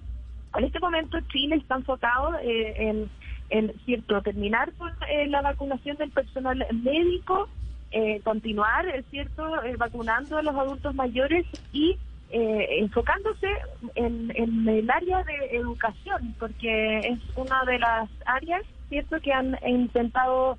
En 0.57 0.63
este 0.65 0.79
momento 0.79 1.17
Chile 1.31 1.55
está 1.55 1.75
enfocado 1.75 2.37
eh, 2.39 2.73
en, 2.77 3.09
en, 3.49 3.73
cierto, 3.85 4.21
terminar 4.21 4.71
con 4.73 4.91
eh, 5.09 5.27
la 5.27 5.41
vacunación 5.41 5.97
del 5.97 6.11
personal 6.11 6.65
médico, 6.73 7.47
eh, 7.91 8.21
continuar, 8.23 8.85
cierto, 9.09 9.43
vacunando 9.77 10.37
a 10.37 10.43
los 10.43 10.55
adultos 10.55 10.95
mayores 10.95 11.45
y 11.73 11.97
enfocándose 12.33 13.47
en, 13.95 14.31
el 14.65 14.89
área 14.89 15.21
de 15.23 15.57
educación, 15.57 16.33
porque 16.39 16.99
es 16.99 17.19
una 17.35 17.65
de 17.65 17.77
las 17.77 18.09
áreas, 18.25 18.61
cierto, 18.87 19.19
que 19.19 19.33
han 19.33 19.57
intentado, 19.67 20.57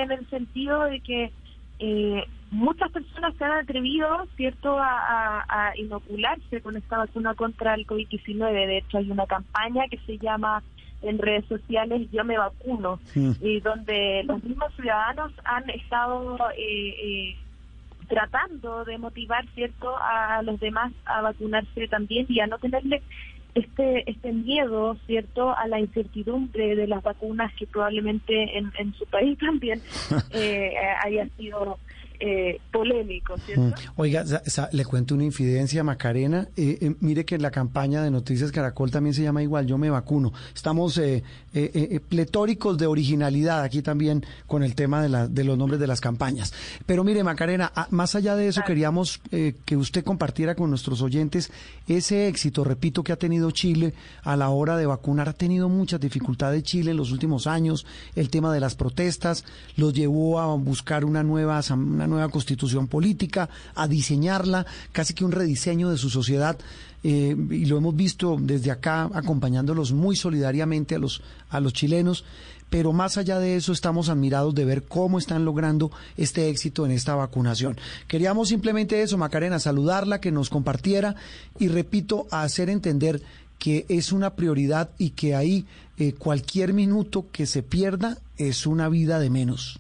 en 0.02 0.12
el 0.12 0.30
sentido 0.30 0.84
de 0.84 1.00
que 1.02 1.32
eh, 1.80 2.24
muchas 2.52 2.92
personas 2.92 3.36
se 3.36 3.44
han 3.44 3.52
atrevido, 3.52 4.28
¿cierto?, 4.36 4.78
a, 4.80 5.74
inocularse 5.76 6.62
con 6.62 6.78
esta 6.78 6.98
vacuna 6.98 7.34
contra 7.36 7.76
el 7.76 7.86
COVID-19. 7.86 8.52
De 8.52 8.78
hecho, 8.80 8.98
hay 8.98 9.12
una 9.12 9.26
campaña 9.26 9.88
que 9.90 9.98
se 10.00 10.18
llama 10.18 10.64
en 11.04 11.20
redes 11.20 11.46
sociales 11.46 12.10
Yo 12.12 12.24
me 12.24 12.38
vacuno, 12.38 13.00
y 13.16 13.60
donde 13.60 14.24
los 14.26 14.44
mismos 14.44 14.74
ciudadanos 14.76 15.32
han 15.44 15.70
estado 15.70 16.38
eh, 16.58 16.96
eh, 17.04 17.36
tratando 18.08 18.86
de 18.86 18.98
motivar, 18.98 19.46
¿cierto?, 19.54 19.96
a 19.98 20.42
los 20.42 20.60
demás 20.60 20.92
a 21.06 21.22
vacunarse 21.22 21.88
también 21.88 22.26
y 22.30 22.40
a 22.40 22.48
no 22.48 22.58
tenerle 22.58 23.04
este 23.58 24.10
este 24.10 24.32
miedo, 24.32 24.96
¿cierto?, 25.06 25.56
a 25.56 25.68
la 25.68 25.80
incertidumbre 25.80 26.76
de 26.76 26.88
las 26.88 27.04
vacunas 27.04 27.54
que 27.56 27.68
probablemente 27.68 28.58
en, 28.58 28.72
en 28.78 28.94
su 28.94 29.06
país 29.06 29.38
también 29.40 29.82
eh, 30.32 30.74
haya 31.04 31.28
sido 31.38 31.80
eh, 32.20 32.60
polémico, 32.72 33.38
¿cierto? 33.38 33.62
Mm. 33.62 33.92
Oiga, 33.96 34.26
le 34.72 34.86
cuento 34.86 35.16
una 35.16 35.24
infidencia, 35.24 35.84
Macarena. 35.84 36.48
Eh, 36.56 36.78
eh, 36.82 36.96
mire 37.00 37.26
que 37.26 37.38
la 37.38 37.52
campaña 37.52 38.02
de 38.02 38.12
Noticias 38.12 38.52
Caracol 38.52 38.92
también 38.92 39.14
se 39.14 39.24
llama 39.24 39.44
igual, 39.44 39.68
yo 39.68 39.78
me 39.78 39.90
vacuno. 39.90 40.34
Estamos 40.54 40.98
eh, 40.98 41.24
pletóricos 42.10 42.78
de 42.78 42.88
originalidad 42.88 43.64
aquí 43.64 43.82
también 43.82 44.26
con 44.46 44.64
el 44.64 44.76
tema 44.76 45.02
de, 45.02 45.10
la, 45.10 45.28
de 45.28 45.44
los 45.44 45.58
nombres 45.58 45.80
de 45.80 45.88
las 45.88 46.02
campañas. 46.02 46.54
Pero 46.86 47.04
mire, 47.04 47.24
Macarena, 47.24 47.72
más 47.90 48.16
allá 48.16 48.36
de 48.36 48.48
eso, 48.48 48.62
queríamos 48.66 49.20
que 49.30 49.78
usted 49.78 50.04
compartiera 50.04 50.56
con 50.56 50.70
nuestros 50.70 51.02
oyentes 51.02 51.52
ese 51.88 52.28
éxito, 52.28 52.64
repito, 52.64 53.04
que 53.04 53.12
ha 53.12 53.18
tenido 53.18 53.52
Chile 53.52 53.94
a 54.24 54.36
la 54.36 54.50
hora 54.50 54.78
de 54.78 54.86
vacunar. 54.86 55.30
Ha 55.30 55.34
tenido 55.34 55.70
muchas 55.70 56.00
dificultades 56.00 56.64
Chile 56.64 56.92
en 56.92 56.98
los 56.98 57.12
últimos 57.12 57.48
años. 57.48 57.86
El 58.16 58.30
tema 58.30 58.54
de 58.54 58.60
las 58.60 58.76
protestas 58.76 59.46
los 59.76 59.94
llevó 59.94 60.40
a 60.40 60.56
buscar 60.56 61.06
una 61.06 61.24
nueva, 61.24 61.62
nueva 62.08 62.30
constitución 62.30 62.88
política, 62.88 63.50
a 63.76 63.88
diseñarla, 63.88 64.66
casi 64.92 65.14
que 65.14 65.26
un 65.26 65.32
rediseño 65.32 65.90
de 65.90 65.98
su 65.98 66.10
sociedad. 66.10 66.58
Eh, 67.04 67.36
y 67.52 67.66
lo 67.66 67.78
hemos 67.78 67.96
visto 67.96 68.38
desde 68.40 68.72
acá 68.72 69.10
acompañándolos 69.14 69.92
muy 69.92 70.16
solidariamente 70.16 70.96
a 70.96 71.00
los, 71.00 71.22
a 71.50 71.60
los 71.60 71.74
chilenos 71.74 72.26
pero 72.70 72.94
más 72.94 73.18
allá 73.18 73.40
de 73.40 73.56
eso 73.56 73.72
estamos 73.72 74.10
admirados 74.10 74.54
de 74.54 74.66
ver 74.66 74.84
cómo 74.84 75.18
están 75.20 75.46
logrando 75.46 75.92
este 76.18 76.50
éxito 76.50 76.86
en 76.86 76.92
esta 76.92 77.16
vacunación. 77.16 77.78
Queríamos 78.08 78.50
simplemente 78.50 79.02
eso, 79.02 79.18
Macarena, 79.18 79.60
saludarla, 79.60 80.20
que 80.20 80.32
nos 80.32 80.50
compartiera 80.50 81.16
y 81.60 81.70
repito, 81.70 82.28
hacer 82.32 82.70
entender 82.70 83.22
que 83.58 83.86
es 83.90 84.12
una 84.12 84.36
prioridad 84.36 84.90
y 84.98 85.12
que 85.12 85.36
ahí 85.36 85.66
eh, 85.98 86.14
cualquier 86.14 86.74
minuto 86.74 87.26
que 87.32 87.46
se 87.46 87.64
pierda 87.64 88.18
es 88.38 88.68
una 88.68 88.90
vida 88.90 89.20
de 89.20 89.30
menos. 89.30 89.80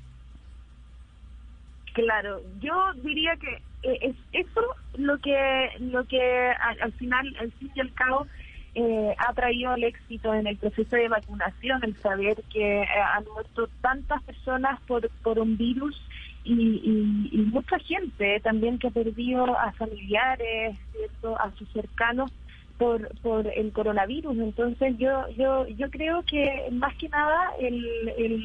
Claro, 1.97 2.41
yo 2.59 2.93
diría 3.01 3.35
que 3.37 3.55
eh, 3.81 3.97
es 4.01 4.15
eso 4.31 4.61
lo 4.97 5.17
que 5.17 5.71
lo 5.79 6.05
que 6.05 6.51
al, 6.79 6.91
final, 6.93 7.35
al 7.39 7.51
fin 7.53 7.71
y 7.73 7.79
al 7.79 7.91
cabo, 7.95 8.27
eh, 8.75 9.15
ha 9.17 9.33
traído 9.33 9.73
el 9.73 9.83
éxito 9.83 10.31
en 10.31 10.45
el 10.45 10.57
proceso 10.57 10.95
de 10.95 11.07
vacunación, 11.07 11.83
el 11.83 11.99
saber 11.99 12.43
que 12.53 12.83
han 12.83 13.25
muerto 13.33 13.67
tantas 13.81 14.21
personas 14.21 14.79
por, 14.81 15.09
por 15.23 15.39
un 15.39 15.57
virus 15.57 15.99
y, 16.43 17.49
mucha 17.51 17.79
gente 17.79 18.39
también 18.41 18.77
que 18.77 18.89
ha 18.89 18.91
perdido 18.91 19.57
a 19.57 19.71
familiares, 19.71 20.77
¿cierto? 20.91 21.35
a 21.41 21.51
sus 21.55 21.67
cercanos 21.71 22.31
por, 22.77 23.09
por 23.21 23.47
el 23.47 23.71
coronavirus. 23.71 24.37
Entonces 24.37 24.95
yo, 24.99 25.27
yo, 25.29 25.65
yo 25.65 25.89
creo 25.89 26.21
que 26.21 26.67
más 26.73 26.95
que 26.97 27.09
nada 27.09 27.53
el, 27.59 28.43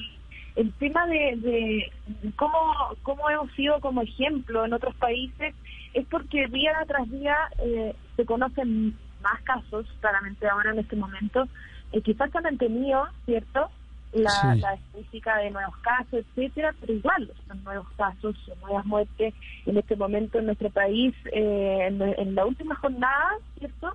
el 0.56 0.72
tema 0.74 1.06
de, 1.06 1.36
de 1.36 2.32
cómo, 2.36 2.58
cómo 3.02 3.28
hemos 3.30 3.50
sido 3.52 3.80
como 3.80 4.02
ejemplo 4.02 4.64
en 4.64 4.72
otros 4.72 4.94
países 4.96 5.54
es 5.94 6.06
porque 6.06 6.46
día 6.48 6.72
tras 6.86 7.10
día 7.10 7.36
eh, 7.58 7.94
se 8.16 8.24
conocen 8.24 8.96
más 9.22 9.40
casos, 9.42 9.86
claramente 10.00 10.46
ahora 10.48 10.72
en 10.72 10.80
este 10.80 10.96
momento, 10.96 11.46
eh, 11.92 12.02
quizás 12.02 12.30
se 12.30 12.38
han 12.38 12.44
mantenido, 12.44 13.06
¿cierto? 13.24 13.70
La, 14.12 14.54
la, 14.56 14.74
estadística 14.74 15.38
de 15.38 15.50
nuevos 15.50 15.76
casos, 15.78 16.24
etcétera, 16.36 16.74
pero 16.78 16.92
igual 16.92 17.32
son 17.48 17.64
nuevos 17.64 17.88
casos, 17.96 18.36
son 18.44 18.60
nuevas 18.60 18.84
muertes 18.84 19.32
en 19.64 19.78
este 19.78 19.96
momento 19.96 20.38
en 20.38 20.46
nuestro 20.46 20.68
país. 20.68 21.14
Eh, 21.32 21.86
en, 21.86 22.34
la 22.34 22.44
última 22.44 22.74
jornada, 22.74 23.36
¿cierto? 23.58 23.94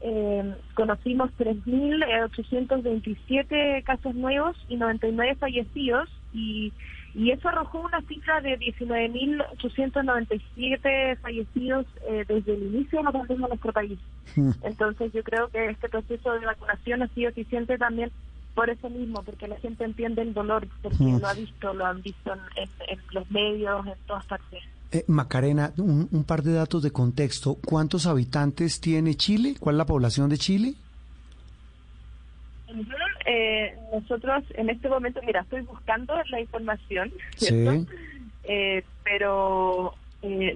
Eh, 0.00 0.54
conocimos 0.74 1.30
3.827 1.38 3.82
casos 3.82 4.14
nuevos 4.14 4.56
y 4.68 4.76
99 4.76 5.34
fallecidos 5.36 6.08
y, 6.32 6.72
y 7.14 7.32
eso 7.32 7.48
arrojó 7.48 7.80
una 7.80 8.00
cifra 8.02 8.40
de 8.40 8.56
19.897 8.60 11.18
fallecidos 11.18 11.86
eh, 12.08 12.24
desde 12.28 12.54
el 12.54 12.62
inicio 12.74 13.00
de 13.00 13.04
la 13.04 13.12
pandemia 13.12 13.46
en 13.46 13.50
nuestro 13.50 13.72
país. 13.72 13.98
Hmm. 14.36 14.52
Entonces 14.62 15.12
yo 15.12 15.24
creo 15.24 15.48
que 15.48 15.70
este 15.70 15.88
proceso 15.88 16.32
de 16.32 16.46
vacunación 16.46 17.02
ha 17.02 17.08
sido 17.08 17.30
eficiente 17.30 17.76
también 17.76 18.12
por 18.54 18.70
eso 18.70 18.88
mismo, 18.90 19.24
porque 19.24 19.48
la 19.48 19.56
gente 19.56 19.82
entiende 19.84 20.22
el 20.22 20.32
dolor, 20.34 20.68
porque 20.82 21.02
hmm. 21.02 21.20
lo 21.20 21.28
ha 21.28 21.34
visto, 21.34 21.74
lo 21.74 21.86
han 21.86 22.02
visto 22.02 22.32
en 22.56 22.68
los 23.12 23.28
medios, 23.30 23.86
en 23.86 23.94
todas 24.06 24.26
partes. 24.26 24.62
Eh, 24.90 25.04
Macarena, 25.06 25.72
un, 25.76 26.24
par 26.24 26.42
de 26.42 26.54
datos 26.54 26.82
de 26.82 26.90
contexto. 26.90 27.58
¿Cuántos 27.64 28.06
habitantes 28.06 28.80
tiene 28.80 29.16
Chile? 29.16 29.54
¿Cuál 29.60 29.74
es 29.74 29.78
la 29.78 29.86
población 29.86 30.30
de 30.30 30.38
Chile? 30.38 30.74
Eh, 33.26 33.76
nosotros 33.92 34.44
en 34.54 34.70
este 34.70 34.88
momento, 34.88 35.20
mira, 35.26 35.42
estoy 35.42 35.60
buscando 35.62 36.14
la 36.30 36.40
información, 36.40 37.12
¿cierto? 37.36 37.86
Eh, 38.44 38.82
pero 39.04 39.94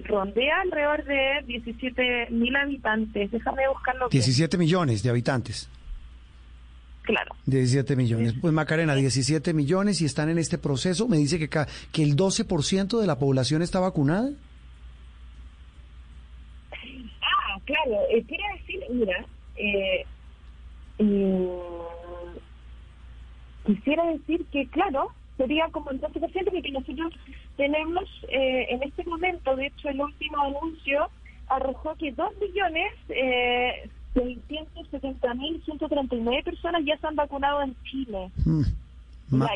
rondea 0.05 0.61
alrededor 0.61 1.05
de 1.05 1.43
17 1.45 2.27
mil 2.31 2.55
habitantes. 2.55 3.29
Déjame 3.29 3.67
buscarlo. 3.69 4.09
17 4.09 4.57
millones 4.57 5.03
de 5.03 5.11
habitantes. 5.11 5.69
Claro. 7.03 7.35
17 7.45 7.95
millones. 7.95 8.33
Pues 8.39 8.53
Macarena, 8.53 8.95
17 8.95 9.53
millones 9.53 10.01
y 10.01 10.05
están 10.05 10.29
en 10.29 10.37
este 10.37 10.57
proceso. 10.57 11.07
Me 11.07 11.17
dice 11.17 11.37
que, 11.37 11.49
que 11.49 12.03
el 12.03 12.15
12% 12.15 12.99
de 12.99 13.07
la 13.07 13.19
población 13.19 13.61
está 13.61 13.79
vacunada. 13.81 14.29
Ah, 17.21 17.59
claro. 17.65 17.97
Eh, 18.09 18.23
quiero 18.25 18.43
decir, 18.57 18.83
mira, 18.89 19.25
eh, 19.57 20.05
mm, 20.99 21.47
quisiera 23.65 24.05
decir 24.05 24.45
que, 24.51 24.65
claro, 24.67 25.09
sería 25.37 25.67
como 25.71 25.91
el 25.91 25.99
12%, 25.99 26.51
porque 26.51 26.71
nosotros 26.71 27.13
tenemos 27.57 28.05
eh, 28.29 28.67
en 28.69 28.81
este 28.83 29.03
momento, 29.03 29.57
de 29.57 29.67
hecho, 29.67 29.89
el 29.89 29.99
último 29.99 30.41
anuncio 30.41 31.09
arrojó 31.47 31.95
que 31.95 32.13
2 32.13 32.33
millones 32.39 32.93
eh, 33.09 33.89
670.139 34.15 36.43
personas 36.43 36.81
ya 36.85 36.97
se 36.97 37.07
han 37.07 37.15
vacunado 37.15 37.61
en 37.61 37.73
Chile. 37.83 38.29
Mm. 38.45 38.63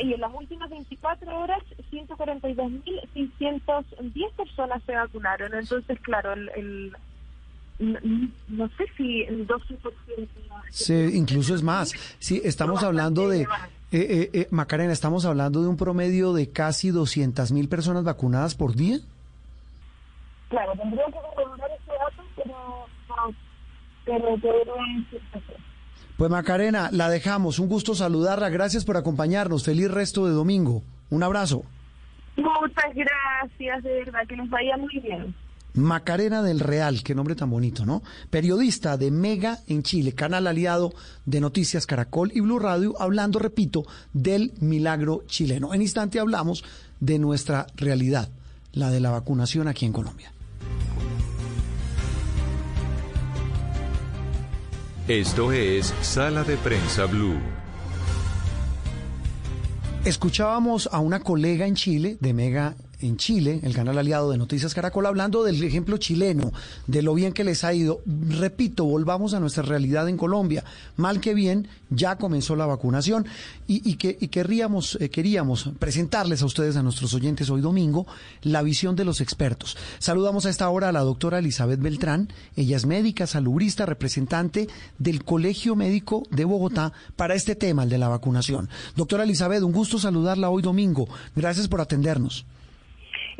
Y 0.02 0.14
en 0.14 0.20
las 0.20 0.34
últimas 0.34 0.68
24 0.70 1.38
horas, 1.38 1.62
142.610 1.92 4.32
personas 4.32 4.82
se 4.84 4.92
vacunaron. 4.92 5.54
Entonces, 5.54 6.00
claro, 6.00 6.32
el, 6.32 6.92
no, 7.78 8.68
sé 8.76 8.86
si 8.96 9.22
el 9.22 9.46
12%. 9.46 9.92
Sí, 10.70 11.10
incluso 11.14 11.54
es 11.54 11.62
más. 11.62 11.94
Sí, 12.18 12.40
estamos 12.44 12.82
hablando 12.82 13.28
de... 13.28 13.42
Eh, 13.90 13.90
eh, 13.90 14.30
eh, 14.34 14.48
Macarena, 14.50 14.92
estamos 14.92 15.24
hablando 15.24 15.62
de 15.62 15.68
un 15.68 15.78
promedio 15.78 16.34
de 16.34 16.50
casi 16.50 16.90
200.000 16.90 17.70
personas 17.70 18.04
vacunadas 18.04 18.54
por 18.54 18.74
día. 18.74 18.98
Claro, 20.50 20.72
tendría 20.72 21.06
que 21.06 21.16
pero 21.36 21.56
pues 26.16 26.30
Macarena, 26.30 26.90
la 26.92 27.08
dejamos. 27.08 27.58
Un 27.58 27.68
gusto 27.68 27.94
saludarla. 27.94 28.48
Gracias 28.48 28.84
por 28.84 28.96
acompañarnos. 28.96 29.64
Feliz 29.64 29.90
resto 29.90 30.26
de 30.26 30.32
domingo. 30.32 30.82
Un 31.10 31.22
abrazo. 31.22 31.64
Muchas 32.36 32.94
gracias, 32.94 33.82
de 33.82 34.04
verdad, 34.04 34.20
que 34.28 34.36
nos 34.36 34.48
vaya 34.50 34.76
muy 34.76 34.98
bien. 35.00 35.34
Macarena 35.74 36.42
del 36.42 36.60
Real, 36.60 37.02
qué 37.02 37.14
nombre 37.14 37.34
tan 37.34 37.50
bonito, 37.50 37.86
¿no? 37.86 38.02
Periodista 38.30 38.96
de 38.96 39.10
Mega 39.10 39.58
en 39.68 39.82
Chile, 39.82 40.12
canal 40.12 40.46
aliado 40.46 40.92
de 41.24 41.40
Noticias 41.40 41.86
Caracol 41.86 42.32
y 42.34 42.40
Blue 42.40 42.58
Radio, 42.58 42.94
hablando, 43.00 43.38
repito, 43.38 43.84
del 44.12 44.52
milagro 44.60 45.22
chileno. 45.26 45.74
En 45.74 45.82
instante 45.82 46.18
hablamos 46.18 46.64
de 47.00 47.18
nuestra 47.18 47.66
realidad, 47.76 48.28
la 48.72 48.90
de 48.90 49.00
la 49.00 49.10
vacunación 49.10 49.68
aquí 49.68 49.86
en 49.86 49.92
Colombia. 49.92 50.32
Esto 55.08 55.52
es 55.52 55.94
Sala 56.02 56.44
de 56.44 56.58
Prensa 56.58 57.06
Blue. 57.06 57.40
Escuchábamos 60.04 60.86
a 60.92 60.98
una 60.98 61.20
colega 61.20 61.66
en 61.66 61.76
Chile 61.76 62.18
de 62.20 62.34
Mega 62.34 62.76
en 63.00 63.16
Chile, 63.16 63.60
el 63.62 63.74
canal 63.74 63.98
aliado 63.98 64.30
de 64.30 64.38
Noticias 64.38 64.74
Caracol, 64.74 65.06
hablando 65.06 65.44
del 65.44 65.62
ejemplo 65.62 65.96
chileno, 65.98 66.52
de 66.86 67.02
lo 67.02 67.14
bien 67.14 67.32
que 67.32 67.44
les 67.44 67.64
ha 67.64 67.72
ido. 67.72 68.02
Repito, 68.06 68.84
volvamos 68.84 69.34
a 69.34 69.40
nuestra 69.40 69.62
realidad 69.62 70.08
en 70.08 70.16
Colombia. 70.16 70.64
Mal 70.96 71.20
que 71.20 71.34
bien, 71.34 71.68
ya 71.90 72.16
comenzó 72.16 72.56
la 72.56 72.66
vacunación 72.66 73.26
y, 73.66 73.94
que, 73.94 74.16
querríamos, 74.16 74.98
eh, 75.00 75.10
queríamos 75.10 75.70
presentarles 75.78 76.42
a 76.42 76.46
ustedes, 76.46 76.76
a 76.76 76.82
nuestros 76.82 77.14
oyentes 77.14 77.50
hoy 77.50 77.60
domingo, 77.60 78.06
la 78.42 78.62
visión 78.62 78.96
de 78.96 79.04
los 79.04 79.20
expertos. 79.20 79.76
Saludamos 79.98 80.46
a 80.46 80.50
esta 80.50 80.68
hora 80.68 80.88
a 80.88 80.92
la 80.92 81.00
doctora 81.00 81.38
Elizabeth 81.38 81.80
Beltrán. 81.80 82.32
Ella 82.56 82.76
es 82.76 82.86
médica, 82.86 83.26
salubrista, 83.26 83.86
representante 83.86 84.68
del 84.98 85.24
Colegio 85.24 85.76
Médico 85.76 86.24
de 86.30 86.44
Bogotá 86.44 86.92
para 87.16 87.34
este 87.34 87.54
tema, 87.54 87.84
el 87.84 87.90
de 87.90 87.98
la 87.98 88.08
vacunación. 88.08 88.68
Doctora 88.96 89.24
Elizabeth, 89.24 89.62
un 89.62 89.72
gusto 89.72 89.98
saludarla 89.98 90.50
hoy 90.50 90.62
domingo. 90.62 91.08
Gracias 91.36 91.68
por 91.68 91.80
atendernos. 91.80 92.44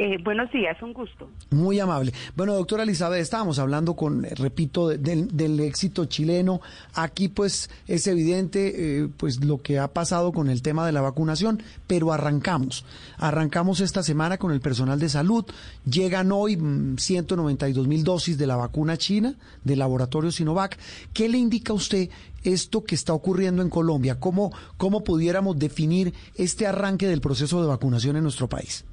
Eh, 0.01 0.17
buenos 0.23 0.49
días, 0.53 0.81
un 0.81 0.93
gusto. 0.93 1.29
Muy 1.51 1.81
amable. 1.81 2.13
Bueno, 2.37 2.55
doctora 2.55 2.85
Elizabeth, 2.85 3.21
estábamos 3.21 3.59
hablando 3.59 3.97
con, 3.97 4.25
eh, 4.25 4.31
repito, 4.37 4.87
del, 4.87 5.59
éxito 5.59 6.05
chileno. 6.05 6.61
Aquí, 6.95 7.27
pues, 7.27 7.69
es 7.89 8.07
evidente, 8.07 9.01
eh, 9.01 9.09
pues, 9.17 9.45
lo 9.45 9.61
que 9.61 9.81
ha 9.81 9.89
pasado 9.89 10.31
con 10.31 10.51
el 10.51 10.63
tema 10.63 10.87
de 10.87 10.93
la 10.93 11.01
vacunación, 11.01 11.65
pero 11.89 12.13
arrancamos. 12.13 12.85
Arrancamos 13.17 13.81
esta 13.81 14.05
semana 14.05 14.39
con 14.39 14.53
el 14.53 14.61
personal 14.61 15.01
de 15.01 15.09
salud. 15.09 15.45
Llegan 15.85 16.31
hoy 16.31 16.57
192 16.97 17.85
mm, 17.85 17.91
mil 17.91 18.05
dosis 18.05 18.39
de 18.39 18.47
la 18.47 18.55
vacuna 18.55 18.97
china 18.97 19.35
del 19.65 19.81
laboratorio 19.81 20.31
Sinovac. 20.31 20.79
¿Qué 21.13 21.29
le 21.29 21.39
indica 21.39 21.73
a 21.73 21.77
usted 21.77 22.09
esto 22.45 22.85
que 22.85 22.95
está 22.95 23.15
ocurriendo 23.15 23.63
en 23.63 23.69
Colombia? 23.69 24.21
¿Cómo, 24.21 24.53
cómo 24.77 25.03
pudiéramos 25.03 25.59
definir 25.59 26.15
este 26.37 26.69
arranque 26.69 27.09
del 27.09 27.21
proceso 27.21 27.61
de 27.61 27.67
vacunación 27.67 28.15
en 28.15 28.23
nuestro 28.23 28.49
país? 28.49 28.85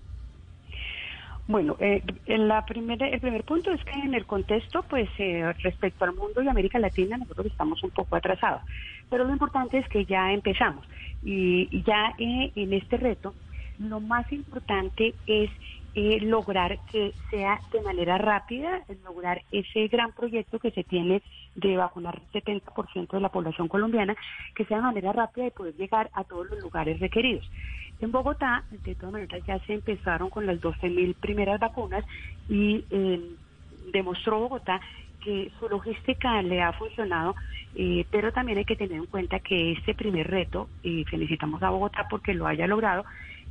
Bueno, 1.47 1.77
eh, 1.79 2.01
en 2.25 2.47
la 2.47 2.65
primera, 2.65 3.07
el 3.07 3.19
primer 3.19 3.43
punto 3.43 3.71
es 3.71 3.83
que 3.83 3.99
en 3.99 4.15
el 4.15 4.25
contexto, 4.25 4.83
pues 4.89 5.07
eh, 5.19 5.53
respecto 5.61 6.03
al 6.03 6.15
mundo 6.15 6.41
y 6.41 6.47
América 6.47 6.79
Latina, 6.79 7.17
nosotros 7.17 7.45
estamos 7.47 7.83
un 7.83 7.91
poco 7.91 8.15
atrasados. 8.15 8.63
Pero 9.09 9.25
lo 9.25 9.31
importante 9.31 9.77
es 9.77 9.87
que 9.87 10.05
ya 10.05 10.31
empezamos. 10.33 10.85
Y, 11.23 11.83
ya 11.83 12.13
eh, 12.17 12.51
en 12.55 12.73
este 12.73 12.97
reto, 12.97 13.35
lo 13.77 13.99
más 13.99 14.31
importante 14.31 15.13
es 15.27 15.51
eh, 15.93 16.19
lograr 16.21 16.79
que 16.91 17.13
sea 17.29 17.59
de 17.71 17.81
manera 17.81 18.17
rápida, 18.17 18.81
lograr 19.05 19.41
ese 19.51 19.87
gran 19.87 20.11
proyecto 20.13 20.59
que 20.59 20.71
se 20.71 20.83
tiene 20.83 21.21
de 21.55 21.77
vacunar 21.77 22.21
70% 22.33 23.11
de 23.11 23.21
la 23.21 23.29
población 23.29 23.67
colombiana, 23.67 24.15
que 24.55 24.65
sea 24.65 24.77
de 24.77 24.83
manera 24.83 25.13
rápida 25.13 25.47
y 25.47 25.51
poder 25.51 25.75
llegar 25.75 26.09
a 26.13 26.23
todos 26.23 26.49
los 26.49 26.59
lugares 26.59 26.99
requeridos. 26.99 27.49
En 28.01 28.11
Bogotá, 28.11 28.63
de 28.69 28.95
todas 28.95 29.13
maneras, 29.13 29.41
ya 29.47 29.59
se 29.59 29.73
empezaron 29.73 30.29
con 30.29 30.45
las 30.45 30.59
12.000 30.59 31.15
primeras 31.15 31.59
vacunas 31.59 32.03
y 32.49 32.83
eh, 32.89 33.21
demostró 33.91 34.39
Bogotá 34.39 34.81
que 35.23 35.51
su 35.59 35.67
logística 35.67 36.41
le 36.41 36.61
ha 36.61 36.73
funcionado, 36.73 37.35
eh, 37.73 38.05
pero 38.11 38.31
también 38.31 38.59
hay 38.59 38.65
que 38.65 38.75
tener 38.75 38.97
en 38.97 39.07
cuenta 39.07 39.39
que 39.39 39.71
este 39.71 39.95
primer 39.95 40.29
reto, 40.29 40.69
y 40.83 41.03
felicitamos 41.05 41.63
a 41.63 41.69
Bogotá 41.71 42.07
porque 42.09 42.33
lo 42.33 42.45
haya 42.45 42.67
logrado, 42.67 43.05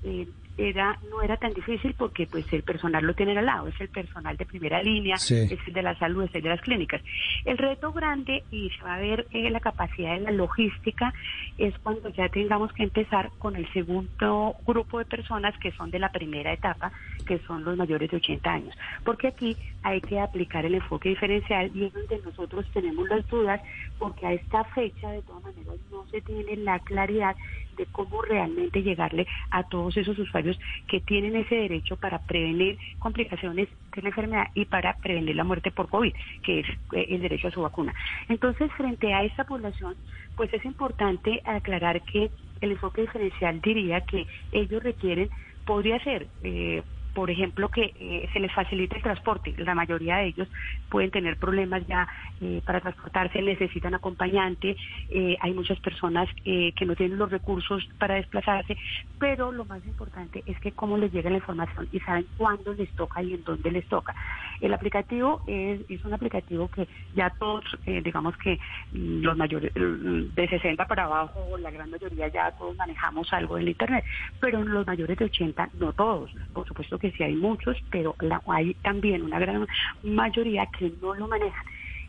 eh, 0.05 0.29
era 0.57 0.99
no 1.11 1.23
era 1.23 1.37
tan 1.37 1.53
difícil 1.53 1.95
porque 1.95 2.27
pues 2.27 2.51
el 2.53 2.63
personal 2.63 3.05
lo 3.05 3.15
tiene 3.15 3.37
al 3.37 3.47
lado, 3.47 3.69
es 3.69 3.81
el 3.81 3.89
personal 3.89 4.37
de 4.37 4.47
primera 4.47 4.83
línea, 4.83 5.17
es 5.17 5.31
el 5.31 5.73
de 5.73 5.83
la 5.83 5.99
salud, 5.99 6.25
es 6.25 6.35
el 6.35 6.43
de 6.43 6.49
las 6.49 6.61
clínicas. 6.61 7.03
El 7.45 7.59
reto 7.59 7.93
grande 7.93 8.45
y 8.51 8.71
se 8.71 8.83
va 8.83 8.95
a 8.95 8.99
ver 8.99 9.27
eh, 9.33 9.51
la 9.51 9.61
capacidad 9.61 10.15
de 10.15 10.21
la 10.21 10.31
logística 10.31 11.13
es 11.59 11.77
cuando 11.79 12.09
ya 12.11 12.29
tengamos 12.29 12.73
que 12.73 12.85
empezar 12.85 13.31
con 13.39 13.57
el 13.57 13.71
segundo 13.73 14.57
grupo 14.67 14.99
de 14.99 15.05
personas 15.05 15.57
que 15.59 15.73
son 15.73 15.91
de 15.91 15.99
la 15.99 16.11
primera 16.11 16.53
etapa, 16.53 16.93
que 17.27 17.39
son 17.41 17.65
los 17.65 17.77
mayores 17.77 18.11
de 18.11 18.19
80 18.19 18.51
años, 18.51 18.77
porque 19.05 19.29
aquí 19.29 19.57
hay 19.83 20.01
que 20.01 20.21
aplicar 20.21 20.65
el 20.65 20.75
enfoque 20.75 21.11
diferencial 21.11 21.71
y 21.75 21.85
es 21.85 21.93
donde 21.93 22.19
nosotros 22.25 22.67
tenemos 22.73 23.09
las 23.09 23.27
dudas 23.29 23.61
porque 23.99 24.27
a 24.27 24.33
esta 24.33 24.65
fecha 24.65 25.11
de 25.11 25.23
todas 25.23 25.43
maneras 25.43 25.77
no 25.91 26.07
se 26.11 26.21
tiene 26.21 26.57
la 26.57 26.79
claridad 26.79 27.37
de 27.77 27.87
cómo 27.87 28.23
realmente 28.23 28.83
llegarle 28.83 29.27
a 29.51 29.65
todos 29.65 29.97
esos 29.97 30.19
usuarios 30.19 30.59
que 30.89 31.01
tienen 31.01 31.37
ese 31.37 31.55
derecho 31.55 31.97
para 31.97 32.19
prevenir 32.19 32.79
complicaciones 32.99 33.69
de 33.95 34.03
la 34.03 34.09
enfermedad 34.09 34.47
y 34.55 34.65
para 34.65 34.97
prevenir 34.99 35.37
la 35.37 35.45
muerte 35.45 35.71
por 35.71 35.89
COVID, 35.89 36.13
que 36.43 36.61
es 36.61 36.69
eh, 36.93 37.07
el 37.11 37.23
derecho 37.23 37.49
a 37.49 37.53
su 37.53 37.63
vacuna. 37.63 37.95
Entonces, 38.29 38.71
frente 38.73 39.13
a 39.13 39.25
esta 39.25 39.45
población, 39.45 39.95
pues 40.37 40.53
es 40.53 40.65
importante 40.65 41.41
aclarar 41.45 42.03
que 42.03 42.31
el 42.61 42.73
enfoque 42.73 43.03
diferencial 43.03 43.61
diría 43.61 44.01
que 44.03 44.27
ellos 44.53 44.83
requieren, 44.83 45.31
podría 45.65 46.03
ser 46.03 46.29
eh, 46.43 46.83
por 47.15 47.31
ejemplo, 47.31 47.69
que 47.69 47.95
eh, 47.99 48.29
se 48.33 48.41
les 48.41 48.53
facilite 48.53 48.97
el 48.97 49.03
transporte. 49.03 49.55
La 49.59 49.75
mayoría 49.75 50.17
de 50.17 50.27
ellos 50.27 50.49
pueden 50.91 51.11
tener 51.11 51.37
problemas 51.37 51.87
ya 51.87 52.09
eh, 52.41 52.61
para 52.67 52.81
transportarse, 52.81 53.41
necesitan 53.41 53.95
acompañante, 53.95 54.77
eh, 55.11 55.37
hay 55.41 55.55
muchas 55.55 55.79
personas 55.79 56.29
que 56.45 56.87
no 56.87 56.97
tienen 56.97 57.19
los 57.19 57.31
recursos 57.31 57.87
para 57.99 58.17
desplazarse, 58.17 58.77
pero 59.19 59.53
lo 59.53 59.65
más 59.65 59.85
importante 59.87 60.43
es 60.47 60.59
que 60.61 60.73
cómo 60.73 60.99
les 60.99 61.13
llega 61.13 61.31
la 61.31 61.37
información 61.37 61.89
y 61.93 62.01
saben 62.01 62.27
cuándo 62.37 62.75
les 62.75 62.91
toca 62.91 63.23
y 63.23 63.35
en 63.35 63.45
dónde 63.45 63.71
les 63.71 63.87
toca. 63.87 64.15
El 64.61 64.75
aplicativo 64.75 65.43
es, 65.47 65.81
es 65.89 66.05
un 66.05 66.13
aplicativo 66.13 66.69
que 66.69 66.89
ya 67.15 67.31
todos, 67.31 67.65
digamos 67.85 68.37
que 68.39 68.59
los 68.93 69.37
mayores, 69.37 69.73
de 69.75 70.49
60 70.49 70.87
para 70.87 71.05
abajo, 71.05 71.57
la 71.59 71.71
gran 71.71 71.91
mayoría 71.91 72.29
ya 72.29 72.51
todos 72.53 72.77
manejamos 72.77 73.33
algo 73.33 73.59
en 73.59 73.69
Internet, 73.69 74.05
pero 74.41 74.63
los 74.63 74.87
mayores 74.87 75.17
de 75.17 75.25
80 75.27 75.71
no 75.79 75.93
todos, 75.93 76.31
por 76.53 76.67
supuesto 76.67 76.99
que 76.99 77.04
que 77.05 77.17
sí 77.19 77.23
hay 77.23 77.35
muchos, 77.35 77.77
pero 77.91 78.17
hay 78.47 78.73
también 78.83 79.23
una 79.23 79.39
gran 79.39 79.67
mayoría 80.03 80.67
que 80.79 80.91
no 81.03 81.15
lo 81.15 81.29
manejan. 81.29 81.67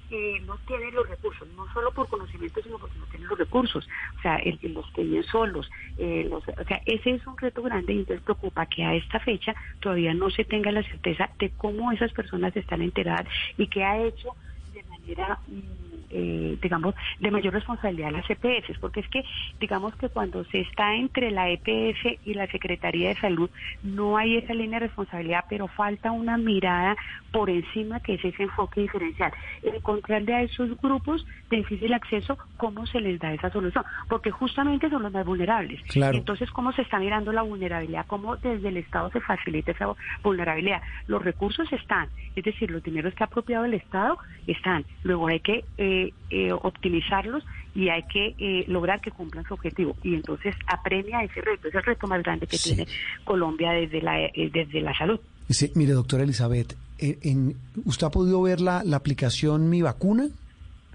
y 0.09 0.39
no 0.45 0.55
tienen 0.67 0.93
los 0.93 1.09
recursos, 1.09 1.47
no 1.57 1.67
solo 1.73 1.91
por 1.91 2.07
conocimiento, 2.07 2.61
sino 2.61 2.77
porque 2.77 2.97
no 2.97 3.05
tienen 3.07 3.27
los 3.27 3.37
recursos, 3.37 3.85
o 4.17 4.21
sea, 4.21 4.37
el, 4.37 4.57
los 4.71 4.85
que 4.91 5.03
viven 5.03 5.23
solos, 5.23 5.69
eh, 5.97 6.29
o 6.31 6.41
sea, 6.63 6.81
ese 6.85 7.09
es 7.15 7.27
un 7.27 7.37
reto 7.37 7.61
grande 7.61 7.93
y 7.93 7.99
entonces 7.99 8.23
preocupa 8.23 8.67
que 8.67 8.85
a 8.85 8.93
esta 8.93 9.19
fecha 9.19 9.53
todavía 9.81 10.13
no 10.13 10.29
se 10.29 10.45
tenga 10.45 10.71
la 10.71 10.83
certeza 10.83 11.29
de 11.39 11.49
cómo 11.57 11.91
esas 11.91 12.13
personas 12.13 12.55
están 12.55 12.81
enteradas 12.81 13.27
y 13.57 13.67
qué 13.67 13.83
ha 13.83 14.01
hecho 14.01 14.29
de 14.73 14.83
manera... 14.83 15.39
Mm, 15.47 15.84
eh, 16.17 16.57
digamos, 16.61 16.95
de 17.19 17.29
mayor 17.29 17.53
responsabilidad 17.53 18.09
a 18.09 18.11
las 18.19 18.29
EPS, 18.29 18.79
porque 18.79 19.01
es 19.01 19.09
que, 19.09 19.25
digamos 19.59 19.93
que 19.95 20.07
cuando 20.07 20.45
se 20.45 20.61
está 20.61 20.95
entre 20.95 21.29
la 21.29 21.49
EPS 21.49 22.19
y 22.25 22.33
la 22.33 22.47
Secretaría 22.47 23.09
de 23.09 23.15
Salud, 23.15 23.49
no 23.83 24.15
hay 24.17 24.37
esa 24.37 24.53
línea 24.53 24.79
de 24.79 24.87
responsabilidad, 24.87 25.43
pero 25.49 25.67
falta 25.67 26.11
una 26.11 26.37
mirada 26.37 26.95
por 27.31 27.49
encima 27.49 27.99
que 27.99 28.13
es 28.13 28.23
ese 28.23 28.43
enfoque 28.43 28.79
diferencial. 28.81 29.33
Encontrarle 29.61 30.33
a 30.33 30.41
esos 30.43 30.79
grupos 30.81 31.25
de 31.49 31.57
difícil 31.57 31.93
acceso 31.93 32.37
cómo 32.55 32.85
se 32.85 33.01
les 33.01 33.19
da 33.19 33.33
esa 33.33 33.49
solución, 33.49 33.83
porque 34.07 34.31
justamente 34.31 34.89
son 34.89 35.03
los 35.03 35.11
más 35.11 35.25
vulnerables. 35.25 35.81
Entonces, 35.93 36.49
¿cómo 36.51 36.71
se 36.71 36.83
está 36.83 36.97
mirando 36.97 37.33
la 37.33 37.41
vulnerabilidad? 37.41 38.05
¿Cómo 38.07 38.37
desde 38.37 38.69
el 38.69 38.77
Estado 38.77 39.11
se 39.11 39.19
facilita 39.19 39.71
esa 39.71 39.87
vulnerabilidad? 40.23 40.81
Los 41.07 41.21
recursos 41.23 41.71
están, 41.73 42.07
es 42.37 42.43
decir, 42.45 42.71
los 42.71 42.83
dineros 42.83 43.13
que 43.13 43.23
ha 43.23 43.27
apropiado 43.27 43.65
el 43.65 43.73
Estado 43.73 44.17
están. 44.47 44.85
Luego 45.03 45.27
hay 45.27 45.41
que 45.41 45.65
eh, 45.77 46.04
eh, 46.29 46.51
optimizarlos 46.51 47.43
y 47.73 47.89
hay 47.89 48.03
que 48.03 48.35
eh, 48.37 48.65
lograr 48.67 49.01
que 49.01 49.11
cumplan 49.11 49.45
su 49.45 49.53
objetivo. 49.53 49.95
Y 50.03 50.15
entonces 50.15 50.55
apremia 50.67 51.23
ese 51.23 51.41
reto, 51.41 51.67
es 51.67 51.75
el 51.75 51.83
reto 51.83 52.07
más 52.07 52.21
grande 52.23 52.47
que 52.47 52.57
tiene 52.57 52.87
Colombia 53.23 53.71
desde 53.71 54.01
la, 54.01 54.19
eh, 54.21 54.49
desde 54.51 54.81
la 54.81 54.95
salud. 54.97 55.19
Sí, 55.49 55.71
mire, 55.75 55.93
doctora 55.93 56.23
Elizabeth, 56.23 56.75
en, 56.99 57.55
¿usted 57.85 58.07
ha 58.07 58.11
podido 58.11 58.41
ver 58.41 58.61
la, 58.61 58.83
la 58.83 58.97
aplicación 58.97 59.69
Mi 59.69 59.81
Vacuna? 59.81 60.27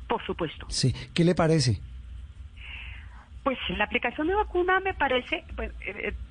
Por 0.08 0.24
supuesto. 0.26 0.66
Sí, 0.68 0.94
¿qué 1.14 1.24
le 1.24 1.34
parece? 1.34 1.80
Pues 3.44 3.58
la 3.70 3.84
aplicación 3.84 4.26
de 4.26 4.34
vacuna 4.34 4.80
me 4.80 4.92
parece, 4.92 5.44
pues, 5.56 5.72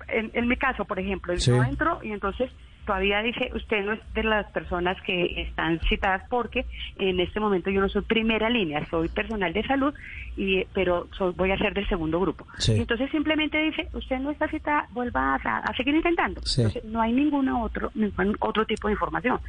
en, 0.07 0.47
mi 0.47 0.57
caso, 0.57 0.85
por 0.85 0.99
ejemplo, 0.99 1.33
yo 1.33 1.63
entro 1.63 1.99
y 2.03 2.11
entonces 2.11 2.51
todavía 2.89 3.21
dice, 3.21 3.51
usted 3.53 3.85
no 3.85 3.93
es 3.93 3.99
de 4.15 4.23
las 4.23 4.47
personas 4.47 4.99
que 5.03 5.43
están 5.43 5.79
citadas 5.81 6.23
porque 6.27 6.65
en 6.97 7.19
este 7.19 7.39
momento 7.39 7.69
yo 7.69 7.81
no 7.81 7.87
soy 7.87 8.01
primera 8.01 8.49
línea, 8.49 8.83
soy 8.89 9.09
personal 9.09 9.53
de 9.53 9.61
salud, 9.61 9.93
y 10.35 10.63
pero 10.73 11.07
voy 11.35 11.51
a 11.51 11.57
ser 11.59 11.75
del 11.75 11.87
segundo 11.87 12.19
grupo. 12.19 12.47
entonces 12.67 13.11
simplemente 13.11 13.59
dice, 13.59 13.89
usted 13.93 14.17
no 14.17 14.31
está 14.31 14.47
citada, 14.47 14.87
vuelva 14.89 15.35
a, 15.35 15.73
seguir 15.77 15.93
intentando. 15.93 16.39
Entonces 16.39 16.83
no 16.85 16.99
hay 16.99 17.13
ninguna 17.13 17.61
otro, 17.61 17.91
ningún 17.93 18.35
otro 18.39 18.65
tipo 18.65 18.87
de 18.87 18.93
información. 18.93 19.39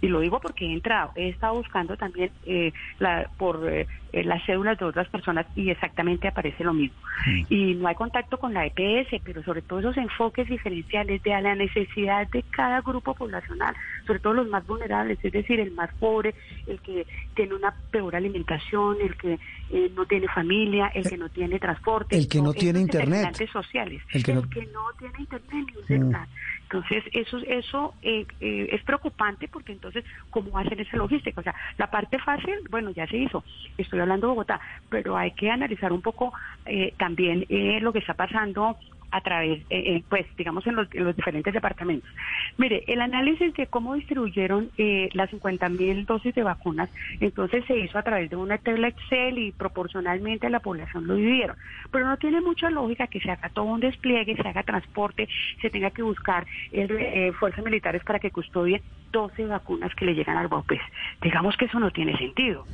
Y 0.00 0.08
lo 0.08 0.20
digo 0.20 0.40
porque 0.40 0.66
he 0.66 0.72
entrado, 0.72 1.10
he 1.16 1.30
estado 1.30 1.54
buscando 1.54 1.96
también 1.96 2.30
eh, 2.46 2.72
la, 2.98 3.28
por 3.38 3.68
eh, 3.68 3.86
las 4.12 4.44
cédulas 4.44 4.78
de 4.78 4.84
otras 4.84 5.08
personas 5.08 5.46
y 5.56 5.70
exactamente 5.70 6.28
aparece 6.28 6.62
lo 6.62 6.72
mismo. 6.72 6.96
Mm. 7.26 7.42
Y 7.48 7.74
no 7.74 7.88
hay 7.88 7.94
contacto 7.94 8.38
con 8.38 8.54
la 8.54 8.66
EPS, 8.66 9.20
pero 9.24 9.42
sobre 9.42 9.62
todo 9.62 9.80
esos 9.80 9.96
enfoques 9.96 10.48
diferenciales 10.48 11.22
de 11.22 11.30
la 11.40 11.54
necesidad 11.54 12.28
de 12.28 12.42
cada 12.50 12.82
grupo 12.84 13.14
poblacional, 13.14 13.74
sobre 14.06 14.20
todo 14.20 14.34
los 14.34 14.48
más 14.48 14.66
vulnerables, 14.66 15.18
es 15.22 15.32
decir, 15.32 15.60
el 15.60 15.72
más 15.72 15.92
pobre, 15.94 16.34
el 16.66 16.80
que 16.80 17.06
tiene 17.34 17.54
una 17.54 17.74
peor 17.90 18.14
alimentación, 18.14 18.98
el 19.00 19.16
que 19.16 19.38
eh, 19.70 19.90
no 19.94 20.06
tiene 20.06 20.28
familia, 20.28 20.88
el 20.94 21.08
que 21.08 21.16
no 21.16 21.28
tiene 21.28 21.58
transporte, 21.58 22.16
el 22.16 22.28
que 22.28 22.40
no, 22.40 22.52
tiene 22.52 22.80
internet, 22.80 23.34
sociales, 23.52 24.02
el 24.12 24.22
que, 24.22 24.34
no... 24.34 24.42
tiene 24.42 25.18
internet 25.18 25.66
ni 25.72 25.80
un 25.80 25.86
celular. 25.86 26.28
Entonces, 26.62 27.04
eso, 27.12 27.38
eso 27.46 27.94
eh, 28.02 28.26
eh, 28.40 28.68
es 28.72 28.82
preocupante 28.82 29.48
porque 29.48 29.72
entonces, 29.72 30.04
¿cómo 30.30 30.58
hacen 30.58 30.78
esa 30.80 30.96
logística? 30.96 31.40
O 31.40 31.44
sea, 31.44 31.54
la 31.78 31.90
parte 31.90 32.18
fácil, 32.18 32.54
bueno, 32.70 32.90
ya 32.90 33.06
se 33.06 33.16
hizo, 33.16 33.44
estoy 33.78 34.00
hablando 34.00 34.26
de 34.26 34.32
Bogotá, 34.32 34.60
pero 34.88 35.16
hay 35.16 35.32
que 35.32 35.50
analizar 35.50 35.92
un 35.92 36.02
poco 36.02 36.32
eh, 36.66 36.94
también 36.98 37.46
lo 37.80 37.92
que 37.92 37.98
está 37.98 38.14
pasando 38.14 38.76
a 39.14 39.20
través, 39.20 39.60
eh, 39.70 39.94
eh, 39.94 40.02
pues, 40.08 40.26
digamos, 40.36 40.66
en 40.66 40.74
los, 40.74 40.88
diferentes 40.90 41.54
departamentos. 41.54 42.10
Mire, 42.58 42.82
el 42.88 43.00
análisis 43.00 43.54
de 43.54 43.68
cómo 43.68 43.94
distribuyeron 43.94 44.70
eh, 44.76 45.08
las 45.12 45.30
50 45.30 45.68
mil 45.68 46.04
dosis 46.04 46.34
de 46.34 46.42
vacunas, 46.42 46.90
entonces 47.20 47.64
se 47.66 47.78
hizo 47.78 47.96
a 47.96 48.02
través 48.02 48.28
de 48.28 48.34
una 48.34 48.58
tabla 48.58 48.88
Excel 48.88 49.38
y 49.38 49.52
proporcionalmente 49.52 50.48
a 50.48 50.50
la 50.50 50.58
población 50.58 51.06
lo 51.06 51.14
dividieron. 51.14 51.56
Pero 51.92 52.08
no 52.08 52.16
tiene 52.16 52.40
mucha 52.40 52.70
lógica 52.70 53.06
que 53.06 53.20
se 53.20 53.30
haga 53.30 53.50
todo 53.50 53.66
un 53.66 53.78
despliegue, 53.78 54.34
se 54.34 54.48
haga 54.48 54.64
transporte, 54.64 55.28
se 55.62 55.70
tenga 55.70 55.92
que 55.92 56.02
buscar 56.02 56.44
eh, 56.72 57.30
fuerzas 57.38 57.64
militares 57.64 58.02
para 58.02 58.18
que 58.18 58.32
custodien 58.32 58.82
12 59.12 59.46
vacunas 59.46 59.94
que 59.94 60.06
le 60.06 60.14
llegan 60.14 60.36
al 60.36 60.48
BOPES. 60.48 60.80
Digamos 61.22 61.56
que 61.56 61.66
eso 61.66 61.78
no 61.78 61.92
tiene 61.92 62.18
sentido. 62.18 62.66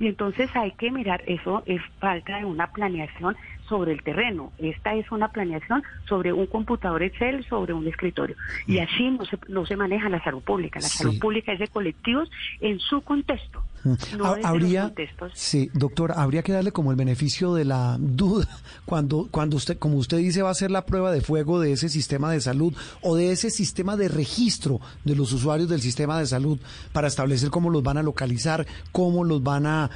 Y 0.00 0.08
entonces 0.08 0.50
hay 0.56 0.72
que 0.72 0.90
mirar, 0.90 1.22
eso 1.26 1.62
es 1.66 1.80
falta 2.00 2.38
de 2.38 2.44
una 2.44 2.66
planeación 2.72 3.36
sobre 3.68 3.92
el 3.92 4.02
terreno. 4.02 4.52
Esta 4.58 4.94
es 4.94 5.10
una 5.10 5.28
planeación 5.28 5.82
sobre 6.08 6.32
un 6.32 6.46
computador 6.46 7.02
Excel, 7.02 7.44
sobre 7.48 7.72
un 7.72 7.86
escritorio. 7.86 8.36
Y 8.66 8.78
así 8.78 9.10
no 9.10 9.24
se, 9.24 9.38
no 9.48 9.66
se 9.66 9.76
maneja 9.76 10.08
la 10.08 10.22
salud 10.22 10.42
pública. 10.42 10.80
La 10.80 10.88
salud 10.88 11.18
pública 11.18 11.52
es 11.52 11.58
de 11.58 11.68
colectivos 11.68 12.30
en 12.60 12.78
su 12.80 13.02
contexto 13.02 13.62
No 13.84 14.36
habría, 14.42 14.92
sí, 15.34 15.70
doctor, 15.74 16.12
habría 16.16 16.42
que 16.42 16.52
darle 16.52 16.72
como 16.72 16.90
el 16.90 16.96
beneficio 16.96 17.54
de 17.54 17.66
la 17.66 17.98
duda 18.00 18.48
cuando, 18.86 19.28
cuando 19.30 19.56
usted, 19.56 19.78
como 19.78 19.96
usted 19.96 20.18
dice, 20.18 20.42
va 20.42 20.48
a 20.48 20.52
hacer 20.52 20.70
la 20.70 20.86
prueba 20.86 21.12
de 21.12 21.20
fuego 21.20 21.60
de 21.60 21.72
ese 21.72 21.88
sistema 21.88 22.32
de 22.32 22.40
salud 22.40 22.74
o 23.02 23.16
de 23.16 23.32
ese 23.32 23.50
sistema 23.50 23.96
de 23.96 24.08
registro 24.08 24.80
de 25.04 25.14
los 25.14 25.32
usuarios 25.32 25.68
del 25.68 25.82
sistema 25.82 26.18
de 26.18 26.26
salud 26.26 26.58
para 26.92 27.08
establecer 27.08 27.50
cómo 27.50 27.68
los 27.68 27.82
van 27.82 27.98
a 27.98 28.02
localizar, 28.02 28.66
cómo 28.92 29.22
los 29.24 29.42
van 29.42 29.66
a, 29.66 29.90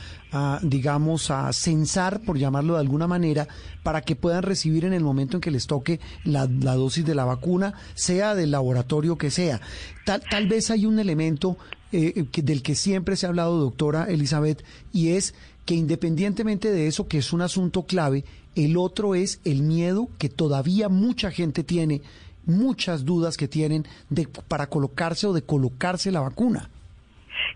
digamos, 0.62 1.30
a 1.30 1.52
censar, 1.52 2.20
por 2.20 2.38
llamarlo 2.38 2.74
de 2.74 2.80
alguna 2.80 3.06
manera, 3.06 3.48
para 3.82 4.02
que 4.02 4.16
puedan 4.16 4.42
recibir 4.42 4.84
en 4.84 4.92
el 4.92 5.02
momento 5.02 5.36
en 5.36 5.40
que 5.40 5.50
les 5.50 5.66
toque 5.66 6.00
la, 6.24 6.46
dosis 6.46 7.04
de 7.04 7.14
la 7.14 7.24
vacuna, 7.24 7.74
sea 7.94 8.34
del 8.34 8.50
laboratorio 8.50 9.16
que 9.16 9.30
sea. 9.30 9.60
Tal, 10.04 10.22
tal 10.30 10.46
vez 10.46 10.70
hay 10.70 10.86
un 10.86 10.98
elemento 10.98 11.56
eh, 11.92 12.24
del 12.42 12.62
que 12.62 12.74
siempre 12.74 13.16
se 13.16 13.26
ha 13.26 13.30
hablado, 13.30 13.58
doctora 13.58 14.04
Elizabeth, 14.04 14.64
y 14.92 15.10
es 15.10 15.34
que 15.64 15.74
independientemente 15.74 16.70
de 16.70 16.86
eso, 16.86 17.08
que 17.08 17.18
es 17.18 17.32
un 17.32 17.42
asunto 17.42 17.82
clave, 17.82 18.24
el 18.56 18.76
otro 18.76 19.14
es 19.14 19.40
el 19.44 19.62
miedo 19.62 20.08
que 20.18 20.28
todavía 20.28 20.88
mucha 20.88 21.30
gente 21.30 21.62
tiene, 21.62 22.00
muchas 22.46 23.04
dudas 23.04 23.36
que 23.36 23.48
tienen 23.48 23.84
de, 24.08 24.26
para 24.26 24.66
colocarse 24.68 25.26
o 25.26 25.32
de 25.32 25.42
colocarse 25.42 26.10
la 26.10 26.20
vacuna. 26.20 26.70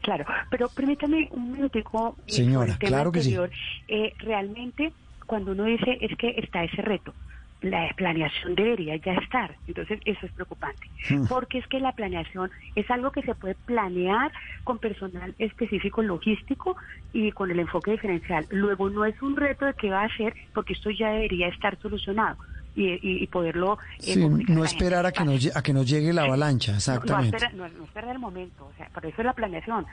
Claro, 0.03 0.25
pero 0.51 0.69
permítame 0.69 1.29
un 1.33 1.53
minutico. 1.53 2.17
Eh, 2.27 2.33
Señora, 2.33 2.77
claro 2.79 3.11
que 3.11 3.23
sí. 3.23 3.37
Eh, 3.89 4.13
realmente, 4.19 4.93
cuando 5.27 5.53
uno 5.53 5.65
dice 5.65 5.99
es 6.01 6.17
que 6.19 6.31
está 6.39 6.65
ese 6.65 6.83
reto, 6.83 7.15
la 7.62 7.89
planeación 7.97 8.55
debería 8.55 8.97
ya 8.97 9.14
estar. 9.14 9.56
Entonces, 9.66 10.01
eso 10.05 10.26
es 10.26 10.32
preocupante. 10.32 10.89
Hmm. 11.09 11.26
Porque 11.28 11.59
es 11.59 11.66
que 11.68 11.80
la 11.80 11.93
planeación 11.93 12.51
es 12.74 12.90
algo 12.90 13.10
que 13.12 13.22
se 13.22 13.34
puede 13.34 13.55
planear 13.55 14.32
con 14.64 14.78
personal 14.78 15.34
específico 15.39 16.02
logístico 16.02 16.76
y 17.12 17.32
con 17.32 17.51
el 17.51 17.60
enfoque 17.60 17.93
diferencial. 17.93 18.47
Luego, 18.51 18.90
no 18.90 19.05
es 19.05 19.20
un 19.22 19.36
reto 19.36 19.64
de 19.66 19.74
qué 19.74 19.90
va 19.90 20.02
a 20.02 20.06
hacer, 20.06 20.34
porque 20.52 20.74
esto 20.74 20.90
ya 20.90 21.10
debería 21.10 21.48
estar 21.48 21.78
solucionado 21.78 22.36
y, 22.74 23.27
poderlo... 23.27 23.78
Eh, 24.07 24.16
no 24.16 24.65
esperar 24.65 25.07
a 25.07 25.12
que, 25.12 25.24
nos, 25.24 25.57
a 25.57 25.62
que 25.62 25.73
nos 25.73 25.89
llegue 25.89 26.12
la 26.12 26.24
avalancha, 26.24 26.74
exactamente. 26.77 27.36
No, 27.55 27.66
esperar, 27.66 28.12
el 28.12 28.19
momento, 28.19 28.66
o 28.66 28.73
sea, 28.77 28.89
por 28.89 29.05
eso 29.07 29.16
es 29.20 29.24
la 29.24 29.32
planeación. 29.32 29.86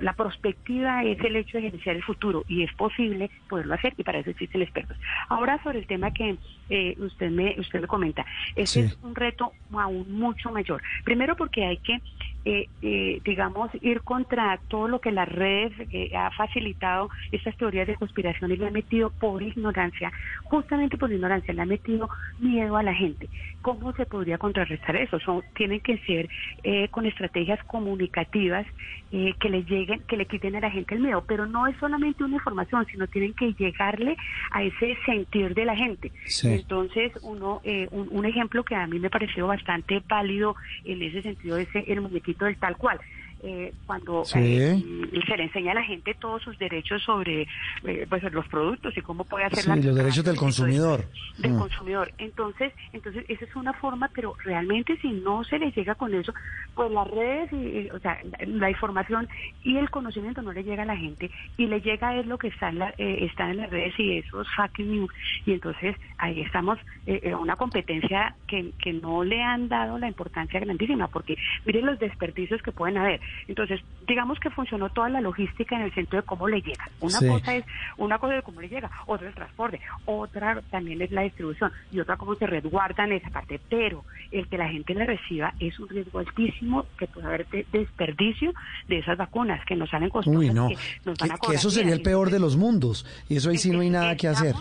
La 0.00 0.14
prospectiva 0.14 1.04
es 1.04 1.18
el 1.20 1.36
hecho 1.36 1.58
de 1.58 1.64
gerenciar 1.64 1.96
el 1.96 2.02
futuro 2.02 2.44
y 2.48 2.62
es 2.62 2.72
posible 2.74 3.30
poderlo 3.48 3.74
hacer 3.74 3.94
y 3.96 4.02
para 4.02 4.20
eso 4.20 4.30
existen 4.30 4.62
expertos. 4.62 4.96
Ahora 5.28 5.62
sobre 5.62 5.80
el 5.80 5.86
tema 5.86 6.12
que 6.12 6.36
eh, 6.70 6.96
usted 6.98 7.30
me 7.30 7.56
usted 7.58 7.80
me 7.80 7.86
comenta, 7.86 8.24
ese 8.56 8.80
es 8.80 8.98
un 9.02 9.14
reto 9.14 9.52
aún 9.72 10.06
mucho 10.12 10.50
mayor. 10.50 10.82
Primero 11.04 11.36
porque 11.36 11.64
hay 11.64 11.78
que 11.78 12.00
eh, 12.44 12.68
eh, 12.82 13.20
digamos, 13.24 13.70
ir 13.82 14.00
contra 14.00 14.58
todo 14.66 14.88
lo 14.88 15.00
que 15.00 15.12
la 15.12 15.24
red 15.24 15.70
eh, 15.92 16.10
ha 16.16 16.30
facilitado 16.32 17.08
estas 17.30 17.56
teorías 17.56 17.86
de 17.86 17.94
conspiración 17.94 18.50
y 18.50 18.56
le 18.56 18.66
ha 18.66 18.70
metido 18.70 19.10
por 19.10 19.40
ignorancia, 19.40 20.10
justamente 20.42 20.98
por 20.98 21.12
ignorancia, 21.12 21.54
le 21.54 21.62
ha 21.62 21.66
metido 21.66 22.08
miedo 22.40 22.76
a 22.76 22.82
la 22.82 22.94
gente. 22.94 23.28
¿Cómo 23.60 23.92
se 23.92 24.06
podría 24.06 24.38
contrarrestar 24.38 24.96
eso? 24.96 25.20
Son, 25.20 25.42
tienen 25.54 25.80
que 25.80 25.98
ser 25.98 26.28
eh, 26.64 26.88
con 26.88 27.06
estrategias 27.06 27.62
comunicativas 27.64 28.66
que 29.12 29.50
le 29.50 29.62
lleguen, 29.64 30.00
que 30.08 30.16
le 30.16 30.24
quiten 30.24 30.56
a 30.56 30.60
la 30.60 30.70
gente 30.70 30.94
el 30.94 31.02
miedo, 31.02 31.22
pero 31.28 31.44
no 31.44 31.66
es 31.66 31.76
solamente 31.76 32.24
una 32.24 32.36
información, 32.36 32.86
sino 32.90 33.06
tienen 33.06 33.34
que 33.34 33.52
llegarle 33.52 34.16
a 34.52 34.62
ese 34.62 34.96
sentir 35.04 35.54
de 35.54 35.66
la 35.66 35.76
gente. 35.76 36.10
Entonces, 36.44 37.12
uno, 37.20 37.60
un, 37.90 38.08
un, 38.10 38.24
ejemplo 38.24 38.64
que 38.64 38.74
a 38.74 38.86
mí 38.86 38.98
me 38.98 39.10
pareció 39.10 39.46
bastante 39.46 40.02
válido 40.08 40.56
en 40.86 41.02
ese 41.02 41.20
sentido 41.20 41.58
es 41.58 41.68
el 41.74 42.00
muñequito 42.32 42.44
del 42.46 42.58
tal 42.58 42.76
cual. 42.76 43.00
Eh, 43.44 43.74
cuando 43.86 44.22
eh, 44.36 44.80
se 45.26 45.36
le 45.36 45.42
enseña 45.42 45.72
a 45.72 45.74
la 45.74 45.82
gente 45.82 46.14
todos 46.14 46.40
sus 46.42 46.56
derechos 46.60 47.02
sobre 47.02 47.48
eh, 47.82 48.06
pues 48.08 48.22
los 48.32 48.46
productos 48.46 48.96
y 48.96 49.00
cómo 49.00 49.24
puede 49.24 49.46
hacer 49.46 49.64
sí, 49.64 49.82
los 49.82 49.96
derechos 49.96 50.24
del 50.24 50.36
consumidor. 50.36 51.04
del 51.38 51.54
mm. 51.54 51.58
consumidor. 51.58 52.12
Entonces 52.18 52.72
entonces 52.92 53.24
esa 53.26 53.44
es 53.44 53.56
una 53.56 53.72
forma 53.72 54.08
pero 54.14 54.36
realmente 54.44 54.96
si 54.98 55.10
no 55.10 55.42
se 55.42 55.58
le 55.58 55.72
llega 55.72 55.96
con 55.96 56.14
eso 56.14 56.32
pues 56.76 56.92
las 56.92 57.10
redes 57.10 57.52
y, 57.52 57.90
o 57.90 57.98
sea 57.98 58.16
la, 58.46 58.70
información 58.70 59.28
y 59.64 59.76
el 59.76 59.90
conocimiento 59.90 60.40
no 60.40 60.52
le 60.52 60.62
llega 60.62 60.84
a 60.84 60.86
la 60.86 60.96
gente 60.96 61.28
y 61.56 61.66
le 61.66 61.80
llega 61.80 62.16
es 62.16 62.26
lo 62.26 62.38
que 62.38 62.46
está 62.46 62.68
en, 62.68 62.78
la, 62.78 62.90
está 62.96 63.50
en 63.50 63.56
las 63.56 63.70
redes 63.70 63.98
y 63.98 64.18
esos 64.18 64.46
fake 64.54 64.78
news. 64.86 65.10
Y 65.46 65.54
entonces 65.54 65.96
ahí 66.18 66.42
estamos 66.42 66.78
en 67.06 67.34
una 67.34 67.56
competencia 67.56 68.36
que, 68.46 68.70
que 68.80 68.92
no 68.92 69.24
le 69.24 69.42
han 69.42 69.68
dado 69.68 69.98
la 69.98 70.06
importancia 70.06 70.60
grandísima 70.60 71.08
porque 71.08 71.36
miren 71.66 71.86
los 71.86 71.98
desperdicios 71.98 72.62
que 72.62 72.70
pueden 72.70 72.98
haber 72.98 73.20
entonces, 73.48 73.80
digamos 74.06 74.38
que 74.40 74.50
funcionó 74.50 74.90
toda 74.90 75.08
la 75.08 75.20
logística 75.20 75.76
en 75.76 75.82
el 75.82 75.94
sentido 75.94 76.22
de 76.22 76.26
cómo 76.26 76.48
le 76.48 76.60
llega. 76.60 76.88
Una 77.00 77.18
cosa 77.18 77.56
es 77.56 77.64
una 77.96 78.18
cosa 78.18 78.34
de 78.34 78.42
cómo 78.42 78.60
le 78.60 78.68
llega, 78.68 78.90
otra 79.06 79.26
es 79.26 79.30
el 79.30 79.36
transporte, 79.36 79.80
otra 80.04 80.60
también 80.70 81.02
es 81.02 81.10
la 81.10 81.22
distribución 81.22 81.72
y 81.90 82.00
otra 82.00 82.16
cómo 82.16 82.34
se 82.34 82.46
resguarda 82.46 83.04
en 83.04 83.12
esa 83.12 83.30
parte. 83.30 83.60
Pero 83.68 84.04
el 84.30 84.48
que 84.48 84.58
la 84.58 84.68
gente 84.68 84.94
le 84.94 85.06
reciba 85.06 85.54
es 85.60 85.78
un 85.78 85.88
riesgo 85.88 86.18
altísimo 86.18 86.86
que 86.98 87.06
puede 87.06 87.26
haber 87.26 87.46
desperdicio 87.72 88.52
de 88.88 88.98
esas 88.98 89.16
vacunas 89.16 89.64
que 89.66 89.76
nos 89.76 89.90
salen 89.90 90.10
costosas. 90.10 90.38
Uy, 90.38 90.50
no. 90.50 90.68
Que, 90.68 91.54
eso 91.54 91.70
sería 91.70 91.92
el 91.92 92.02
peor 92.02 92.30
de 92.30 92.38
los 92.38 92.56
mundos 92.56 93.06
y 93.28 93.36
eso 93.36 93.50
ahí 93.50 93.58
sí 93.58 93.70
no 93.70 93.80
hay 93.80 93.90
nada 93.90 94.16
que 94.16 94.28
hacer. 94.28 94.54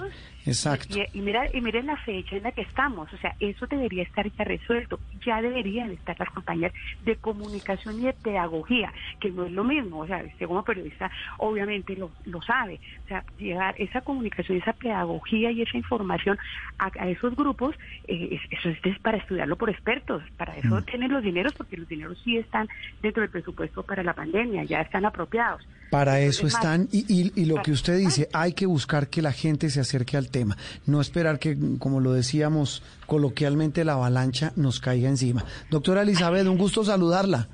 Exacto. 0.45 0.97
Y, 1.13 1.21
mira, 1.21 1.45
y 1.53 1.61
miren 1.61 1.87
la 1.87 1.97
fecha 1.97 2.35
en 2.35 2.43
la 2.43 2.51
que 2.51 2.61
estamos, 2.61 3.11
o 3.13 3.17
sea, 3.17 3.35
eso 3.39 3.67
debería 3.67 4.03
estar 4.03 4.29
ya 4.31 4.43
resuelto, 4.43 4.99
ya 5.25 5.41
deberían 5.41 5.91
estar 5.91 6.19
las 6.19 6.29
compañías 6.29 6.73
de 7.05 7.15
comunicación 7.15 7.99
y 7.99 8.05
de 8.05 8.13
pedagogía, 8.13 8.91
que 9.19 9.29
no 9.29 9.45
es 9.45 9.51
lo 9.51 9.63
mismo, 9.63 9.99
o 9.99 10.07
sea, 10.07 10.23
usted 10.25 10.47
como 10.47 10.63
periodista 10.63 11.11
obviamente 11.37 11.95
lo, 11.95 12.11
lo 12.25 12.41
sabe, 12.41 12.79
o 13.05 13.07
sea, 13.07 13.23
llegar 13.37 13.75
esa 13.77 14.01
comunicación, 14.01 14.57
esa 14.57 14.73
pedagogía 14.73 15.51
y 15.51 15.61
esa 15.61 15.77
información 15.77 16.37
a, 16.77 16.89
esos 17.09 17.35
grupos, 17.35 17.75
eh, 18.07 18.39
eso 18.49 18.69
es 18.69 18.99
para 18.99 19.17
estudiarlo 19.17 19.55
por 19.55 19.69
expertos, 19.69 20.23
para 20.37 20.55
eso 20.57 20.75
mm. 20.75 20.85
tienen 20.85 21.11
los 21.11 21.23
dineros, 21.23 21.53
porque 21.53 21.77
los 21.77 21.87
dineros 21.87 22.19
sí 22.23 22.37
están 22.37 22.67
dentro 23.01 23.21
del 23.21 23.29
presupuesto 23.29 23.83
para 23.83 24.03
la 24.03 24.13
pandemia, 24.13 24.63
ya 24.63 24.81
están 24.81 25.05
apropiados. 25.05 25.65
Para 25.91 26.21
eso 26.21 26.47
están, 26.47 26.87
y, 26.89 27.33
y, 27.35 27.45
lo 27.45 27.61
que 27.61 27.71
usted 27.71 27.97
dice, 27.97 28.29
hay 28.31 28.53
que 28.53 28.65
buscar 28.65 29.09
que 29.09 29.21
la 29.21 29.33
gente 29.33 29.69
se 29.69 29.81
acerque 29.81 30.15
al 30.15 30.29
tema, 30.31 30.57
no 30.85 31.01
esperar 31.01 31.37
que, 31.37 31.57
como 31.77 31.99
lo 31.99 32.13
decíamos 32.13 32.83
coloquialmente, 33.05 33.85
la 33.85 33.93
avalancha 33.93 34.53
nos 34.55 34.79
caiga 34.79 35.09
encima. 35.09 35.45
Doctora 35.69 36.01
Elizabeth, 36.01 36.47
un 36.47 36.57
gusto 36.57 36.83
saludarla. 36.83 37.47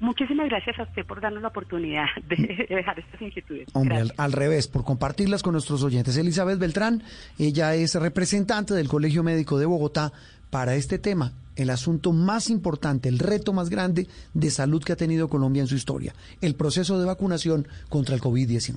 Muchísimas 0.00 0.48
gracias 0.48 0.78
a 0.78 0.84
usted 0.84 1.04
por 1.04 1.20
darnos 1.20 1.42
la 1.42 1.48
oportunidad 1.48 2.06
de 2.28 2.66
dejar 2.68 2.98
estas 3.00 3.20
inquietudes. 3.20 3.68
Hombre, 3.72 4.04
al, 4.16 4.32
revés, 4.32 4.68
por 4.68 4.84
compartirlas 4.84 5.42
con 5.42 5.52
nuestros 5.52 5.82
oyentes. 5.82 6.16
Elizabeth 6.16 6.58
Beltrán, 6.58 7.02
ella 7.38 7.74
es 7.74 7.94
representante 7.96 8.74
del 8.74 8.88
Colegio 8.88 9.24
Médico 9.24 9.58
de 9.58 9.66
Bogotá 9.66 10.12
para 10.50 10.76
este 10.76 10.98
tema, 10.98 11.32
el 11.56 11.70
asunto 11.70 12.12
más 12.12 12.48
importante, 12.48 13.08
el 13.08 13.18
reto 13.18 13.52
más 13.52 13.70
grande 13.70 14.06
de 14.34 14.50
salud 14.50 14.82
que 14.82 14.92
ha 14.92 14.96
tenido 14.96 15.28
Colombia 15.28 15.62
en 15.62 15.66
su 15.66 15.74
historia, 15.74 16.14
el 16.40 16.54
proceso 16.54 16.98
de 16.98 17.06
vacunación 17.06 17.66
contra 17.88 18.14
el 18.14 18.20
COVID-19. 18.20 18.76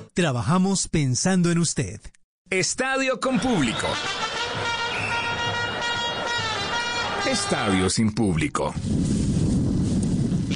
Trabajamos 0.13 0.89
pensando 0.89 1.51
en 1.51 1.57
usted. 1.59 2.01
Estadio 2.49 3.21
con 3.21 3.39
público. 3.39 3.87
Estadio 7.25 7.89
sin 7.89 8.13
público. 8.13 8.73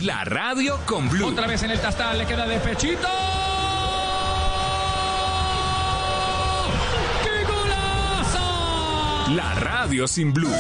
La 0.01 0.25
radio 0.25 0.77
con 0.85 1.07
Blue. 1.07 1.27
Otra 1.27 1.47
vez 1.47 1.63
en 1.63 1.71
el 1.71 1.79
tastal, 1.79 2.17
le 2.17 2.25
queda 2.25 2.45
de 2.45 2.59
pechito. 2.59 3.07
¡Qué 7.23 7.45
golazo! 7.45 9.31
La 9.35 9.55
radio 9.55 10.05
sin 10.05 10.33
Blue. 10.33 10.51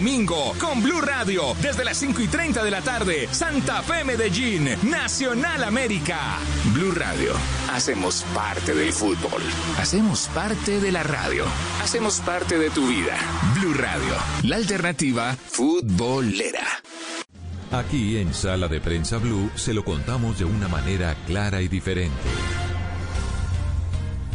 Domingo 0.00 0.54
con 0.58 0.82
Blue 0.82 1.02
Radio 1.02 1.54
desde 1.60 1.84
las 1.84 1.98
5 1.98 2.22
y 2.22 2.28
30 2.28 2.64
de 2.64 2.70
la 2.70 2.80
tarde, 2.80 3.28
Santa 3.32 3.82
Fe 3.82 4.02
Medellín, 4.02 4.66
Nacional 4.88 5.62
América. 5.62 6.38
Blue 6.72 6.92
Radio, 6.92 7.34
hacemos 7.70 8.24
parte 8.34 8.74
del 8.74 8.94
fútbol, 8.94 9.42
hacemos 9.76 10.30
parte 10.34 10.80
de 10.80 10.90
la 10.90 11.02
radio, 11.02 11.44
hacemos 11.82 12.20
parte 12.20 12.56
de 12.56 12.70
tu 12.70 12.88
vida. 12.88 13.14
Blue 13.56 13.74
Radio, 13.74 14.14
la 14.44 14.56
alternativa 14.56 15.36
futbolera. 15.36 16.66
Aquí 17.70 18.16
en 18.16 18.32
Sala 18.32 18.68
de 18.68 18.80
Prensa 18.80 19.18
Blue 19.18 19.50
se 19.54 19.74
lo 19.74 19.84
contamos 19.84 20.38
de 20.38 20.46
una 20.46 20.68
manera 20.68 21.14
clara 21.26 21.60
y 21.60 21.68
diferente. 21.68 22.16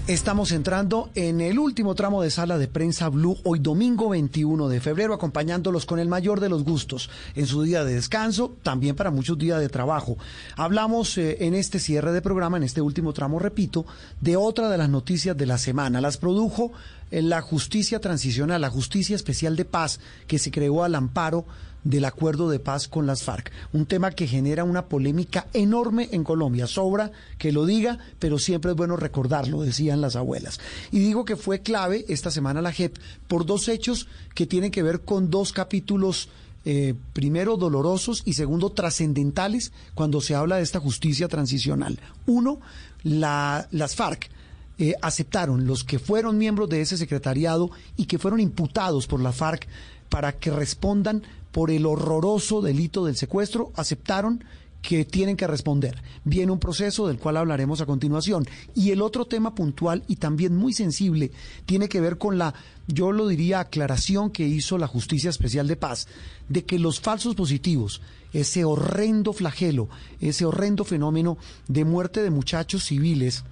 Estamos 0.07 0.51
entrando 0.51 1.09
en 1.15 1.41
el 1.41 1.57
último 1.57 1.95
tramo 1.95 2.21
de 2.21 2.29
sala 2.29 2.59
de 2.59 2.67
prensa 2.67 3.09
Blue 3.09 3.39
hoy 3.43 3.57
domingo 3.57 4.09
21 4.09 4.69
de 4.69 4.79
febrero, 4.79 5.15
acompañándolos 5.15 5.87
con 5.87 5.97
el 5.97 6.07
mayor 6.07 6.39
de 6.39 6.47
los 6.47 6.63
gustos 6.63 7.09
en 7.33 7.47
su 7.47 7.63
día 7.63 7.83
de 7.83 7.95
descanso, 7.95 8.55
también 8.61 8.95
para 8.95 9.09
muchos 9.09 9.35
días 9.35 9.59
de 9.59 9.67
trabajo. 9.67 10.15
Hablamos 10.57 11.17
eh, 11.17 11.37
en 11.39 11.55
este 11.55 11.79
cierre 11.79 12.11
de 12.11 12.21
programa, 12.21 12.57
en 12.57 12.63
este 12.63 12.81
último 12.81 13.13
tramo, 13.13 13.39
repito, 13.39 13.87
de 14.21 14.37
otra 14.37 14.69
de 14.69 14.77
las 14.77 14.89
noticias 14.89 15.35
de 15.35 15.47
la 15.47 15.57
semana. 15.57 16.01
Las 16.01 16.17
produjo 16.17 16.71
la 17.23 17.41
justicia 17.41 17.99
transicional, 17.99 18.61
la 18.61 18.69
justicia 18.69 19.15
especial 19.15 19.55
de 19.55 19.65
paz 19.65 19.99
que 20.27 20.39
se 20.39 20.51
creó 20.51 20.83
al 20.83 20.95
amparo 20.95 21.45
del 21.85 22.03
acuerdo 22.03 22.49
de 22.49 22.59
paz 22.59 22.89
con 22.89 23.05
las 23.05 23.23
FARC. 23.23 23.51
Un 23.71 23.85
tema 23.85 24.11
que 24.11 24.27
genera 24.27 24.65
una 24.65 24.87
polémica 24.87 25.47
enorme 25.53 26.09
en 26.11 26.23
Colombia. 26.23 26.67
Sobra 26.67 27.11
que 27.37 27.53
lo 27.53 27.65
diga, 27.65 27.99
pero 28.19 28.37
siempre 28.37 28.71
es 28.71 28.77
bueno 28.77 28.97
recordarlo, 28.97 29.61
decían 29.61 30.01
las 30.01 30.15
abuelas. 30.15 30.59
Y 30.91 30.99
digo 30.99 31.23
que 31.23 31.37
fue 31.37 31.61
clave 31.61 32.03
esta 32.09 32.31
semana 32.31 32.61
la 32.61 32.73
JEP 32.73 32.97
por 33.27 33.45
dos 33.45 33.69
hechos 33.69 34.07
que 34.33 34.47
tienen 34.47 34.71
que 34.71 34.83
ver 34.83 35.01
con 35.01 35.29
dos 35.29 35.53
capítulos. 35.53 36.27
Eh, 36.67 36.95
primero 37.13 37.57
dolorosos 37.57 38.23
y 38.25 38.33
segundo 38.33 38.71
trascendentales 38.71 39.71
cuando 39.93 40.19
se 40.19 40.33
habla 40.33 40.55
de 40.55 40.63
esta 40.63 40.79
justicia 40.79 41.27
transicional. 41.27 41.99
Uno, 42.25 42.59
la, 43.03 43.67
las 43.69 43.95
FARC 43.95 44.31
eh, 44.77 44.93
aceptaron 45.01 45.67
los 45.67 45.83
que 45.83 45.99
fueron 45.99 46.37
miembros 46.37 46.69
de 46.69 46.81
ese 46.81 46.97
secretariado 46.97 47.71
y 47.95 48.05
que 48.05 48.19
fueron 48.19 48.39
imputados 48.39 49.07
por 49.07 49.21
la 49.21 49.31
FARC 49.31 49.67
para 50.09 50.33
que 50.33 50.51
respondan 50.51 51.23
por 51.51 51.71
el 51.71 51.85
horroroso 51.85 52.61
delito 52.61 53.05
del 53.05 53.15
secuestro, 53.15 53.71
aceptaron 53.75 54.43
que 54.81 55.03
tienen 55.03 55.35
que 55.35 55.47
responder. 55.47 55.99
Viene 56.23 56.51
un 56.51 56.59
proceso 56.59 57.07
del 57.07 57.17
cual 57.17 57.37
hablaremos 57.37 57.81
a 57.81 57.87
continuación. 57.87 58.45
Y 58.75 58.91
el 58.91 59.01
otro 59.01 59.25
tema 59.25 59.55
puntual 59.55 60.03
y 60.07 60.17
también 60.17 60.55
muy 60.55 60.73
sensible 60.73 61.31
tiene 61.65 61.89
que 61.89 62.01
ver 62.01 62.19
con 62.19 62.37
la, 62.37 62.53
yo 62.87 63.11
lo 63.11 63.27
diría, 63.27 63.61
aclaración 63.61 64.29
que 64.29 64.45
hizo 64.47 64.77
la 64.77 64.87
Justicia 64.87 65.29
Especial 65.29 65.67
de 65.67 65.75
Paz 65.75 66.07
de 66.49 66.65
que 66.65 66.77
los 66.77 66.99
falsos 66.99 67.33
positivos, 67.33 68.01
ese 68.31 68.63
horrendo 68.63 69.33
flagelo, 69.33 69.89
ese 70.19 70.45
horrendo 70.45 70.83
fenómeno 70.83 71.37
de 71.67 71.83
muerte 71.83 72.21
de 72.21 72.29
muchachos 72.29 72.83
civiles 72.83 73.43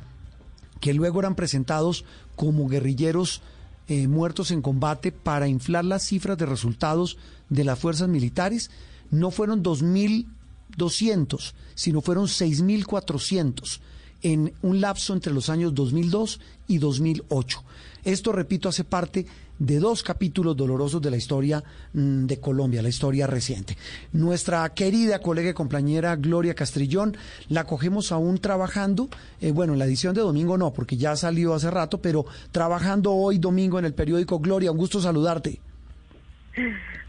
que 0.84 0.94
luego 0.94 1.22
eran 1.22 1.36
presentados 1.36 2.04
como 2.36 2.68
guerrilleros 2.68 3.42
eh, 3.88 4.10
muertos 4.10 4.52
en 4.52 4.62
combate 4.62 5.14
para 5.14 5.48
inflar 5.48 5.86
las 5.86 6.06
cifras 6.06 6.38
de 6.38 6.46
resultados 6.46 7.18
de 7.48 7.64
las 7.64 7.80
fuerzas 7.80 8.10
militares, 8.10 8.70
no 9.10 9.32
fueron 9.32 9.64
2.200, 9.64 11.54
sino 11.74 12.02
fueron 12.02 12.26
6.400 12.26 13.80
en 14.24 14.54
un 14.62 14.82
lapso 14.82 15.14
entre 15.14 15.32
los 15.32 15.50
años 15.50 15.74
2002 15.74 16.42
y 16.68 16.80
2008. 16.80 17.64
Esto, 18.04 18.34
repito, 18.34 18.68
hace 18.68 18.84
parte 18.84 19.26
de 19.64 19.80
dos 19.80 20.04
capítulos 20.04 20.58
dolorosos 20.58 21.02
de 21.02 21.10
la 21.10 21.16
historia 21.16 21.64
mm, 21.94 22.26
de 22.26 22.40
Colombia, 22.40 22.82
la 22.82 22.90
historia 22.90 23.28
reciente. 23.28 23.78
Nuestra 24.12 24.68
querida 24.74 25.20
colega 25.20 25.52
y 25.52 25.54
compañera 25.54 26.18
Gloria 26.18 26.54
Castrillón 26.54 27.16
la 27.48 27.64
cogemos 27.64 28.12
aún 28.12 28.40
trabajando, 28.40 29.10
eh, 29.40 29.52
bueno, 29.54 29.74
en 29.74 29.80
la 29.80 29.86
edición 29.86 30.14
de 30.14 30.22
domingo 30.22 30.58
no, 30.58 30.74
porque 30.74 30.98
ya 30.98 31.16
salió 31.16 31.54
hace 31.54 31.72
rato, 31.72 32.02
pero 32.02 32.26
trabajando 32.52 33.14
hoy 33.14 33.38
domingo 33.38 33.80
en 33.80 33.86
el 33.86 33.94
periódico 33.94 34.40
Gloria. 34.40 34.72
Un 34.72 34.78
gusto 34.78 35.00
saludarte. 35.00 35.62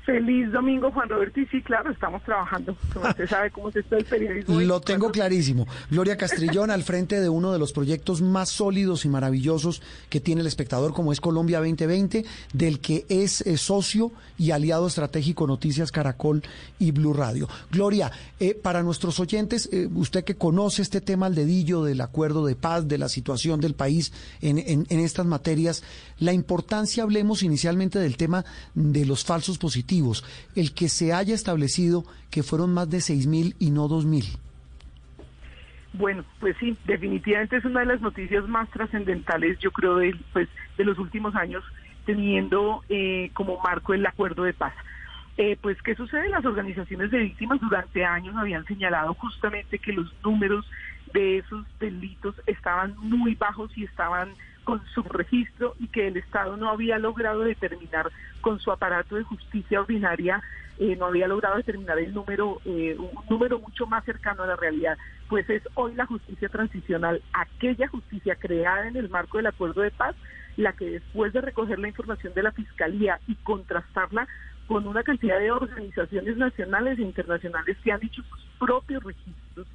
Feliz 0.04 0.52
domingo, 0.52 0.92
Juan 0.92 1.08
Roberto. 1.08 1.40
Y 1.40 1.46
sí, 1.46 1.62
claro, 1.62 1.90
estamos 1.90 2.22
trabajando. 2.24 2.76
Como 2.92 3.08
usted 3.08 3.26
sabe 3.26 3.50
cómo 3.50 3.70
se 3.70 3.80
está 3.80 3.96
el 3.96 4.04
periodismo. 4.04 4.60
Lo 4.60 4.80
tengo 4.82 5.10
clarísimo. 5.10 5.66
Gloria 5.90 6.18
Castrillón 6.18 6.70
al 6.70 6.82
frente 6.82 7.20
de 7.20 7.30
uno 7.30 7.52
de 7.52 7.58
los 7.58 7.72
proyectos 7.72 8.20
más 8.20 8.50
sólidos 8.50 9.06
y 9.06 9.08
maravillosos 9.08 9.80
que 10.10 10.20
tiene 10.20 10.42
el 10.42 10.46
espectador, 10.46 10.92
como 10.92 11.10
es 11.10 11.22
Colombia 11.22 11.58
2020, 11.58 12.24
del 12.52 12.80
que 12.80 13.06
es 13.08 13.40
eh, 13.42 13.56
socio 13.56 14.12
y 14.36 14.50
aliado 14.50 14.86
estratégico 14.86 15.46
Noticias 15.46 15.90
Caracol 15.90 16.42
y 16.78 16.90
Blue 16.90 17.14
Radio. 17.14 17.48
Gloria, 17.70 18.12
eh, 18.40 18.54
para 18.54 18.82
nuestros 18.82 19.18
oyentes, 19.20 19.70
eh, 19.72 19.88
usted 19.94 20.24
que 20.24 20.36
conoce 20.36 20.82
este 20.82 21.00
tema 21.00 21.26
al 21.26 21.34
dedillo 21.34 21.82
del 21.82 22.02
acuerdo 22.02 22.44
de 22.44 22.56
paz, 22.56 22.86
de 22.88 22.98
la 22.98 23.08
situación 23.08 23.58
del 23.58 23.74
país 23.74 24.12
en, 24.42 24.58
en, 24.58 24.86
en 24.90 25.00
estas 25.00 25.24
materias, 25.24 25.82
la 26.18 26.34
importancia, 26.34 27.04
hablemos 27.04 27.42
inicialmente 27.42 27.98
del 27.98 28.18
tema 28.18 28.44
de 28.74 29.06
los 29.06 29.24
falsos 29.24 29.56
positivos 29.56 29.93
el 30.56 30.74
que 30.74 30.88
se 30.88 31.12
haya 31.12 31.34
establecido 31.34 32.04
que 32.30 32.42
fueron 32.42 32.74
más 32.74 32.90
de 32.90 32.98
6.000 32.98 33.54
y 33.58 33.70
no 33.70 33.88
2.000. 33.88 34.38
Bueno, 35.92 36.24
pues 36.40 36.56
sí, 36.58 36.76
definitivamente 36.86 37.56
es 37.56 37.64
una 37.64 37.80
de 37.80 37.86
las 37.86 38.00
noticias 38.00 38.48
más 38.48 38.68
trascendentales, 38.70 39.58
yo 39.60 39.70
creo, 39.70 39.96
de, 39.96 40.16
pues, 40.32 40.48
de 40.76 40.84
los 40.84 40.98
últimos 40.98 41.36
años, 41.36 41.62
teniendo 42.04 42.82
eh, 42.88 43.30
como 43.32 43.60
marco 43.60 43.94
el 43.94 44.04
acuerdo 44.04 44.42
de 44.42 44.54
paz. 44.54 44.74
Eh, 45.36 45.56
pues, 45.60 45.80
¿qué 45.82 45.94
sucede? 45.94 46.28
Las 46.28 46.44
organizaciones 46.44 47.10
de 47.10 47.18
víctimas 47.18 47.60
durante 47.60 48.04
años 48.04 48.34
habían 48.36 48.64
señalado 48.64 49.14
justamente 49.14 49.78
que 49.78 49.92
los 49.92 50.12
números 50.24 50.64
de 51.12 51.38
esos 51.38 51.64
delitos 51.78 52.34
estaban 52.46 52.94
muy 52.98 53.36
bajos 53.36 53.70
y 53.76 53.84
estaban 53.84 54.30
con 54.64 54.84
su 54.86 55.02
registro 55.02 55.74
y 55.78 55.88
que 55.88 56.08
el 56.08 56.16
Estado 56.16 56.56
no 56.56 56.70
había 56.70 56.98
logrado 56.98 57.40
determinar 57.40 58.10
con 58.40 58.58
su 58.58 58.72
aparato 58.72 59.16
de 59.16 59.22
justicia 59.22 59.80
ordinaria, 59.80 60.42
eh, 60.78 60.96
no 60.96 61.06
había 61.06 61.28
logrado 61.28 61.56
determinar 61.56 61.98
el 61.98 62.12
número, 62.12 62.60
eh, 62.64 62.96
un 62.98 63.10
número 63.30 63.60
mucho 63.60 63.86
más 63.86 64.04
cercano 64.04 64.42
a 64.42 64.46
la 64.46 64.56
realidad. 64.56 64.98
Pues 65.28 65.48
es 65.48 65.62
hoy 65.74 65.94
la 65.94 66.06
justicia 66.06 66.48
transicional, 66.48 67.22
aquella 67.32 67.88
justicia 67.88 68.34
creada 68.34 68.88
en 68.88 68.96
el 68.96 69.08
marco 69.08 69.36
del 69.36 69.46
acuerdo 69.46 69.82
de 69.82 69.90
paz, 69.90 70.16
la 70.56 70.72
que 70.72 70.90
después 70.90 71.32
de 71.32 71.40
recoger 71.40 71.78
la 71.78 71.88
información 71.88 72.34
de 72.34 72.42
la 72.42 72.52
Fiscalía 72.52 73.20
y 73.26 73.34
contrastarla 73.36 74.26
con 74.66 74.86
una 74.86 75.02
cantidad 75.02 75.38
de 75.38 75.50
organizaciones 75.50 76.36
nacionales 76.36 76.98
e 76.98 77.02
internacionales 77.02 77.76
que 77.84 77.92
han 77.92 78.04
hecho 78.04 78.22
sus 78.22 78.40
propios 78.58 79.02
registros 79.02 79.66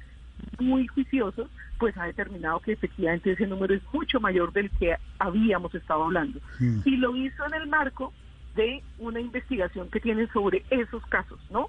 muy 0.58 0.86
juiciosos, 0.86 1.48
pues 1.78 1.96
ha 1.96 2.04
determinado 2.04 2.60
que 2.60 2.72
efectivamente 2.72 3.32
ese 3.32 3.46
número 3.46 3.74
es 3.74 3.82
mucho 3.92 4.20
mayor 4.20 4.52
del 4.52 4.70
que 4.70 4.96
habíamos 5.18 5.74
estado 5.74 6.04
hablando. 6.04 6.40
Mm. 6.58 6.80
Y 6.84 6.96
lo 6.96 7.16
hizo 7.16 7.46
en 7.46 7.54
el 7.54 7.66
marco 7.68 8.12
de 8.54 8.82
una 8.98 9.20
investigación 9.20 9.88
que 9.90 10.00
tiene 10.00 10.26
sobre 10.28 10.64
esos 10.70 11.04
casos, 11.06 11.38
¿no? 11.50 11.68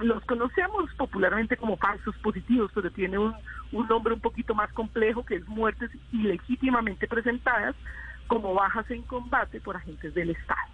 los 0.00 0.22
conocemos 0.24 0.92
popularmente 0.98 1.56
como 1.56 1.76
falsos 1.78 2.14
positivos, 2.18 2.70
pero 2.74 2.90
tiene 2.90 3.18
un, 3.18 3.32
un 3.72 3.86
nombre 3.88 4.12
un 4.12 4.20
poquito 4.20 4.54
más 4.54 4.70
complejo 4.72 5.24
que 5.24 5.36
es 5.36 5.48
muertes 5.48 5.90
ilegítimamente 6.12 7.06
presentadas 7.06 7.74
como 8.26 8.52
bajas 8.54 8.90
en 8.90 9.02
combate 9.02 9.60
por 9.60 9.76
agentes 9.76 10.14
del 10.14 10.30
Estado. 10.30 10.68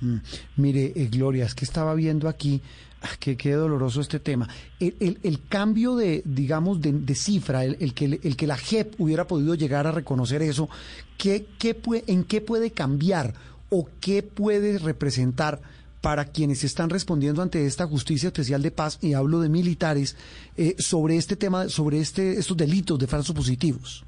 Mm. 0.00 0.18
Mire, 0.56 0.92
eh, 0.94 1.08
Gloria, 1.10 1.44
es 1.44 1.54
que 1.54 1.64
estaba 1.64 1.94
viendo 1.94 2.28
aquí, 2.28 2.62
ah, 3.02 3.16
que 3.18 3.36
qué 3.36 3.52
doloroso 3.52 4.00
este 4.00 4.20
tema. 4.20 4.48
El, 4.80 5.18
el, 5.22 5.40
cambio 5.48 5.96
de, 5.96 6.22
digamos, 6.24 6.80
de, 6.80 7.14
cifra, 7.14 7.64
el, 7.64 7.94
que, 7.94 8.20
el 8.22 8.36
que 8.36 8.46
la 8.46 8.56
JEP 8.56 8.94
hubiera 8.98 9.26
podido 9.26 9.54
llegar 9.54 9.86
a 9.86 9.92
reconocer 9.92 10.42
eso, 10.42 10.68
¿qué, 11.16 11.46
qué 11.58 11.76
¿en 12.06 12.24
qué 12.24 12.40
puede 12.40 12.70
cambiar 12.70 13.34
o 13.70 13.88
qué 14.00 14.22
puede 14.22 14.78
representar? 14.78 15.60
para 16.00 16.26
quienes 16.26 16.64
están 16.64 16.90
respondiendo 16.90 17.42
ante 17.42 17.66
esta 17.66 17.86
justicia 17.86 18.28
especial 18.28 18.62
de 18.62 18.70
paz, 18.70 18.98
y 19.02 19.14
hablo 19.14 19.40
de 19.40 19.48
militares, 19.48 20.16
eh, 20.56 20.74
sobre 20.78 21.16
este 21.16 21.36
tema, 21.36 21.68
sobre 21.68 21.98
este, 21.98 22.38
estos 22.38 22.56
delitos 22.56 22.98
de 22.98 23.06
falsos 23.06 23.34
positivos? 23.34 24.04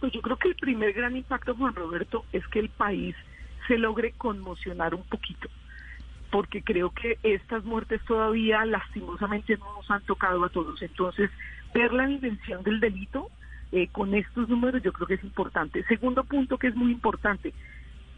Pues 0.00 0.12
yo 0.12 0.20
creo 0.20 0.36
que 0.36 0.48
el 0.48 0.56
primer 0.56 0.92
gran 0.92 1.16
impacto, 1.16 1.54
Juan 1.54 1.74
Roberto, 1.74 2.24
es 2.32 2.46
que 2.48 2.60
el 2.60 2.68
país 2.68 3.16
se 3.66 3.78
logre 3.78 4.12
conmocionar 4.12 4.94
un 4.94 5.02
poquito, 5.02 5.48
porque 6.30 6.62
creo 6.62 6.90
que 6.90 7.18
estas 7.22 7.64
muertes 7.64 8.02
todavía 8.04 8.64
lastimosamente 8.64 9.56
no 9.56 9.74
nos 9.76 9.90
han 9.90 10.02
tocado 10.02 10.44
a 10.44 10.48
todos. 10.48 10.80
Entonces, 10.82 11.30
ver 11.74 11.92
la 11.92 12.06
dimensión 12.06 12.62
del 12.62 12.80
delito 12.80 13.30
eh, 13.72 13.88
con 13.88 14.14
estos 14.14 14.48
números 14.48 14.82
yo 14.82 14.92
creo 14.92 15.06
que 15.06 15.14
es 15.14 15.24
importante. 15.24 15.84
Segundo 15.84 16.24
punto 16.24 16.58
que 16.58 16.68
es 16.68 16.76
muy 16.76 16.92
importante, 16.92 17.52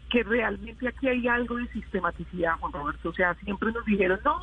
que 0.09 0.23
realmente 0.23 0.87
aquí 0.87 1.07
hay 1.07 1.27
algo 1.27 1.55
de 1.55 1.67
sistematicidad, 1.67 2.57
Juan 2.59 2.73
Roberto. 2.73 3.09
O 3.09 3.13
sea, 3.13 3.33
siempre 3.35 3.71
nos 3.71 3.85
dijeron, 3.85 4.19
no, 4.23 4.39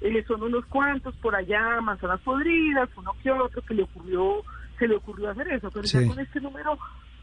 eh, 0.00 0.24
son 0.26 0.42
unos 0.42 0.64
cuantos 0.66 1.14
por 1.16 1.34
allá, 1.34 1.80
manzanas 1.80 2.20
podridas, 2.20 2.88
uno 2.96 3.12
que 3.22 3.30
otro, 3.30 3.62
que 3.62 3.74
le 3.74 3.82
ocurrió, 3.84 4.42
se 4.78 4.88
le 4.88 4.96
ocurrió 4.96 5.30
hacer 5.30 5.48
eso, 5.48 5.70
pero 5.70 5.84
ya 5.84 6.06
con 6.06 6.18
este 6.18 6.40
número, 6.40 6.78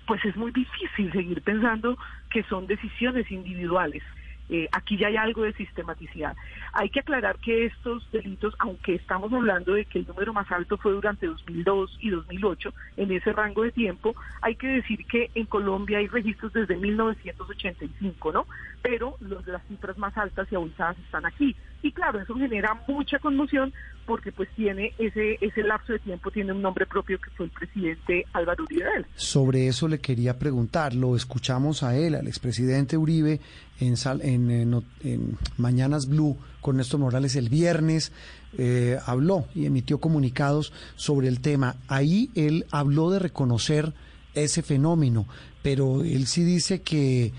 pues 0.08 0.24
es 0.24 0.36
muy 0.36 0.52
difícil 0.52 1.12
seguir 1.12 1.42
pensando 1.42 1.98
que 2.30 2.44
son 2.44 2.68
decisiones 2.68 3.30
individuales. 3.32 4.04
Eh, 4.50 4.68
aquí 4.72 4.98
ya 4.98 5.08
hay 5.08 5.18
algo 5.18 5.44
de 5.44 5.54
sistematicidad. 5.54 6.36
Hay 6.74 6.90
que 6.90 7.02
aclarar 7.02 7.38
que 7.38 7.66
estos 7.66 8.10
delitos, 8.12 8.56
aunque 8.60 8.96
estamos 8.96 9.32
hablando 9.32 9.74
de 9.74 9.86
que 9.86 10.00
el 10.00 10.08
número 10.08 10.34
más 10.34 10.52
alto 10.52 10.78
fue 10.78 10.92
durante 10.92 11.28
2002 11.28 11.98
y 12.02 12.10
2008, 12.10 12.74
en 12.98 13.12
ese 13.12 13.32
rango 13.32 13.64
de 13.64 13.72
tiempo, 13.72 14.16
hay 14.42 14.56
que 14.56 14.68
decir 14.68 15.06
que 15.06 15.30
en 15.36 15.46
Colombia 15.46 16.00
hay 16.00 16.08
registros 16.08 16.52
desde 16.54 16.76
1985, 16.78 18.32
¿no? 18.32 18.48
Pero 18.82 19.18
los, 19.20 19.46
las 19.48 19.66
cifras 19.68 19.98
más 19.98 20.18
altas 20.18 20.48
y 20.52 20.56
abusadas 20.56 20.98
están 21.00 21.26
aquí. 21.26 21.56
Y 21.82 21.92
claro, 21.92 22.20
eso 22.20 22.36
genera 22.36 22.82
mucha 22.88 23.20
conmoción 23.20 23.74
porque 24.10 24.32
pues 24.32 24.50
tiene 24.56 24.92
ese 24.98 25.38
ese 25.40 25.62
lapso 25.62 25.94
de 25.94 26.00
tiempo 26.00 26.32
tiene 26.32 26.52
un 26.52 26.64
nombre 26.64 26.88
propio 26.88 27.20
que 27.22 27.30
fue 27.30 27.46
el 27.46 27.52
presidente 27.52 28.26
Álvaro 28.34 28.64
Uribe. 28.64 29.06
Sobre 29.16 29.68
eso 29.68 29.88
le 29.88 30.00
quería 30.00 30.40
preguntar, 30.40 30.96
lo 30.96 31.16
escuchamos 31.16 31.84
a 31.84 31.96
él, 31.96 32.16
al 32.16 32.28
expresidente 32.28 32.98
Uribe 32.98 33.40
en, 33.80 33.94
en, 34.24 34.84
en, 35.04 35.38
Mañanas 35.58 36.08
Blue 36.08 36.38
con 36.60 36.78
Néstor 36.78 37.00
Morales 37.00 37.36
el 37.36 37.50
viernes, 37.50 38.12
eh, 38.58 38.98
habló 39.06 39.46
y 39.54 39.68
emitió 39.68 40.00
comunicados 40.00 40.74
sobre 40.96 41.28
el 41.28 41.40
tema. 41.40 41.76
Ahí 41.88 42.32
él 42.34 42.66
habló 42.72 43.12
de 43.12 43.20
reconocer 43.20 43.94
ese 44.34 44.64
fenómeno, 44.64 45.28
pero 45.62 46.04
él 46.04 46.26
sí 46.26 46.44
dice 46.44 46.82
que 46.82 47.32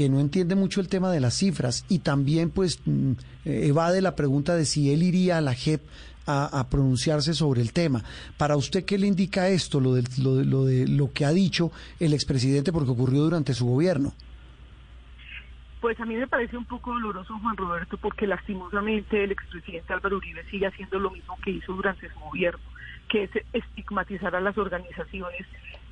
que 0.00 0.08
no 0.08 0.18
entiende 0.18 0.54
mucho 0.54 0.80
el 0.80 0.88
tema 0.88 1.12
de 1.12 1.20
las 1.20 1.34
cifras 1.34 1.84
y 1.90 1.98
también 1.98 2.48
pues 2.48 2.80
mm, 2.86 3.12
evade 3.44 4.00
la 4.00 4.16
pregunta 4.16 4.56
de 4.56 4.64
si 4.64 4.90
él 4.94 5.02
iría 5.02 5.36
a 5.36 5.42
la 5.42 5.52
JEP 5.52 5.82
a, 6.26 6.66
pronunciarse 6.70 7.34
sobre 7.34 7.60
el 7.60 7.74
tema. 7.74 8.02
Para 8.38 8.56
usted, 8.56 8.86
¿qué 8.86 8.96
le 8.96 9.06
indica 9.06 9.48
esto, 9.48 9.78
lo 9.78 9.92
de, 9.92 10.04
lo, 10.22 10.64
de, 10.64 10.88
lo 10.88 11.12
que 11.12 11.26
ha 11.26 11.32
dicho 11.32 11.70
el 11.98 12.14
expresidente 12.14 12.72
porque 12.72 12.92
ocurrió 12.92 13.24
durante 13.24 13.52
su 13.52 13.66
gobierno? 13.66 14.14
Pues 15.82 16.00
a 16.00 16.06
mí 16.06 16.14
me 16.14 16.26
parece 16.26 16.56
un 16.56 16.64
poco 16.64 16.94
doloroso, 16.94 17.38
Juan 17.38 17.58
Roberto, 17.58 17.98
porque 17.98 18.26
lastimosamente 18.26 19.22
el 19.24 19.32
expresidente 19.32 19.92
Álvaro 19.92 20.16
Uribe 20.16 20.44
sigue 20.50 20.66
haciendo 20.66 20.98
lo 20.98 21.10
mismo 21.10 21.36
que 21.44 21.50
hizo 21.50 21.74
durante 21.74 22.08
su 22.10 22.18
gobierno, 22.20 22.64
que 23.10 23.24
es 23.24 23.30
estigmatizar 23.52 24.34
a 24.34 24.40
las 24.40 24.56
organizaciones 24.56 25.46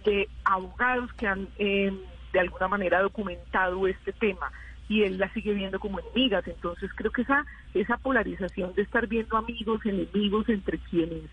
de 0.06 0.30
abogados 0.46 1.12
que 1.12 1.26
han 1.26 1.48
eh, 1.58 1.92
de 2.32 2.40
alguna 2.40 2.68
manera 2.68 3.02
documentado 3.02 3.86
este 3.86 4.12
tema 4.12 4.50
y 4.88 5.02
él 5.02 5.18
la 5.18 5.32
sigue 5.32 5.52
viendo 5.52 5.78
como 5.78 6.00
enemigas. 6.00 6.46
Entonces 6.48 6.90
creo 6.94 7.10
que 7.10 7.22
esa, 7.22 7.44
esa 7.74 7.96
polarización 7.98 8.74
de 8.74 8.82
estar 8.82 9.06
viendo 9.06 9.36
amigos, 9.36 9.84
enemigos 9.84 10.48
entre 10.48 10.78
quienes, 10.78 11.24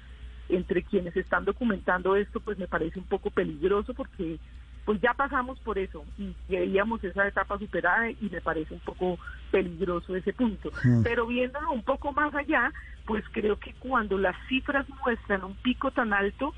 entre 0.50 0.84
quienes 0.84 1.16
están 1.16 1.46
documentando 1.46 2.16
esto, 2.16 2.40
pues 2.40 2.58
me 2.58 2.68
parece 2.68 3.00
un 3.00 3.06
poco 3.06 3.30
peligroso 3.30 3.94
porque 3.94 4.40
pues 4.86 5.02
ya 5.02 5.16
pasamos 5.16 5.60
por 5.62 5.80
eso 5.80 6.06
y 6.18 6.36
veíamos 6.48 7.04
esa 7.04 7.28
etapa 7.28 7.58
superada 7.58 8.12
y 8.12 8.30
me 8.32 8.40
parece 8.40 8.76
un 8.76 8.80
poco 8.82 9.18
peligroso 9.50 10.16
ese 10.16 10.32
punto. 10.32 10.70
Pero 11.04 11.26
viéndolo 11.26 11.72
un 11.72 11.82
poco 11.82 12.12
más 12.14 12.36
allá, 12.36 12.72
pues 13.06 13.24
creo 13.32 13.58
que 13.58 13.74
cuando 13.80 14.20
las 14.20 14.36
cifras 14.48 14.86
muestran 15.04 15.44
un 15.44 15.56
pico 15.56 15.90
tan 15.90 16.14
alto, 16.14 16.54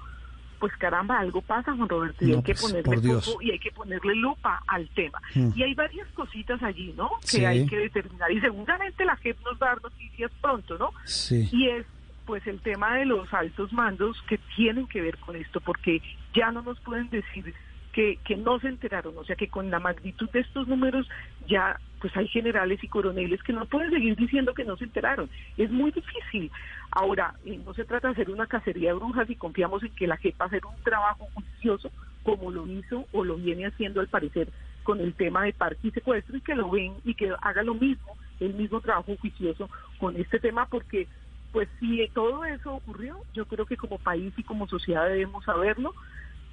pues 0.59 0.75
caramba, 0.77 1.19
algo 1.19 1.41
pasa, 1.41 1.75
Juan 1.75 1.89
Roberto, 1.89 2.25
y 2.25 2.33
hay 2.33 2.43
que 2.43 2.53
pues, 2.53 2.73
ponerle 2.73 3.19
y 3.41 3.51
hay 3.51 3.59
que 3.59 3.71
ponerle 3.71 4.15
lupa 4.15 4.61
al 4.67 4.87
tema. 4.89 5.21
Mm. 5.35 5.51
Y 5.55 5.63
hay 5.63 5.73
varias 5.73 6.07
cositas 6.09 6.61
allí, 6.63 6.93
¿no? 6.97 7.11
Que 7.29 7.45
hay 7.45 7.65
que 7.65 7.77
determinar. 7.77 8.31
Y 8.31 8.39
seguramente 8.39 9.05
la 9.05 9.15
JEP 9.17 9.37
nos 9.43 9.53
va 9.61 9.67
a 9.67 9.69
dar 9.69 9.83
noticias 9.83 10.31
pronto, 10.41 10.77
¿no? 10.77 10.91
Sí. 11.05 11.49
Y 11.51 11.69
es 11.69 11.85
pues 12.25 12.45
el 12.45 12.59
tema 12.59 12.95
de 12.95 13.05
los 13.05 13.33
altos 13.33 13.71
mandos 13.71 14.21
que 14.27 14.37
tienen 14.55 14.87
que 14.87 15.01
ver 15.01 15.17
con 15.17 15.35
esto, 15.35 15.61
porque 15.61 16.01
ya 16.33 16.51
no 16.51 16.61
nos 16.61 16.79
pueden 16.81 17.09
decir 17.09 17.53
que, 17.93 18.19
que 18.25 18.35
no 18.35 18.59
se 18.59 18.67
enteraron, 18.67 19.17
o 19.17 19.23
sea 19.23 19.35
que 19.35 19.47
con 19.47 19.71
la 19.71 19.79
magnitud 19.79 20.29
de 20.31 20.41
estos 20.41 20.67
números 20.67 21.07
ya 21.47 21.79
pues 21.99 22.15
hay 22.15 22.27
generales 22.27 22.83
y 22.83 22.87
coroneles 22.87 23.41
que 23.43 23.53
no 23.53 23.65
pueden 23.65 23.89
seguir 23.91 24.15
diciendo 24.15 24.53
que 24.53 24.65
no 24.65 24.77
se 24.77 24.85
enteraron. 24.85 25.29
Es 25.57 25.71
muy 25.71 25.91
difícil. 25.91 26.51
Ahora, 26.91 27.33
eh, 27.45 27.59
no 27.65 27.73
se 27.73 27.85
trata 27.85 28.07
de 28.07 28.13
hacer 28.13 28.29
una 28.29 28.47
cacería 28.47 28.89
de 28.89 28.99
brujas 28.99 29.29
y 29.29 29.35
confiamos 29.35 29.83
en 29.83 29.93
que 29.95 30.07
la 30.07 30.17
JEP 30.17 30.39
va 30.39 30.45
hacer 30.45 30.65
un 30.65 30.83
trabajo 30.83 31.27
juicioso 31.33 31.91
como 32.23 32.51
lo 32.51 32.67
hizo 32.67 33.05
o 33.11 33.23
lo 33.23 33.35
viene 33.35 33.67
haciendo 33.67 34.01
al 34.01 34.07
parecer 34.07 34.49
con 34.83 34.99
el 35.01 35.13
tema 35.13 35.43
de 35.43 35.53
parque 35.53 35.87
y 35.87 35.91
secuestro 35.91 36.37
y 36.37 36.41
que 36.41 36.55
lo 36.55 36.69
ven 36.69 36.93
y 37.03 37.13
que 37.13 37.33
haga 37.41 37.63
lo 37.63 37.73
mismo, 37.73 38.17
el 38.39 38.53
mismo 38.53 38.79
trabajo 38.79 39.15
juicioso 39.19 39.69
con 39.97 40.15
este 40.15 40.39
tema 40.39 40.65
porque 40.65 41.07
pues 41.51 41.67
si 41.79 42.07
todo 42.13 42.45
eso 42.45 42.75
ocurrió, 42.75 43.17
yo 43.33 43.45
creo 43.45 43.65
que 43.65 43.77
como 43.77 43.97
país 43.97 44.33
y 44.37 44.43
como 44.43 44.67
sociedad 44.67 45.07
debemos 45.07 45.43
saberlo, 45.45 45.93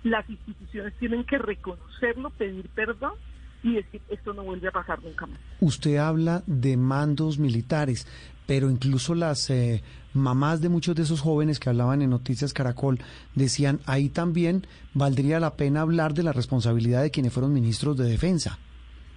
las 0.02 0.28
instituciones 0.28 0.94
tienen 0.94 1.24
que 1.24 1.38
reconocerlo, 1.38 2.30
pedir 2.30 2.68
perdón 2.70 3.12
y 3.64 3.74
decir 3.74 4.00
esto 4.10 4.32
no 4.34 4.44
vuelve 4.44 4.68
a 4.68 4.70
pasar 4.70 5.02
nunca 5.02 5.26
más. 5.26 5.40
Usted 5.60 5.96
habla 5.96 6.44
de 6.46 6.76
mandos 6.76 7.38
militares, 7.38 8.06
pero 8.46 8.70
incluso 8.70 9.14
las 9.14 9.48
eh, 9.50 9.82
mamás 10.12 10.60
de 10.60 10.68
muchos 10.68 10.94
de 10.94 11.02
esos 11.02 11.20
jóvenes 11.20 11.58
que 11.58 11.70
hablaban 11.70 12.02
en 12.02 12.10
Noticias 12.10 12.52
Caracol 12.52 13.00
decían 13.34 13.80
ahí 13.86 14.10
también 14.10 14.66
valdría 14.92 15.40
la 15.40 15.56
pena 15.56 15.80
hablar 15.80 16.14
de 16.14 16.22
la 16.22 16.32
responsabilidad 16.32 17.02
de 17.02 17.10
quienes 17.10 17.32
fueron 17.32 17.52
ministros 17.52 17.96
de 17.96 18.04
defensa 18.04 18.58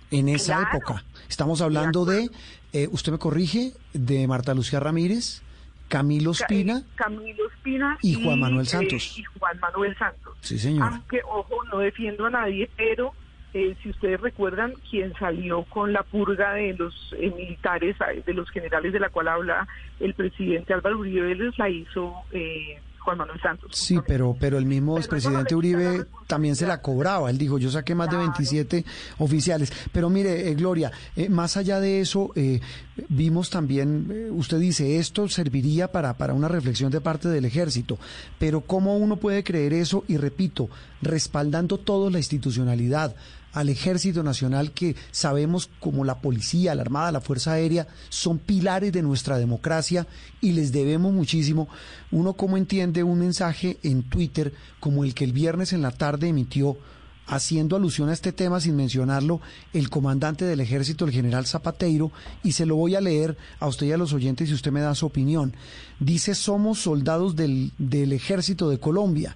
en 0.10 0.30
esa 0.30 0.61
época. 0.61 1.03
Estamos 1.28 1.61
hablando 1.61 2.06
de, 2.06 2.30
eh, 2.72 2.88
usted 2.90 3.11
me 3.11 3.18
corrige, 3.18 3.74
de 3.94 4.26
Marta 4.28 4.53
Lucía 4.53 4.80
Ramírez, 4.80 5.44
Camilo 5.90 6.32
Espina, 6.32 6.84
Camilo 6.95 7.49
Espina 7.49 7.98
y, 8.02 8.22
Juan 8.22 8.40
Manuel 8.40 8.65
eh, 8.65 8.69
Santos. 8.69 9.18
y 9.18 9.24
Juan 9.24 9.60
Manuel 9.60 9.98
Santos. 9.98 10.38
Sí, 10.41 10.57
señor. 10.57 10.90
Aunque, 10.91 11.22
ojo, 11.26 11.64
no 11.72 11.80
defiendo 11.80 12.26
a 12.26 12.30
nadie, 12.30 12.69
pero 12.76 13.14
eh, 13.53 13.76
si 13.82 13.90
ustedes 13.90 14.19
recuerdan, 14.19 14.74
quien 14.90 15.14
salió 15.15 15.64
con 15.64 15.94
la 15.94 16.03
purga 16.03 16.53
de 16.53 16.74
los 16.74 17.15
eh, 17.18 17.32
militares, 17.36 17.95
de 18.26 18.34
los 18.34 18.49
generales 18.49 18.94
de 18.94 18.99
la 18.99 19.10
cual 19.10 19.28
habla 19.30 19.68
el 19.99 20.14
presidente 20.14 20.74
Álvaro 20.74 20.99
Uribe, 20.99 21.34
les 21.36 21.57
la 21.57 21.69
hizo 21.69 22.14
eh, 22.32 22.80
Juan 23.07 23.19
Manuel 23.19 23.40
Santos. 23.40 23.72
Sí, 23.74 23.99
pero, 24.06 24.36
pero 24.38 24.57
el 24.57 24.65
mismo 24.65 24.98
expresidente 24.98 25.56
Uribe 25.56 26.07
también 26.28 26.57
se 26.57 26.68
la 26.68 26.82
cobraba. 26.82 27.30
Él 27.30 27.38
dijo, 27.38 27.57
yo 27.57 27.72
saqué 27.72 27.95
más 27.95 28.10
de 28.10 28.18
27 28.18 28.84
oficiales. 29.19 29.72
Pero 29.94 30.10
mire, 30.10 30.49
eh, 30.49 30.56
Gloria, 30.56 30.91
eh, 31.15 31.30
más 31.30 31.56
allá 31.56 31.80
de 31.80 32.02
eso, 32.02 32.34
eh, 32.36 32.60
vimos 33.07 33.49
también, 33.49 34.30
usted 34.32 34.60
dice, 34.60 34.98
esto 34.98 35.30
serviría 35.30 35.90
para, 35.90 36.18
para 36.18 36.34
una 36.34 36.49
reflexión 36.49 36.91
de 36.91 36.99
parte 36.99 37.30
del 37.30 37.45
ejército. 37.45 37.98
Pero 38.40 38.60
¿cómo 38.60 38.98
uno 38.98 39.15
puede 39.15 39.41
creer 39.41 39.72
eso? 39.72 40.03
Y 40.10 40.18
repito, 40.18 40.69
respaldando 41.02 41.78
toda 41.78 42.11
la 42.11 42.18
institucionalidad, 42.18 43.15
al 43.57 43.69
Ejército 43.69 44.21
Nacional 44.21 44.71
que 44.71 44.95
sabemos 45.09 45.67
como 45.79 46.05
la 46.05 46.21
policía, 46.21 46.75
la 46.75 46.84
Armada, 46.84 47.11
la 47.11 47.21
Fuerza 47.21 47.53
Aérea 47.53 47.88
son 48.09 48.38
pilares 48.38 48.91
de 48.91 49.01
nuestra 49.01 49.39
democracia 49.39 50.05
y 50.41 50.51
les 50.51 50.71
debemos 50.71 51.11
muchísimo. 51.11 51.67
Uno 52.11 52.34
cómo 52.34 52.57
entiende 52.57 53.01
un 53.01 53.17
mensaje 53.17 53.79
en 53.81 54.03
Twitter 54.03 54.53
como 54.79 55.03
el 55.03 55.15
que 55.15 55.23
el 55.23 55.34
viernes 55.34 55.73
en 55.73 55.81
la 55.81 55.89
tarde 55.89 56.27
emitió 56.27 56.77
haciendo 57.25 57.75
alusión 57.75 58.09
a 58.09 58.13
este 58.13 58.31
tema 58.31 58.61
sin 58.61 58.75
mencionarlo, 58.75 59.41
el 59.73 59.89
comandante 59.89 60.45
del 60.45 60.59
ejército, 60.59 61.03
el 61.05 61.11
general 61.11 61.47
Zapateiro, 61.47 62.11
y 62.43 62.51
se 62.51 62.67
lo 62.67 62.75
voy 62.75 62.93
a 62.93 63.01
leer 63.01 63.38
a 63.59 63.67
usted 63.67 63.88
y 63.88 63.91
a 63.91 63.97
los 63.97 64.13
oyentes 64.13 64.49
si 64.49 64.53
usted 64.53 64.71
me 64.71 64.81
da 64.81 64.93
su 64.93 65.07
opinión. 65.07 65.55
Dice, 65.99 66.35
somos 66.35 66.77
soldados 66.77 67.35
del, 67.35 67.71
del 67.79 68.13
ejército 68.13 68.69
de 68.69 68.79
Colombia 68.79 69.35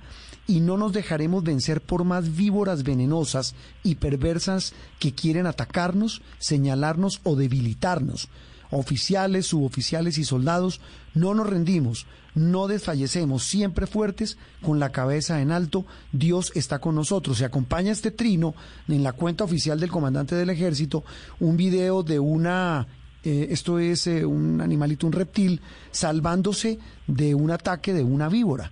y 0.51 0.59
no 0.59 0.75
nos 0.75 0.91
dejaremos 0.91 1.45
vencer 1.45 1.79
por 1.79 2.03
más 2.03 2.35
víboras 2.35 2.83
venenosas 2.83 3.55
y 3.83 3.95
perversas 3.95 4.73
que 4.99 5.13
quieren 5.13 5.47
atacarnos, 5.47 6.21
señalarnos 6.39 7.21
o 7.23 7.37
debilitarnos. 7.37 8.27
Oficiales, 8.69 9.45
suboficiales 9.45 10.17
y 10.17 10.25
soldados, 10.25 10.81
no 11.13 11.33
nos 11.33 11.47
rendimos, 11.47 12.05
no 12.35 12.67
desfallecemos, 12.67 13.45
siempre 13.45 13.87
fuertes, 13.87 14.37
con 14.61 14.77
la 14.77 14.91
cabeza 14.91 15.41
en 15.41 15.53
alto, 15.53 15.85
Dios 16.11 16.51
está 16.53 16.79
con 16.79 16.95
nosotros. 16.95 17.37
Se 17.37 17.45
acompaña 17.45 17.93
este 17.93 18.11
trino 18.11 18.53
en 18.89 19.03
la 19.03 19.13
cuenta 19.13 19.45
oficial 19.45 19.79
del 19.79 19.89
comandante 19.89 20.35
del 20.35 20.49
ejército, 20.49 21.05
un 21.39 21.55
video 21.55 22.03
de 22.03 22.19
una 22.19 22.87
eh, 23.23 23.47
esto 23.51 23.79
es 23.79 24.05
eh, 24.07 24.25
un 24.25 24.59
animalito, 24.59 25.07
un 25.07 25.13
reptil, 25.13 25.61
salvándose 25.91 26.77
de 27.07 27.35
un 27.35 27.51
ataque 27.51 27.93
de 27.93 28.03
una 28.03 28.27
víbora 28.27 28.69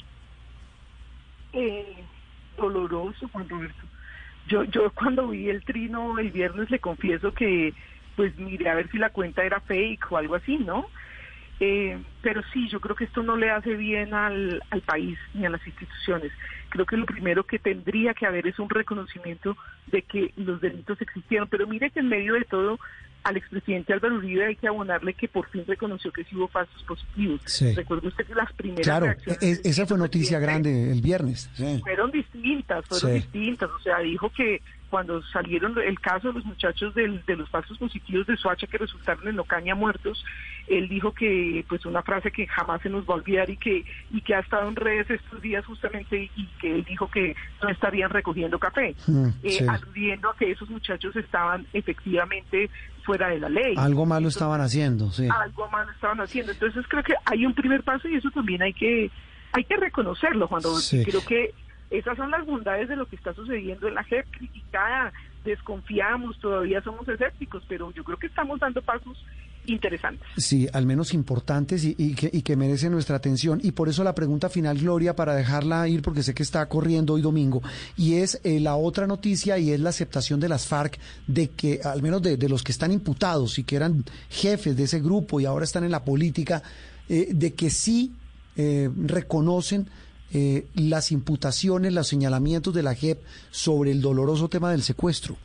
eh, 1.54 2.04
doloroso, 2.58 3.28
Juan 3.30 3.50
Roberto. 3.50 3.84
Yo, 4.48 4.64
yo 4.64 4.92
cuando 4.92 5.28
vi 5.28 5.50
el 5.50 5.64
trino 5.64 6.18
el 6.18 6.32
viernes 6.32 6.70
le 6.72 6.80
confieso 6.80 7.34
que, 7.34 7.74
pues 8.16 8.36
miré 8.38 8.70
a 8.70 8.76
ver 8.76 8.90
si 8.90 8.98
la 8.98 9.12
cuenta 9.12 9.44
era 9.44 9.60
fake 9.62 10.12
o 10.12 10.18
algo 10.18 10.36
así, 10.36 10.58
¿no? 10.58 10.88
Eh, 11.62 12.02
pero 12.22 12.42
sí, 12.54 12.70
yo 12.70 12.80
creo 12.80 12.96
que 12.96 13.04
esto 13.04 13.22
no 13.22 13.36
le 13.36 13.52
hace 13.52 13.76
bien 13.76 14.14
al, 14.14 14.64
al 14.70 14.82
país 14.82 15.20
ni 15.34 15.46
a 15.46 15.50
las 15.50 15.66
instituciones. 15.68 16.32
Creo 16.70 16.86
que 16.86 16.96
lo 16.96 17.06
primero 17.06 17.44
que 17.44 17.60
tendría 17.60 18.14
que 18.14 18.26
haber 18.26 18.48
es 18.48 18.60
un 18.60 18.70
reconocimiento 18.70 19.58
de 19.88 20.02
que 20.04 20.32
los 20.38 20.62
delitos 20.62 21.02
existieron. 21.02 21.50
Pero 21.50 21.68
mire 21.68 21.92
que 21.92 22.00
en 22.00 22.08
medio 22.08 22.36
de 22.36 22.46
todo, 22.46 22.80
al 23.24 23.38
expresidente 23.38 23.94
Álvaro 23.94 24.16
Uribe 24.16 24.46
hay 24.46 24.56
que 24.56 24.68
abonarle 24.68 25.14
que 25.14 25.28
por 25.28 25.50
fin 25.50 25.64
reconoció 25.68 26.12
que 26.12 26.24
sí 26.24 26.36
hubo 26.36 26.48
falsos 26.48 26.82
positivos. 26.84 27.42
Sí. 27.46 27.74
Recuerde 27.74 28.08
usted 28.08 28.26
que 28.26 28.34
las 28.36 28.52
primeras 28.54 28.86
Claro, 28.86 29.06
reacciones 29.08 29.44
e- 29.44 29.70
esa 29.70 29.86
fue 29.86 29.98
noticia 29.98 30.40
grande 30.40 30.92
el 30.92 31.02
viernes. 31.02 31.50
sí. 31.54 31.80
fueron 31.82 32.12
distintas, 32.12 32.86
fueron 32.86 33.10
Sí. 33.10 33.16
distintas. 33.16 33.70
O 33.72 33.80
sea, 33.80 34.00
dijo 34.00 34.32
que 34.36 34.62
cuando 34.90 35.22
salieron 35.24 35.76
el 35.80 36.00
caso 36.00 36.30
de 36.30 36.34
los 36.36 36.46
muchachos 36.46 36.94
del- 36.96 37.24
de 37.26 37.36
los 37.38 37.50
falsos 37.50 37.78
positivos 37.78 38.26
de 38.28 38.36
Soacha 38.38 38.68
que 38.68 38.78
resultaron 38.78 39.28
en 39.28 39.40
Ocaña 39.40 39.76
muertos, 39.76 40.24
él 40.68 40.88
dijo 40.90 41.14
que, 41.14 41.64
pues 41.68 41.86
una 41.86 42.02
frase 42.04 42.32
que 42.32 42.46
jamás 42.48 42.82
se 42.82 42.90
nos 42.90 43.04
va 43.06 43.14
a 43.14 43.18
olvidar 43.18 43.50
y 43.50 43.58
que, 43.58 43.86
y 44.12 44.22
que 44.22 44.36
ha 44.36 44.40
estado 44.40 44.68
en 44.68 44.76
redes 44.76 45.10
estos 45.10 45.42
días 45.42 45.66
justamente 45.66 46.30
y 46.36 46.46
que 46.60 46.76
él 46.76 46.84
dijo 46.84 47.10
que 47.10 47.36
no 47.64 47.70
estarían 47.70 48.10
recogiendo 48.10 48.60
café, 48.60 48.96
Mm, 49.08 49.28
eh, 49.44 49.50
sí. 49.52 49.66
aludiendo 49.68 50.30
a 50.30 50.36
que 50.36 50.52
esos 50.52 50.70
muchachos 50.70 51.16
estaban 51.16 51.66
efectivamente 51.74 52.70
fuera 53.04 53.30
de 53.30 53.40
la 53.40 53.50
ley. 53.50 53.74
Algo 53.78 54.06
malo 54.06 54.28
estaban 54.28 54.62
haciendo, 54.62 55.12
sí. 55.12 55.28
Algo 55.30 55.68
malo 55.70 55.92
estaban 55.92 56.20
haciendo. 56.22 56.52
Entonces 56.52 56.86
creo 56.88 57.04
que 57.04 57.14
hay 57.26 57.46
un 57.46 57.54
primer 57.54 57.84
paso 57.84 58.08
y 58.08 58.16
eso 58.16 58.30
también 58.32 58.62
hay 58.62 58.74
que, 58.74 59.10
hay 59.54 59.64
que 59.64 59.78
reconocerlo, 59.78 60.48
Rodolfo. 60.48 60.80
Sí. 60.80 61.04
Creo 61.04 61.26
que 61.26 61.54
esas 61.90 62.18
son 62.18 62.32
las 62.32 62.46
bondades 62.46 62.88
de 62.90 62.96
lo 62.96 63.08
que 63.08 63.16
está 63.16 63.34
sucediendo 63.34 63.88
en 63.88 63.96
la 63.96 64.04
JEP, 64.04 64.26
criticada, 64.32 65.12
desconfiamos, 65.44 66.40
todavía 66.40 66.82
somos 66.82 67.08
escépticos, 67.08 67.64
pero 67.68 67.92
yo 67.94 68.04
creo 68.04 68.18
que 68.18 68.28
estamos 68.28 68.60
dando 68.60 68.82
pasos 68.82 69.18
interesantes. 69.66 70.28
Sí, 70.38 70.68
al 70.74 70.86
menos 70.86 71.14
importantes 71.14 71.84
y, 71.86 72.14
que 72.16 72.56
merecen 72.56 72.92
nuestra 72.92 73.18
atención. 73.18 73.60
Y 73.62 73.72
por 73.72 73.90
eso 73.90 74.04
la 74.04 74.16
pregunta 74.16 74.50
final, 74.50 74.78
Gloria, 74.78 75.16
para 75.16 75.36
dejarla 75.36 75.88
ir, 75.88 76.02
porque 76.02 76.24
sé 76.24 76.34
que 76.34 76.44
está 76.44 76.68
corriendo 76.68 77.14
hoy 77.14 77.22
domingo, 77.22 77.62
y 77.98 78.16
es 78.16 78.42
eh, 78.44 78.60
la 78.60 78.76
otra 78.76 79.08
noticia 79.08 79.58
y 79.58 79.72
es 79.72 79.80
la 79.80 79.90
aceptación 79.90 80.40
de 80.40 80.50
las 80.50 80.68
FARC 80.68 81.00
de 81.28 81.50
que, 81.50 81.82
al 81.84 82.02
menos 82.02 82.22
de, 82.22 82.38
de 82.38 82.50
los 82.50 82.64
que 82.64 82.72
están 82.72 82.92
imputados 82.92 83.60
y 83.60 83.64
que 83.64 83.76
eran 83.76 84.04
jefes 84.30 84.76
de 84.76 84.84
ese 84.84 85.00
grupo 85.00 85.40
y 85.40 85.46
ahora 85.46 85.66
están 85.66 85.84
en 85.84 85.92
la 85.92 86.04
política, 86.04 86.64
eh, 87.08 87.30
de 87.32 87.54
que 87.54 87.70
sí 87.70 88.14
eh, 88.56 88.90
reconocen 88.96 89.88
eh, 90.34 90.68
las 90.76 91.12
imputaciones, 91.12 91.94
los 91.94 92.08
señalamientos 92.08 92.74
de 92.74 92.84
la 92.84 92.94
JEP 92.96 93.20
sobre 93.52 93.92
el 93.92 94.02
doloroso 94.02 94.48
tema 94.50 94.72
del 94.72 94.82
secuestro. 94.84 95.36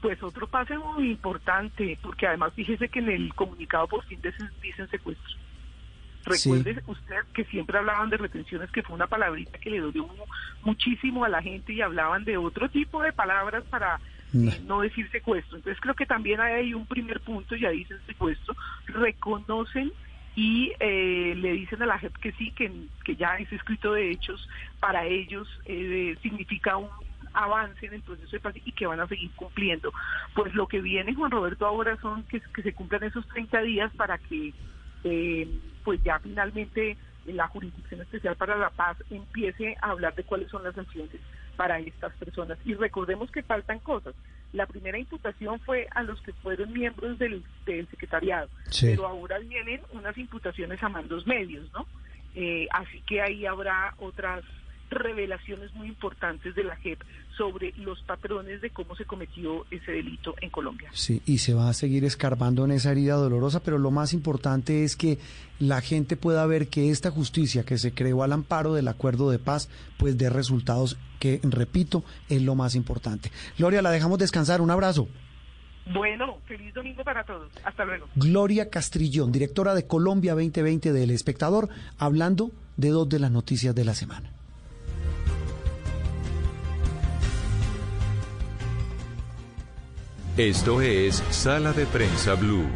Pues 0.00 0.22
otro 0.22 0.46
paso 0.46 0.74
muy 0.94 1.10
importante, 1.10 1.98
porque 2.02 2.26
además 2.26 2.52
fíjese 2.54 2.88
que 2.88 3.00
en 3.00 3.08
el 3.08 3.34
comunicado 3.34 3.88
por 3.88 4.04
fin 4.04 4.20
dicen, 4.62 4.88
secuestro. 4.90 5.36
Sí. 6.30 6.50
Recuerde 6.52 6.82
usted 6.86 7.16
que 7.32 7.44
siempre 7.46 7.78
hablaban 7.78 8.10
de 8.10 8.18
retenciones, 8.18 8.70
que 8.70 8.82
fue 8.82 8.94
una 8.94 9.06
palabrita 9.06 9.58
que 9.58 9.70
le 9.70 9.80
dolió 9.80 10.04
mu- 10.06 10.24
muchísimo 10.62 11.24
a 11.24 11.28
la 11.28 11.40
gente 11.42 11.72
y 11.72 11.80
hablaban 11.80 12.24
de 12.24 12.36
otro 12.36 12.68
tipo 12.68 13.02
de 13.02 13.12
palabras 13.12 13.64
para 13.70 13.98
No. 14.32 14.50
eh, 14.52 14.60
no 14.66 14.80
decir 14.82 15.10
secuestro. 15.10 15.56
Entonces 15.56 15.80
creo 15.80 15.94
que 15.94 16.04
también 16.06 16.38
hay 16.40 16.52
ahí 16.52 16.74
un 16.74 16.86
primer 16.86 17.20
punto, 17.20 17.56
ya 17.56 17.70
dicen 17.70 17.96
secuestro, 18.06 18.54
reconocen 18.86 19.90
y 20.38 20.72
eh, 20.78 21.34
le 21.36 21.52
dicen 21.54 21.82
a 21.82 21.86
la 21.86 21.98
JEP 21.98 22.16
que 22.18 22.30
sí, 22.30 22.52
que, 22.52 22.70
que 23.02 23.16
ya 23.16 23.36
ese 23.38 23.56
escrito 23.56 23.92
de 23.92 24.12
hechos 24.12 24.48
para 24.78 25.04
ellos 25.04 25.48
eh, 25.64 26.16
significa 26.22 26.76
un 26.76 26.88
avance 27.32 27.84
en 27.84 27.94
el 27.94 28.02
proceso 28.02 28.30
de 28.30 28.38
paz 28.38 28.54
y 28.64 28.70
que 28.70 28.86
van 28.86 29.00
a 29.00 29.08
seguir 29.08 29.32
cumpliendo. 29.32 29.92
Pues 30.36 30.54
lo 30.54 30.68
que 30.68 30.80
viene, 30.80 31.12
Juan 31.12 31.32
Roberto, 31.32 31.66
ahora 31.66 31.96
son 32.00 32.22
que, 32.22 32.40
se 32.62 32.72
cumplan 32.72 33.02
esos 33.02 33.26
30 33.30 33.62
días 33.62 33.92
para 33.96 34.16
que 34.16 34.54
eh, 35.02 35.48
pues 35.82 36.00
ya 36.04 36.20
finalmente 36.20 36.96
la 37.26 37.48
Jurisdicción 37.48 38.02
Especial 38.02 38.36
para 38.36 38.56
la 38.56 38.70
Paz 38.70 38.96
empiece 39.10 39.76
a 39.82 39.90
hablar 39.90 40.14
de 40.14 40.22
cuáles 40.22 40.48
son 40.52 40.62
las 40.62 40.76
sanciones 40.76 41.20
para 41.56 41.80
estas 41.80 42.12
personas. 42.12 42.58
Y 42.64 42.74
recordemos 42.74 43.28
que 43.32 43.42
faltan 43.42 43.80
cosas. 43.80 44.14
La 44.52 44.66
primera 44.66 44.98
imputación 44.98 45.60
fue 45.60 45.86
a 45.94 46.02
los 46.02 46.20
que 46.22 46.32
fueron 46.32 46.72
miembros 46.72 47.18
del, 47.18 47.42
del 47.66 47.86
secretariado, 47.88 48.48
Sí. 48.70 48.86
pero 48.86 49.06
ahora 49.06 49.38
vienen 49.38 49.80
unas 49.92 50.16
imputaciones 50.16 50.82
a 50.82 50.88
mandos 50.88 51.26
medios, 51.26 51.70
¿no? 51.72 51.86
Eh, 52.34 52.66
así 52.72 53.00
que 53.02 53.20
ahí 53.20 53.44
habrá 53.46 53.94
otras 53.98 54.44
revelaciones 54.90 55.72
muy 55.74 55.88
importantes 55.88 56.54
de 56.54 56.64
la 56.64 56.76
JEP 56.76 57.00
sobre 57.38 57.72
los 57.78 58.02
patrones 58.02 58.60
de 58.60 58.70
cómo 58.70 58.96
se 58.96 59.04
cometió 59.04 59.64
ese 59.70 59.92
delito 59.92 60.34
en 60.40 60.50
Colombia. 60.50 60.90
Sí, 60.92 61.22
y 61.24 61.38
se 61.38 61.54
va 61.54 61.68
a 61.68 61.72
seguir 61.72 62.04
escarbando 62.04 62.64
en 62.64 62.72
esa 62.72 62.90
herida 62.90 63.14
dolorosa, 63.14 63.62
pero 63.62 63.78
lo 63.78 63.92
más 63.92 64.12
importante 64.12 64.84
es 64.84 64.96
que 64.96 65.18
la 65.60 65.80
gente 65.80 66.16
pueda 66.16 66.44
ver 66.46 66.68
que 66.68 66.90
esta 66.90 67.10
justicia 67.10 67.64
que 67.64 67.78
se 67.78 67.94
creó 67.94 68.24
al 68.24 68.32
amparo 68.32 68.74
del 68.74 68.88
acuerdo 68.88 69.30
de 69.30 69.38
paz, 69.38 69.70
pues 69.96 70.18
dé 70.18 70.28
resultados 70.28 70.98
que, 71.20 71.40
repito, 71.44 72.04
es 72.28 72.42
lo 72.42 72.54
más 72.54 72.74
importante. 72.74 73.30
Gloria, 73.56 73.82
la 73.82 73.90
dejamos 73.90 74.18
descansar. 74.18 74.60
Un 74.60 74.70
abrazo. 74.70 75.08
Bueno, 75.92 76.38
feliz 76.46 76.74
domingo 76.74 77.02
para 77.02 77.24
todos. 77.24 77.50
Hasta 77.64 77.84
luego. 77.84 78.08
Gloria 78.14 78.68
Castrillón, 78.68 79.32
directora 79.32 79.74
de 79.74 79.86
Colombia 79.86 80.34
2020 80.34 80.92
del 80.92 81.10
Espectador, 81.10 81.68
hablando 81.98 82.50
de 82.76 82.90
dos 82.90 83.08
de 83.08 83.20
las 83.20 83.30
noticias 83.30 83.74
de 83.74 83.84
la 83.84 83.94
semana. 83.94 84.37
Esto 90.38 90.80
es 90.80 91.20
Sala 91.30 91.72
de 91.72 91.84
Prensa 91.84 92.34
Blue. 92.34 92.68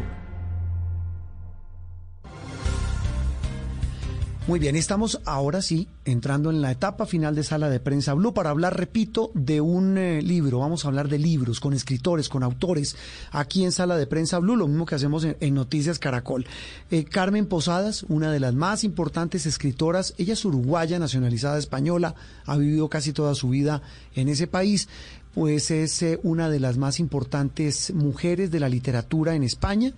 Muy 4.45 4.59
bien, 4.59 4.75
estamos 4.75 5.21
ahora 5.23 5.61
sí 5.61 5.87
entrando 6.03 6.49
en 6.49 6.61
la 6.61 6.71
etapa 6.71 7.05
final 7.05 7.33
de 7.33 7.43
Sala 7.43 7.69
de 7.69 7.79
Prensa 7.79 8.13
Blue 8.13 8.33
para 8.33 8.49
hablar, 8.49 8.77
repito, 8.77 9.31
de 9.33 9.61
un 9.61 9.97
eh, 9.97 10.21
libro. 10.21 10.59
Vamos 10.59 10.83
a 10.83 10.89
hablar 10.89 11.07
de 11.07 11.17
libros 11.17 11.61
con 11.61 11.71
escritores, 11.71 12.27
con 12.27 12.43
autores, 12.43 12.97
aquí 13.31 13.63
en 13.63 13.71
Sala 13.71 13.95
de 13.95 14.07
Prensa 14.07 14.39
Blue, 14.39 14.57
lo 14.57 14.67
mismo 14.67 14.85
que 14.85 14.95
hacemos 14.95 15.23
en, 15.23 15.53
Noticias 15.53 15.97
Caracol. 15.99 16.45
Eh, 16.91 17.05
Carmen 17.05 17.45
Posadas, 17.45 18.03
una 18.09 18.33
de 18.33 18.41
las 18.41 18.53
más 18.53 18.83
importantes 18.83 19.45
escritoras, 19.45 20.13
ella 20.17 20.33
es 20.33 20.43
uruguaya, 20.43 20.99
nacionalizada 20.99 21.57
española, 21.57 22.13
ha 22.45 22.57
vivido 22.57 22.89
casi 22.89 23.13
toda 23.13 23.35
su 23.35 23.47
vida 23.47 23.81
en 24.13 24.27
ese 24.27 24.47
país 24.47 24.89
pues 25.33 25.71
es 25.71 26.01
eh, 26.03 26.19
una 26.23 26.49
de 26.49 26.59
las 26.59 26.77
más 26.77 26.99
importantes 26.99 27.93
mujeres 27.93 28.51
de 28.51 28.59
la 28.59 28.69
literatura 28.69 29.35
en 29.35 29.43
España. 29.43 29.93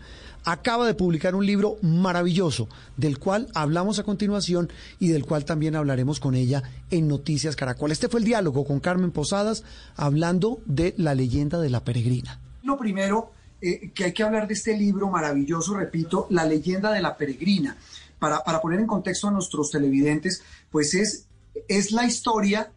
Acaba 0.45 0.85
de 0.85 0.93
publicar 0.93 1.33
un 1.35 1.45
libro 1.45 1.77
maravilloso, 1.81 2.69
del 2.97 3.17
cual 3.17 3.47
hablamos 3.55 3.97
a 3.97 4.03
continuación 4.03 4.71
y 4.99 5.07
del 5.07 5.25
cual 5.25 5.43
también 5.43 5.75
hablaremos 5.75 6.19
con 6.19 6.35
ella 6.35 6.61
en 6.91 7.07
Noticias 7.07 7.55
Caracol. 7.55 7.91
Este 7.91 8.09
fue 8.09 8.19
el 8.19 8.25
diálogo 8.25 8.63
con 8.63 8.79
Carmen 8.79 9.11
Posadas, 9.11 9.63
hablando 9.95 10.59
de 10.65 10.93
la 10.97 11.15
leyenda 11.15 11.59
de 11.59 11.71
la 11.71 11.83
peregrina. 11.83 12.39
Lo 12.63 12.77
primero 12.77 13.31
eh, 13.59 13.91
que 13.93 14.05
hay 14.05 14.13
que 14.13 14.23
hablar 14.23 14.47
de 14.47 14.53
este 14.53 14.77
libro 14.77 15.09
maravilloso, 15.09 15.73
repito, 15.75 16.27
La 16.29 16.45
leyenda 16.45 16.91
de 16.91 17.01
la 17.01 17.17
peregrina. 17.17 17.75
Para, 18.19 18.43
para 18.43 18.61
poner 18.61 18.79
en 18.79 18.87
contexto 18.87 19.27
a 19.27 19.31
nuestros 19.31 19.71
televidentes, 19.71 20.43
pues 20.69 20.93
es, 20.93 21.25
es 21.67 21.91
la 21.91 22.05
historia 22.05 22.71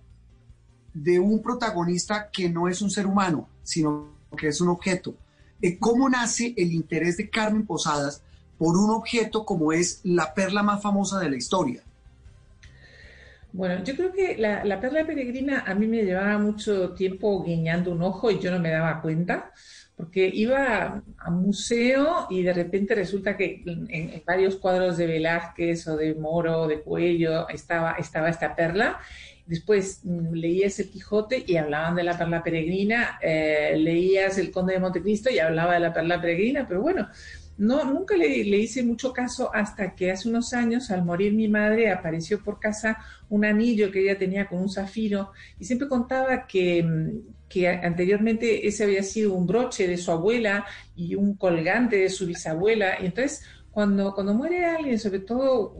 de 0.94 1.18
un 1.18 1.42
protagonista 1.42 2.30
que 2.32 2.48
no 2.48 2.68
es 2.68 2.82
un 2.82 2.90
ser 2.90 3.06
humano, 3.06 3.48
sino 3.62 4.08
que 4.36 4.48
es 4.48 4.60
un 4.60 4.68
objeto. 4.68 5.14
Eh, 5.60 5.78
¿Cómo 5.78 6.08
nace 6.08 6.54
el 6.56 6.72
interés 6.72 7.16
de 7.16 7.30
Carmen 7.30 7.66
Posadas 7.66 8.22
por 8.58 8.76
un 8.76 8.90
objeto 8.90 9.44
como 9.44 9.72
es 9.72 10.00
la 10.04 10.34
perla 10.34 10.62
más 10.62 10.82
famosa 10.82 11.18
de 11.18 11.30
la 11.30 11.36
historia? 11.36 11.82
Bueno, 13.52 13.82
yo 13.82 13.96
creo 13.96 14.12
que 14.12 14.36
la, 14.36 14.64
la 14.64 14.80
perla 14.80 15.06
peregrina 15.06 15.64
a 15.66 15.74
mí 15.74 15.86
me 15.86 16.04
llevaba 16.04 16.38
mucho 16.38 16.90
tiempo 16.90 17.42
guiñando 17.42 17.92
un 17.92 18.02
ojo 18.02 18.30
y 18.30 18.38
yo 18.38 18.50
no 18.50 18.60
me 18.60 18.70
daba 18.70 19.00
cuenta, 19.00 19.52
porque 19.96 20.30
iba 20.32 21.02
a 21.18 21.30
museo 21.30 22.26
y 22.30 22.42
de 22.42 22.52
repente 22.52 22.94
resulta 22.94 23.36
que 23.36 23.62
en, 23.66 23.88
en 23.90 24.22
varios 24.24 24.56
cuadros 24.56 24.96
de 24.96 25.06
Velázquez 25.06 25.88
o 25.88 25.96
de 25.96 26.14
Moro, 26.14 26.68
de 26.68 26.82
Cuello, 26.82 27.48
estaba, 27.48 27.92
estaba 27.92 28.28
esta 28.28 28.54
perla. 28.54 29.00
Después 29.48 30.00
mm, 30.04 30.34
leías 30.34 30.78
el 30.78 30.90
Quijote 30.90 31.42
y 31.46 31.56
hablaban 31.56 31.96
de 31.96 32.04
la 32.04 32.18
perla 32.18 32.42
peregrina, 32.42 33.18
eh, 33.22 33.74
leías 33.78 34.36
el 34.36 34.50
Conde 34.50 34.74
de 34.74 34.80
Montecristo 34.80 35.30
y 35.30 35.38
hablaba 35.38 35.74
de 35.74 35.80
la 35.80 35.92
perla 35.92 36.20
peregrina, 36.20 36.68
pero 36.68 36.82
bueno, 36.82 37.08
no, 37.56 37.82
nunca 37.84 38.14
le, 38.14 38.44
le, 38.44 38.58
hice 38.58 38.84
mucho 38.84 39.12
caso 39.12 39.50
hasta 39.52 39.94
que 39.94 40.12
hace 40.12 40.28
unos 40.28 40.52
años, 40.52 40.90
al 40.90 41.04
morir 41.04 41.32
mi 41.32 41.48
madre, 41.48 41.90
apareció 41.90 42.40
por 42.44 42.60
casa 42.60 42.98
un 43.30 43.44
anillo 43.44 43.90
que 43.90 44.02
ella 44.02 44.18
tenía 44.18 44.46
con 44.46 44.60
un 44.60 44.70
zafiro 44.70 45.32
y 45.58 45.64
siempre 45.64 45.88
contaba 45.88 46.46
que, 46.46 46.86
que 47.48 47.68
anteriormente 47.68 48.68
ese 48.68 48.84
había 48.84 49.02
sido 49.02 49.34
un 49.34 49.46
broche 49.46 49.88
de 49.88 49.96
su 49.96 50.12
abuela 50.12 50.66
y 50.94 51.14
un 51.14 51.34
colgante 51.36 51.96
de 51.96 52.10
su 52.10 52.26
bisabuela. 52.26 52.98
Y 53.00 53.06
entonces, 53.06 53.42
cuando, 53.70 54.14
cuando 54.14 54.34
muere 54.34 54.64
alguien, 54.64 54.98
sobre 54.98 55.20
todo 55.20 55.74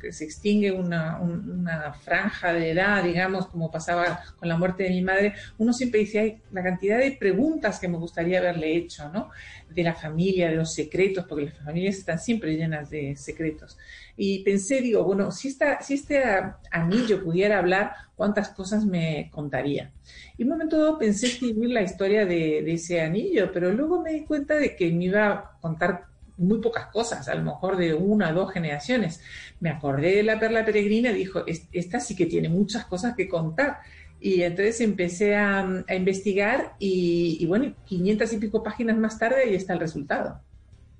que 0.00 0.12
se 0.12 0.24
extingue 0.24 0.72
una, 0.72 1.20
una, 1.20 1.92
franja 1.92 2.52
de 2.52 2.70
edad, 2.70 3.04
digamos, 3.04 3.46
como 3.46 3.70
pasaba 3.70 4.20
con 4.38 4.48
la 4.48 4.56
muerte 4.56 4.84
de 4.84 4.90
mi 4.90 5.02
madre, 5.02 5.34
uno 5.58 5.72
siempre 5.72 6.00
dice, 6.00 6.18
hay 6.18 6.42
la 6.50 6.62
cantidad 6.62 6.98
de 6.98 7.12
preguntas 7.12 7.78
que 7.78 7.88
me 7.88 7.98
gustaría 7.98 8.38
haberle 8.38 8.76
hecho, 8.76 9.08
¿no? 9.10 9.30
De 9.68 9.82
la 9.82 9.94
familia, 9.94 10.48
de 10.48 10.56
los 10.56 10.74
secretos, 10.74 11.26
porque 11.28 11.44
las 11.46 11.58
familias 11.58 11.96
están 11.96 12.18
siempre 12.18 12.56
llenas 12.56 12.90
de 12.90 13.14
secretos. 13.14 13.78
Y 14.16 14.42
pensé, 14.42 14.80
digo, 14.80 15.04
bueno, 15.04 15.30
si, 15.30 15.48
esta, 15.48 15.80
si 15.80 15.94
este 15.94 16.22
anillo 16.70 17.22
pudiera 17.22 17.58
hablar, 17.58 17.92
¿cuántas 18.16 18.48
cosas 18.48 18.84
me 18.84 19.30
contaría? 19.30 19.92
Y 20.36 20.42
un 20.42 20.50
momento 20.50 20.78
dado 20.78 20.98
pensé 20.98 21.26
escribir 21.26 21.70
la 21.70 21.82
historia 21.82 22.26
de, 22.26 22.62
de 22.62 22.72
ese 22.72 23.00
anillo, 23.00 23.52
pero 23.52 23.72
luego 23.72 24.02
me 24.02 24.12
di 24.12 24.24
cuenta 24.24 24.56
de 24.56 24.74
que 24.74 24.90
me 24.90 25.04
iba 25.04 25.30
a 25.30 25.58
contar 25.60 26.11
muy 26.36 26.58
pocas 26.60 26.86
cosas, 26.86 27.28
a 27.28 27.34
lo 27.34 27.42
mejor 27.42 27.76
de 27.76 27.94
una 27.94 28.30
o 28.30 28.34
dos 28.34 28.52
generaciones. 28.52 29.20
Me 29.60 29.70
acordé 29.70 30.16
de 30.16 30.22
la 30.22 30.38
perla 30.38 30.64
peregrina 30.64 31.12
dijo, 31.12 31.44
esta 31.46 32.00
sí 32.00 32.16
que 32.16 32.26
tiene 32.26 32.48
muchas 32.48 32.86
cosas 32.86 33.14
que 33.14 33.28
contar. 33.28 33.78
Y 34.20 34.42
entonces 34.42 34.80
empecé 34.80 35.34
a, 35.34 35.84
investigar 35.90 36.76
y, 36.78 37.44
bueno, 37.46 37.74
500 37.86 38.32
y 38.32 38.38
pico 38.38 38.62
páginas 38.62 38.96
más 38.96 39.18
tarde 39.18 39.42
ahí 39.42 39.54
está 39.54 39.72
el 39.72 39.80
resultado. 39.80 40.40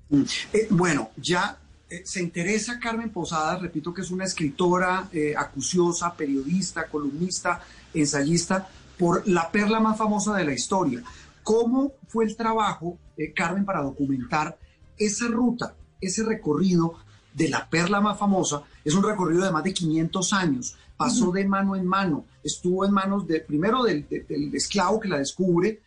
Mm. 0.09 0.23
Eh, 0.51 0.67
bueno, 0.69 1.09
ya 1.15 1.57
eh, 1.89 2.01
se 2.03 2.21
interesa 2.21 2.79
Carmen 2.79 3.09
Posada, 3.11 3.57
repito 3.57 3.93
que 3.93 4.01
es 4.01 4.11
una 4.11 4.25
escritora 4.25 5.07
eh, 5.13 5.33
acuciosa, 5.37 6.13
periodista, 6.13 6.87
columnista, 6.87 7.61
ensayista, 7.93 8.67
por 8.97 9.25
la 9.25 9.49
perla 9.49 9.79
más 9.79 9.97
famosa 9.97 10.35
de 10.35 10.43
la 10.43 10.53
historia. 10.53 11.01
¿Cómo 11.43 11.93
fue 12.07 12.25
el 12.25 12.35
trabajo, 12.35 12.97
Carmen, 13.33 13.63
para 13.63 13.81
documentar 13.81 14.57
esa 14.97 15.27
ruta, 15.27 15.75
ese 15.99 16.23
recorrido 16.23 16.95
de 17.33 17.49
la 17.49 17.69
perla 17.69 17.99
más 17.99 18.17
famosa, 18.17 18.63
es 18.83 18.93
un 18.93 19.03
recorrido 19.03 19.43
de 19.43 19.51
más 19.51 19.63
de 19.63 19.73
500 19.73 20.33
años. 20.33 20.75
Pasó 20.95 21.31
de 21.31 21.45
mano 21.45 21.75
en 21.75 21.85
mano, 21.85 22.25
estuvo 22.43 22.85
en 22.85 22.91
manos 22.91 23.27
de, 23.27 23.41
primero 23.41 23.83
del, 23.83 24.05
esclavo 24.53 24.99
que 24.99 25.09
la 25.09 25.17
descubre, 25.17 25.81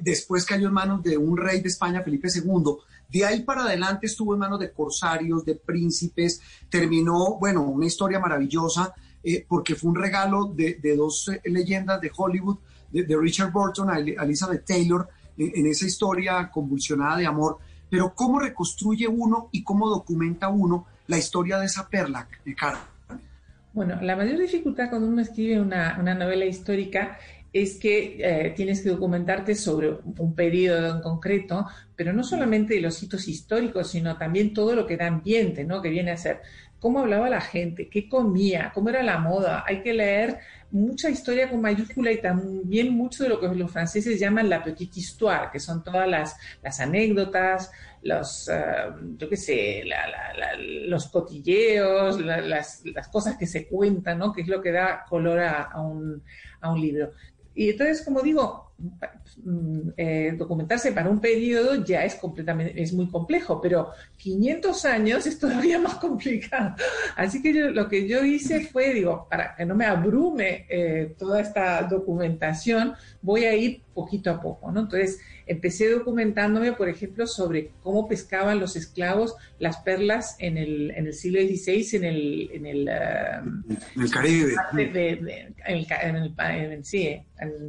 después 0.00 0.44
cayó 0.44 0.68
en 0.68 0.74
manos 0.74 1.02
de 1.02 1.16
un 1.16 1.36
rey 1.36 1.60
de 1.60 1.68
España, 1.68 2.02
Felipe 2.02 2.28
II. 2.32 2.76
De 3.08 3.24
ahí 3.24 3.42
para 3.42 3.64
adelante 3.64 4.06
estuvo 4.06 4.34
en 4.34 4.40
manos 4.40 4.60
de 4.60 4.70
corsarios, 4.70 5.44
de 5.44 5.56
príncipes, 5.56 6.40
terminó, 6.68 7.38
bueno, 7.38 7.62
una 7.62 7.86
historia 7.86 8.20
maravillosa, 8.20 8.94
eh, 9.24 9.44
porque 9.48 9.74
fue 9.74 9.90
un 9.90 9.96
regalo 9.96 10.52
de, 10.54 10.78
dos 10.96 11.28
eh, 11.28 11.40
leyendas 11.46 12.00
de 12.00 12.12
Hollywood, 12.14 12.58
de, 12.90 13.16
Richard 13.16 13.50
Burton 13.50 13.90
a 13.90 13.98
Elizabeth 13.98 14.66
Taylor, 14.66 15.08
en 15.38 15.66
esa 15.66 15.86
historia 15.86 16.50
convulsionada 16.50 17.16
de 17.16 17.26
amor 17.26 17.58
pero 17.92 18.14
¿cómo 18.14 18.40
reconstruye 18.40 19.06
uno 19.06 19.50
y 19.52 19.62
cómo 19.62 19.86
documenta 19.86 20.48
uno 20.48 20.86
la 21.08 21.18
historia 21.18 21.58
de 21.58 21.66
esa 21.66 21.90
perla, 21.90 22.26
de 22.42 22.54
Carmen? 22.54 22.80
Bueno, 23.74 24.00
la 24.00 24.16
mayor 24.16 24.38
dificultad 24.38 24.88
cuando 24.88 25.08
uno 25.08 25.20
escribe 25.20 25.60
una, 25.60 25.98
novela 26.14 26.46
histórica 26.46 27.18
es 27.52 27.78
que 27.78 28.16
eh, 28.18 28.50
tienes 28.56 28.82
que 28.82 28.88
documentarte 28.88 29.54
sobre 29.54 29.90
un 29.90 30.34
periodo 30.34 30.96
en 30.96 31.02
concreto, 31.02 31.66
pero 31.94 32.12
no 32.12 32.24
solamente 32.24 32.80
los 32.80 33.02
hitos 33.02 33.28
históricos, 33.28 33.90
sino 33.90 34.16
también 34.16 34.54
todo 34.54 34.74
lo 34.74 34.86
que 34.86 34.96
da 34.96 35.06
ambiente, 35.06 35.64
¿no? 35.64 35.82
Que 35.82 35.90
viene 35.90 36.12
a 36.12 36.16
ser 36.16 36.40
cómo 36.78 37.00
hablaba 37.00 37.28
la 37.30 37.40
gente, 37.40 37.88
qué 37.88 38.08
comía, 38.08 38.72
cómo 38.74 38.88
era 38.88 39.02
la 39.02 39.18
moda. 39.18 39.64
Hay 39.66 39.82
que 39.82 39.92
leer 39.92 40.38
mucha 40.70 41.10
historia 41.10 41.48
con 41.48 41.60
mayúscula 41.60 42.10
y 42.10 42.20
también 42.20 42.92
mucho 42.96 43.22
de 43.22 43.28
lo 43.28 43.38
que 43.38 43.48
los 43.48 43.70
franceses 43.70 44.18
llaman 44.18 44.48
la 44.48 44.64
petite 44.64 44.98
histoire, 44.98 45.50
que 45.52 45.60
son 45.60 45.84
todas 45.84 46.08
las, 46.08 46.80
anécdotas, 46.80 47.70
los, 48.02 48.48
eh, 48.48 48.62
yo 49.16 49.28
qué 49.28 49.36
sé, 49.36 49.84
los 50.88 51.08
cotilleos, 51.08 52.18
las, 52.20 52.82
cosas 53.12 53.36
que 53.36 53.46
se 53.46 53.68
cuentan, 53.68 54.18
¿no? 54.18 54.32
Que 54.32 54.40
es 54.40 54.48
lo 54.48 54.62
que 54.62 54.72
da 54.72 55.04
color 55.08 55.38
a 55.38 55.78
un 55.78 56.22
libro. 56.80 57.12
Y 57.54 57.70
entonces, 57.70 58.02
como 58.02 58.20
digo, 58.22 58.72
Mm, 59.44 59.90
eh, 59.96 60.34
documentarse 60.36 60.92
para 60.92 61.08
un 61.08 61.20
periodo 61.20 61.84
ya 61.84 62.04
es 62.04 62.16
completamente, 62.16 62.80
es 62.80 62.92
muy 62.92 63.08
complejo, 63.08 63.60
pero 63.60 63.90
500 64.16 64.84
años 64.84 65.26
es 65.26 65.38
todavía 65.38 65.78
más 65.78 65.94
complicado. 65.96 66.74
Así 67.16 67.40
que 67.40 67.54
yo, 67.54 67.70
lo 67.70 67.88
que 67.88 68.08
yo 68.08 68.24
hice 68.24 68.66
fue, 68.66 68.92
digo, 68.92 69.26
para 69.30 69.54
que 69.54 69.64
no 69.64 69.74
me 69.74 69.86
abrume 69.86 70.66
eh, 70.68 71.14
toda 71.18 71.40
esta 71.40 71.82
documentación, 71.84 72.94
voy 73.20 73.44
a 73.44 73.54
ir 73.54 73.82
poquito 73.94 74.30
a 74.30 74.40
poco, 74.40 74.70
¿no? 74.72 74.80
Entonces, 74.80 75.20
empecé 75.46 75.90
documentándome, 75.90 76.72
por 76.72 76.88
ejemplo, 76.88 77.26
sobre 77.26 77.70
cómo 77.82 78.08
pescaban 78.08 78.60
los 78.60 78.76
esclavos 78.76 79.34
las 79.58 79.78
perlas 79.78 80.36
en 80.38 80.58
el, 80.58 80.90
en 80.90 81.06
el 81.06 81.14
siglo 81.14 81.40
XVI 81.40 81.96
en 81.96 82.04
el... 82.04 82.50
En 82.52 82.66
el, 82.66 82.88
el 82.88 84.10
Caribe. 84.10 84.54
en 86.48 86.84
sí, 86.84 87.22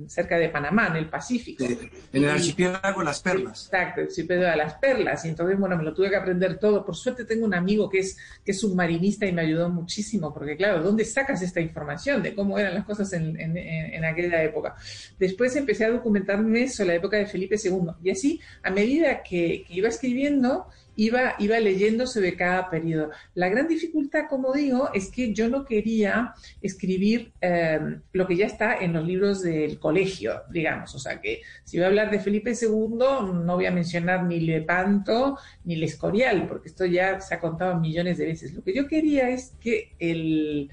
cerca 0.07 0.37
de 0.37 0.49
Panamá, 0.49 0.87
en 0.87 0.95
el 0.97 1.09
Pacífico. 1.09 1.63
en 1.63 2.23
el 2.23 2.29
archipiélago 2.29 2.99
de 2.99 3.05
las 3.05 3.21
perlas. 3.21 3.65
Exacto, 3.65 4.01
el 4.01 4.07
archipiélago 4.07 4.51
de 4.51 4.57
las 4.57 4.73
perlas. 4.75 5.25
Y 5.25 5.29
entonces, 5.29 5.57
bueno, 5.59 5.77
me 5.77 5.83
lo 5.83 5.93
tuve 5.93 6.09
que 6.09 6.15
aprender 6.15 6.57
todo. 6.57 6.85
Por 6.85 6.95
suerte 6.95 7.25
tengo 7.25 7.45
un 7.45 7.53
amigo 7.53 7.89
que 7.89 7.99
es, 7.99 8.17
que 8.43 8.51
es 8.51 8.59
submarinista 8.59 9.25
y 9.25 9.31
me 9.31 9.41
ayudó 9.41 9.69
muchísimo, 9.69 10.33
porque 10.33 10.57
claro, 10.57 10.83
¿dónde 10.83 11.05
sacas 11.05 11.41
esta 11.41 11.61
información 11.61 12.21
de 12.23 12.35
cómo 12.35 12.57
eran 12.57 12.73
las 12.73 12.85
cosas 12.85 13.11
en, 13.13 13.39
en, 13.39 13.57
en 13.57 14.05
aquella 14.05 14.43
época? 14.43 14.75
Después 15.19 15.55
empecé 15.55 15.85
a 15.85 15.91
documentarme 15.91 16.69
sobre 16.69 16.89
la 16.89 16.95
época 16.95 17.17
de 17.17 17.25
Felipe 17.25 17.57
II. 17.63 17.93
Y 18.03 18.11
así, 18.11 18.39
a 18.63 18.71
medida 18.71 19.23
que, 19.23 19.65
iba 19.69 19.87
escribiendo, 19.87 20.67
iba, 20.95 21.35
iba 21.39 21.59
leyendo 21.59 22.05
sobre 22.07 22.35
cada 22.35 22.69
periodo. 22.69 23.11
La 23.33 23.49
gran 23.49 23.67
dificultad, 23.67 24.25
como 24.29 24.53
digo, 24.53 24.89
es 24.93 25.09
que 25.09 25.33
yo 25.33 25.49
no 25.49 25.65
quería 25.65 26.33
escribir 26.61 27.33
em, 27.41 28.01
lo 28.11 28.27
que 28.27 28.35
ya 28.35 28.45
está 28.45 28.77
en 28.77 28.93
los 28.93 29.05
libros 29.05 29.41
del 29.41 29.79
colegio, 29.79 30.41
digamos. 30.51 30.93
O 30.95 30.99
sea 30.99 31.19
que 31.19 31.41
si 31.63 31.77
voy 31.77 31.85
a 31.85 31.87
hablar 31.87 32.11
de 32.11 32.19
Felipe 32.19 32.51
II, 32.51 32.97
no 33.43 33.55
voy 33.55 33.65
a 33.65 33.71
mencionar 33.71 34.23
ni 34.25 34.39
Lepanto 34.39 35.37
ni 35.63 35.75
el 35.75 35.83
Escorial, 35.83 36.47
porque 36.47 36.69
esto 36.69 36.85
ya 36.85 37.19
se 37.21 37.35
ha 37.35 37.39
contado 37.39 37.79
millones 37.79 38.17
de 38.17 38.25
veces. 38.25 38.53
Lo 38.53 38.63
que 38.63 38.75
yo 38.75 38.87
quería 38.87 39.29
es 39.29 39.55
que 39.59 39.93
el, 39.99 40.69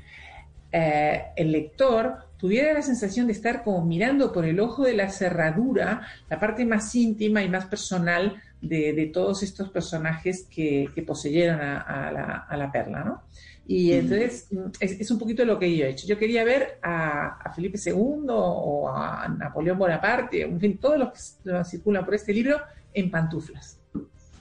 eh, 0.72 1.24
el 1.36 1.52
lector 1.52 2.29
tuviera 2.40 2.72
la 2.72 2.82
sensación 2.82 3.26
de 3.26 3.34
estar 3.34 3.62
como 3.62 3.84
mirando 3.84 4.32
por 4.32 4.46
el 4.46 4.58
ojo 4.60 4.84
de 4.84 4.94
la 4.94 5.10
cerradura 5.10 6.06
la 6.28 6.40
parte 6.40 6.64
más 6.64 6.94
íntima 6.94 7.42
y 7.42 7.50
más 7.50 7.66
personal 7.66 8.42
de, 8.62 9.10
todos 9.12 9.42
estos 9.42 9.70
personajes 9.70 10.46
que, 10.50 10.88
poseyeron 11.06 11.60
a, 11.60 12.46
la, 12.56 12.70
perla, 12.72 13.04
¿no? 13.04 13.22
Y 13.66 13.92
entonces 13.92 14.48
mm, 14.50 14.70
es, 14.80 15.10
un 15.10 15.18
poquito 15.18 15.44
lo 15.44 15.58
que 15.58 15.74
yo 15.76 15.84
he 15.84 15.90
hecho. 15.90 16.06
Yo 16.06 16.18
quería 16.18 16.44
ver 16.44 16.78
a, 16.82 17.52
Felipe 17.54 17.78
II 17.84 18.26
o 18.28 18.88
a 18.88 19.28
Napoleón 19.28 19.78
Bonaparte, 19.78 20.42
en 20.42 20.58
fin, 20.58 20.78
todos 20.78 20.98
los 20.98 21.12
que 21.12 21.64
circulan 21.64 22.04
por 22.04 22.14
este 22.14 22.32
libro 22.32 22.60
en 22.92 23.10
pantuflas. 23.10 23.78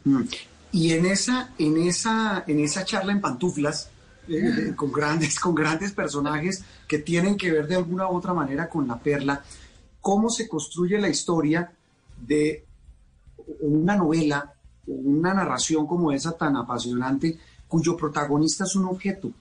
Mm. 0.04 0.24
Y 0.72 0.94
en 0.94 1.06
esa, 1.06 1.50
en 1.58 1.78
esa, 1.78 2.44
en 2.48 2.60
esa 2.60 2.86
charla 2.86 3.12
en 3.12 3.22
pantuflas, 3.22 3.90
eh, 4.30 4.74
con, 4.76 4.92
grandes, 4.92 5.40
con 5.40 5.56
grandes 5.56 5.92
personajes 5.92 6.64
que 6.88 7.00
tienen 7.00 7.38
que 7.38 7.52
ver 7.52 7.68
de 7.68 7.76
alguna 7.76 8.08
u 8.08 8.16
otra 8.16 8.34
manera 8.34 8.70
con 8.70 8.88
la 8.88 8.98
perla, 9.00 9.42
cómo 10.02 10.30
se 10.30 10.48
construye 10.48 11.00
la 11.00 11.10
historia 11.10 11.72
de 12.18 12.66
una 13.62 13.96
novela, 13.96 14.54
una 14.88 15.34
narración 15.34 15.88
como 15.88 16.12
esa 16.12 16.38
tan 16.38 16.56
apasionante, 16.56 17.38
cuyo 17.68 17.96
protagonista 17.96 18.64
es 18.64 18.76
un 18.76 18.86
objeto. 18.86 19.32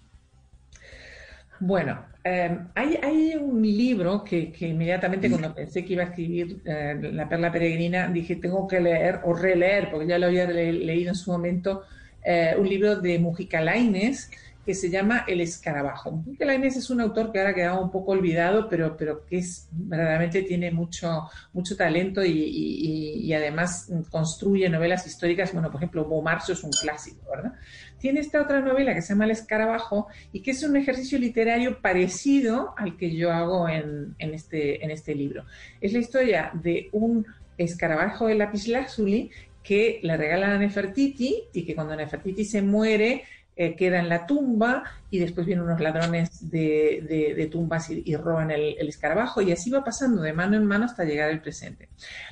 Bueno, 1.61 2.05
em, 2.23 2.69
hay, 2.75 3.35
un 3.35 3.63
libro 3.63 4.23
que, 4.23 4.53
inmediatamente 4.61 5.29
cuando 5.29 5.55
pensé 5.55 5.85
que 5.85 5.95
iba 5.95 6.05
a 6.05 6.07
escribir 6.07 6.61
eh, 6.65 7.11
La 7.13 7.29
Perla 7.29 7.51
Peregrina, 7.51 8.09
dije, 8.09 8.37
tengo 8.37 8.69
que 8.69 8.81
leer 8.81 9.21
o 9.25 9.35
releer, 9.35 9.91
porque 9.91 10.07
ya 10.07 10.19
lo 10.19 10.27
había 10.27 10.47
leído 10.47 11.11
en 11.11 11.17
su 11.17 11.33
momento, 11.33 11.83
eh, 12.25 12.55
un 12.59 12.69
libro 12.69 12.97
de 12.97 13.19
Mujica 13.19 13.61
Lainez, 13.61 14.31
que 14.69 14.75
se 14.75 14.91
llama 14.91 15.25
El 15.27 15.41
Escarabajo. 15.41 16.23
Lainez 16.39 16.77
es 16.77 16.91
un 16.91 17.01
autor 17.01 17.33
que 17.33 17.39
ahora 17.39 17.53
ha 17.53 17.55
quedado 17.55 17.83
un 17.83 17.91
poco 17.91 18.13
olvidado, 18.13 18.69
pero, 18.69 18.99
pero 18.99 19.25
que 19.25 19.39
es, 19.39 19.67
verdaderamente 19.73 20.43
tiene 20.43 20.71
mucho, 20.71 21.27
mucho 21.55 21.75
talento 21.75 22.23
y, 22.23 23.33
además 23.33 23.91
construye 24.11 24.69
novelas 24.69 25.07
históricas. 25.07 25.55
Bueno, 25.55 25.71
por 25.71 25.81
ejemplo, 25.81 26.07
Beaumarchais 26.07 26.59
es 26.59 26.65
un 26.65 26.71
clásico, 26.71 27.31
¿verdad? 27.31 27.55
Tiene 27.97 28.21
esta 28.21 28.43
otra 28.43 28.61
novela 28.61 28.93
que 28.93 29.01
se 29.01 29.15
llama 29.15 29.25
El 29.25 29.31
Escarabajo 29.31 30.09
y 30.35 30.43
que 30.43 30.51
es 30.51 30.63
un 30.63 30.77
ejercicio 30.77 31.19
literario 31.19 31.81
parecido 31.81 32.75
al 32.77 32.99
que 32.99 33.17
yo 33.17 33.33
hago 33.33 33.71
en, 33.71 34.17
este, 34.19 34.85
en 34.85 34.91
este 34.91 35.15
libro. 35.15 35.47
Es 35.81 35.95
la 35.95 36.01
historia 36.01 36.51
de 36.53 36.91
un 36.93 37.25
escarabajo 37.57 38.27
de 38.27 38.35
lapislázuli 38.35 39.31
que 39.63 40.01
le 40.03 40.17
regalan 40.17 40.51
a 40.51 40.59
Nefertiti 40.59 41.45
y 41.55 41.65
que 41.65 41.75
cuando 41.75 41.97
Nefertiti 41.97 42.45
se 42.45 42.61
muere 42.61 43.25
eh, 43.61 43.75
queda 43.75 43.99
en 43.99 44.09
la 44.09 44.25
tumba 44.25 44.85
y 45.11 45.19
después 45.19 45.45
vienen 45.45 45.65
unos 45.65 45.81
ladrones 45.81 46.49
de, 46.49 47.49
tumbas 47.51 47.91
y, 47.91 48.15
roban 48.15 48.53
el, 48.53 48.77
escarabajo 48.89 49.43
y 49.43 49.51
así 49.51 49.69
va 49.69 49.83
pasando 49.83 50.23
de 50.23 50.33
mano 50.33 50.57
en 50.57 50.65
mano 50.65 50.85
hasta 50.85 51.03
llegar 51.03 51.29
al 51.29 51.43
presente. 51.43 51.89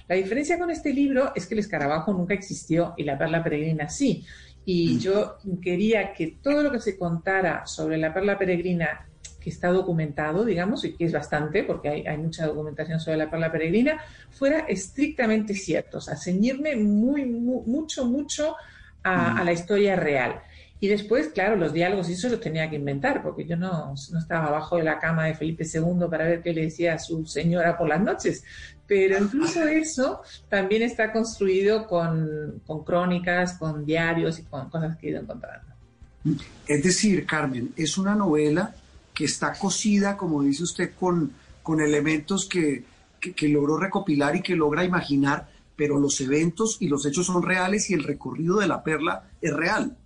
La 0.06 0.14
diferencia 0.14 0.56
con 0.56 0.70
este 0.70 0.92
libro 0.92 1.32
es 1.34 1.48
que 1.48 1.54
el 1.54 1.58
escarabajo 1.58 2.12
nunca 2.12 2.32
existió 2.32 2.94
y 2.96 3.02
la 3.02 3.18
perla 3.18 3.42
peregrina 3.42 3.88
sí. 3.88 4.24
Y 4.64 5.00
yo 5.00 5.38
quería 5.60 6.12
que 6.12 6.38
todo 6.40 6.62
lo 6.62 6.70
que 6.70 6.78
se 6.78 6.96
contara 6.96 7.66
sobre 7.66 7.98
la 7.98 8.14
perla 8.14 8.38
peregrina 8.38 9.08
que 9.40 9.50
está 9.50 9.72
documentado, 9.72 10.44
digamos, 10.44 10.84
y 10.84 10.94
que 10.94 11.06
es 11.06 11.12
bastante, 11.12 11.64
porque 11.64 11.88
hay, 11.88 12.18
mucha 12.18 12.46
documentación 12.46 13.00
sobre 13.00 13.16
la 13.16 13.28
perla 13.28 13.50
peregrina, 13.50 14.00
fuera 14.30 14.60
estrictamente 14.60 15.54
cierto, 15.54 15.98
o 15.98 16.00
sea, 16.00 16.14
ceñirme 16.14 16.76
muy, 16.76 17.24
mucho, 17.24 18.06
mucho 18.06 18.54
a, 19.02 19.42
la 19.44 19.52
historia 19.52 19.96
real. 19.96 20.40
Y 20.78 20.88
después, 20.88 21.28
claro, 21.28 21.56
los 21.56 21.72
diálogos, 21.72 22.10
y 22.10 22.12
eso 22.12 22.28
lo 22.28 22.38
tenía 22.38 22.68
que 22.68 22.76
inventar, 22.76 23.22
porque 23.22 23.46
yo 23.46 23.56
no, 23.56 23.94
no, 24.12 24.18
estaba 24.18 24.48
abajo 24.48 24.76
de 24.76 24.84
la 24.84 24.98
cama 24.98 25.24
de 25.24 25.34
Felipe 25.34 25.64
II 25.64 26.06
para 26.10 26.26
ver 26.26 26.42
qué 26.42 26.52
le 26.52 26.62
decía 26.62 26.94
a 26.94 26.98
su 26.98 27.24
señora 27.24 27.78
por 27.78 27.88
las 27.88 28.00
noches. 28.00 28.44
Pero 28.86 29.18
incluso 29.18 29.66
eso 29.66 30.20
también 30.48 30.82
está 30.82 31.12
construido 31.12 31.86
con, 31.86 32.62
con 32.66 32.84
crónicas, 32.84 33.54
con 33.54 33.86
diarios 33.86 34.38
y 34.38 34.42
con 34.42 34.68
cosas 34.68 34.96
que 34.98 35.08
he 35.08 35.10
ido 35.10 35.20
encontrando. 35.20 35.66
Es 36.66 36.82
decir, 36.82 37.24
Carmen, 37.24 37.72
es 37.76 37.96
una 37.96 38.14
novela 38.14 38.74
que 39.14 39.24
está 39.24 39.54
cosida, 39.54 40.16
como 40.16 40.42
dice 40.42 40.62
usted, 40.62 40.92
con, 40.98 41.32
con 41.62 41.80
elementos 41.80 42.46
que, 42.46 42.84
que, 43.20 43.48
logró 43.48 43.78
recopilar 43.78 44.36
y 44.36 44.42
que 44.42 44.54
logra 44.54 44.84
imaginar, 44.84 45.48
pero 45.74 45.98
los 45.98 46.20
eventos 46.20 46.76
y 46.80 46.88
los 46.88 47.06
hechos 47.06 47.26
son 47.26 47.42
reales 47.42 47.88
y 47.90 47.94
el 47.94 48.04
recorrido 48.04 48.58
de 48.58 48.68
la 48.68 48.82
perla 48.82 49.30
es 49.40 49.52
real. 49.52 49.96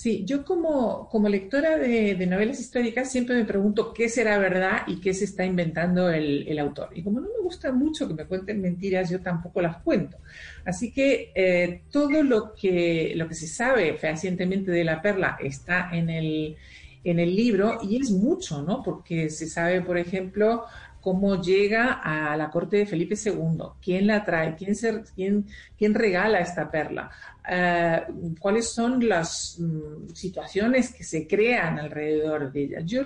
Sí, 0.00 0.22
yo 0.24 0.44
como, 0.44 1.08
como 1.08 1.28
lectora 1.28 1.76
de, 1.76 2.14
novelas 2.24 2.60
históricas 2.60 3.10
siempre 3.10 3.34
me 3.34 3.44
pregunto 3.44 3.92
qué 3.92 4.08
será 4.08 4.38
verdad 4.38 4.82
y 4.86 5.00
qué 5.00 5.12
se 5.12 5.24
está 5.24 5.44
inventando 5.44 6.08
el, 6.08 6.46
el, 6.46 6.60
autor. 6.60 6.90
Y 6.94 7.02
como 7.02 7.18
no 7.18 7.26
me 7.26 7.42
gusta 7.42 7.72
mucho 7.72 8.06
que 8.06 8.14
me 8.14 8.24
cuenten 8.24 8.60
mentiras, 8.60 9.10
yo 9.10 9.20
tampoco 9.20 9.60
las 9.60 9.78
cuento. 9.78 10.18
Así 10.64 10.92
que 10.92 11.32
eh, 11.34 11.82
todo 11.90 12.22
lo 12.22 12.54
que, 12.54 13.12
lo 13.16 13.26
que 13.26 13.34
se 13.34 13.48
sabe 13.48 13.94
fehacientemente 13.94 14.70
de 14.70 14.84
la 14.84 15.02
perla 15.02 15.36
está 15.42 15.90
en 15.92 16.10
el, 16.10 16.56
en 17.02 17.18
el 17.18 17.34
libro 17.34 17.80
y 17.82 18.00
es 18.00 18.12
mucho, 18.12 18.62
¿no? 18.62 18.84
Porque 18.84 19.30
se 19.30 19.48
sabe, 19.48 19.80
por 19.80 19.98
ejemplo, 19.98 20.66
cómo 21.00 21.40
llega 21.40 21.92
a 21.92 22.36
la 22.36 22.50
corte 22.50 22.76
de 22.76 22.86
Felipe 22.86 23.14
II, 23.16 23.58
quién 23.82 24.06
la 24.06 24.24
trae, 24.24 24.54
quién, 24.56 24.74
quién, 25.14 25.46
quién 25.76 25.94
regala 25.94 26.40
esta 26.40 26.70
perla, 26.70 27.10
eh, 27.48 28.02
cuáles 28.38 28.68
son 28.68 29.08
las 29.08 29.56
mm, 29.58 30.10
situaciones 30.12 30.92
que 30.92 31.02
se 31.02 31.26
crean 31.26 31.78
alrededor 31.78 32.52
de 32.52 32.62
ella. 32.62 32.80
Yo, 32.80 33.04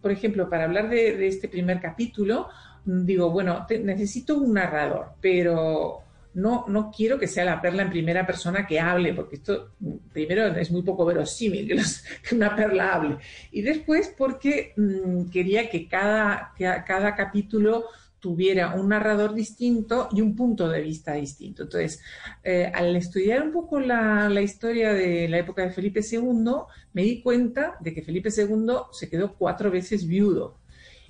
por 0.00 0.10
ejemplo, 0.10 0.48
para 0.48 0.64
hablar 0.64 0.88
de, 0.88 1.26
este 1.26 1.48
primer 1.48 1.80
capítulo, 1.80 2.48
mm, 2.86 3.04
digo, 3.04 3.30
bueno, 3.30 3.66
necesito 3.82 4.38
un 4.38 4.54
narrador, 4.54 5.12
pero 5.20 6.00
no, 6.32 6.64
no 6.66 6.90
quiero 6.90 7.18
que 7.18 7.28
sea 7.28 7.44
la 7.44 7.60
perla 7.60 7.82
en 7.82 7.90
primera 7.90 8.26
persona 8.26 8.66
que 8.66 8.80
hable, 8.80 9.12
porque 9.12 9.36
esto 9.36 9.72
primero 10.12 10.46
es 10.46 10.70
muy 10.70 10.82
poco 10.82 11.04
verosímil 11.04 11.68
que, 12.28 12.34
una 12.34 12.56
perla 12.56 12.94
hable. 12.94 13.18
Y 13.52 13.60
después 13.60 14.14
porque 14.16 14.72
mm, 14.76 15.30
quería 15.30 15.68
que 15.68 15.86
cada, 15.86 16.52
cada 16.58 17.14
capítulo 17.14 17.84
tuviera 18.24 18.74
un 18.74 18.88
narrador 18.88 19.34
distinto 19.34 20.08
y 20.10 20.22
un 20.22 20.34
punto 20.34 20.66
de 20.66 20.80
vista 20.80 21.12
distinto. 21.12 21.64
Entonces, 21.64 22.00
eh, 22.42 22.72
al 22.74 22.96
estudiar 22.96 23.42
un 23.42 23.52
poco 23.52 23.78
la, 23.78 24.30
la, 24.30 24.40
historia 24.40 24.94
de 24.94 25.28
la 25.28 25.36
época 25.36 25.60
de 25.60 25.68
Felipe 25.68 26.00
II, 26.00 26.54
me 26.94 27.02
di 27.02 27.20
cuenta 27.20 27.76
de 27.80 27.92
que 27.92 28.00
Felipe 28.00 28.30
II 28.34 28.76
se 28.92 29.10
quedó 29.10 29.34
cuatro 29.34 29.70
veces 29.70 30.06
viudo 30.06 30.56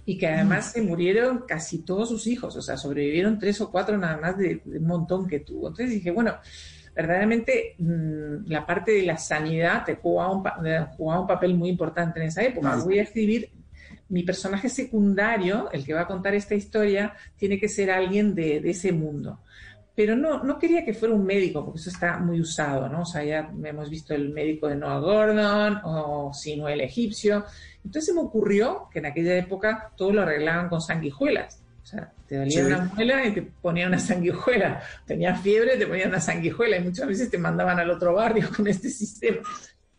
y 0.04 0.18
que 0.18 0.26
además 0.26 0.72
se 0.72 0.82
murieron 0.82 1.44
casi 1.46 1.84
todos 1.84 2.08
sus 2.08 2.26
hijos, 2.26 2.56
o 2.56 2.62
sea, 2.62 2.76
sobrevivieron 2.76 3.38
tres 3.38 3.60
o 3.60 3.70
cuatro 3.70 3.96
nada 3.96 4.16
más 4.16 4.36
de, 4.36 4.60
un 4.64 4.84
montón 4.84 5.28
que 5.28 5.38
tuvo. 5.38 5.68
Entonces 5.68 5.90
dije, 5.90 6.10
bueno, 6.10 6.34
verdaderamente 6.96 7.76
mm, 7.78 8.46
la 8.50 8.66
parte 8.66 8.90
de 8.90 9.02
la 9.02 9.18
sanidad 9.18 9.84
te 9.84 9.94
jugaba 9.94 10.32
un, 10.32 10.42
jugaba 10.96 11.20
un 11.20 11.28
papel 11.28 11.54
muy 11.54 11.68
importante 11.68 12.18
en 12.18 12.26
esa 12.26 12.42
época. 12.42 12.74
Voy 12.84 12.98
a 12.98 13.02
escribir 13.04 13.52
mi 14.14 14.22
personaje 14.22 14.68
secundario, 14.68 15.70
el 15.72 15.84
que 15.84 15.92
va 15.92 16.02
a 16.02 16.06
contar 16.06 16.34
esta 16.34 16.54
historia, 16.54 17.14
tiene 17.36 17.58
que 17.58 17.68
ser 17.68 17.90
alguien 17.90 18.34
de, 18.34 18.60
de 18.60 18.70
ese 18.70 18.92
mundo 18.92 19.40
pero 19.94 20.16
no, 20.16 20.42
no 20.42 20.58
quería 20.58 20.84
que 20.84 20.92
fuera 20.92 21.14
un 21.14 21.24
médico, 21.24 21.64
porque 21.64 21.78
eso 21.78 21.90
está 21.90 22.18
muy 22.18 22.40
usado, 22.40 22.88
¿no? 22.88 23.02
O 23.02 23.06
sea, 23.06 23.22
ya 23.22 23.50
hemos 23.64 23.88
visto 23.88 24.12
el 24.12 24.30
médico 24.30 24.66
de 24.66 24.74
Noah 24.74 24.98
Gordon, 24.98 25.80
o 25.84 26.32
sino 26.34 26.68
el 26.68 26.80
egipcio. 26.80 27.44
Entonces 27.84 28.06
se 28.06 28.12
me 28.12 28.20
ocurrió 28.20 28.88
que 28.92 28.98
en 28.98 29.06
aquella 29.06 29.36
época 29.36 29.92
todo 29.96 30.12
lo 30.12 30.22
arreglaban 30.22 30.68
con 30.68 30.80
sanguijuelas. 30.80 31.62
O 31.80 31.86
sea, 31.86 32.12
te 32.26 32.38
dolía 32.38 32.66
una 32.66 32.90
muela 32.94 33.24
y 33.26 33.32
te 33.32 33.42
ponían 33.42 33.88
una 33.88 33.98
sanguijuela. 33.98 34.82
Tenías 35.06 35.40
fiebre, 35.40 35.76
te 35.76 35.86
ponían 35.86 36.08
una 36.08 36.20
sanguijuela. 36.20 36.78
Y 36.78 36.84
muchas 36.84 37.06
veces 37.06 37.30
te 37.30 37.38
mandaban 37.38 37.78
al 37.78 37.90
otro 37.90 38.14
barrio 38.14 38.48
con 38.56 38.66
este 38.66 38.88
sistema. 38.88 39.42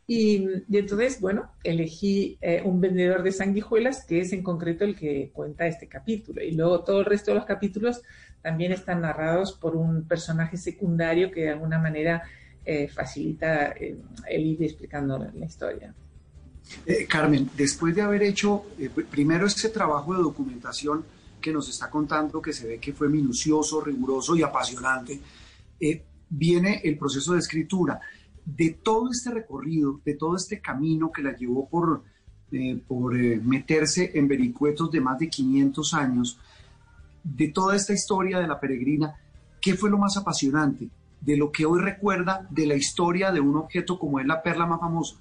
Y, 0.07 0.48
entonces, 0.72 1.19
bueno, 1.19 1.52
elegí 1.64 2.38
eh, 2.41 2.61
un 2.64 2.80
vendedor 2.80 3.23
de 3.23 3.32
sanguijuelas, 3.32 4.06
que 4.06 4.19
es 4.19 4.34
en 4.34 4.44
concreto 4.44 4.86
el 4.86 4.95
que 4.95 5.32
cuenta 5.34 5.65
este 5.65 5.88
capítulo. 5.88 6.44
Y 6.44 6.52
luego 6.52 6.84
todo 6.84 6.99
el 6.99 7.06
resto 7.06 7.32
de 7.32 7.36
los 7.36 7.45
capítulos 7.45 8.02
también 8.41 8.72
están 8.72 9.02
narrados 9.02 9.53
por 9.53 9.76
un 9.76 10.07
personaje 10.07 10.57
secundario 10.57 11.32
que 11.32 11.41
de 11.41 11.49
alguna 11.49 11.80
manera 11.80 12.22
eh, 12.64 12.88
facilita 12.88 13.72
eh, 13.72 13.95
el 14.27 14.45
ir 14.45 14.64
explicando 14.64 15.18
la 15.18 15.45
historia. 15.45 15.94
Eh, 16.86 17.06
Carmen, 17.07 17.49
después 17.56 17.95
de 17.95 18.02
haber 18.02 18.23
hecho 18.23 18.65
primero 19.11 19.45
ese 19.45 19.69
trabajo 19.69 20.15
de 20.15 20.23
documentación 20.23 21.06
que 21.40 21.52
nos 21.52 21.69
está 21.69 21.91
contando, 21.91 22.41
que 22.41 22.53
se 22.53 22.68
ve 22.68 22.80
que 22.80 22.94
fue 22.94 23.07
minucioso, 23.07 23.82
riguroso 23.82 24.36
y 24.36 24.41
apasionante, 24.41 25.19
viene 26.27 26.82
el 26.84 26.98
proceso 26.98 27.34
de 27.34 27.40
escritura. 27.40 27.99
De 28.46 28.72
todo 28.72 29.10
este 29.12 29.32
recorrido, 29.32 30.00
de 30.06 30.16
todo 30.16 30.36
este 30.36 30.60
camino 30.62 31.12
que 31.12 31.24
la 31.24 31.36
llevó 31.36 31.68
por, 31.68 32.04
por 32.88 33.16
meterse 33.16 34.12
en 34.14 34.28
vericuetos 34.28 34.92
de 34.92 35.02
más 35.02 35.18
de 35.18 35.30
500 35.30 35.94
años, 35.96 36.40
de 37.24 37.48
toda 37.48 37.76
esta 37.76 37.94
historia 37.94 38.40
de 38.40 38.48
la 38.48 38.60
peregrina, 38.60 39.16
¿qué 39.60 39.74
fue 39.74 39.90
lo 39.90 39.98
más 39.98 40.16
apasionante 40.16 40.90
de 41.22 41.38
lo 41.38 41.52
que 41.52 41.66
hoy 41.66 41.82
recuerda 41.82 42.48
de 42.52 42.68
la 42.68 42.76
historia 42.76 43.32
de 43.32 43.40
un 43.40 43.58
objeto 43.58 43.98
como 43.98 44.20
es 44.20 44.28
la 44.28 44.44
perla 44.44 44.68
más 44.68 44.80
famosa? 44.80 45.16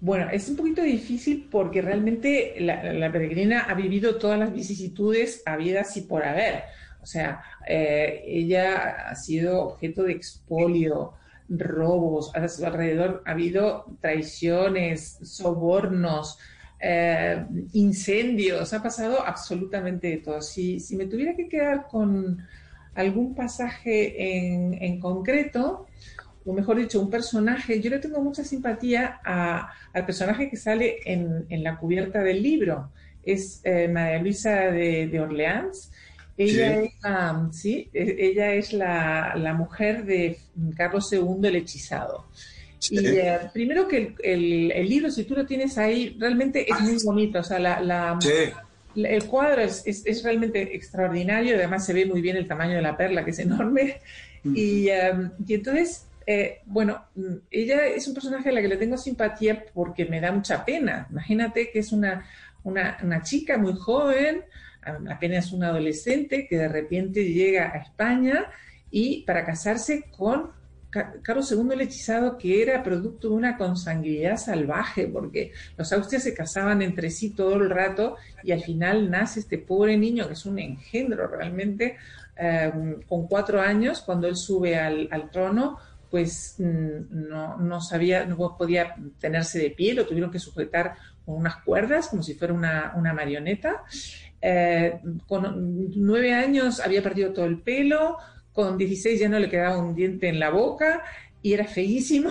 Bueno, 0.00 0.28
es 0.30 0.48
un 0.48 0.56
poquito 0.56 0.82
difícil 0.82 1.48
porque 1.50 1.82
realmente 1.82 2.54
la, 2.60 3.10
peregrina 3.10 3.62
ha 3.62 3.74
vivido 3.74 4.16
todas 4.16 4.38
las 4.38 4.52
vicisitudes 4.52 5.42
habidas 5.46 5.96
y 5.96 6.02
por 6.02 6.24
haber. 6.24 6.62
O 7.02 7.06
sea, 7.06 7.42
eh, 7.66 8.22
ella 8.26 9.08
ha 9.10 9.14
sido 9.16 9.60
objeto 9.62 10.04
de 10.04 10.12
expolio, 10.12 11.14
robos, 11.48 12.34
a 12.34 12.46
su 12.48 12.64
alrededor 12.64 13.22
ha 13.26 13.32
habido 13.32 13.86
traiciones, 14.00 15.18
sobornos, 15.22 16.38
eh, 16.80 17.44
incendios, 17.72 18.72
ha 18.72 18.82
pasado 18.82 19.26
absolutamente 19.26 20.08
de 20.08 20.16
todo. 20.18 20.42
Si, 20.42 20.78
si 20.80 20.96
me 20.96 21.06
tuviera 21.06 21.34
que 21.34 21.48
quedar 21.48 21.88
con 21.88 22.38
algún 22.94 23.34
pasaje 23.34 24.76
en, 24.84 25.00
concreto, 25.00 25.86
o 26.44 26.52
mejor 26.52 26.78
dicho, 26.78 27.00
un 27.00 27.10
personaje, 27.10 27.80
yo 27.80 27.90
le 27.90 27.98
tengo 27.98 28.20
mucha 28.20 28.42
simpatía 28.42 29.20
al 29.24 30.04
personaje 30.06 30.50
que 30.50 30.56
sale 30.56 30.98
en, 31.04 31.46
la 31.62 31.78
cubierta 31.78 32.22
del 32.22 32.42
libro. 32.42 32.90
Es 33.22 33.60
eh, 33.64 33.88
María 33.88 34.20
Luisa 34.20 34.50
de, 34.70 35.20
Orleans. 35.20 35.92
Ella 36.38 36.82
es, 36.82 36.92
la, 37.02 37.48
¿sí? 37.52 37.90
E, 37.92 38.16
ella 38.18 38.54
es 38.54 38.72
la, 38.72 39.34
la, 39.36 39.54
mujer 39.54 40.04
de 40.04 40.38
Carlos 40.76 41.12
II 41.12 41.48
el 41.48 41.56
hechizado. 41.56 42.26
Y 42.90 43.04
eh, 43.04 43.38
primero 43.52 43.88
que 43.88 44.14
el, 44.22 44.70
el, 44.70 44.88
libro, 44.88 45.10
si 45.10 45.24
tú 45.24 45.34
lo 45.34 45.44
tienes 45.44 45.76
ahí, 45.78 46.16
realmente 46.18 46.64
es 46.70 46.80
muy 46.80 46.96
bonito. 47.04 47.40
O 47.40 47.42
sea, 47.42 47.58
la, 47.58 48.18
el 48.94 49.24
cuadro 49.24 49.62
es, 49.62 49.82
es, 49.84 50.22
realmente 50.22 50.74
extraordinario. 50.74 51.56
Además, 51.56 51.84
se 51.84 51.92
ve 51.92 52.06
muy 52.06 52.20
bien 52.20 52.36
el 52.36 52.46
tamaño 52.46 52.76
de 52.76 52.82
la 52.82 52.96
perla, 52.96 53.24
que 53.24 53.32
es 53.32 53.38
enorme. 53.40 54.00
Mm. 54.44 54.56
Y, 54.56 54.88
em, 54.90 55.30
y, 55.44 55.54
entonces, 55.54 56.06
eh, 56.24 56.60
bueno, 56.66 57.04
ella 57.50 57.86
es 57.86 58.06
un 58.06 58.14
personaje 58.14 58.50
a 58.50 58.52
la 58.52 58.62
que 58.62 58.68
le 58.68 58.76
tengo 58.76 58.96
simpatía 58.96 59.64
porque 59.74 60.04
me 60.04 60.20
da 60.20 60.30
mucha 60.30 60.64
pena. 60.64 61.08
Imagínate 61.10 61.70
que 61.72 61.80
es 61.80 61.90
una, 61.90 62.24
una, 62.62 62.96
una 63.02 63.22
chica 63.22 63.58
muy 63.58 63.74
joven, 63.74 64.44
apenas 64.82 65.52
una 65.52 65.68
adolescente, 65.68 66.46
que 66.48 66.58
de 66.58 66.68
repente 66.68 67.24
llega 67.24 67.72
a 67.72 67.78
España 67.78 68.46
y 68.90 69.22
para 69.24 69.44
casarse 69.44 70.04
con 70.16 70.56
Carlos 71.22 71.52
II 71.52 71.68
el 71.72 71.82
hechizado 71.82 72.38
que 72.38 72.62
era 72.62 72.82
producto 72.82 73.28
de 73.28 73.34
una 73.34 73.58
consanguinidad 73.58 74.38
salvaje, 74.38 75.06
porque 75.06 75.52
los 75.76 75.92
austrias 75.92 76.22
se 76.22 76.32
casaban 76.32 76.80
entre 76.80 77.10
sí 77.10 77.30
todo 77.30 77.56
el 77.56 77.68
rato 77.68 78.16
y 78.42 78.52
al 78.52 78.62
final 78.62 79.10
nace 79.10 79.40
este 79.40 79.58
pobre 79.58 79.98
niño 79.98 80.26
que 80.26 80.32
es 80.32 80.46
un 80.46 80.58
engendro 80.58 81.26
realmente, 81.26 81.96
con 83.08 83.26
cuatro 83.26 83.60
años, 83.60 84.00
cuando 84.00 84.28
él 84.28 84.36
sube 84.36 84.78
al, 84.78 85.30
trono, 85.32 85.78
pues 86.08 86.54
mm, 86.58 87.28
no, 87.28 87.80
sabía, 87.80 88.24
no 88.24 88.56
podía 88.56 88.94
tenerse 89.20 89.58
de 89.58 89.70
pie, 89.70 89.94
lo 89.94 90.06
tuvieron 90.06 90.30
que 90.30 90.38
sujetar 90.38 90.94
con 91.26 91.34
unas 91.36 91.56
cuerdas, 91.56 92.08
como 92.08 92.22
si 92.22 92.34
fuera 92.34 92.54
una, 92.54 93.12
marioneta. 93.12 93.82
Eh, 94.40 95.00
con 95.26 95.90
nueve 95.96 96.32
años 96.32 96.80
había 96.80 97.02
perdido 97.02 97.32
todo 97.32 97.46
el 97.46 97.58
pelo, 97.58 98.18
con 98.52 98.78
16 98.78 99.20
ya 99.20 99.28
no 99.28 99.38
le 99.38 99.48
quedaba 99.48 99.78
un 99.78 99.94
diente 99.94 100.28
en 100.28 100.40
la 100.40 100.50
boca 100.50 101.02
y 101.42 101.52
era 101.52 101.64
feísimo. 101.64 102.30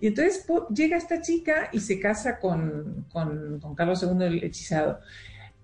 Y 0.00 0.08
entonces 0.08 0.46
llega 0.74 0.96
esta 0.96 1.20
chica 1.20 1.68
y 1.72 1.80
se 1.80 2.00
casa 2.00 2.38
con, 2.38 3.06
con, 3.12 3.60
Carlos 3.74 4.02
II 4.02 4.24
el 4.24 4.44
hechizado. 4.44 5.00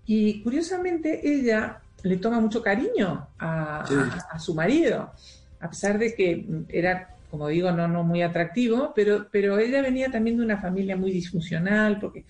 Y 0.05 0.43
curiosamente 0.43 1.21
ella 1.27 1.81
le 2.03 2.19
toma 2.19 2.39
mucho 2.39 2.63
cariño 2.63 3.29
a, 3.39 3.85
su 4.39 4.55
marido, 4.55 5.11
a 5.59 5.71
pesar 5.71 5.99
de 5.99 6.15
que 6.15 6.47
era, 6.69 7.17
como 7.31 7.49
digo, 7.49 7.73
no, 7.73 7.89
no 7.89 8.05
muy 8.05 8.23
atractivo, 8.23 8.93
pero, 8.95 9.27
pero 9.31 9.59
ella 9.59 9.83
venía 9.83 10.11
también 10.11 10.37
de 10.37 10.45
una 10.45 10.59
familia 10.59 10.97
muy 10.97 11.11
disfuncional, 11.11 11.99
porque 11.99 12.25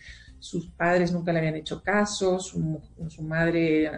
sus 0.47 0.69
padres 0.69 1.13
nunca 1.13 1.33
le 1.33 1.39
habían 1.39 1.57
hecho 1.57 1.83
caso, 1.83 2.39
su, 2.39 2.81
su 3.09 3.23
madre 3.23 3.91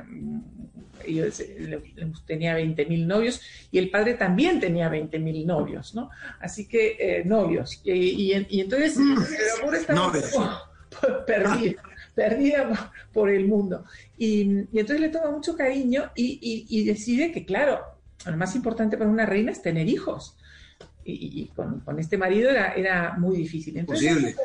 tenía 2.27 2.59
20.000 2.59 3.07
novios 3.07 3.41
y 3.71 3.79
el 3.79 3.91
padre 3.91 4.15
también 4.15 4.61
tenía 4.61 4.91
20.000 4.91 5.47
novios, 5.47 5.95
¿no? 5.95 6.11
Así 6.41 6.67
que 6.67 6.97
eh, 6.99 7.25
novios. 7.25 7.81
Y, 7.85 8.33
entonces 8.33 8.97
mm. 8.99 9.13
el 9.13 9.61
amor 9.61 9.75
estaba 9.75 10.13
perdida, 11.27 11.83
perdida 12.15 12.93
por 13.13 13.31
el 13.31 13.47
mundo. 13.47 13.85
Y, 14.17 14.43
entonces 14.43 15.01
le 15.01 15.09
toma 15.09 15.31
mucho 15.31 15.57
cariño 15.57 16.11
y, 16.15 16.85
decide 16.85 17.33
que, 17.33 17.45
claro, 17.45 17.81
lo 18.27 18.37
más 18.37 18.55
importante 18.55 18.97
para 18.97 19.11
una 19.11 19.27
reina 19.27 19.53
es 19.53 19.63
tener 19.63 19.89
hijos. 19.89 20.37
Y, 21.11 21.51
con, 21.57 21.99
este 21.99 22.19
marido 22.19 22.51
era, 22.51 22.75
era 22.75 23.17
muy 23.19 23.37
difícil. 23.37 23.77
Entonces 23.79 24.37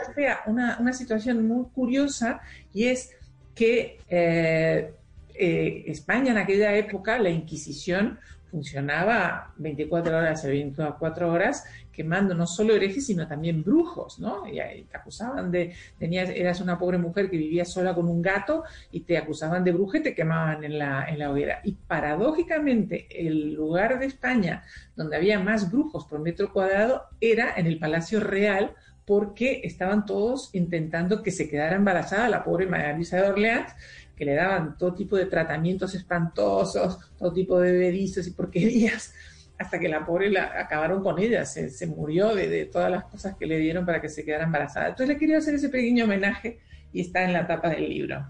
una, 0.46 0.78
una 0.80 0.94
situación 0.94 1.48
muy 1.48 1.66
curiosa 1.74 2.42
y 2.74 2.86
es 2.86 3.12
que 3.54 4.00
eh, 4.10 4.94
eh, 5.36 5.84
España 5.88 6.32
en 6.32 6.38
aquella 6.38 6.76
época, 6.76 7.20
la 7.20 7.30
Inquisición 7.30 8.20
funcionaba 8.52 9.52
24 9.58 10.18
horas, 10.18 10.44
24 10.46 11.32
horas, 11.32 11.64
quemando 11.94 12.34
no 12.34 12.48
solo 12.48 12.76
herejes, 12.76 13.06
sino 13.06 13.28
también 13.28 13.64
brujos, 13.64 14.20
¿no? 14.20 14.48
Y, 14.48 14.56
te 14.84 14.98
acusaban 14.98 15.52
de, 15.52 15.74
tenías, 15.98 16.30
eras 16.30 16.60
una 16.60 16.78
pobre 16.78 16.98
mujer 16.98 17.30
que 17.30 17.38
vivía 17.38 17.64
sola 17.64 17.94
con 17.94 18.10
un 18.10 18.22
gato 18.22 18.64
y 18.92 19.02
te 19.02 19.18
acusaban 19.18 19.64
de 19.64 19.72
bruja 19.72 20.00
y 20.00 20.04
te 20.04 20.16
quemaban 20.16 20.64
en 20.64 20.80
la, 20.80 21.06
en 21.08 21.20
la 21.20 21.32
hoguera. 21.32 21.62
Y 21.64 21.74
paradójicamente, 21.74 23.08
el 23.10 23.54
lugar 23.54 24.00
de 24.00 24.08
España 24.08 24.64
donde 24.96 25.16
había 25.16 25.40
más 25.40 25.72
brujos 25.72 26.06
por 26.06 26.20
metro 26.20 26.52
cuadrado 26.52 27.04
era 27.22 27.54
en 27.56 27.68
el 27.68 27.80
Palacio 27.80 28.20
Real, 28.20 28.74
porque 29.06 29.62
estaban 29.64 30.06
todos 30.06 30.50
intentando 30.54 31.22
que 31.22 31.32
se 31.32 31.50
quedara 31.50 31.76
embarazada 31.76 32.30
la 32.30 32.44
pobre 32.44 32.68
María 32.68 32.94
Luisa 32.94 33.18
de 33.18 33.28
Orleans 33.28 33.74
que 34.16 34.26
le 34.26 34.36
daban 34.36 34.78
todo 34.78 34.94
tipo 34.94 35.18
de 35.18 35.26
tratamientos 35.26 35.96
espantosos, 35.96 37.00
todo 37.18 37.34
tipo 37.34 37.60
de 37.60 37.72
bebedizos 37.72 38.28
y 38.28 38.32
porquerías, 38.32 39.14
hasta 39.58 39.80
que 39.80 39.88
la 39.88 40.06
pobre 40.06 40.30
la 40.30 40.52
acabaron 40.60 41.04
con 41.04 41.20
ella, 41.20 41.46
se, 41.46 41.88
murió 41.88 42.36
de, 42.36 42.50
de, 42.50 42.66
todas 42.66 42.92
las 42.92 43.06
cosas 43.06 43.36
que 43.38 43.46
le 43.46 43.58
dieron 43.60 43.86
para 43.86 44.02
que 44.02 44.10
se 44.10 44.26
quedara 44.26 44.46
embarazada. 44.46 44.90
Entonces 44.90 45.08
le 45.08 45.18
quería 45.18 45.38
hacer 45.38 45.56
ese 45.56 45.70
pequeño 45.70 46.06
homenaje 46.06 46.60
y 46.92 47.02
está 47.02 47.24
en 47.24 47.34
la 47.34 47.48
tapa 47.48 47.70
del 47.70 47.88
libro. 47.90 48.26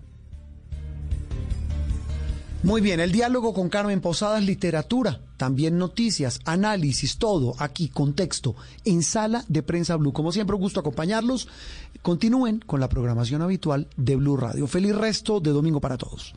Muy 2.64 2.80
bien, 2.80 3.02
el 3.02 3.12
diálogo 3.12 3.54
con 3.54 3.68
Carmen 3.68 4.00
Posadas, 4.00 4.42
literatura, 4.42 5.20
también 5.36 5.78
noticias, 5.78 6.40
análisis, 6.46 7.18
todo 7.18 7.56
aquí, 7.60 7.90
contexto, 7.90 8.56
en 8.86 9.04
sala 9.04 9.44
de 9.50 9.64
prensa 9.64 9.98
Blue. 9.98 10.14
Como 10.14 10.32
siempre, 10.32 10.56
un 10.56 10.62
gusto 10.62 10.80
acompañarlos. 10.80 11.50
Continúen 12.02 12.60
con 12.60 12.80
la 12.80 12.88
programación 12.88 13.42
habitual 13.42 13.90
de 13.98 14.16
Blue 14.16 14.38
Radio. 14.38 14.66
Feliz 14.68 14.96
resto 14.96 15.42
de 15.42 15.52
domingo 15.52 15.82
para 15.82 15.98
todos. 15.98 16.36